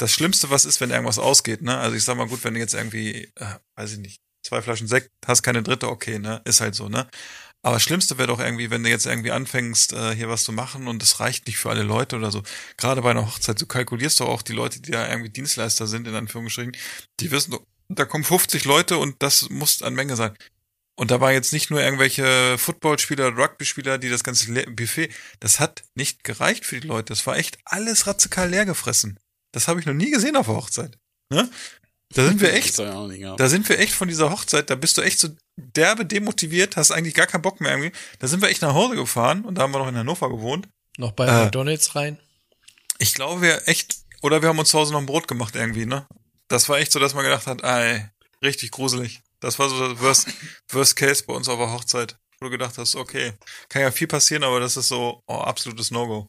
das 0.00 0.12
Schlimmste, 0.12 0.50
was 0.50 0.64
ist, 0.64 0.80
wenn 0.80 0.90
irgendwas 0.90 1.18
ausgeht, 1.18 1.62
ne? 1.62 1.76
Also 1.78 1.96
ich 1.96 2.04
sag 2.04 2.16
mal 2.16 2.26
gut, 2.26 2.42
wenn 2.44 2.54
du 2.54 2.60
jetzt 2.60 2.74
irgendwie, 2.74 3.30
äh, 3.36 3.54
weiß 3.76 3.92
ich 3.92 3.98
nicht, 3.98 4.20
zwei 4.42 4.62
Flaschen 4.62 4.88
Sekt, 4.88 5.10
hast 5.26 5.42
keine 5.42 5.62
dritte, 5.62 5.88
okay, 5.88 6.18
ne? 6.18 6.40
Ist 6.44 6.60
halt 6.60 6.74
so, 6.74 6.88
ne? 6.88 7.08
Aber 7.62 7.76
das 7.76 7.82
Schlimmste 7.82 8.16
wäre 8.16 8.28
doch 8.28 8.40
irgendwie, 8.40 8.70
wenn 8.70 8.82
du 8.82 8.88
jetzt 8.88 9.04
irgendwie 9.04 9.32
anfängst, 9.32 9.92
äh, 9.92 10.14
hier 10.14 10.30
was 10.30 10.44
zu 10.44 10.52
machen 10.52 10.88
und 10.88 11.02
es 11.02 11.20
reicht 11.20 11.46
nicht 11.46 11.58
für 11.58 11.68
alle 11.68 11.82
Leute 11.82 12.16
oder 12.16 12.30
so. 12.30 12.42
Gerade 12.78 13.02
bei 13.02 13.10
einer 13.10 13.26
Hochzeit, 13.26 13.60
du 13.60 13.66
kalkulierst 13.66 14.20
doch 14.20 14.28
auch 14.28 14.40
die 14.40 14.54
Leute, 14.54 14.80
die 14.80 14.92
da 14.92 15.06
irgendwie 15.08 15.30
Dienstleister 15.30 15.86
sind, 15.86 16.08
in 16.08 16.14
Anführungsstrichen, 16.14 16.72
die 17.20 17.30
wissen 17.30 17.50
doch, 17.50 17.62
da 17.88 18.06
kommen 18.06 18.24
50 18.24 18.64
Leute 18.64 18.96
und 18.96 19.16
das 19.18 19.50
muss 19.50 19.82
an 19.82 19.94
Menge 19.94 20.16
sein. 20.16 20.34
Und 20.96 21.10
da 21.10 21.20
waren 21.20 21.32
jetzt 21.34 21.52
nicht 21.52 21.70
nur 21.70 21.82
irgendwelche 21.82 22.56
Footballspieler, 22.56 23.36
Rugby-Spieler, 23.36 23.98
die 23.98 24.08
das 24.08 24.24
ganze 24.24 24.52
Buffet, 24.70 25.10
das 25.40 25.60
hat 25.60 25.82
nicht 25.94 26.24
gereicht 26.24 26.64
für 26.64 26.80
die 26.80 26.88
Leute. 26.88 27.06
Das 27.06 27.26
war 27.26 27.36
echt 27.36 27.58
alles 27.64 28.06
radikal 28.06 28.48
leer 28.48 28.64
gefressen. 28.64 29.18
Das 29.52 29.68
habe 29.68 29.80
ich 29.80 29.86
noch 29.86 29.94
nie 29.94 30.10
gesehen 30.10 30.36
auf 30.36 30.46
der 30.46 30.56
Hochzeit. 30.56 30.98
Ne? 31.30 31.48
Da 32.12 32.26
sind 32.26 32.40
wir 32.40 32.52
echt, 32.54 32.76
da 32.78 33.48
sind 33.48 33.68
wir 33.68 33.78
echt 33.78 33.92
von 33.94 34.08
dieser 34.08 34.30
Hochzeit, 34.30 34.68
da 34.68 34.74
bist 34.74 34.98
du 34.98 35.02
echt 35.02 35.20
so 35.20 35.28
derbe 35.56 36.04
demotiviert, 36.04 36.76
hast 36.76 36.90
eigentlich 36.90 37.14
gar 37.14 37.28
keinen 37.28 37.42
Bock 37.42 37.60
mehr 37.60 37.70
irgendwie. 37.70 37.92
Da 38.18 38.26
sind 38.26 38.42
wir 38.42 38.48
echt 38.48 38.62
nach 38.62 38.74
Hause 38.74 38.96
gefahren 38.96 39.44
und 39.44 39.54
da 39.56 39.62
haben 39.62 39.72
wir 39.72 39.78
noch 39.78 39.86
in 39.88 39.96
Hannover 39.96 40.28
gewohnt. 40.28 40.68
Noch 40.98 41.12
bei 41.12 41.26
Äh. 41.26 41.44
McDonalds 41.44 41.94
rein. 41.94 42.18
Ich 42.98 43.14
glaube, 43.14 43.42
wir 43.42 43.68
echt, 43.68 43.96
oder 44.22 44.42
wir 44.42 44.48
haben 44.48 44.58
uns 44.58 44.70
zu 44.70 44.78
Hause 44.78 44.92
noch 44.92 44.98
ein 44.98 45.06
Brot 45.06 45.28
gemacht 45.28 45.54
irgendwie, 45.54 45.86
ne? 45.86 46.06
Das 46.48 46.68
war 46.68 46.78
echt 46.78 46.90
so, 46.90 46.98
dass 46.98 47.14
man 47.14 47.22
gedacht 47.24 47.46
hat, 47.46 47.62
ey, 47.62 48.04
richtig 48.42 48.72
gruselig. 48.72 49.20
Das 49.38 49.58
war 49.60 49.68
so 49.68 49.88
das 49.88 50.00
Worst, 50.00 50.28
Worst 50.72 50.96
Case 50.96 51.22
bei 51.24 51.32
uns 51.32 51.48
auf 51.48 51.58
der 51.58 51.72
Hochzeit. 51.72 52.16
Wo 52.40 52.46
du 52.46 52.50
gedacht 52.50 52.76
hast, 52.76 52.96
okay, 52.96 53.34
kann 53.68 53.82
ja 53.82 53.90
viel 53.92 54.06
passieren, 54.08 54.42
aber 54.42 54.58
das 54.60 54.76
ist 54.76 54.88
so, 54.88 55.22
oh, 55.26 55.34
absolutes 55.34 55.90
No-Go. 55.90 56.28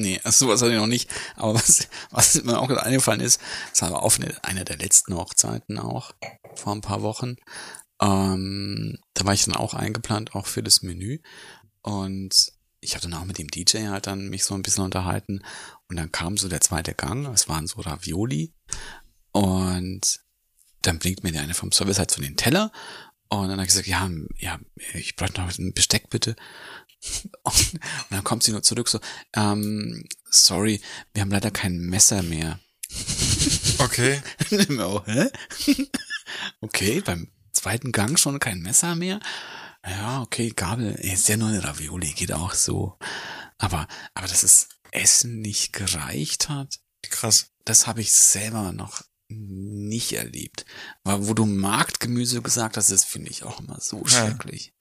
Nee, 0.00 0.20
also 0.24 0.46
sowas 0.46 0.62
hatte 0.62 0.72
ich 0.72 0.78
noch 0.78 0.86
nicht. 0.86 1.10
Aber 1.36 1.54
was, 1.54 1.88
was 2.10 2.42
mir 2.42 2.58
auch 2.58 2.68
gerade 2.68 2.82
eingefallen 2.82 3.20
ist, 3.20 3.40
das 3.70 3.82
war 3.82 4.02
auf 4.02 4.18
eine, 4.18 4.42
einer 4.44 4.64
der 4.64 4.78
letzten 4.78 5.14
Hochzeiten 5.14 5.78
auch, 5.78 6.12
vor 6.54 6.74
ein 6.74 6.80
paar 6.80 7.02
Wochen. 7.02 7.36
Ähm, 8.00 8.98
da 9.14 9.24
war 9.24 9.34
ich 9.34 9.44
dann 9.44 9.56
auch 9.56 9.74
eingeplant, 9.74 10.34
auch 10.34 10.46
für 10.46 10.62
das 10.62 10.82
Menü. 10.82 11.18
Und 11.82 12.52
ich 12.80 12.94
habe 12.94 13.02
dann 13.02 13.14
auch 13.14 13.24
mit 13.24 13.38
dem 13.38 13.48
DJ 13.48 13.88
halt 13.88 14.06
dann 14.06 14.28
mich 14.28 14.44
so 14.44 14.54
ein 14.54 14.62
bisschen 14.62 14.84
unterhalten. 14.84 15.42
Und 15.88 15.96
dann 15.96 16.12
kam 16.12 16.36
so 16.36 16.48
der 16.48 16.60
zweite 16.60 16.94
Gang, 16.94 17.26
es 17.26 17.48
waren 17.48 17.66
so 17.66 17.80
Ravioli. 17.80 18.54
Und 19.32 20.20
dann 20.82 20.98
bringt 20.98 21.22
mir 21.22 21.32
der 21.32 21.42
eine 21.42 21.54
vom 21.54 21.72
Service 21.72 21.98
halt 21.98 22.10
so 22.10 22.22
den 22.22 22.36
Teller. 22.36 22.72
Und 23.28 23.42
dann 23.42 23.52
habe 23.52 23.62
ich 23.62 23.68
gesagt, 23.68 23.86
ja, 23.86 24.10
ja, 24.38 24.58
ich 24.94 25.14
bräuchte 25.14 25.40
noch 25.40 25.56
ein 25.56 25.72
Besteck 25.72 26.10
bitte. 26.10 26.34
Und, 27.42 27.72
und 27.72 27.80
dann 28.10 28.24
kommt 28.24 28.42
sie 28.42 28.52
nur 28.52 28.62
zurück 28.62 28.88
so, 28.88 29.00
ähm, 29.34 30.04
sorry, 30.30 30.80
wir 31.14 31.22
haben 31.22 31.30
leider 31.30 31.50
kein 31.50 31.78
Messer 31.78 32.22
mehr. 32.22 32.60
Okay. 33.78 34.20
oh, 34.78 35.02
hä? 35.06 35.30
okay, 36.60 37.00
beim 37.00 37.30
zweiten 37.52 37.92
Gang 37.92 38.18
schon 38.18 38.38
kein 38.38 38.60
Messer 38.60 38.94
mehr? 38.94 39.20
Ja, 39.86 40.20
okay, 40.20 40.50
Gabel, 40.54 40.92
ist 40.92 41.28
ja 41.28 41.36
nur 41.36 41.48
eine 41.48 41.64
Ravioli, 41.64 42.12
geht 42.12 42.32
auch 42.32 42.54
so. 42.54 42.98
Aber, 43.58 43.88
aber 44.14 44.26
dass 44.26 44.42
das 44.42 44.68
Essen 44.90 45.40
nicht 45.40 45.72
gereicht 45.72 46.48
hat, 46.48 46.80
Krass. 47.08 47.52
das 47.64 47.86
habe 47.86 48.02
ich 48.02 48.12
selber 48.12 48.72
noch 48.72 49.02
nicht 49.30 50.12
erlebt. 50.12 50.64
Weil 51.04 51.26
wo 51.28 51.34
du 51.34 51.46
Marktgemüse 51.46 52.42
gesagt 52.42 52.76
hast, 52.76 52.90
das 52.90 53.04
finde 53.04 53.30
ich 53.30 53.44
auch 53.44 53.60
immer 53.60 53.78
so 53.80 54.02
Ja. 54.02 54.08
schrecklich. 54.08 54.72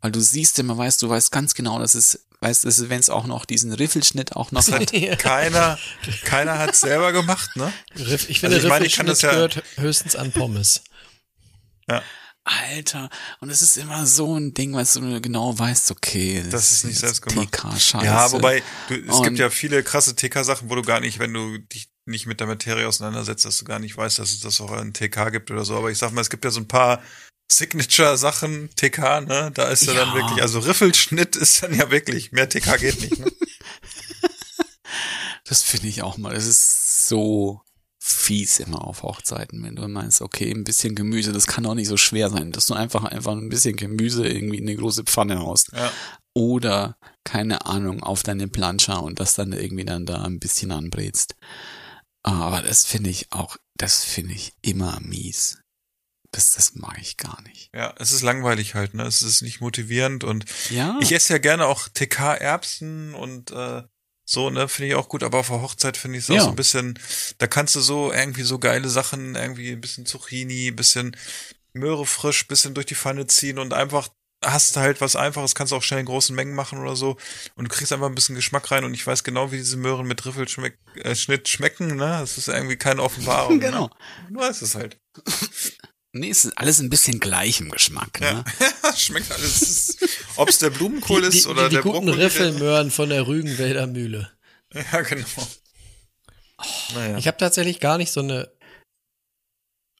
Weil 0.00 0.12
du 0.12 0.20
siehst 0.20 0.58
immer, 0.58 0.76
weißt, 0.76 1.00
du 1.02 1.08
weißt 1.08 1.32
ganz 1.32 1.54
genau, 1.54 1.78
dass 1.78 1.94
es, 1.94 2.26
weißt, 2.40 2.64
dass 2.66 2.88
wenn 2.90 3.00
es 3.00 3.08
auch 3.10 3.26
noch 3.26 3.46
diesen 3.46 3.72
Riffelschnitt 3.72 4.36
auch 4.36 4.52
noch 4.52 4.66
hat. 4.68 4.92
Ja. 4.92 5.16
Keiner, 5.16 5.78
keiner 6.24 6.58
hat 6.58 6.76
selber 6.76 7.12
gemacht, 7.12 7.56
ne? 7.56 7.72
Riff, 7.96 8.28
ich 8.28 8.40
finde, 8.40 8.56
Also 8.56 8.66
ich 8.68 8.70
meine, 8.70 8.86
ich 8.86 8.96
kann 8.96 9.06
das 9.06 9.22
ja- 9.22 9.30
gehört 9.32 9.62
höchstens 9.76 10.14
an 10.16 10.30
Pommes. 10.32 10.82
Alter, 12.46 13.08
und 13.40 13.48
es 13.48 13.62
ist 13.62 13.78
immer 13.78 14.04
so 14.04 14.36
ein 14.38 14.52
Ding, 14.52 14.74
weißt 14.74 14.96
du, 14.96 15.00
du 15.00 15.20
genau 15.22 15.58
weißt, 15.58 15.90
okay, 15.92 16.44
Das 16.50 16.72
ist 16.72 16.84
nicht 16.84 16.98
selbst 16.98 17.22
gemacht. 17.22 17.50
TK-Scheiße. 17.52 18.04
Ja, 18.04 18.30
wobei, 18.32 18.62
du, 18.88 18.96
es 18.96 19.14
Und- 19.16 19.22
gibt 19.24 19.38
ja 19.38 19.48
viele 19.48 19.82
krasse 19.82 20.14
TK-Sachen, 20.14 20.68
wo 20.68 20.74
du 20.74 20.82
gar 20.82 21.00
nicht, 21.00 21.18
wenn 21.18 21.32
du 21.32 21.56
dich 21.56 21.88
nicht 22.06 22.26
mit 22.26 22.40
der 22.40 22.46
Materie 22.46 22.86
auseinandersetzt, 22.86 23.44
dass 23.44 23.56
du 23.58 23.64
gar 23.64 23.78
nicht 23.78 23.96
weißt, 23.96 24.18
dass 24.18 24.32
es 24.32 24.40
das 24.40 24.60
auch 24.60 24.72
ein 24.72 24.92
TK 24.92 25.30
gibt 25.30 25.50
oder 25.50 25.64
so. 25.64 25.76
Aber 25.76 25.90
ich 25.90 25.98
sag 25.98 26.12
mal, 26.12 26.20
es 26.20 26.30
gibt 26.30 26.44
ja 26.44 26.50
so 26.50 26.60
ein 26.60 26.68
paar 26.68 27.02
Signature-Sachen, 27.50 28.70
TK, 28.76 29.20
ne? 29.22 29.50
Da 29.54 29.64
ist 29.68 29.86
ja, 29.86 29.94
dann 29.94 30.08
Ja. 30.08 30.14
wirklich, 30.14 30.42
also 30.42 30.58
Riffelschnitt 30.60 31.36
ist 31.36 31.62
dann 31.62 31.74
ja 31.74 31.90
wirklich, 31.90 32.32
mehr 32.32 32.48
TK 32.48 32.76
geht 32.78 33.00
nicht, 33.00 33.18
ne? 33.18 33.30
Das 35.44 35.62
finde 35.62 35.88
ich 35.88 36.02
auch 36.02 36.16
mal. 36.16 36.34
Das 36.34 36.46
ist 36.46 37.08
so 37.08 37.60
fies 37.98 38.60
immer 38.60 38.84
auf 38.84 39.02
Hochzeiten, 39.02 39.62
wenn 39.62 39.76
du 39.76 39.88
meinst, 39.88 40.20
okay, 40.20 40.50
ein 40.50 40.64
bisschen 40.64 40.94
Gemüse, 40.94 41.32
das 41.32 41.46
kann 41.46 41.64
doch 41.64 41.74
nicht 41.74 41.88
so 41.88 41.96
schwer 41.96 42.28
sein, 42.28 42.52
dass 42.52 42.66
du 42.66 42.74
einfach 42.74 43.04
einfach 43.04 43.32
ein 43.32 43.48
bisschen 43.48 43.76
Gemüse 43.76 44.26
irgendwie 44.26 44.58
in 44.58 44.68
eine 44.68 44.76
große 44.76 45.04
Pfanne 45.04 45.38
haust. 45.38 45.70
Ja. 45.72 45.90
Oder, 46.34 46.96
keine 47.24 47.64
Ahnung, 47.66 48.02
auf 48.02 48.22
deine 48.22 48.48
Plancha 48.48 48.96
und 48.96 49.20
das 49.20 49.34
dann 49.34 49.52
irgendwie 49.52 49.84
dann 49.86 50.04
da 50.04 50.22
ein 50.22 50.38
bisschen 50.38 50.70
anbrätst. 50.72 51.34
Aber 52.24 52.62
das 52.62 52.84
finde 52.84 53.10
ich 53.10 53.30
auch, 53.32 53.56
das 53.76 54.02
finde 54.02 54.34
ich 54.34 54.54
immer 54.62 54.98
mies. 55.00 55.58
Das, 56.32 56.54
das 56.54 56.74
mag 56.74 56.98
ich 57.00 57.16
gar 57.16 57.40
nicht. 57.42 57.70
Ja, 57.72 57.94
es 57.98 58.10
ist 58.10 58.22
langweilig 58.22 58.74
halt, 58.74 58.94
ne? 58.94 59.04
Es 59.04 59.22
ist 59.22 59.42
nicht 59.42 59.60
motivierend 59.60 60.24
und 60.24 60.44
Ja. 60.70 60.98
ich 61.00 61.12
esse 61.12 61.34
ja 61.34 61.38
gerne 61.38 61.66
auch 61.66 61.86
TK-Erbsen 61.88 63.14
und 63.14 63.52
äh, 63.52 63.82
so, 64.26 64.50
ne, 64.50 64.68
finde 64.68 64.88
ich 64.88 64.94
auch 64.96 65.08
gut, 65.08 65.22
aber 65.22 65.38
auf 65.38 65.48
der 65.48 65.60
Hochzeit 65.60 65.96
finde 65.96 66.18
ich 66.18 66.24
es 66.24 66.30
auch 66.30 66.34
Ja. 66.34 66.40
so 66.44 66.48
ein 66.48 66.56
bisschen, 66.56 66.98
da 67.38 67.46
kannst 67.46 67.76
du 67.76 67.80
so 67.80 68.10
irgendwie 68.12 68.42
so 68.42 68.58
geile 68.58 68.88
Sachen, 68.88 69.36
irgendwie 69.36 69.70
ein 69.70 69.80
bisschen 69.80 70.06
Zucchini, 70.06 70.70
bisschen 70.72 71.16
Möhre 71.74 72.06
frisch, 72.06 72.48
bisschen 72.48 72.72
durch 72.74 72.86
die 72.86 72.94
Pfanne 72.94 73.26
ziehen 73.26 73.58
und 73.58 73.72
einfach 73.74 74.08
hast 74.44 74.76
halt 74.76 75.00
was 75.00 75.16
Einfaches, 75.16 75.54
kannst 75.54 75.72
auch 75.72 75.82
schnell 75.82 76.00
in 76.00 76.06
großen 76.06 76.34
Mengen 76.34 76.54
machen 76.54 76.78
oder 76.78 76.96
so 76.96 77.16
und 77.56 77.64
du 77.64 77.74
kriegst 77.74 77.92
einfach 77.92 78.06
ein 78.06 78.14
bisschen 78.14 78.34
Geschmack 78.34 78.70
rein 78.70 78.84
und 78.84 78.94
ich 78.94 79.06
weiß 79.06 79.24
genau, 79.24 79.52
wie 79.52 79.56
diese 79.56 79.76
Möhren 79.76 80.06
mit 80.06 80.24
Riffelschnitt 80.24 80.76
äh, 80.96 81.14
schmecken, 81.46 81.96
ne? 81.96 82.18
Das 82.20 82.38
ist 82.38 82.48
irgendwie 82.48 82.76
keine 82.76 83.02
Offenbarung. 83.02 83.60
Genau. 83.60 83.86
Ne? 83.86 83.90
Du 84.30 84.40
weißt 84.40 84.62
es 84.62 84.74
halt. 84.74 84.98
Nee, 86.16 86.30
es 86.30 86.44
ist 86.44 86.56
alles 86.56 86.78
ein 86.78 86.90
bisschen 86.90 87.18
gleich 87.18 87.60
im 87.60 87.72
Geschmack, 87.72 88.20
ne? 88.20 88.44
Ja, 88.60 88.92
schmeckt 88.96 89.32
alles. 89.32 89.96
Ob 90.36 90.48
es 90.48 90.58
der 90.58 90.70
Blumenkohl 90.70 91.22
die, 91.22 91.30
die, 91.30 91.38
ist 91.38 91.48
oder 91.48 91.64
die, 91.64 91.70
die 91.70 91.74
der 91.74 91.82
guten 91.82 92.06
Brokkoli. 92.06 92.22
Riffelmöhren 92.22 92.92
von 92.92 93.08
der 93.08 93.26
Rügenwälder 93.26 93.88
Mühle. 93.88 94.30
Ja, 94.72 95.00
genau. 95.00 95.26
Naja. 96.94 97.18
Ich 97.18 97.26
habe 97.26 97.36
tatsächlich 97.36 97.80
gar 97.80 97.98
nicht 97.98 98.12
so 98.12 98.20
eine 98.20 98.48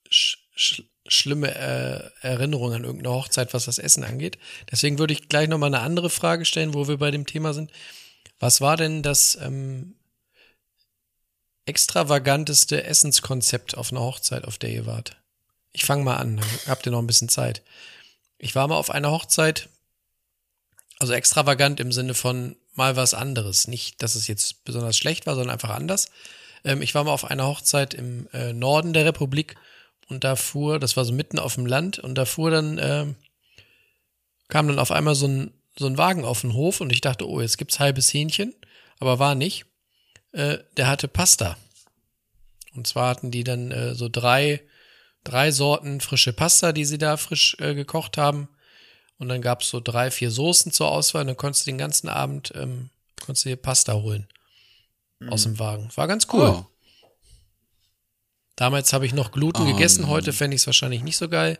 sch 0.09 0.39
sch 0.55 0.83
schlimme 1.07 1.55
äh, 1.55 2.11
Erinnerung 2.27 2.73
an 2.73 2.85
irgendeine 2.85 3.15
Hochzeit, 3.15 3.53
was 3.53 3.67
das 3.67 3.79
Essen 3.79 4.05
angeht. 4.05 4.39
Deswegen 4.71 4.99
würde 4.99 5.13
ich 5.13 5.29
gleich 5.29 5.49
nochmal 5.49 5.75
eine 5.75 5.85
andere 5.85 6.11
Frage 6.11 6.45
stellen, 6.45 6.75
wo 6.75 6.89
wir 6.89 6.97
bei 6.97 7.11
dem 7.11 7.27
Thema 7.27 7.53
sind. 7.53 7.71
Was 8.41 8.61
war 8.61 8.77
denn 8.77 9.03
das 9.03 9.39
ähm, 9.41 9.95
extravaganteste 11.67 12.85
Essenskonzept 12.85 13.77
auf 13.77 13.93
einer 13.93 14.01
Hochzeit, 14.01 14.45
auf 14.45 14.59
der 14.59 14.71
ihr 14.71 14.87
wart? 14.87 15.17
Ich 15.73 15.85
fange 15.85 16.05
mal 16.05 16.17
an, 16.17 16.41
habt 16.67 16.87
ihr 16.87 16.93
noch 16.93 17.01
ein 17.01 17.07
bisschen 17.07 17.29
Zeit. 17.29 17.63
Ich 18.39 18.55
war 18.55 18.69
mal 18.69 18.77
auf 18.77 18.91
einer 18.91 19.11
Hochzeit, 19.11 19.69
also 20.99 21.13
extravagant 21.13 21.81
im 21.81 21.93
Sinne 21.93 22.15
von 22.15 22.57
mal 22.75 22.97
was 22.97 23.15
anderes. 23.15 23.69
Nicht, 23.69 24.03
dass 24.03 24.15
es 24.15 24.27
jetzt 24.27 24.65
besonders 24.65 24.97
schlecht 24.97 25.27
war, 25.27 25.35
sondern 25.35 25.53
einfach 25.53 25.71
anders. 25.71 26.09
Ähm, 26.65 26.81
ich 26.81 26.95
war 26.95 27.05
mal 27.05 27.13
auf 27.13 27.25
einer 27.25 27.47
Hochzeit 27.47 27.95
im 27.95 28.29
äh, 28.33 28.53
Norden 28.53 28.93
der 28.93 29.05
Republik 29.05 29.57
und 30.09 30.25
da 30.25 30.37
fuhr, 30.37 30.79
das 30.79 30.97
war 30.97 31.05
so 31.05 31.13
mitten 31.13 31.39
auf 31.39 31.55
dem 31.55 31.67
Land 31.67 31.99
und 31.99 32.17
da 32.17 32.25
fuhr 32.25 32.51
dann, 32.51 32.79
ähm, 32.79 33.17
kam 34.49 34.69
dann 34.69 34.79
auf 34.79 34.91
einmal 34.91 35.15
so 35.15 35.27
ein, 35.27 35.53
so 35.77 35.87
ein 35.87 35.99
Wagen 35.99 36.25
auf 36.25 36.43
den 36.43 36.55
Hof 36.55 36.81
und 36.81 36.93
ich 36.93 37.01
dachte, 37.01 37.29
oh, 37.29 37.41
jetzt 37.41 37.59
gibt's 37.59 37.81
halbes 37.81 38.13
Hähnchen, 38.13 38.55
aber 39.01 39.19
war 39.19 39.35
nicht. 39.35 39.67
Äh, 40.33 40.59
der 40.77 40.89
hatte 40.89 41.09
Pasta. 41.09 41.57
Und 42.75 42.87
zwar 42.87 43.09
hatten 43.09 43.31
die 43.31 43.45
dann 43.45 43.71
äh, 43.71 43.95
so 43.95 44.09
drei, 44.09 44.61
drei 45.23 45.51
Sorten 45.51 46.01
frische 46.01 46.33
Pasta, 46.33 46.73
die 46.73 46.85
sie 46.85 46.99
da 46.99 47.17
frisch 47.17 47.57
äh, 47.61 47.75
gekocht 47.75 48.19
haben. 48.19 48.49
Und 49.19 49.29
dann 49.29 49.43
gab's 49.43 49.69
so 49.69 49.81
drei, 49.81 50.11
vier 50.11 50.31
Soßen 50.31 50.73
zur 50.73 50.91
Auswahl. 50.91 51.23
Und 51.23 51.29
dann 51.29 51.37
konntest 51.37 51.67
du 51.67 51.71
den 51.71 51.79
ganzen 51.79 52.09
Abend 52.09 52.53
ähm, 52.57 52.91
konntest 53.21 53.45
du 53.45 53.51
dir 53.51 53.57
Pasta 53.57 53.95
holen 53.95 54.29
aus 55.29 55.45
dem 55.45 55.59
Wagen. 55.59 55.89
War 55.95 56.09
ganz 56.09 56.27
cool. 56.33 56.55
Oh. 56.59 56.67
Damals 58.57 58.93
habe 58.93 59.07
ich 59.07 59.13
noch 59.13 59.33
Gluten 59.33 59.63
Ähm. 59.63 59.73
gegessen, 59.73 60.07
heute 60.09 60.33
fände 60.33 60.55
ich 60.55 60.63
es 60.63 60.67
wahrscheinlich 60.67 61.03
nicht 61.03 61.17
so 61.17 61.29
geil. 61.29 61.59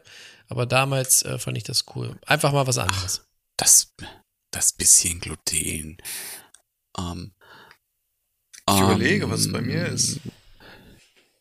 Aber 0.49 0.67
damals 0.67 1.23
äh, 1.23 1.39
fand 1.39 1.57
ich 1.57 1.65
das 1.65 1.85
cool. 1.95 2.17
Einfach 2.27 2.53
mal 2.53 2.67
was 2.67 2.79
anderes. 2.79 3.23
Das, 3.57 3.95
das 4.51 4.73
bisschen 4.73 5.21
Gluten. 5.21 5.97
Ähm, 6.99 7.33
Ich 8.69 8.77
ähm, 8.77 8.85
überlege, 8.85 9.31
was 9.31 9.41
es 9.41 9.53
bei 9.53 9.61
mir 9.61 9.87
ist. 9.87 10.21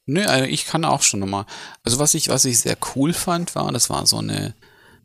Nö, 0.06 0.26
also 0.26 0.46
ich 0.46 0.66
kann 0.66 0.86
auch 0.86 1.02
schon 1.02 1.20
nochmal. 1.22 1.46
Also 1.84 2.00
was 2.00 2.14
ich, 2.14 2.30
was 2.30 2.46
ich 2.46 2.60
sehr 2.60 2.78
cool 2.96 3.14
fand, 3.14 3.56
war, 3.56 3.72
das 3.72 3.90
war 3.90 4.06
so 4.06 4.18
eine, 4.18 4.54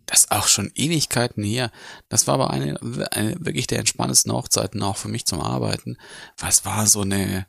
das 0.07 0.21
ist 0.21 0.31
auch 0.33 0.49
schon 0.49 0.73
Ewigkeiten 0.75 1.45
her. 1.45 1.71
Das 2.09 2.27
war 2.27 2.35
aber 2.35 2.51
eine, 2.51 2.79
eine 3.13 3.37
wirklich 3.39 3.67
der 3.67 3.79
entspannendsten 3.79 4.33
Hochzeiten 4.33 4.83
auch 4.83 4.97
für 4.97 5.09
mich 5.09 5.27
zum 5.27 5.41
Arbeiten. 5.41 5.99
Was 6.37 6.65
war 6.65 6.87
so 6.87 7.03
eine 7.03 7.47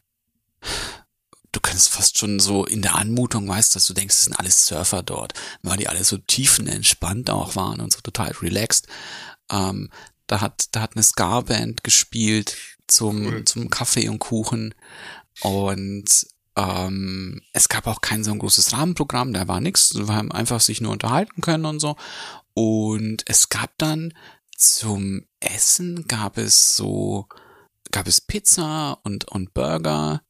du 1.51 1.59
kannst 1.59 1.89
fast 1.89 2.17
schon 2.17 2.39
so 2.39 2.65
in 2.65 2.81
der 2.81 2.95
Anmutung, 2.95 3.47
weißt, 3.47 3.75
dass 3.75 3.85
du 3.85 3.93
denkst, 3.93 4.15
es 4.15 4.25
sind 4.25 4.39
alles 4.39 4.67
Surfer 4.67 5.03
dort, 5.03 5.33
weil 5.61 5.77
die 5.77 5.87
alle 5.87 6.03
so 6.03 6.17
tiefenentspannt 6.17 7.29
auch 7.29 7.55
waren 7.55 7.79
und 7.79 7.91
so 7.91 7.99
total 8.01 8.31
relaxed. 8.41 8.87
Ähm, 9.51 9.89
da 10.27 10.41
hat, 10.41 10.67
da 10.71 10.81
hat 10.81 10.95
eine 10.95 11.03
Ska-Band 11.03 11.83
gespielt 11.83 12.55
zum, 12.87 13.25
Cool. 13.25 13.43
zum 13.45 13.69
Kaffee 13.69 14.09
und 14.09 14.19
Kuchen 14.19 14.75
und 15.41 16.27
ähm, 16.55 17.41
es 17.53 17.69
gab 17.69 17.87
auch 17.87 18.01
kein 18.01 18.23
so 18.23 18.31
ein 18.31 18.39
großes 18.39 18.73
Rahmenprogramm, 18.73 19.33
da 19.33 19.47
war 19.47 19.61
nichts, 19.61 19.95
wir 19.95 20.07
haben 20.13 20.31
einfach 20.31 20.59
sich 20.59 20.81
nur 20.81 20.91
unterhalten 20.91 21.41
können 21.41 21.65
und 21.65 21.79
so. 21.79 21.95
Und 22.53 23.23
es 23.27 23.49
gab 23.49 23.71
dann 23.77 24.13
zum 24.57 25.25
Essen 25.39 26.05
gab 26.07 26.37
es 26.37 26.75
so, 26.75 27.27
gab 27.91 28.07
es 28.07 28.19
Pizza 28.19 28.99
und, 29.03 29.25
und 29.25 29.53
Burger. 29.53 30.21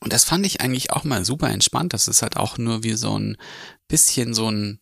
Und 0.00 0.12
das 0.12 0.24
fand 0.24 0.46
ich 0.46 0.60
eigentlich 0.60 0.92
auch 0.92 1.04
mal 1.04 1.24
super 1.24 1.50
entspannt. 1.50 1.92
Das 1.92 2.08
ist 2.08 2.22
halt 2.22 2.36
auch 2.36 2.58
nur 2.58 2.82
wie 2.84 2.94
so 2.94 3.18
ein 3.18 3.36
bisschen 3.88 4.34
so 4.34 4.50
ein 4.50 4.80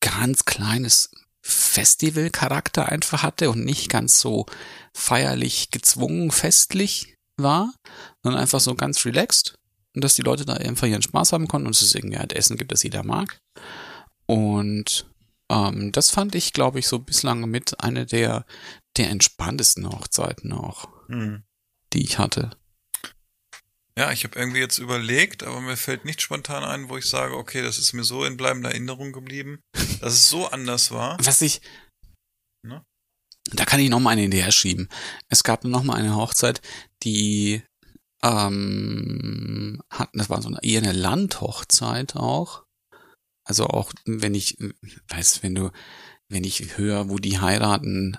ganz 0.00 0.44
kleines 0.44 1.10
Festival-Charakter 1.42 2.88
einfach 2.88 3.22
hatte 3.22 3.50
und 3.50 3.64
nicht 3.64 3.88
ganz 3.88 4.20
so 4.20 4.46
feierlich 4.94 5.70
gezwungen 5.70 6.30
festlich 6.30 7.14
war, 7.36 7.72
sondern 8.22 8.40
einfach 8.42 8.60
so 8.60 8.74
ganz 8.74 9.04
relaxed. 9.04 9.54
Und 9.94 10.04
dass 10.04 10.14
die 10.14 10.22
Leute 10.22 10.44
da 10.44 10.54
einfach 10.54 10.86
ihren 10.86 11.02
Spaß 11.02 11.32
haben 11.32 11.48
konnten 11.48 11.66
und 11.66 11.80
es 11.80 11.94
irgendwie 11.94 12.18
halt 12.18 12.32
Essen 12.32 12.56
gibt, 12.56 12.70
das 12.72 12.82
jeder 12.82 13.02
mag. 13.02 13.40
Und 14.26 15.06
ähm, 15.50 15.90
das 15.92 16.10
fand 16.10 16.34
ich, 16.34 16.52
glaube 16.52 16.78
ich, 16.78 16.86
so 16.86 17.00
bislang 17.00 17.48
mit 17.50 17.82
eine 17.82 18.06
der, 18.06 18.44
der 18.96 19.10
entspanntesten 19.10 19.88
Hochzeiten 19.88 20.52
auch, 20.52 20.88
Hm. 21.08 21.42
die 21.92 22.02
ich 22.04 22.18
hatte. 22.18 22.50
Ja, 24.00 24.10
ich 24.12 24.24
habe 24.24 24.38
irgendwie 24.38 24.60
jetzt 24.60 24.78
überlegt, 24.78 25.42
aber 25.42 25.60
mir 25.60 25.76
fällt 25.76 26.06
nicht 26.06 26.22
spontan 26.22 26.64
ein, 26.64 26.88
wo 26.88 26.96
ich 26.96 27.04
sage, 27.04 27.36
okay, 27.36 27.60
das 27.60 27.76
ist 27.76 27.92
mir 27.92 28.02
so 28.02 28.24
in 28.24 28.38
bleibender 28.38 28.70
Erinnerung 28.70 29.12
geblieben, 29.12 29.60
dass 30.00 30.14
es 30.14 30.30
so 30.30 30.46
anders 30.48 30.90
war. 30.90 31.18
Was 31.22 31.42
ich, 31.42 31.60
Ne? 32.66 32.82
da 33.52 33.66
kann 33.66 33.78
ich 33.78 33.90
noch 33.90 34.00
mal 34.00 34.12
eine 34.12 34.22
hinterher 34.22 34.52
schieben. 34.52 34.88
Es 35.28 35.44
gab 35.44 35.64
noch 35.64 35.82
mal 35.82 35.96
eine 35.96 36.16
Hochzeit, 36.16 36.62
die 37.02 37.62
ähm, 38.22 39.82
hatten, 39.90 40.16
das 40.16 40.30
war 40.30 40.40
so 40.40 40.48
eine, 40.48 40.60
eher 40.62 40.80
eine 40.80 40.92
Landhochzeit 40.92 42.16
auch. 42.16 42.64
Also 43.46 43.66
auch, 43.66 43.92
wenn 44.06 44.34
ich, 44.34 44.56
weiß, 45.08 45.42
wenn 45.42 45.54
du, 45.54 45.72
wenn 46.30 46.44
ich 46.44 46.78
höre, 46.78 47.10
wo 47.10 47.18
die 47.18 47.38
heiraten, 47.38 48.16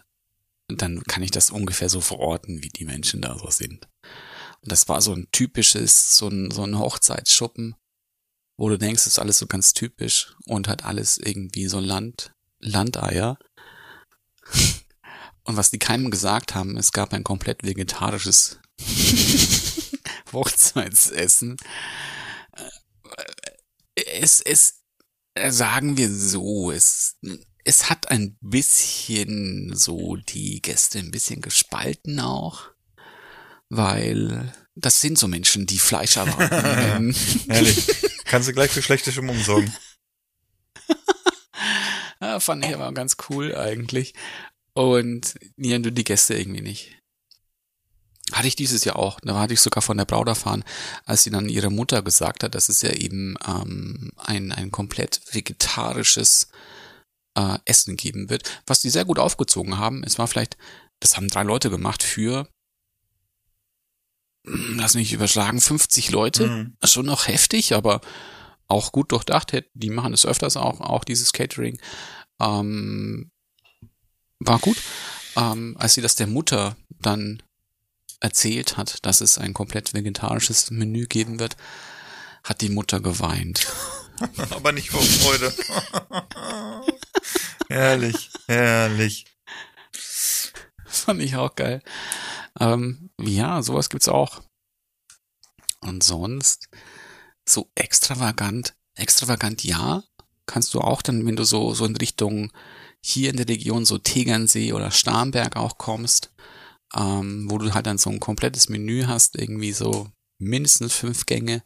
dann 0.67 1.01
kann 1.05 1.23
ich 1.23 1.31
das 1.31 1.49
ungefähr 1.49 1.89
so 1.89 2.01
verorten, 2.01 2.61
wie 2.61 2.69
die 2.69 2.85
Menschen 2.85 3.23
da 3.23 3.35
so 3.39 3.49
sind. 3.49 3.87
Und 4.61 4.71
das 4.71 4.87
war 4.87 5.01
so 5.01 5.13
ein 5.13 5.27
typisches, 5.31 6.17
so 6.17 6.27
ein, 6.27 6.51
so 6.51 6.63
ein 6.63 6.77
Hochzeitsschuppen, 6.77 7.75
wo 8.57 8.69
du 8.69 8.77
denkst, 8.77 9.03
das 9.03 9.13
ist 9.13 9.19
alles 9.19 9.39
so 9.39 9.47
ganz 9.47 9.73
typisch 9.73 10.35
und 10.45 10.67
hat 10.67 10.85
alles 10.85 11.17
irgendwie 11.17 11.67
so 11.67 11.79
Land, 11.79 12.31
Landeier. 12.59 13.37
Und 15.43 15.57
was 15.57 15.71
die 15.71 15.79
keinem 15.79 16.11
gesagt 16.11 16.53
haben, 16.53 16.77
es 16.77 16.91
gab 16.91 17.13
ein 17.13 17.23
komplett 17.23 17.63
vegetarisches 17.63 18.59
Hochzeitsessen. 20.31 21.57
Es, 23.95 24.39
es, 24.39 24.83
äh, 25.33 25.51
sagen 25.51 25.97
wir 25.97 26.13
so, 26.13 26.71
es, 26.71 27.17
es 27.63 27.89
hat 27.89 28.11
ein 28.11 28.37
bisschen 28.41 29.75
so 29.75 30.15
die 30.15 30.61
Gäste 30.61 30.99
ein 30.99 31.11
bisschen 31.11 31.41
gespalten 31.41 32.19
auch, 32.19 32.70
weil 33.71 34.53
das 34.75 34.99
sind 34.99 35.17
so 35.17 35.27
Menschen, 35.27 35.65
die 35.65 35.79
Fleisch 35.79 36.17
erwarten. 36.17 37.15
Ehrlich. 37.47 37.87
Kannst 38.25 38.49
du 38.49 38.53
gleich 38.53 38.69
für 38.69 38.81
schlechte 38.81 39.11
Stimmung 39.11 39.39
sorgen. 39.39 39.73
Ja, 42.19 42.39
fand 42.39 42.65
ich 42.65 42.75
aber 42.75 42.91
ganz 42.91 43.15
cool 43.29 43.55
eigentlich. 43.55 44.13
Und 44.73 45.35
ja, 45.57 45.79
nur 45.79 45.91
die 45.91 46.03
Gäste 46.03 46.37
irgendwie 46.37 46.61
nicht. 46.61 46.97
Hatte 48.33 48.47
ich 48.47 48.55
dieses 48.55 48.83
Jahr 48.83 48.97
auch. 48.97 49.19
Da 49.21 49.39
hatte 49.39 49.53
ich 49.53 49.61
sogar 49.61 49.81
von 49.81 49.97
der 49.97 50.05
Braut 50.05 50.27
erfahren, 50.27 50.63
als 51.05 51.23
sie 51.23 51.31
dann 51.31 51.49
ihre 51.49 51.69
Mutter 51.69 52.01
gesagt 52.01 52.43
hat, 52.43 52.55
dass 52.55 52.69
es 52.69 52.81
ja 52.81 52.91
eben 52.91 53.35
ähm, 53.47 54.11
ein, 54.17 54.51
ein 54.51 54.71
komplett 54.71 55.21
vegetarisches 55.31 56.49
äh, 57.37 57.57
Essen 57.65 57.95
geben 57.95 58.29
wird, 58.29 58.61
was 58.65 58.81
die 58.81 58.89
sehr 58.89 59.05
gut 59.05 59.19
aufgezogen 59.19 59.77
haben. 59.77 60.03
Es 60.03 60.17
war 60.19 60.27
vielleicht, 60.27 60.57
das 60.99 61.15
haben 61.15 61.29
drei 61.29 61.43
Leute 61.43 61.69
gemacht 61.69 62.03
für, 62.03 62.47
lass 64.43 64.95
mich 64.95 65.13
überschlagen, 65.13 65.61
50 65.61 66.11
Leute. 66.11 66.47
Mhm. 66.47 66.77
Schon 66.83 67.05
noch 67.05 67.27
heftig, 67.27 67.73
aber 67.73 68.01
auch 68.67 68.91
gut 68.91 69.11
durchdacht. 69.11 69.63
Die 69.73 69.89
machen 69.89 70.13
es 70.13 70.25
öfters 70.25 70.57
auch, 70.57 70.81
auch 70.81 71.03
dieses 71.03 71.33
Catering. 71.33 71.79
Ähm, 72.39 73.31
war 74.39 74.59
gut. 74.59 74.77
Ähm, 75.35 75.75
als 75.79 75.93
sie 75.93 76.01
das 76.01 76.15
der 76.15 76.27
Mutter 76.27 76.75
dann 76.89 77.41
erzählt 78.19 78.77
hat, 78.77 79.05
dass 79.05 79.21
es 79.21 79.37
ein 79.37 79.53
komplett 79.53 79.93
vegetarisches 79.93 80.71
Menü 80.71 81.05
geben 81.07 81.39
wird, 81.39 81.57
hat 82.43 82.61
die 82.61 82.69
Mutter 82.69 82.99
geweint. 82.99 83.67
Aber 84.51 84.71
nicht 84.71 84.89
vor 84.89 85.01
Freude. 85.01 85.53
herrlich, 87.69 88.29
herrlich. 88.47 89.25
Fand 90.85 91.21
ich 91.21 91.35
auch 91.35 91.55
geil. 91.55 91.81
Ähm, 92.59 93.10
ja, 93.23 93.61
sowas 93.61 93.89
gibt's 93.89 94.07
auch. 94.07 94.41
Und 95.81 96.03
sonst 96.03 96.69
so 97.47 97.69
extravagant, 97.75 98.75
extravagant 98.95 99.63
ja, 99.63 100.03
kannst 100.45 100.73
du 100.73 100.81
auch 100.81 101.01
dann, 101.01 101.25
wenn 101.25 101.35
du 101.35 101.43
so 101.43 101.73
so 101.73 101.85
in 101.85 101.95
Richtung 101.95 102.51
hier 103.03 103.31
in 103.31 103.37
der 103.37 103.47
Region 103.47 103.85
so 103.85 103.97
Tegernsee 103.97 104.73
oder 104.73 104.91
Starnberg 104.91 105.55
auch 105.55 105.77
kommst, 105.77 106.33
ähm, 106.95 107.49
wo 107.49 107.57
du 107.57 107.73
halt 107.73 107.87
dann 107.87 107.97
so 107.97 108.09
ein 108.09 108.19
komplettes 108.19 108.69
Menü 108.69 109.05
hast, 109.07 109.37
irgendwie 109.37 109.71
so 109.71 110.09
mindestens 110.37 110.93
fünf 110.93 111.25
Gänge. 111.25 111.63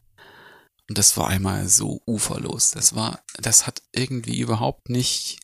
Und 0.88 0.98
das 0.98 1.18
war 1.18 1.27
einmal 1.27 1.68
so 1.68 2.02
uferlos. 2.06 2.72
Das 2.72 2.95
war, 2.95 3.23
das 3.38 3.65
hat 3.65 3.82
irgendwie 3.91 4.40
überhaupt 4.40 4.90
nicht, 4.90 5.40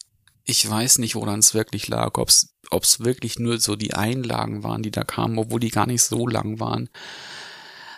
ich 0.52 0.70
weiß 0.70 0.98
nicht, 1.00 1.16
woran 1.16 1.40
es 1.40 1.54
wirklich 1.54 1.88
lag, 1.88 2.18
ob 2.18 2.30
es 2.30 3.00
wirklich 3.00 3.40
nur 3.40 3.60
so 3.60 3.78
die 3.78 3.94
Einlagen 3.94 4.64
waren, 4.64 4.84
die 4.84 4.92
da 4.92 5.04
kamen, 5.04 5.40
obwohl 5.40 5.62
die 5.62 5.72
gar 5.72 5.88
nicht 5.88 6.04
so 6.04 6.28
lang 6.28 6.60
waren, 6.60 6.90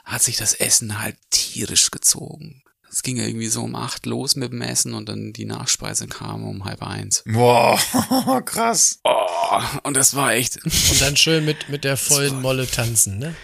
hat 0.05 0.21
sich 0.21 0.37
das 0.37 0.53
Essen 0.53 1.01
halt 1.01 1.17
tierisch 1.31 1.89
gezogen. 1.89 2.61
Es 2.89 3.01
ging 3.01 3.17
irgendwie 3.17 3.47
so 3.47 3.63
um 3.63 3.75
acht 3.75 4.05
los 4.05 4.35
mit 4.35 4.51
dem 4.51 4.61
Essen 4.61 4.93
und 4.93 5.09
dann 5.09 5.33
die 5.33 5.45
Nachspeise 5.45 6.07
kam 6.07 6.47
um 6.47 6.63
halb 6.63 6.83
eins. 6.83 7.23
Boah, 7.25 7.79
krass. 8.45 8.99
Oh, 9.03 9.61
und 9.81 9.97
das 9.97 10.13
war 10.13 10.33
echt, 10.33 10.63
Und 10.63 11.01
dann 11.01 11.17
schön 11.17 11.43
mit, 11.45 11.69
mit 11.69 11.83
der 11.83 11.97
vollen 11.97 12.39
Molle 12.39 12.69
tanzen, 12.69 13.17
ne? 13.17 13.35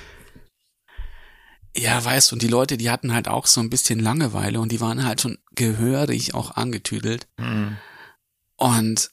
Ja, 1.76 2.04
weißt 2.04 2.30
du, 2.30 2.36
und 2.36 2.44
die 2.44 2.48
Leute, 2.48 2.78
die 2.78 2.92
hatten 2.92 3.14
halt 3.14 3.28
auch 3.28 3.48
so 3.48 3.60
ein 3.60 3.72
bisschen 3.72 4.00
Langeweile 4.00 4.60
und 4.60 4.72
die 4.72 4.82
waren 4.82 5.04
halt 5.04 5.22
schon 5.22 5.40
gehörig 5.56 6.36
auch 6.36 6.52
angetüdelt. 6.52 7.28
Mhm. 7.38 7.78
Und, 8.60 9.12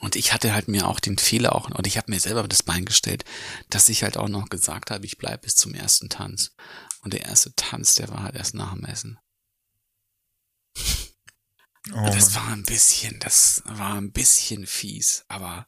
und 0.00 0.16
ich 0.16 0.32
hatte 0.34 0.52
halt 0.52 0.68
mir 0.68 0.86
auch 0.86 1.00
den 1.00 1.16
Fehler 1.16 1.54
auch, 1.54 1.70
und 1.70 1.86
ich 1.86 1.96
habe 1.96 2.10
mir 2.10 2.20
selber 2.20 2.46
das 2.46 2.62
Bein 2.62 2.84
gestellt, 2.84 3.24
dass 3.70 3.88
ich 3.88 4.02
halt 4.02 4.18
auch 4.18 4.28
noch 4.28 4.50
gesagt 4.50 4.90
habe, 4.90 5.06
ich 5.06 5.16
bleib 5.16 5.42
bis 5.42 5.56
zum 5.56 5.74
ersten 5.74 6.10
Tanz. 6.10 6.52
Und 7.00 7.14
der 7.14 7.22
erste 7.22 7.54
Tanz, 7.54 7.94
der 7.94 8.08
war 8.10 8.22
halt 8.22 8.36
erst 8.36 8.54
nach 8.54 8.74
dem 8.74 8.84
Essen. 8.84 9.18
Oh, 11.94 12.10
das 12.12 12.34
war 12.34 12.48
ein 12.48 12.64
bisschen, 12.64 13.18
das 13.20 13.62
war 13.64 13.94
ein 13.94 14.12
bisschen 14.12 14.66
fies, 14.66 15.24
aber, 15.28 15.66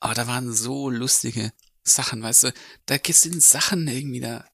aber 0.00 0.14
da 0.14 0.26
waren 0.26 0.54
so 0.54 0.88
lustige 0.88 1.52
Sachen, 1.82 2.22
weißt 2.22 2.44
du, 2.44 2.54
da 2.86 2.96
sind 3.04 3.42
Sachen 3.42 3.88
irgendwie 3.88 4.20
da, 4.20 4.48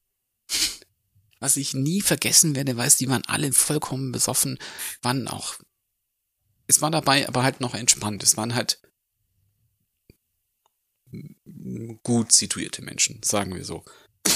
was 1.39 1.57
ich 1.57 1.75
nie 1.75 2.01
vergessen 2.01 2.55
werde, 2.55 2.75
weißt 2.75 2.99
die 2.99 3.07
waren 3.07 3.23
alle 3.27 3.53
vollkommen 3.53 4.11
besoffen, 4.11 4.57
waren 5.01 5.27
auch, 5.27 5.59
es 6.67 6.81
war 6.81 6.91
dabei, 6.91 7.27
aber 7.27 7.43
halt 7.43 7.59
noch 7.59 7.73
entspannt, 7.73 8.23
es 8.23 8.37
waren 8.37 8.55
halt 8.55 8.81
gut 12.03 12.31
situierte 12.31 12.81
Menschen, 12.81 13.21
sagen 13.23 13.53
wir 13.55 13.65
so. 13.65 13.85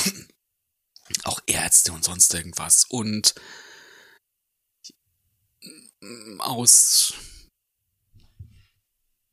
Auch 1.24 1.42
Ärzte 1.48 1.94
und 1.94 2.04
sonst 2.04 2.34
irgendwas 2.34 2.86
und 2.86 3.34
aus 6.40 7.14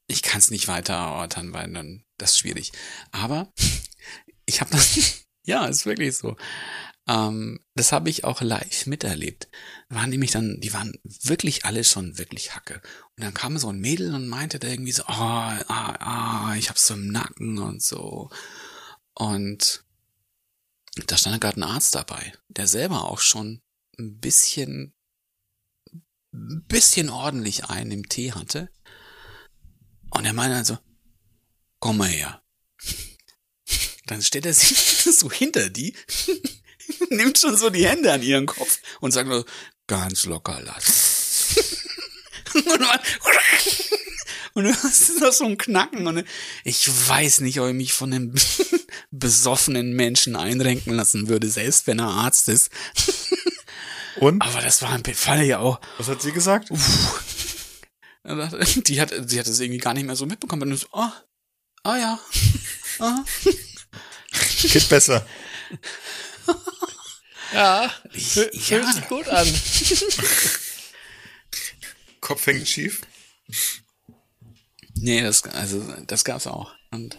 ich 0.06 0.22
kann 0.22 0.38
es 0.38 0.50
nicht 0.50 0.68
weiter 0.68 0.94
erörtern, 0.94 1.52
weil 1.52 1.72
dann 1.72 2.04
das 2.18 2.32
ist 2.32 2.38
schwierig. 2.38 2.72
Aber 3.10 3.52
ich 4.46 4.60
habe 4.60 4.70
das 4.70 5.24
ja, 5.44 5.66
ist 5.66 5.86
wirklich 5.86 6.16
so. 6.16 6.36
Ähm, 7.06 7.60
das 7.74 7.92
habe 7.92 8.08
ich 8.10 8.24
auch 8.24 8.40
live 8.40 8.86
miterlebt. 8.86 9.48
Waren 9.94 10.10
nämlich 10.10 10.32
dann, 10.32 10.60
die 10.60 10.72
waren 10.72 10.92
wirklich 11.04 11.64
alle 11.64 11.84
schon 11.84 12.18
wirklich 12.18 12.54
Hacke. 12.54 12.82
Und 13.16 13.22
dann 13.24 13.34
kam 13.34 13.58
so 13.58 13.68
ein 13.68 13.78
Mädel 13.78 14.14
und 14.14 14.28
meinte 14.28 14.58
da 14.58 14.68
irgendwie 14.68 14.92
so, 14.92 15.04
oh, 15.04 15.08
ah, 15.08 15.62
ah, 15.68 16.54
ich 16.56 16.68
hab's 16.68 16.86
so 16.86 16.94
im 16.94 17.08
Nacken 17.08 17.58
und 17.58 17.82
so. 17.82 18.30
Und 19.14 19.84
da 21.06 21.16
stand 21.16 21.40
gerade 21.40 21.60
ein 21.60 21.64
Arzt 21.64 21.94
dabei, 21.94 22.32
der 22.48 22.66
selber 22.66 23.04
auch 23.04 23.20
schon 23.20 23.62
ein 23.98 24.18
bisschen, 24.18 24.94
ein 26.32 26.64
bisschen 26.66 27.08
ordentlich 27.08 27.64
einen 27.66 27.92
im 27.92 28.08
Tee 28.08 28.32
hatte. 28.32 28.70
Und 30.10 30.24
er 30.24 30.32
meinte 30.32 30.56
also, 30.56 30.78
komm 31.78 31.98
mal 31.98 32.08
her. 32.08 32.42
Dann 34.06 34.22
stellt 34.22 34.46
er 34.46 34.54
sich 34.54 34.76
so 35.18 35.30
hinter 35.30 35.70
die, 35.70 35.96
nimmt 37.10 37.38
schon 37.38 37.56
so 37.56 37.70
die 37.70 37.86
Hände 37.86 38.12
an 38.12 38.22
ihren 38.22 38.46
Kopf 38.46 38.80
und 39.00 39.12
sagt 39.12 39.28
nur, 39.28 39.44
ganz 39.86 40.26
locker 40.26 40.60
lassen. 40.60 41.60
und, 42.54 42.66
man, 42.80 43.00
und 44.54 44.64
du 44.64 44.70
hast 44.70 45.20
noch 45.20 45.32
so 45.32 45.44
ein 45.44 45.58
Knacken 45.58 46.06
und 46.06 46.24
ich 46.64 46.88
weiß 47.08 47.40
nicht, 47.40 47.60
ob 47.60 47.68
ich 47.68 47.74
mich 47.74 47.92
von 47.92 48.12
einem 48.12 48.34
besoffenen 49.10 49.94
Menschen 49.94 50.36
einrenken 50.36 50.94
lassen 50.94 51.28
würde, 51.28 51.48
selbst 51.48 51.86
wenn 51.86 51.98
er 51.98 52.08
Arzt 52.08 52.48
ist. 52.48 52.70
Und? 54.20 54.42
Aber 54.42 54.60
das 54.60 54.80
war 54.80 54.90
ein 54.90 55.02
Fall 55.04 55.42
ja 55.42 55.58
auch. 55.58 55.80
Was 55.98 56.06
hat 56.06 56.22
sie 56.22 56.30
gesagt? 56.30 56.68
Die 58.22 59.00
hat, 59.00 59.12
sie 59.26 59.38
hat 59.40 59.46
es 59.46 59.60
irgendwie 59.60 59.80
gar 59.80 59.92
nicht 59.92 60.06
mehr 60.06 60.14
so 60.16 60.24
mitbekommen. 60.24 60.70
Und 60.70 60.78
so, 60.78 60.86
oh, 60.92 61.10
ah 61.82 61.96
ja. 61.96 62.18
Ah. 63.00 63.24
Geht 64.62 64.88
besser. 64.88 65.26
Ja, 67.54 67.90
Ich- 68.12 68.34
ja. 68.36 68.44
fühlt 68.52 68.94
sich 68.94 69.08
gut 69.08 69.28
an. 69.28 69.46
Kopf 72.20 72.46
hängt 72.46 72.68
schief. 72.68 73.00
Nee, 74.96 75.22
das, 75.22 75.42
also, 75.44 75.82
das 76.06 76.24
gab's 76.24 76.46
auch. 76.46 76.72
Und 76.90 77.16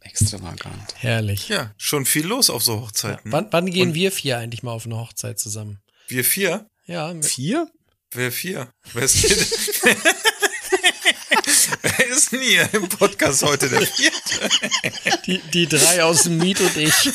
extravagant. 0.00 0.94
Herrlich. 0.96 1.48
Ja, 1.48 1.72
schon 1.76 2.06
viel 2.06 2.26
los 2.26 2.50
auf 2.50 2.62
so 2.62 2.80
Hochzeiten. 2.82 3.32
Wann, 3.32 3.48
wann 3.50 3.66
gehen 3.70 3.88
Und- 3.90 3.94
wir 3.94 4.12
vier 4.12 4.38
eigentlich 4.38 4.62
mal 4.62 4.72
auf 4.72 4.86
eine 4.86 4.96
Hochzeit 4.96 5.38
zusammen? 5.38 5.80
Wir 6.08 6.24
vier? 6.24 6.68
Ja, 6.86 7.14
Vier? 7.22 7.68
Wer 8.12 8.30
vier? 8.30 8.70
Wer 8.92 9.02
ist, 9.04 9.22
Wer 11.82 12.06
ist 12.08 12.32
denn 12.32 12.40
hier 12.42 12.68
im 12.74 12.88
Podcast 12.88 13.42
heute 13.42 13.68
der 13.68 13.82
vierte? 13.86 14.48
die, 15.26 15.38
die 15.52 15.66
drei 15.66 16.04
aus 16.04 16.24
dem 16.24 16.38
Miet 16.38 16.60
und 16.60 16.76
ich. 16.76 16.92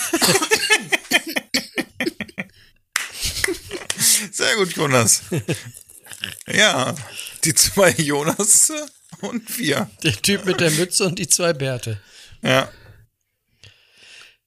Sehr 4.40 4.56
gut, 4.56 4.74
Jonas. 4.74 5.24
Ja, 6.48 6.96
die 7.44 7.54
zwei 7.54 7.92
Jonas 7.92 8.72
und 9.22 9.58
wir. 9.60 9.90
Der 10.04 10.14
Typ 10.22 10.44
mit 10.46 10.60
der 10.60 10.72
Mütze 10.72 11.06
und 11.06 11.20
die 11.20 11.28
zwei 11.28 11.54
Bärte. 11.54 12.02
Ja. 12.42 12.72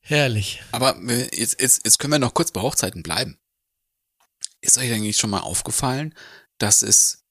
Herrlich. 0.00 0.60
Aber 0.72 0.96
wir- 1.00 1.30
jetzt, 1.32 1.60
jetzt, 1.60 1.82
jetzt 1.84 1.98
können 1.98 2.12
wir 2.12 2.18
noch 2.18 2.34
kurz 2.34 2.50
bei 2.50 2.60
Hochzeiten 2.60 3.02
bleiben. 3.02 3.38
Ist 4.60 4.76
euch 4.76 4.90
eigentlich 4.92 5.16
schon 5.16 5.30
mal 5.30 5.40
aufgefallen, 5.40 6.14
dass 6.58 6.82
es 6.82 7.24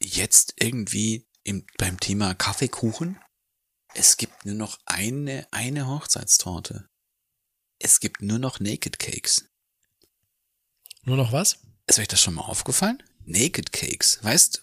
jetzt 0.00 0.54
irgendwie 0.56 1.28
im, 1.44 1.66
beim 1.76 2.00
Thema 2.00 2.34
Kaffeekuchen, 2.34 3.20
es 3.94 4.16
gibt 4.16 4.46
nur 4.46 4.54
noch 4.54 4.78
eine, 4.86 5.46
eine 5.50 5.86
Hochzeitstorte. 5.88 6.88
Es 7.78 8.00
gibt 8.00 8.22
nur 8.22 8.38
noch 8.38 8.60
Naked 8.60 8.98
Cakes. 8.98 9.44
Nur 11.02 11.16
noch 11.18 11.32
was? 11.32 11.58
Ist 11.88 11.98
euch 11.98 12.08
das 12.08 12.20
schon 12.20 12.34
mal 12.34 12.42
aufgefallen? 12.42 13.02
Naked 13.24 13.72
Cakes. 13.72 14.18
Weißt, 14.22 14.62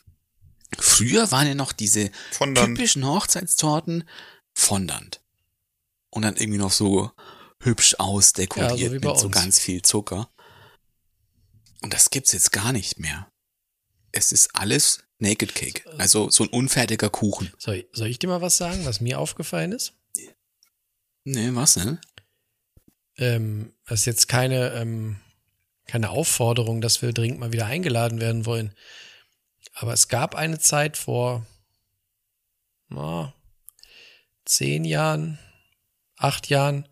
früher 0.80 1.32
waren 1.32 1.48
ja 1.48 1.56
noch 1.56 1.72
diese 1.74 2.12
Fondant. 2.32 2.78
typischen 2.78 3.06
Hochzeitstorten 3.06 4.08
fondant. 4.54 5.22
Und 6.10 6.22
dann 6.22 6.38
irgendwie 6.38 6.60
noch 6.60 6.72
so 6.72 7.12
hübsch 7.62 7.96
ausdekoriert 8.00 8.80
Ja, 8.80 8.88
so 8.88 8.94
mit 8.94 9.04
so 9.20 9.26
uns. 9.28 9.36
ganz 9.36 9.60
viel 9.60 9.82
Zucker. 9.82 10.30
Und 11.82 11.94
das 11.94 12.10
gibt's 12.10 12.32
jetzt 12.32 12.52
gar 12.52 12.72
nicht 12.72 13.00
mehr. 13.00 13.30
Es 14.12 14.32
ist 14.32 14.56
alles 14.56 15.04
Naked 15.20 15.56
Cake. 15.56 15.84
Also 15.98 16.30
so 16.30 16.44
ein 16.44 16.50
unfertiger 16.50 17.10
Kuchen. 17.10 17.52
Soll, 17.58 17.88
soll 17.92 18.08
ich 18.08 18.20
dir 18.20 18.28
mal 18.28 18.42
was 18.42 18.58
sagen, 18.58 18.86
was 18.86 19.02
mir 19.02 19.20
aufgefallen 19.20 19.72
ist? 19.72 19.94
Nee, 21.24 21.50
was 21.54 21.74
denn? 21.74 22.00
Ähm, 23.18 23.74
das 23.86 24.02
ist 24.02 24.06
jetzt 24.06 24.28
keine, 24.28 24.74
ähm, 24.74 25.18
keine 25.86 26.10
Aufforderung, 26.10 26.82
dass 26.82 27.02
wir 27.02 27.14
dringend 27.14 27.40
mal 27.40 27.52
wieder 27.52 27.66
eingeladen 27.66 28.20
werden 28.20 28.46
wollen. 28.46 28.74
Aber 29.74 29.94
es 29.94 30.08
gab 30.08 30.36
eine 30.36 30.60
Zeit 30.60 30.98
vor 30.98 31.46
na, 32.90 33.34
zehn 34.46 34.86
Jahren, 34.86 35.40
acht 36.18 36.50
Jahren, 36.50 36.88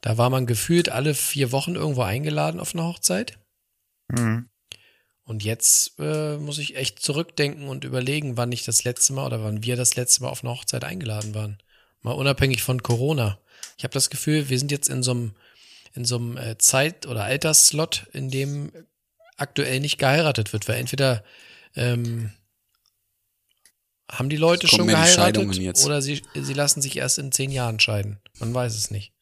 da 0.00 0.18
war 0.18 0.30
man 0.30 0.46
gefühlt 0.46 0.88
alle 0.88 1.14
vier 1.14 1.52
Wochen 1.52 1.74
irgendwo 1.74 2.02
eingeladen 2.02 2.60
auf 2.60 2.74
eine 2.74 2.84
Hochzeit. 2.84 3.38
Mhm. 4.08 4.48
Und 5.24 5.42
jetzt 5.42 5.98
äh, 5.98 6.36
muss 6.36 6.58
ich 6.58 6.76
echt 6.76 7.00
zurückdenken 7.00 7.68
und 7.68 7.82
überlegen, 7.82 8.36
wann 8.36 8.52
ich 8.52 8.64
das 8.64 8.84
letzte 8.84 9.12
Mal 9.12 9.26
oder 9.26 9.42
wann 9.42 9.64
wir 9.64 9.74
das 9.74 9.96
letzte 9.96 10.22
Mal 10.22 10.28
auf 10.28 10.44
eine 10.44 10.52
Hochzeit 10.52 10.84
eingeladen 10.84 11.34
waren. 11.34 11.58
Mal 12.02 12.12
unabhängig 12.12 12.62
von 12.62 12.82
Corona. 12.82 13.40
Ich 13.76 13.82
habe 13.82 13.92
das 13.92 14.10
Gefühl, 14.10 14.48
wir 14.48 14.58
sind 14.60 14.70
jetzt 14.70 14.88
in 14.88 15.02
so 15.02 15.10
einem 15.10 15.34
in 15.96 16.04
so 16.04 16.16
einem 16.16 16.36
äh, 16.36 16.58
Zeit- 16.58 17.06
oder 17.06 17.24
Altersslot, 17.24 18.06
in 18.12 18.30
dem 18.30 18.70
aktuell 19.36 19.80
nicht 19.80 19.98
geheiratet 19.98 20.52
wird, 20.52 20.68
weil 20.68 20.78
entweder 20.78 21.24
ähm, 21.74 22.32
haben 24.10 24.28
die 24.28 24.36
Leute 24.36 24.68
schon 24.68 24.86
geheiratet 24.86 25.84
oder 25.84 26.00
sie, 26.00 26.22
sie 26.34 26.54
lassen 26.54 26.80
sich 26.80 26.96
erst 26.96 27.18
in 27.18 27.32
zehn 27.32 27.50
Jahren 27.50 27.80
scheiden. 27.80 28.20
Man 28.38 28.54
weiß 28.54 28.74
es 28.76 28.90
nicht. 28.90 29.12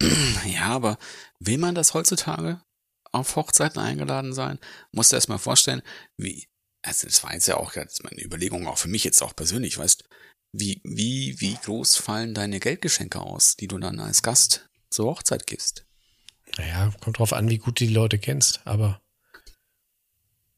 Ja, 0.46 0.68
aber 0.68 0.98
will 1.38 1.58
man 1.58 1.74
das 1.74 1.92
heutzutage 1.94 2.62
auf 3.12 3.36
Hochzeiten 3.36 3.80
eingeladen 3.80 4.32
sein? 4.32 4.58
Musst 4.92 5.12
du 5.12 5.16
erst 5.16 5.28
mal 5.28 5.38
vorstellen, 5.38 5.82
wie, 6.16 6.48
also 6.82 7.06
das 7.06 7.22
war 7.22 7.34
jetzt 7.34 7.46
ja 7.48 7.56
auch 7.56 7.74
jetzt 7.74 8.02
meine 8.02 8.22
Überlegung, 8.22 8.66
auch 8.66 8.78
für 8.78 8.88
mich 8.88 9.04
jetzt 9.04 9.22
auch 9.22 9.36
persönlich, 9.36 9.76
weißt, 9.76 10.04
wie, 10.52 10.80
wie, 10.84 11.40
wie 11.40 11.54
groß 11.54 11.96
fallen 11.96 12.34
deine 12.34 12.60
Geldgeschenke 12.60 13.20
aus, 13.20 13.56
die 13.56 13.68
du 13.68 13.78
dann 13.78 14.00
als 14.00 14.22
Gast 14.22 14.68
zur 14.90 15.06
Hochzeit 15.06 15.46
gibst? 15.46 15.86
Naja, 16.58 16.92
kommt 17.00 17.18
drauf 17.18 17.32
an, 17.32 17.48
wie 17.48 17.58
gut 17.58 17.80
du 17.80 17.86
die 17.86 17.92
Leute 17.92 18.18
kennst, 18.18 18.66
aber 18.66 19.00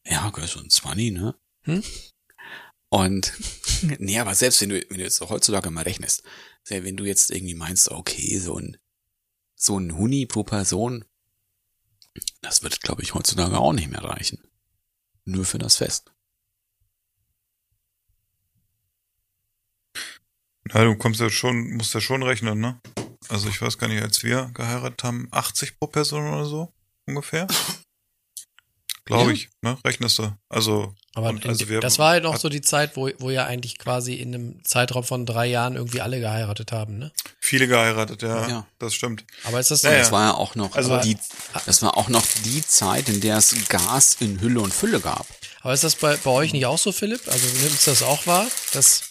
Ja, 0.06 0.26
okay, 0.26 0.46
so 0.46 0.60
ein 0.60 0.70
20, 0.70 1.12
ne? 1.12 1.34
Hm? 1.62 1.82
Und, 2.88 3.32
nee, 3.98 4.18
aber 4.18 4.34
selbst 4.34 4.60
wenn 4.60 4.70
du, 4.70 4.80
wenn 4.88 4.98
du 4.98 5.04
jetzt 5.04 5.20
heutzutage 5.20 5.70
mal 5.70 5.82
rechnest, 5.82 6.22
wenn 6.66 6.96
du 6.96 7.04
jetzt 7.04 7.30
irgendwie 7.30 7.54
meinst, 7.54 7.90
okay, 7.90 8.38
so 8.38 8.58
ein, 8.58 8.78
so 9.54 9.78
ein 9.78 9.96
Huni 9.96 10.26
pro 10.26 10.42
Person, 10.44 11.04
das 12.40 12.62
wird, 12.62 12.80
glaube 12.80 13.02
ich, 13.02 13.14
heutzutage 13.14 13.58
auch 13.58 13.72
nicht 13.72 13.88
mehr 13.88 14.02
reichen. 14.02 14.42
Nur 15.24 15.44
für 15.44 15.58
das 15.58 15.76
Fest. 15.76 16.12
Ja, 20.72 20.84
du 20.84 20.94
kommst 20.96 21.20
ja 21.20 21.30
schon, 21.30 21.72
musst 21.72 21.94
ja 21.94 22.00
schon 22.00 22.22
rechnen, 22.22 22.60
ne? 22.60 22.80
Also 23.28 23.48
ich 23.48 23.60
weiß 23.60 23.78
gar 23.78 23.88
nicht, 23.88 24.02
als 24.02 24.22
wir 24.22 24.50
geheiratet 24.54 25.02
haben, 25.04 25.28
80 25.30 25.78
pro 25.78 25.86
Person 25.86 26.28
oder 26.32 26.44
so 26.44 26.72
ungefähr. 27.06 27.46
Glaube 29.04 29.30
Ja. 29.30 29.32
ich, 29.32 29.48
ne? 29.62 29.76
Rechnest 29.84 30.18
du. 30.20 30.32
Also, 30.48 30.94
Aber 31.14 31.30
und 31.30 31.44
also 31.44 31.68
wir 31.68 31.80
das 31.80 31.98
war 31.98 32.10
halt 32.10 32.22
noch 32.22 32.34
hat- 32.34 32.40
so 32.40 32.48
die 32.48 32.60
Zeit, 32.60 32.96
wo, 32.96 33.10
wo 33.18 33.30
ja 33.30 33.44
eigentlich 33.46 33.76
quasi 33.78 34.14
in 34.14 34.32
einem 34.32 34.64
Zeitraum 34.64 35.02
von 35.02 35.26
drei 35.26 35.46
Jahren 35.46 35.74
irgendwie 35.74 36.00
alle 36.00 36.20
geheiratet 36.20 36.70
haben, 36.70 36.98
ne? 36.98 37.10
viele 37.40 37.66
geheiratet, 37.66 38.22
ja, 38.22 38.48
Ja. 38.48 38.66
das 38.78 38.94
stimmt. 38.94 39.24
Aber 39.42 39.58
ist 39.58 39.72
das 39.72 39.82
Ja. 39.82 39.90
Das 39.98 40.12
war 40.12 40.26
ja 40.28 40.34
auch 40.34 40.54
noch 40.54 40.76
Also- 40.76 40.98
die, 41.00 41.16
das 41.66 41.82
war 41.82 41.96
auch 41.96 42.08
noch 42.08 42.24
die 42.44 42.64
Zeit, 42.64 43.08
in 43.08 43.20
der 43.20 43.38
es 43.38 43.52
Gas 43.68 44.18
in 44.20 44.40
Hülle 44.40 44.60
und 44.60 44.72
Fülle 44.72 45.00
gab. 45.00 45.26
Aber 45.62 45.74
ist 45.74 45.82
das 45.82 45.96
bei, 45.96 46.16
bei 46.18 46.30
euch 46.30 46.52
nicht 46.52 46.66
auch 46.66 46.78
so, 46.78 46.92
Philipp? 46.92 47.22
Also 47.26 47.46
nimmst 47.60 47.86
du 47.88 47.90
das 47.90 48.02
auch 48.04 48.24
wahr, 48.28 48.46
dass, 48.72 49.02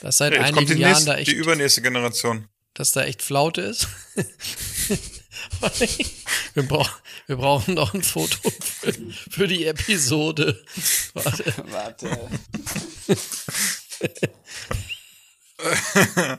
dass 0.00 0.18
seit 0.18 0.32
Ja, 0.32 0.40
jetzt 0.40 0.46
kommt 0.54 0.58
einigen 0.58 0.76
die, 0.76 0.82
Jahren 0.82 0.92
nächste, 0.92 1.10
da 1.10 1.16
die 1.16 1.22
echt, 1.22 1.32
übernächste 1.32 1.82
Generation. 1.82 2.48
dass 2.74 2.92
da 2.92 3.04
echt 3.04 3.22
Flaute 3.22 3.60
ist? 3.62 3.88
wir, 6.54 6.62
brauch, 6.62 6.90
wir 7.26 7.36
brauchen 7.36 7.74
noch 7.74 7.94
ein 7.94 8.02
Foto 8.02 8.38
für, 8.60 8.92
für 9.30 9.48
die 9.48 9.66
Episode. 9.66 10.64
Warte. 11.14 11.54
Warte. 11.68 12.30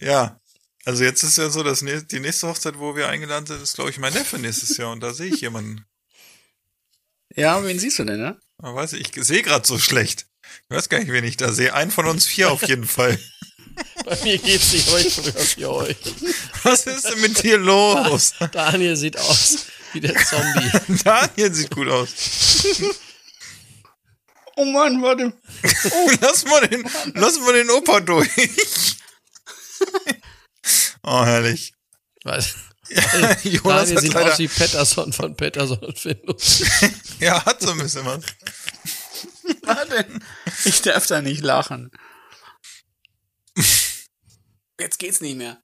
Ja. 0.00 0.40
Also 0.84 1.02
jetzt 1.02 1.22
ist 1.22 1.38
ja 1.38 1.48
so, 1.48 1.62
dass 1.62 1.80
die 1.80 2.20
nächste 2.20 2.46
Hochzeit, 2.46 2.78
wo 2.78 2.94
wir 2.94 3.08
eingeladen 3.08 3.46
sind, 3.46 3.62
ist, 3.62 3.74
glaube 3.74 3.90
ich, 3.90 3.98
mein 3.98 4.12
Neffe 4.12 4.38
nächstes 4.38 4.76
Jahr. 4.76 4.92
Und 4.92 5.00
da 5.00 5.14
sehe 5.14 5.32
ich 5.32 5.40
jemanden. 5.40 5.86
Ja, 7.34 7.64
wen 7.64 7.78
siehst 7.78 7.98
du 7.98 8.04
denn, 8.04 8.20
ne? 8.20 8.38
Aber 8.58 8.74
weiß 8.76 8.92
ich, 8.92 9.16
ich 9.16 9.24
sehe 9.24 9.42
gerade 9.42 9.66
so 9.66 9.78
schlecht. 9.78 10.26
Ich 10.68 10.76
weiß 10.76 10.88
gar 10.88 10.98
nicht, 10.98 11.12
wen 11.12 11.24
ich 11.24 11.36
da 11.36 11.52
sehe. 11.52 11.74
Einen 11.74 11.90
von 11.90 12.06
uns 12.06 12.26
vier 12.26 12.50
auf 12.50 12.66
jeden 12.66 12.86
Fall. 12.86 13.18
Bei 14.04 14.16
mir 14.22 14.38
geht's 14.38 14.72
nicht 14.72 14.88
euch 14.92 15.12
früher 15.12 15.34
wie 15.56 15.66
euch. 15.66 15.96
Was 16.62 16.86
ist 16.86 17.04
denn 17.04 17.20
mit 17.20 17.42
dir 17.42 17.58
los? 17.58 18.34
Daniel 18.52 18.96
sieht 18.96 19.18
aus 19.18 19.66
wie 19.92 20.00
der 20.00 20.14
Zombie. 20.24 20.70
Daniel 21.04 21.54
sieht 21.54 21.70
gut 21.70 21.88
aus. 21.88 22.08
Oh 24.56 24.64
Mann, 24.64 25.02
warte. 25.02 25.32
Lass 26.20 26.44
mal 26.44 26.66
den, 26.68 26.88
lass 27.14 27.38
mal 27.40 27.52
den 27.54 27.70
Opa 27.70 28.00
durch. 28.00 28.28
Oh, 31.02 31.24
herrlich. 31.24 31.74
Was? 32.22 32.54
Jonas 33.42 33.88
Daniel 33.88 33.96
hat 33.96 34.02
sieht 34.02 34.14
leider, 34.14 34.32
aus 34.32 34.38
wie 34.38 34.48
Patterson 34.48 35.12
von 35.12 35.36
Patterson 35.36 35.78
und 35.78 35.98
Findus. 35.98 36.62
ja, 37.18 37.44
hat 37.44 37.60
so 37.60 37.72
ein 37.72 37.78
bisschen 37.78 38.04
was. 38.04 38.22
Warte. 39.62 40.06
Ich 40.64 40.82
darf 40.82 41.06
da 41.06 41.20
nicht 41.20 41.42
lachen. 41.42 41.90
Jetzt 44.78 44.98
geht's 44.98 45.20
nicht 45.20 45.36
mehr. 45.36 45.60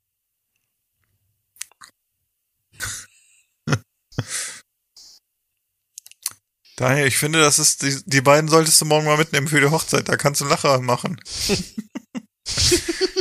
Daher, 6.77 7.07
ich 7.07 7.19
finde, 7.19 7.41
das 7.41 7.59
ist, 7.59 7.83
die, 7.83 8.01
die 8.07 8.23
beiden 8.23 8.49
solltest 8.49 8.81
du 8.81 8.87
morgen 8.87 9.05
mal 9.05 9.19
mitnehmen 9.19 9.49
für 9.49 9.61
die 9.61 9.71
Hochzeit. 9.71 10.09
Da 10.09 10.17
kannst 10.17 10.41
du 10.41 10.47
Lacher 10.47 10.81
machen. 10.81 11.21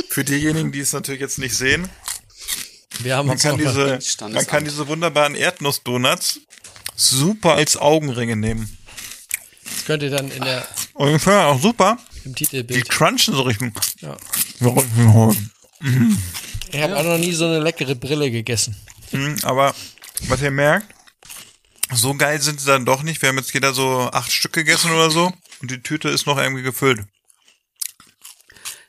für 0.08 0.24
diejenigen, 0.24 0.72
die 0.72 0.80
es 0.80 0.94
natürlich 0.94 1.20
jetzt 1.20 1.38
nicht 1.38 1.54
sehen, 1.54 1.86
Wir 3.00 3.16
haben 3.16 3.26
man 3.26 3.34
uns 3.34 3.42
kann 3.42 3.58
diese, 3.58 3.98
man 4.20 4.46
kann 4.46 4.64
diese 4.64 4.88
wunderbaren 4.88 5.34
Erdnussdonuts 5.34 6.40
super 6.96 7.54
als 7.54 7.76
Augenringe 7.76 8.36
nehmen. 8.36 8.78
Das 9.74 9.84
könnt 9.84 10.02
ihr 10.02 10.10
dann 10.10 10.30
in 10.30 10.42
der, 10.42 10.66
Und 10.94 11.14
ich 11.14 11.22
finde 11.22 11.44
auch 11.46 11.60
super, 11.60 11.98
im 12.24 12.34
die 12.34 12.44
Titelbild. 12.44 12.88
crunchen 12.88 13.34
so 13.34 13.42
richtig. 13.42 13.72
Ja. 14.00 14.16
Mhm, 15.80 16.18
Ich 16.72 16.80
habe 16.82 16.96
auch 16.98 17.02
noch 17.04 17.18
nie 17.18 17.32
so 17.32 17.46
eine 17.46 17.58
leckere 17.60 17.94
Brille 17.94 18.30
gegessen. 18.30 18.76
Mhm, 19.12 19.38
Aber 19.42 19.74
was 20.28 20.42
ihr 20.42 20.50
merkt, 20.50 20.86
so 21.92 22.14
geil 22.14 22.40
sind 22.40 22.60
sie 22.60 22.66
dann 22.66 22.84
doch 22.84 23.02
nicht. 23.02 23.20
Wir 23.22 23.30
haben 23.30 23.38
jetzt 23.38 23.52
jeder 23.54 23.72
so 23.74 24.10
acht 24.12 24.30
Stück 24.30 24.52
gegessen 24.52 24.90
oder 24.92 25.10
so 25.10 25.32
und 25.60 25.70
die 25.70 25.82
Tüte 25.82 26.08
ist 26.08 26.26
noch 26.26 26.38
irgendwie 26.38 26.62
gefüllt. 26.62 27.00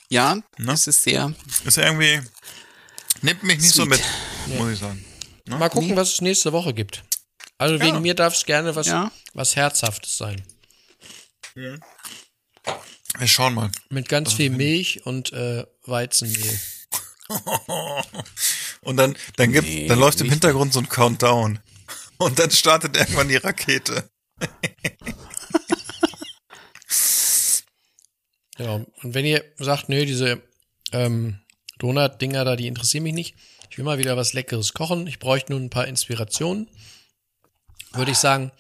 Ja, 0.09 0.35
Ne? 0.35 0.43
das 0.57 0.87
ist 0.87 1.03
sehr. 1.03 1.33
Ist 1.63 1.77
irgendwie, 1.77 2.19
nimmt 3.21 3.43
mich 3.43 3.59
nicht 3.61 3.73
so 3.73 3.85
Sweet. 3.85 4.03
mit, 4.47 4.59
muss 4.59 4.73
ich 4.73 4.79
sagen. 4.79 5.03
Mal 5.47 5.69
gucken, 5.69 5.95
was 5.95 6.13
es 6.13 6.21
nächste 6.21 6.51
Woche 6.51 6.73
gibt. 6.73 7.03
Also 7.57 7.75
Ja. 7.75 7.81
wegen 7.85 8.01
mir 8.01 8.13
darf 8.13 8.33
es 8.35 8.45
gerne 8.45 8.75
was, 8.75 8.87
Ja. 8.87 9.11
was 9.33 9.55
Herzhaftes 9.55 10.17
sein. 10.17 10.43
Wir 11.53 13.28
schauen 13.28 13.53
mal. 13.53 13.72
Mit 13.90 14.10
ganz 14.10 14.34
viel 14.34 14.49
Milch 14.49 15.06
und 15.06 15.34
äh, 15.34 15.65
Weizenmehl. 15.84 16.60
Und 18.82 18.98
dann, 18.98 19.15
dann 19.36 19.52
gibt, 19.52 19.68
Nee, 19.68 19.88
dann 19.88 19.99
läuft 19.99 20.19
im. 20.22 20.30
Hintergrund 20.30 20.73
so 20.73 20.80
ein 20.80 20.90
Countdown. 20.90 21.60
Und 22.18 22.40
dann 22.40 22.49
startet 22.49 22.98
irgendwann 22.98 23.28
die 23.30 23.38
Rakete. 23.38 24.10
Ja, 28.57 28.76
und 28.76 29.14
wenn 29.15 29.26
ihr 29.26 29.44
sagt, 29.57 29.90
nö, 29.90 30.06
diese 30.06 30.40
ähm, 30.91 31.40
Donut-Dinger 31.80 32.45
da, 32.45 32.56
die 32.56 32.68
interessieren 32.68 33.03
mich 33.03 33.14
nicht. 33.14 33.36
Ich 33.72 33.78
will 33.78 33.86
mal 33.86 33.98
wieder 33.98 34.18
was 34.18 34.34
Leckeres 34.34 34.73
kochen. 34.73 35.07
Ich 35.07 35.18
bräuchte 35.18 35.53
nun 35.53 35.64
ein 35.64 35.69
paar 35.72 35.88
Inspirationen. 35.88 36.68
Würde 37.93 38.11
ich 38.11 38.18
sagen, 38.18 38.51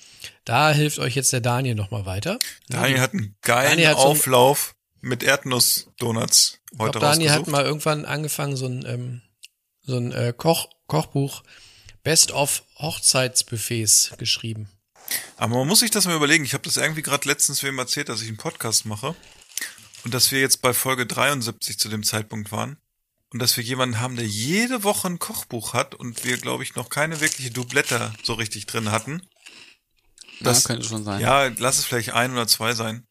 da 0.45 0.71
hilft 0.71 0.99
euch 0.99 1.15
jetzt 1.15 1.31
der 1.33 1.41
Daniel 1.41 1.75
nochmal 1.75 2.05
weiter. 2.05 2.39
Daniel 2.67 2.99
hat 2.99 3.13
einen 3.13 3.35
geilen 3.41 3.87
hat 3.87 3.97
so 3.97 4.03
Auflauf 4.03 4.75
mit 4.99 5.23
Erdnussdonuts 5.23 6.59
heute 6.77 6.99
glaube, 6.99 6.99
Daniel 6.99 7.31
hat 7.31 7.47
mal 7.47 7.65
irgendwann 7.65 8.05
angefangen, 8.05 8.55
so 8.55 8.67
ein, 8.67 8.85
ähm, 8.85 9.21
so 9.81 9.97
ein 9.97 10.11
äh, 10.11 10.33
Koch, 10.35 10.69
Kochbuch 10.87 11.43
Best 12.03 12.31
of 12.31 12.63
Hochzeitsbuffets 12.79 14.13
geschrieben. 14.17 14.69
Aber 15.37 15.57
man 15.57 15.67
muss 15.67 15.79
sich 15.81 15.91
das 15.91 16.05
mal 16.05 16.15
überlegen. 16.15 16.45
Ich 16.45 16.53
habe 16.53 16.63
das 16.63 16.77
irgendwie 16.77 17.03
gerade 17.03 17.27
letztens 17.27 17.61
wem 17.63 17.77
erzählt, 17.77 18.09
dass 18.09 18.21
ich 18.21 18.27
einen 18.27 18.37
Podcast 18.37 18.85
mache. 18.85 19.15
Und 20.03 20.13
dass 20.13 20.31
wir 20.31 20.39
jetzt 20.39 20.63
bei 20.63 20.73
Folge 20.73 21.05
73 21.05 21.77
zu 21.77 21.89
dem 21.89 22.03
Zeitpunkt 22.03 22.51
waren. 22.51 22.77
Und 23.31 23.39
dass 23.39 23.55
wir 23.55 23.63
jemanden 23.63 23.99
haben, 23.99 24.17
der 24.17 24.27
jede 24.27 24.83
Woche 24.83 25.07
ein 25.07 25.19
Kochbuch 25.19 25.73
hat 25.73 25.95
und 25.95 26.23
wir, 26.25 26.37
glaube 26.37 26.63
ich, 26.63 26.75
noch 26.75 26.89
keine 26.89 27.21
wirkliche 27.21 27.49
Doublette 27.51 28.13
so 28.23 28.33
richtig 28.33 28.65
drin 28.65 28.91
hatten. 28.91 29.21
Das 30.41 30.57
Das- 30.57 30.63
könnte 30.65 30.85
schon 30.87 31.03
sein. 31.05 31.21
Ja, 31.21 31.45
lass 31.47 31.77
es 31.77 31.85
vielleicht 31.85 32.11
ein 32.11 32.33
oder 32.33 32.47
zwei 32.47 32.73
sein. 32.73 33.07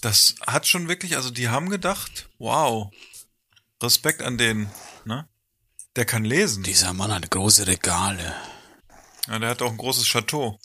Das 0.00 0.34
hat 0.46 0.66
schon 0.66 0.86
wirklich, 0.88 1.16
also 1.16 1.30
die 1.30 1.48
haben 1.48 1.70
gedacht, 1.70 2.28
wow, 2.38 2.90
Respekt 3.82 4.22
an 4.22 4.38
den, 4.38 4.68
ne? 5.04 5.28
Der 5.96 6.04
kann 6.04 6.24
lesen. 6.24 6.62
Dieser 6.62 6.92
Mann 6.92 7.12
hat 7.12 7.30
große 7.30 7.66
Regale. 7.66 8.34
Ja, 9.28 9.38
der 9.38 9.48
hat 9.50 9.62
auch 9.62 9.70
ein 9.70 9.76
großes 9.78 10.06
Chateau. 10.06 10.60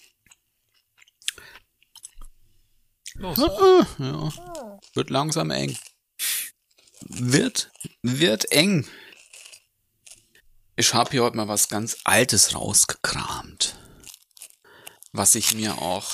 Los. 3.15 3.37
Ja. 3.99 4.79
Wird 4.95 5.09
langsam 5.09 5.51
eng. 5.51 5.77
Wird, 7.09 7.71
wird 8.01 8.51
eng. 8.51 8.87
Ich 10.75 10.93
habe 10.93 11.11
hier 11.11 11.23
heute 11.23 11.37
mal 11.37 11.47
was 11.47 11.69
ganz 11.69 11.97
Altes 12.03 12.55
rausgekramt. 12.55 13.75
Was 15.11 15.35
ich 15.35 15.53
mir 15.53 15.77
auch. 15.79 16.11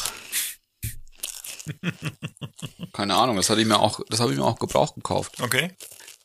Keine 2.94 3.16
Ahnung, 3.16 3.38
das 3.38 3.50
hatte 3.50 3.62
ich 3.62 3.68
mir 3.68 3.80
auch, 3.80 4.02
das 4.10 4.20
habe 4.20 4.32
ich 4.32 4.38
mir 4.38 4.44
auch 4.44 4.60
gebraucht 4.60 4.96
gekauft. 4.96 5.40
Okay. 5.40 5.72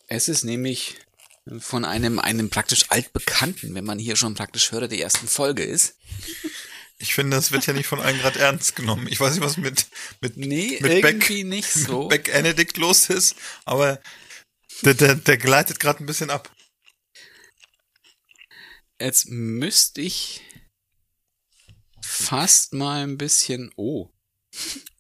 Es 0.08 0.28
ist 0.28 0.44
nämlich 0.44 0.96
von 1.58 1.84
einem, 1.84 2.18
einem 2.18 2.50
praktisch 2.50 2.86
altbekannten, 2.88 3.74
wenn 3.74 3.84
man 3.84 3.98
hier 3.98 4.16
schon 4.16 4.34
praktisch 4.34 4.72
Hörer 4.72 4.88
der 4.88 4.98
ersten 4.98 5.28
Folge 5.28 5.62
ist. 5.62 5.96
Ich 6.98 7.14
finde, 7.14 7.36
das 7.36 7.52
wird 7.52 7.66
ja 7.66 7.74
nicht 7.74 7.86
von 7.86 8.00
allen 8.00 8.18
Grad 8.18 8.36
ernst 8.36 8.76
genommen. 8.76 9.06
Ich 9.08 9.20
weiß 9.20 9.34
nicht, 9.34 9.44
was 9.44 9.56
mit, 9.56 9.86
mit, 10.20 10.36
Nee, 10.36 10.78
mit 10.80 10.92
irgendwie 10.92 11.42
Beck, 11.42 11.46
nicht 11.46 11.72
so. 11.72 12.08
Beck 12.08 12.32
Benedict 12.32 12.76
los 12.78 13.10
ist, 13.10 13.36
aber 13.64 14.00
der, 14.82 14.94
der, 14.94 15.14
der 15.16 15.36
gleitet 15.38 15.80
gerade 15.80 16.02
ein 16.02 16.06
bisschen 16.06 16.30
ab. 16.30 16.50
Jetzt 19.00 19.28
müsste 19.28 20.00
ich 20.00 20.42
fast 22.00 22.72
mal 22.72 23.02
ein 23.02 23.18
bisschen, 23.18 23.70
oh, 23.76 24.10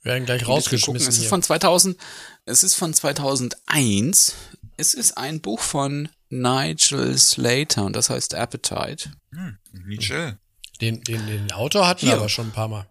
Wir 0.02 0.12
werden 0.12 0.26
gleich 0.26 0.46
rausgeschmissen 0.46 1.08
Es 1.08 1.18
ist 1.18 1.26
von 1.26 1.42
2000, 1.42 1.96
es 2.44 2.62
ist 2.62 2.74
von 2.74 2.92
2001. 2.92 4.34
Es 4.76 4.94
ist 4.94 5.16
ein 5.16 5.40
Buch 5.40 5.60
von 5.60 6.08
Nigel 6.28 7.16
Slater 7.16 7.84
und 7.84 7.94
das 7.94 8.10
heißt 8.10 8.34
Appetite. 8.34 9.12
Hm, 9.30 9.58
Michel. 9.70 10.38
Den, 10.80 11.00
den, 11.02 11.26
den 11.26 11.52
Autor 11.52 11.86
hatten 11.86 12.06
wir 12.06 12.14
aber 12.14 12.28
schon 12.28 12.48
ein 12.48 12.52
paar 12.52 12.68
Mal. 12.68 12.90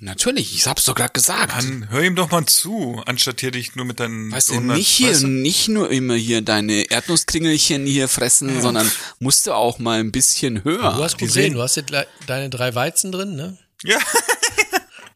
Natürlich, 0.00 0.54
ich 0.54 0.66
hab's 0.66 0.84
doch 0.84 0.94
gerade 0.94 1.12
gesagt. 1.12 1.54
Mann, 1.54 1.90
hör 1.90 2.02
ihm 2.02 2.16
doch 2.16 2.30
mal 2.30 2.46
zu, 2.46 3.02
anstatt 3.04 3.40
hier 3.40 3.50
dich 3.50 3.76
nur 3.76 3.84
mit 3.84 4.00
deinen 4.00 4.32
Weißt 4.32 4.48
du, 4.48 4.60
nicht 4.60 4.88
hier, 4.88 5.10
weißt 5.10 5.24
du? 5.24 5.26
nicht 5.26 5.68
nur 5.68 5.90
immer 5.90 6.14
hier 6.14 6.40
deine 6.40 6.90
Erdnusskringelchen 6.90 7.84
hier 7.84 8.08
fressen, 8.08 8.62
sondern 8.62 8.90
musst 9.18 9.46
du 9.46 9.52
auch 9.52 9.78
mal 9.78 10.00
ein 10.00 10.10
bisschen 10.10 10.64
höher. 10.64 10.94
du 10.94 11.02
hast 11.04 11.18
gesehen, 11.18 11.52
du 11.52 11.62
hast 11.62 11.76
jetzt 11.76 11.92
deine 12.26 12.48
drei 12.48 12.74
Weizen 12.74 13.12
drin, 13.12 13.36
ne? 13.36 13.58
Ja, 13.82 13.98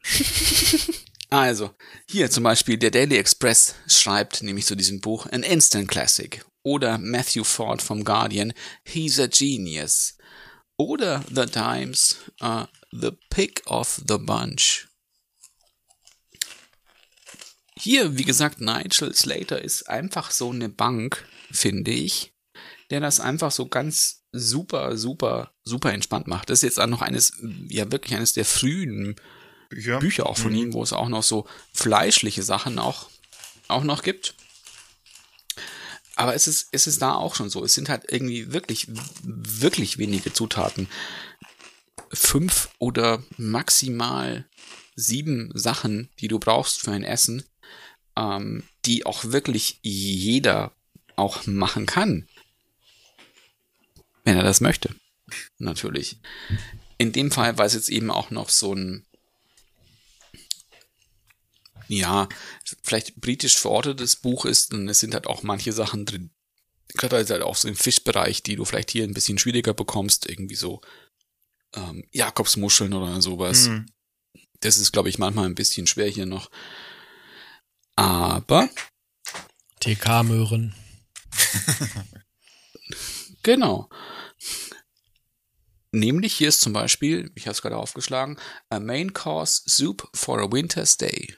Also, 1.31 1.71
hier 2.09 2.31
zum 2.31 2.45
Beispiel 2.45 2.79
der 2.79 2.91
Daily 2.91 3.17
Express 3.17 3.75
schreibt 3.87 4.43
nämlich 4.43 4.65
zu 4.65 4.75
diesem 4.75 5.01
Buch 5.01 5.27
ein 5.27 5.43
Instant 5.43 5.89
Classic. 5.89 6.45
Oder 6.63 6.97
Matthew 6.99 7.45
Ford 7.45 7.83
vom 7.83 8.03
Guardian, 8.05 8.53
He's 8.83 9.21
a 9.21 9.27
Genius. 9.27 10.17
Oder 10.79 11.23
The 11.31 11.45
Times, 11.47 12.17
uh, 12.43 12.65
The 12.91 13.13
Pick 13.31 13.63
of 13.67 14.03
the 14.09 14.19
Bunch. 14.19 14.89
Hier, 17.79 18.19
wie 18.19 18.25
gesagt, 18.25 18.61
Nigel 18.61 19.15
Slater 19.15 19.63
ist 19.63 19.89
einfach 19.89 20.31
so 20.31 20.51
eine 20.51 20.69
Bank, 20.69 21.27
finde 21.51 21.93
ich, 21.93 22.33
der 22.91 23.01
das 23.01 23.21
einfach 23.21 23.53
so 23.53 23.69
ganz 23.69 24.25
super, 24.33 24.97
super, 24.97 25.53
super 25.65 25.93
entspannt 25.93 26.27
macht. 26.27 26.51
Das 26.51 26.59
ist 26.59 26.63
jetzt 26.63 26.81
auch 26.81 26.87
noch 26.87 27.03
eines, 27.03 27.33
ja 27.69 27.91
wirklich 27.93 28.15
eines 28.17 28.33
der 28.33 28.45
frühen 28.45 29.17
Bücher. 29.69 29.99
Bücher 29.99 30.27
auch 30.27 30.39
von 30.39 30.55
ihm, 30.55 30.73
wo 30.73 30.83
es 30.83 30.93
auch 30.93 31.09
noch 31.09 31.23
so 31.23 31.47
fleischliche 31.73 32.43
Sachen 32.43 32.79
auch, 32.79 33.11
auch 33.69 33.85
noch 33.85 34.03
gibt. 34.03 34.35
Aber 36.17 36.35
es 36.35 36.49
ist, 36.49 36.69
es 36.73 36.89
ist 36.89 37.01
da 37.01 37.15
auch 37.15 37.37
schon 37.37 37.49
so. 37.49 37.65
Es 37.65 37.75
sind 37.75 37.89
halt 37.89 38.11
irgendwie 38.11 38.53
wirklich, 38.53 38.89
wirklich 39.23 39.99
wenige 39.99 40.33
Zutaten. 40.33 40.89
Fünf 42.13 42.71
oder 42.79 43.23
maximal 43.37 44.47
sieben 44.97 45.51
Sachen, 45.55 46.09
die 46.21 46.29
du 46.29 46.39
brauchst 46.39 46.81
für 46.81 46.93
ein 46.93 47.05
Essen, 47.05 47.45
ähm, 48.17 48.65
die 48.85 49.07
auch 49.07 49.25
wirklich 49.27 49.79
jeder 49.83 50.73
auch 51.17 51.47
machen 51.47 51.87
kann. 51.87 52.29
Wenn 54.25 54.37
er 54.37 54.43
das 54.43 54.61
möchte. 54.61 54.95
Natürlich. 55.59 56.19
In 56.97 57.13
dem 57.13 57.31
Fall, 57.31 57.59
weil 57.59 57.67
es 57.67 57.75
jetzt 57.75 57.91
eben 57.91 58.11
auch 58.11 58.31
noch 58.31 58.49
so 58.49 58.75
ein 58.75 59.05
ja, 61.89 62.29
vielleicht 62.83 63.17
britisch 63.17 63.59
verortetes 63.59 64.17
Buch 64.17 64.45
ist 64.45 64.75
und 64.75 64.89
es 64.89 65.01
sind 65.01 65.15
halt 65.15 65.27
auch 65.27 65.43
manche 65.43 65.73
Sachen 65.73 66.05
drin, 66.05 66.31
gerade 66.95 67.17
halt 67.17 67.43
auch 67.43 67.57
so 67.57 67.67
im 67.67 67.77
Fischbereich, 67.77 68.43
die 68.43 68.57
du 68.57 68.65
vielleicht 68.65 68.91
hier 68.91 69.05
ein 69.05 69.15
bisschen 69.15 69.39
schwieriger 69.39 69.75
bekommst, 69.75 70.29
irgendwie 70.29 70.55
so 70.55 70.81
ähm, 71.75 72.05
Jakobsmuscheln 72.13 72.93
oder 72.93 73.21
sowas. 73.21 73.67
Hm. 73.67 73.87
Das 74.61 74.79
ist, 74.79 74.93
glaube 74.93 75.09
ich, 75.09 75.19
manchmal 75.19 75.47
ein 75.47 75.55
bisschen 75.55 75.87
schwer 75.87 76.09
hier 76.09 76.27
noch. 76.27 76.51
Aber, 77.97 78.69
TK-Möhren. 79.81 80.75
Genau. 83.43 83.89
Nämlich 85.91 86.35
hier 86.35 86.49
ist 86.49 86.61
zum 86.61 86.73
Beispiel, 86.75 87.33
ich 87.35 87.47
habe 87.47 87.53
es 87.53 87.63
gerade 87.63 87.77
aufgeschlagen, 87.77 88.39
a 88.69 88.79
main 88.79 89.15
course 89.15 89.63
soup 89.67 90.09
for 90.15 90.39
a 90.39 90.53
winter's 90.53 90.99
day. 90.99 91.35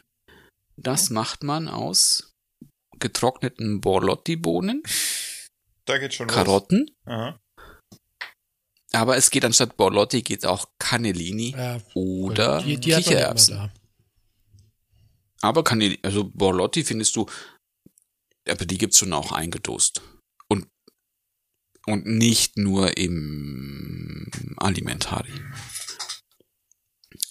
Das 0.76 1.10
macht 1.10 1.44
man 1.44 1.68
aus 1.68 2.34
getrockneten 2.98 3.80
Borlotti-Bohnen, 3.80 4.82
Da 5.84 5.98
geht 5.98 6.14
schon 6.14 6.26
Karotten. 6.26 6.90
Aber 8.92 9.16
es 9.16 9.30
geht 9.30 9.44
anstatt 9.44 9.76
Borlotti 9.76 10.22
geht 10.22 10.44
auch 10.46 10.68
Cannellini 10.78 11.52
Ja, 11.56 11.80
oder 11.94 12.62
die, 12.62 12.78
die 12.78 12.92
Kichererbsen. 12.92 13.70
Aber 15.40 15.64
Cannellini, 15.64 16.00
also 16.02 16.24
Borlotti 16.24 16.84
findest 16.84 17.16
du, 17.16 17.26
aber 18.48 18.66
die 18.66 18.78
gibt's 18.78 18.98
schon 18.98 19.12
auch 19.12 19.32
eingedost. 19.32 20.02
Und, 20.48 20.66
und 21.86 22.06
nicht 22.06 22.56
nur 22.56 22.96
im 22.96 24.30
Alimentari. 24.56 25.32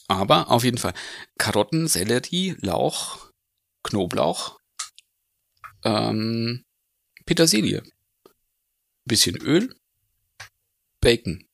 Aber 0.07 0.49
auf 0.49 0.63
jeden 0.63 0.79
Fall 0.79 0.93
Karotten, 1.37 1.87
Sellerie, 1.87 2.55
Lauch, 2.61 3.31
Knoblauch, 3.83 4.59
ähm, 5.83 6.63
Petersilie, 7.25 7.83
bisschen 9.05 9.35
Öl, 9.37 9.75
Bacon. 10.99 11.48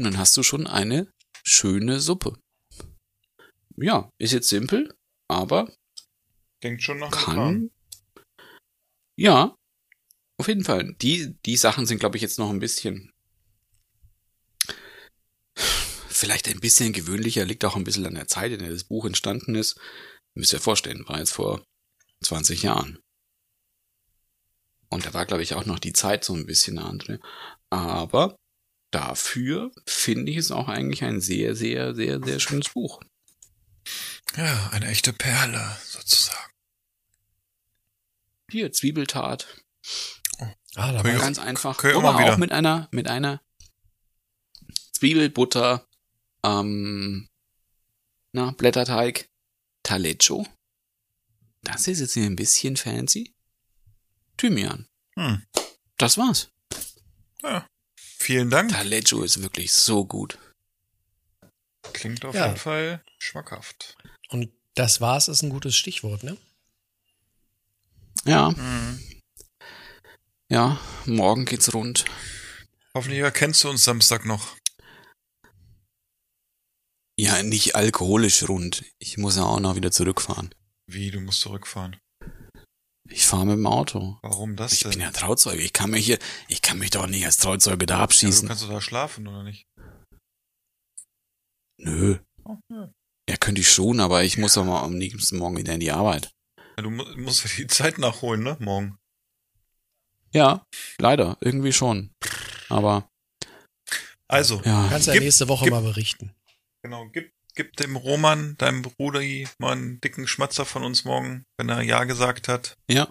Und 0.00 0.04
dann 0.04 0.18
hast 0.18 0.34
du 0.38 0.42
schon 0.42 0.66
eine 0.66 1.12
schöne 1.44 2.00
Suppe. 2.00 2.40
Ja, 3.76 4.08
ist 4.18 4.32
jetzt 4.32 4.48
simpel, 4.48 4.96
aber 5.28 5.70
Denkt 6.62 6.82
schon 6.82 7.00
nach 7.00 7.10
kann. 7.10 7.70
Ja, 9.18 9.54
auf 10.38 10.48
jeden 10.48 10.64
Fall. 10.64 10.94
Die, 11.02 11.36
die 11.44 11.58
Sachen 11.58 11.84
sind, 11.84 11.98
glaube 11.98 12.16
ich, 12.16 12.22
jetzt 12.22 12.38
noch 12.38 12.48
ein 12.48 12.60
bisschen. 12.60 13.12
Vielleicht 16.08 16.48
ein 16.48 16.60
bisschen 16.60 16.94
gewöhnlicher, 16.94 17.44
liegt 17.44 17.66
auch 17.66 17.76
ein 17.76 17.84
bisschen 17.84 18.06
an 18.06 18.14
der 18.14 18.26
Zeit, 18.26 18.52
in 18.52 18.60
der 18.60 18.70
das 18.70 18.84
Buch 18.84 19.04
entstanden 19.04 19.54
ist. 19.54 19.78
Müsst 20.34 20.54
ihr 20.54 20.60
vorstellen, 20.60 21.06
war 21.08 21.18
jetzt 21.18 21.34
vor 21.34 21.62
20 22.24 22.62
Jahren. 22.62 22.98
Und 24.88 25.04
da 25.04 25.12
war, 25.12 25.26
glaube 25.26 25.42
ich, 25.42 25.52
auch 25.52 25.66
noch 25.66 25.78
die 25.78 25.92
Zeit 25.92 26.24
so 26.24 26.32
ein 26.32 26.46
bisschen 26.46 26.78
eine 26.78 26.88
andere. 26.88 27.20
Aber 27.68 28.39
dafür 28.90 29.70
finde 29.86 30.32
ich 30.32 30.38
es 30.38 30.50
auch 30.50 30.68
eigentlich 30.68 31.04
ein 31.04 31.20
sehr, 31.20 31.54
sehr, 31.54 31.94
sehr, 31.94 32.22
sehr 32.22 32.40
schönes 32.40 32.70
Buch. 32.70 33.00
Ja, 34.36 34.70
eine 34.70 34.86
echte 34.88 35.12
Perle, 35.12 35.76
sozusagen. 35.84 36.52
Hier, 38.50 38.72
Zwiebeltat. 38.72 39.46
Ah, 40.76 40.92
da 40.92 41.04
war 41.04 41.12
Ganz 41.12 41.38
einfach. 41.38 41.76
können 41.78 41.94
wir 41.94 41.98
Aber 41.98 42.10
immer 42.10 42.20
wieder. 42.20 42.34
auch 42.34 42.38
mit 42.38 42.52
einer, 42.52 42.88
mit 42.90 43.08
einer 43.08 43.40
Zwiebelbutter, 44.92 45.86
ähm, 46.44 47.28
na, 48.32 48.52
Blätterteig, 48.52 49.28
Taleggio. 49.82 50.46
Das 51.62 51.88
ist 51.88 52.00
jetzt 52.00 52.14
hier 52.14 52.24
ein 52.24 52.36
bisschen 52.36 52.76
fancy. 52.76 53.34
Thymian. 54.36 54.88
Hm. 55.16 55.44
Das 55.96 56.16
war's. 56.16 56.48
Vielen 58.20 58.50
Dank. 58.50 58.70
Taleggio 58.72 59.22
ist 59.22 59.40
wirklich 59.42 59.72
so 59.72 60.04
gut. 60.04 60.38
Klingt 61.94 62.22
auf 62.26 62.34
Ja. 62.34 62.46
jeden 62.48 62.58
Fall 62.58 63.02
schmackhaft. 63.18 63.96
Und 64.28 64.50
das 64.74 65.00
war's 65.00 65.26
ist 65.28 65.42
ein 65.42 65.48
gutes 65.48 65.74
Stichwort, 65.74 66.22
ne? 66.22 66.36
Ja, 68.26 68.50
Mhm. 68.50 69.00
ja, 70.50 70.78
morgen 71.06 71.46
geht's 71.46 71.72
rund. 71.72 72.04
Hoffentlich 72.94 73.20
erkennst 73.20 73.64
du 73.64 73.70
uns 73.70 73.84
Samstag 73.84 74.26
noch. 74.26 74.54
Ja, 77.18 77.42
nicht 77.42 77.74
alkoholisch 77.74 78.46
rund. 78.48 78.84
Ich 78.98 79.16
muss 79.16 79.36
ja 79.36 79.44
auch 79.44 79.60
noch 79.60 79.76
wieder 79.76 79.90
zurückfahren. 79.90 80.54
Wie, 80.86 81.10
du 81.10 81.20
musst 81.20 81.40
zurückfahren. 81.40 81.96
Ich 83.10 83.26
fahre 83.26 83.44
mit 83.46 83.56
dem 83.56 83.66
Auto. 83.66 84.18
Warum 84.22 84.56
das 84.56 84.72
Ich 84.72 84.80
denn? 84.80 84.92
bin 84.92 85.00
ja 85.00 85.10
Trauzeuge. 85.10 85.60
Ich 85.62 85.72
kann 85.72 85.90
mich 85.90 86.06
hier, 86.06 86.18
ich 86.48 86.62
kann 86.62 86.78
mich 86.78 86.90
doch 86.90 87.06
nicht 87.06 87.24
als 87.26 87.38
Trauzeuge 87.38 87.86
da 87.86 87.94
ja, 87.94 87.98
du 87.98 88.04
abschießen. 88.04 88.46
kannst 88.48 88.62
du 88.62 88.68
da 88.68 88.80
schlafen, 88.80 89.26
oder 89.26 89.42
nicht? 89.42 89.66
Nö. 91.78 92.18
Oh, 92.44 92.56
ja. 92.70 92.90
Ja, 93.28 93.36
könnte 93.36 93.60
ich 93.60 93.68
schon, 93.72 94.00
aber 94.00 94.24
ich 94.24 94.38
muss 94.38 94.54
doch 94.54 94.64
mal 94.64 94.82
am 94.82 94.96
nächsten 94.96 95.38
Morgen 95.38 95.56
wieder 95.56 95.74
in 95.74 95.80
die 95.80 95.92
Arbeit. 95.92 96.32
Ja, 96.76 96.82
du 96.82 96.90
mu 96.90 97.04
musst 97.16 97.44
ja 97.44 97.50
die 97.56 97.66
Zeit 97.66 97.98
nachholen, 97.98 98.42
ne? 98.42 98.56
Morgen. 98.60 98.98
Ja, 100.32 100.64
leider, 100.98 101.36
irgendwie 101.40 101.72
schon. 101.72 102.12
Aber 102.68 103.08
Also, 104.28 104.62
ja, 104.64 104.86
Kannst 104.88 105.08
ja 105.08 105.14
Gib- 105.14 105.24
nächste 105.24 105.48
Woche 105.48 105.64
gib- 105.64 105.72
mal 105.72 105.82
berichten. 105.82 106.32
genau, 106.82 107.08
gib, 107.08 107.32
gib 107.62 107.76
dem 107.76 107.94
Roman, 107.96 108.54
deinem 108.56 108.80
Bruder, 108.80 109.20
mal 109.58 109.72
einen 109.72 110.00
dicken 110.00 110.26
Schmatzer 110.26 110.64
von 110.64 110.82
uns 110.82 111.04
morgen, 111.04 111.44
wenn 111.58 111.68
er 111.68 111.82
Ja 111.82 112.04
gesagt 112.04 112.48
hat. 112.48 112.76
ja, 112.88 113.08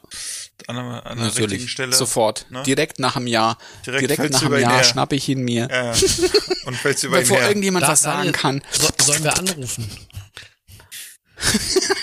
An 0.65 0.75
einer, 0.77 1.05
an 1.05 1.19
der 1.19 1.27
richtigen. 1.37 1.67
Stelle. 1.67 1.95
Sofort. 1.95 2.47
ne? 2.49 2.63
Direkt 2.63 2.97
nach 2.97 3.13
dem 3.13 3.27
Jahr. 3.27 3.59
Direkt, 3.85 4.09
Direkt, 4.09 4.33
nach 4.33 4.41
dem 4.41 4.53
ihn 4.55 4.59
Jahr 4.61 4.77
her. 4.77 4.83
schnapp 4.83 5.13
ich 5.13 5.29
ihn 5.29 5.43
mir. 5.43 5.67
Ja, 5.69 5.93
ja. 5.93 5.99
Und 6.65 6.75
fällst 6.77 7.03
über 7.03 7.17
ihn 7.17 7.21
Bevor 7.21 7.37
her. 7.37 7.47
irgendjemand 7.49 7.83
Da- 7.83 7.89
was 7.89 8.01
sagen 8.01 8.17
Daniel, 8.17 8.33
kann. 8.33 8.61
So, 8.71 8.87
sollen 9.05 9.23
wir 9.23 9.37
anrufen? 9.37 9.87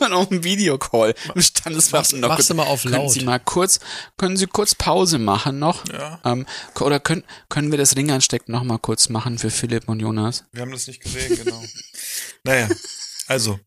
Und 0.00 0.12
auf 0.12 0.30
einem 0.30 0.44
Videocall. 0.44 1.14
Im 1.34 1.42
Standesbeamten 1.42 2.20
noch 2.20 2.28
mach's 2.30 2.46
kurz- 2.48 2.56
mal 2.56 2.62
auf 2.66 2.82
können 2.82 2.94
laut. 2.94 3.12
Sie 3.12 3.24
mal 3.24 3.38
kurz, 3.38 3.80
können 4.16 4.36
Sie 4.36 4.46
kurz 4.46 4.74
Pause 4.74 5.18
machen 5.18 5.58
noch? 5.58 5.86
Ja, 5.92 6.20
Ähm, 6.24 6.46
oder 6.80 7.00
können, 7.00 7.22
können 7.48 7.70
wir 7.70 7.78
das 7.78 7.96
Ring 7.96 8.10
anstecken 8.10 8.52
noch 8.52 8.62
mal 8.64 8.78
kurz 8.78 9.08
machen 9.10 9.38
für 9.38 9.50
Philipp 9.50 9.88
und 9.88 10.00
Jonas? 10.00 10.44
wir 10.52 10.62
haben 10.62 10.72
das 10.72 10.86
nicht 10.86 11.00
gesehen, 11.02 11.36
genau. 11.44 11.62
naja, 12.44 12.68
also, 13.26 13.60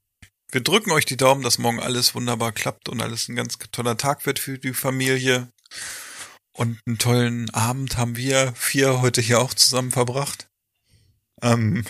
wir 0.52 0.62
drücken 0.62 0.92
euch 0.92 1.06
die 1.06 1.18
Daumen, 1.18 1.42
dass 1.44 1.58
morgen 1.58 1.80
alles 1.80 2.14
wunderbar 2.16 2.52
klappt 2.52 2.90
und 2.90 3.02
alles 3.02 3.28
ein 3.30 3.36
ganz 3.36 3.58
toller 3.72 3.98
Tag 3.98 4.26
wird 4.26 4.40
für 4.40 4.58
die 4.60 4.74
Familie. 4.74 5.50
Und 6.56 6.80
einen 6.86 7.00
tollen 7.00 7.50
Abend 7.52 7.98
haben 7.98 8.16
wir 8.16 8.54
vier 8.56 9.02
heute 9.02 9.22
hier 9.22 9.40
auch 9.40 9.54
zusammen 9.56 9.92
verbracht. 9.92 10.48
Ähm, 11.42 11.84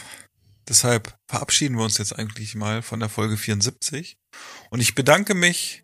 deshalb 0.67 1.17
verabschieden 1.27 1.77
wir 1.77 1.83
uns 1.83 1.97
jetzt 1.97 2.17
eigentlich 2.17 2.55
mal 2.55 2.81
von 2.81 2.99
der 2.99 3.09
Folge 3.09 3.37
74. 3.37 4.17
Und 4.69 4.79
ich 4.79 4.95
bedanke 4.95 5.33
mich 5.33 5.83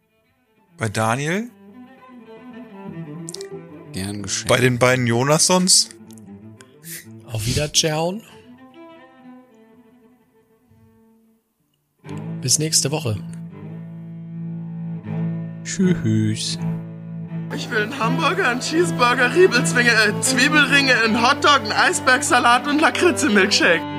bei 0.77 0.89
Daniel, 0.89 1.49
Gern 3.91 4.23
geschehen. 4.23 4.47
bei 4.47 4.59
den 4.59 4.79
beiden 4.79 5.07
Jonassons 5.07 5.89
Auf 7.25 7.45
Wiederschauen. 7.45 8.23
Bis 12.41 12.57
nächste 12.59 12.91
Woche. 12.91 13.17
Tschüss. 15.63 16.57
Ich 17.55 17.69
will 17.69 17.83
einen 17.83 17.99
Hamburger, 17.99 18.47
einen 18.47 18.61
Cheeseburger, 18.61 19.35
Riebelzwinge, 19.35 19.89
äh, 19.89 20.21
Zwiebelringe, 20.21 20.95
einen 21.03 21.21
Hotdog, 21.21 21.61
einen 21.61 21.71
Eisbergsalat 21.71 22.67
und 22.67 22.79
Lakritze-Milkshake. 22.79 23.98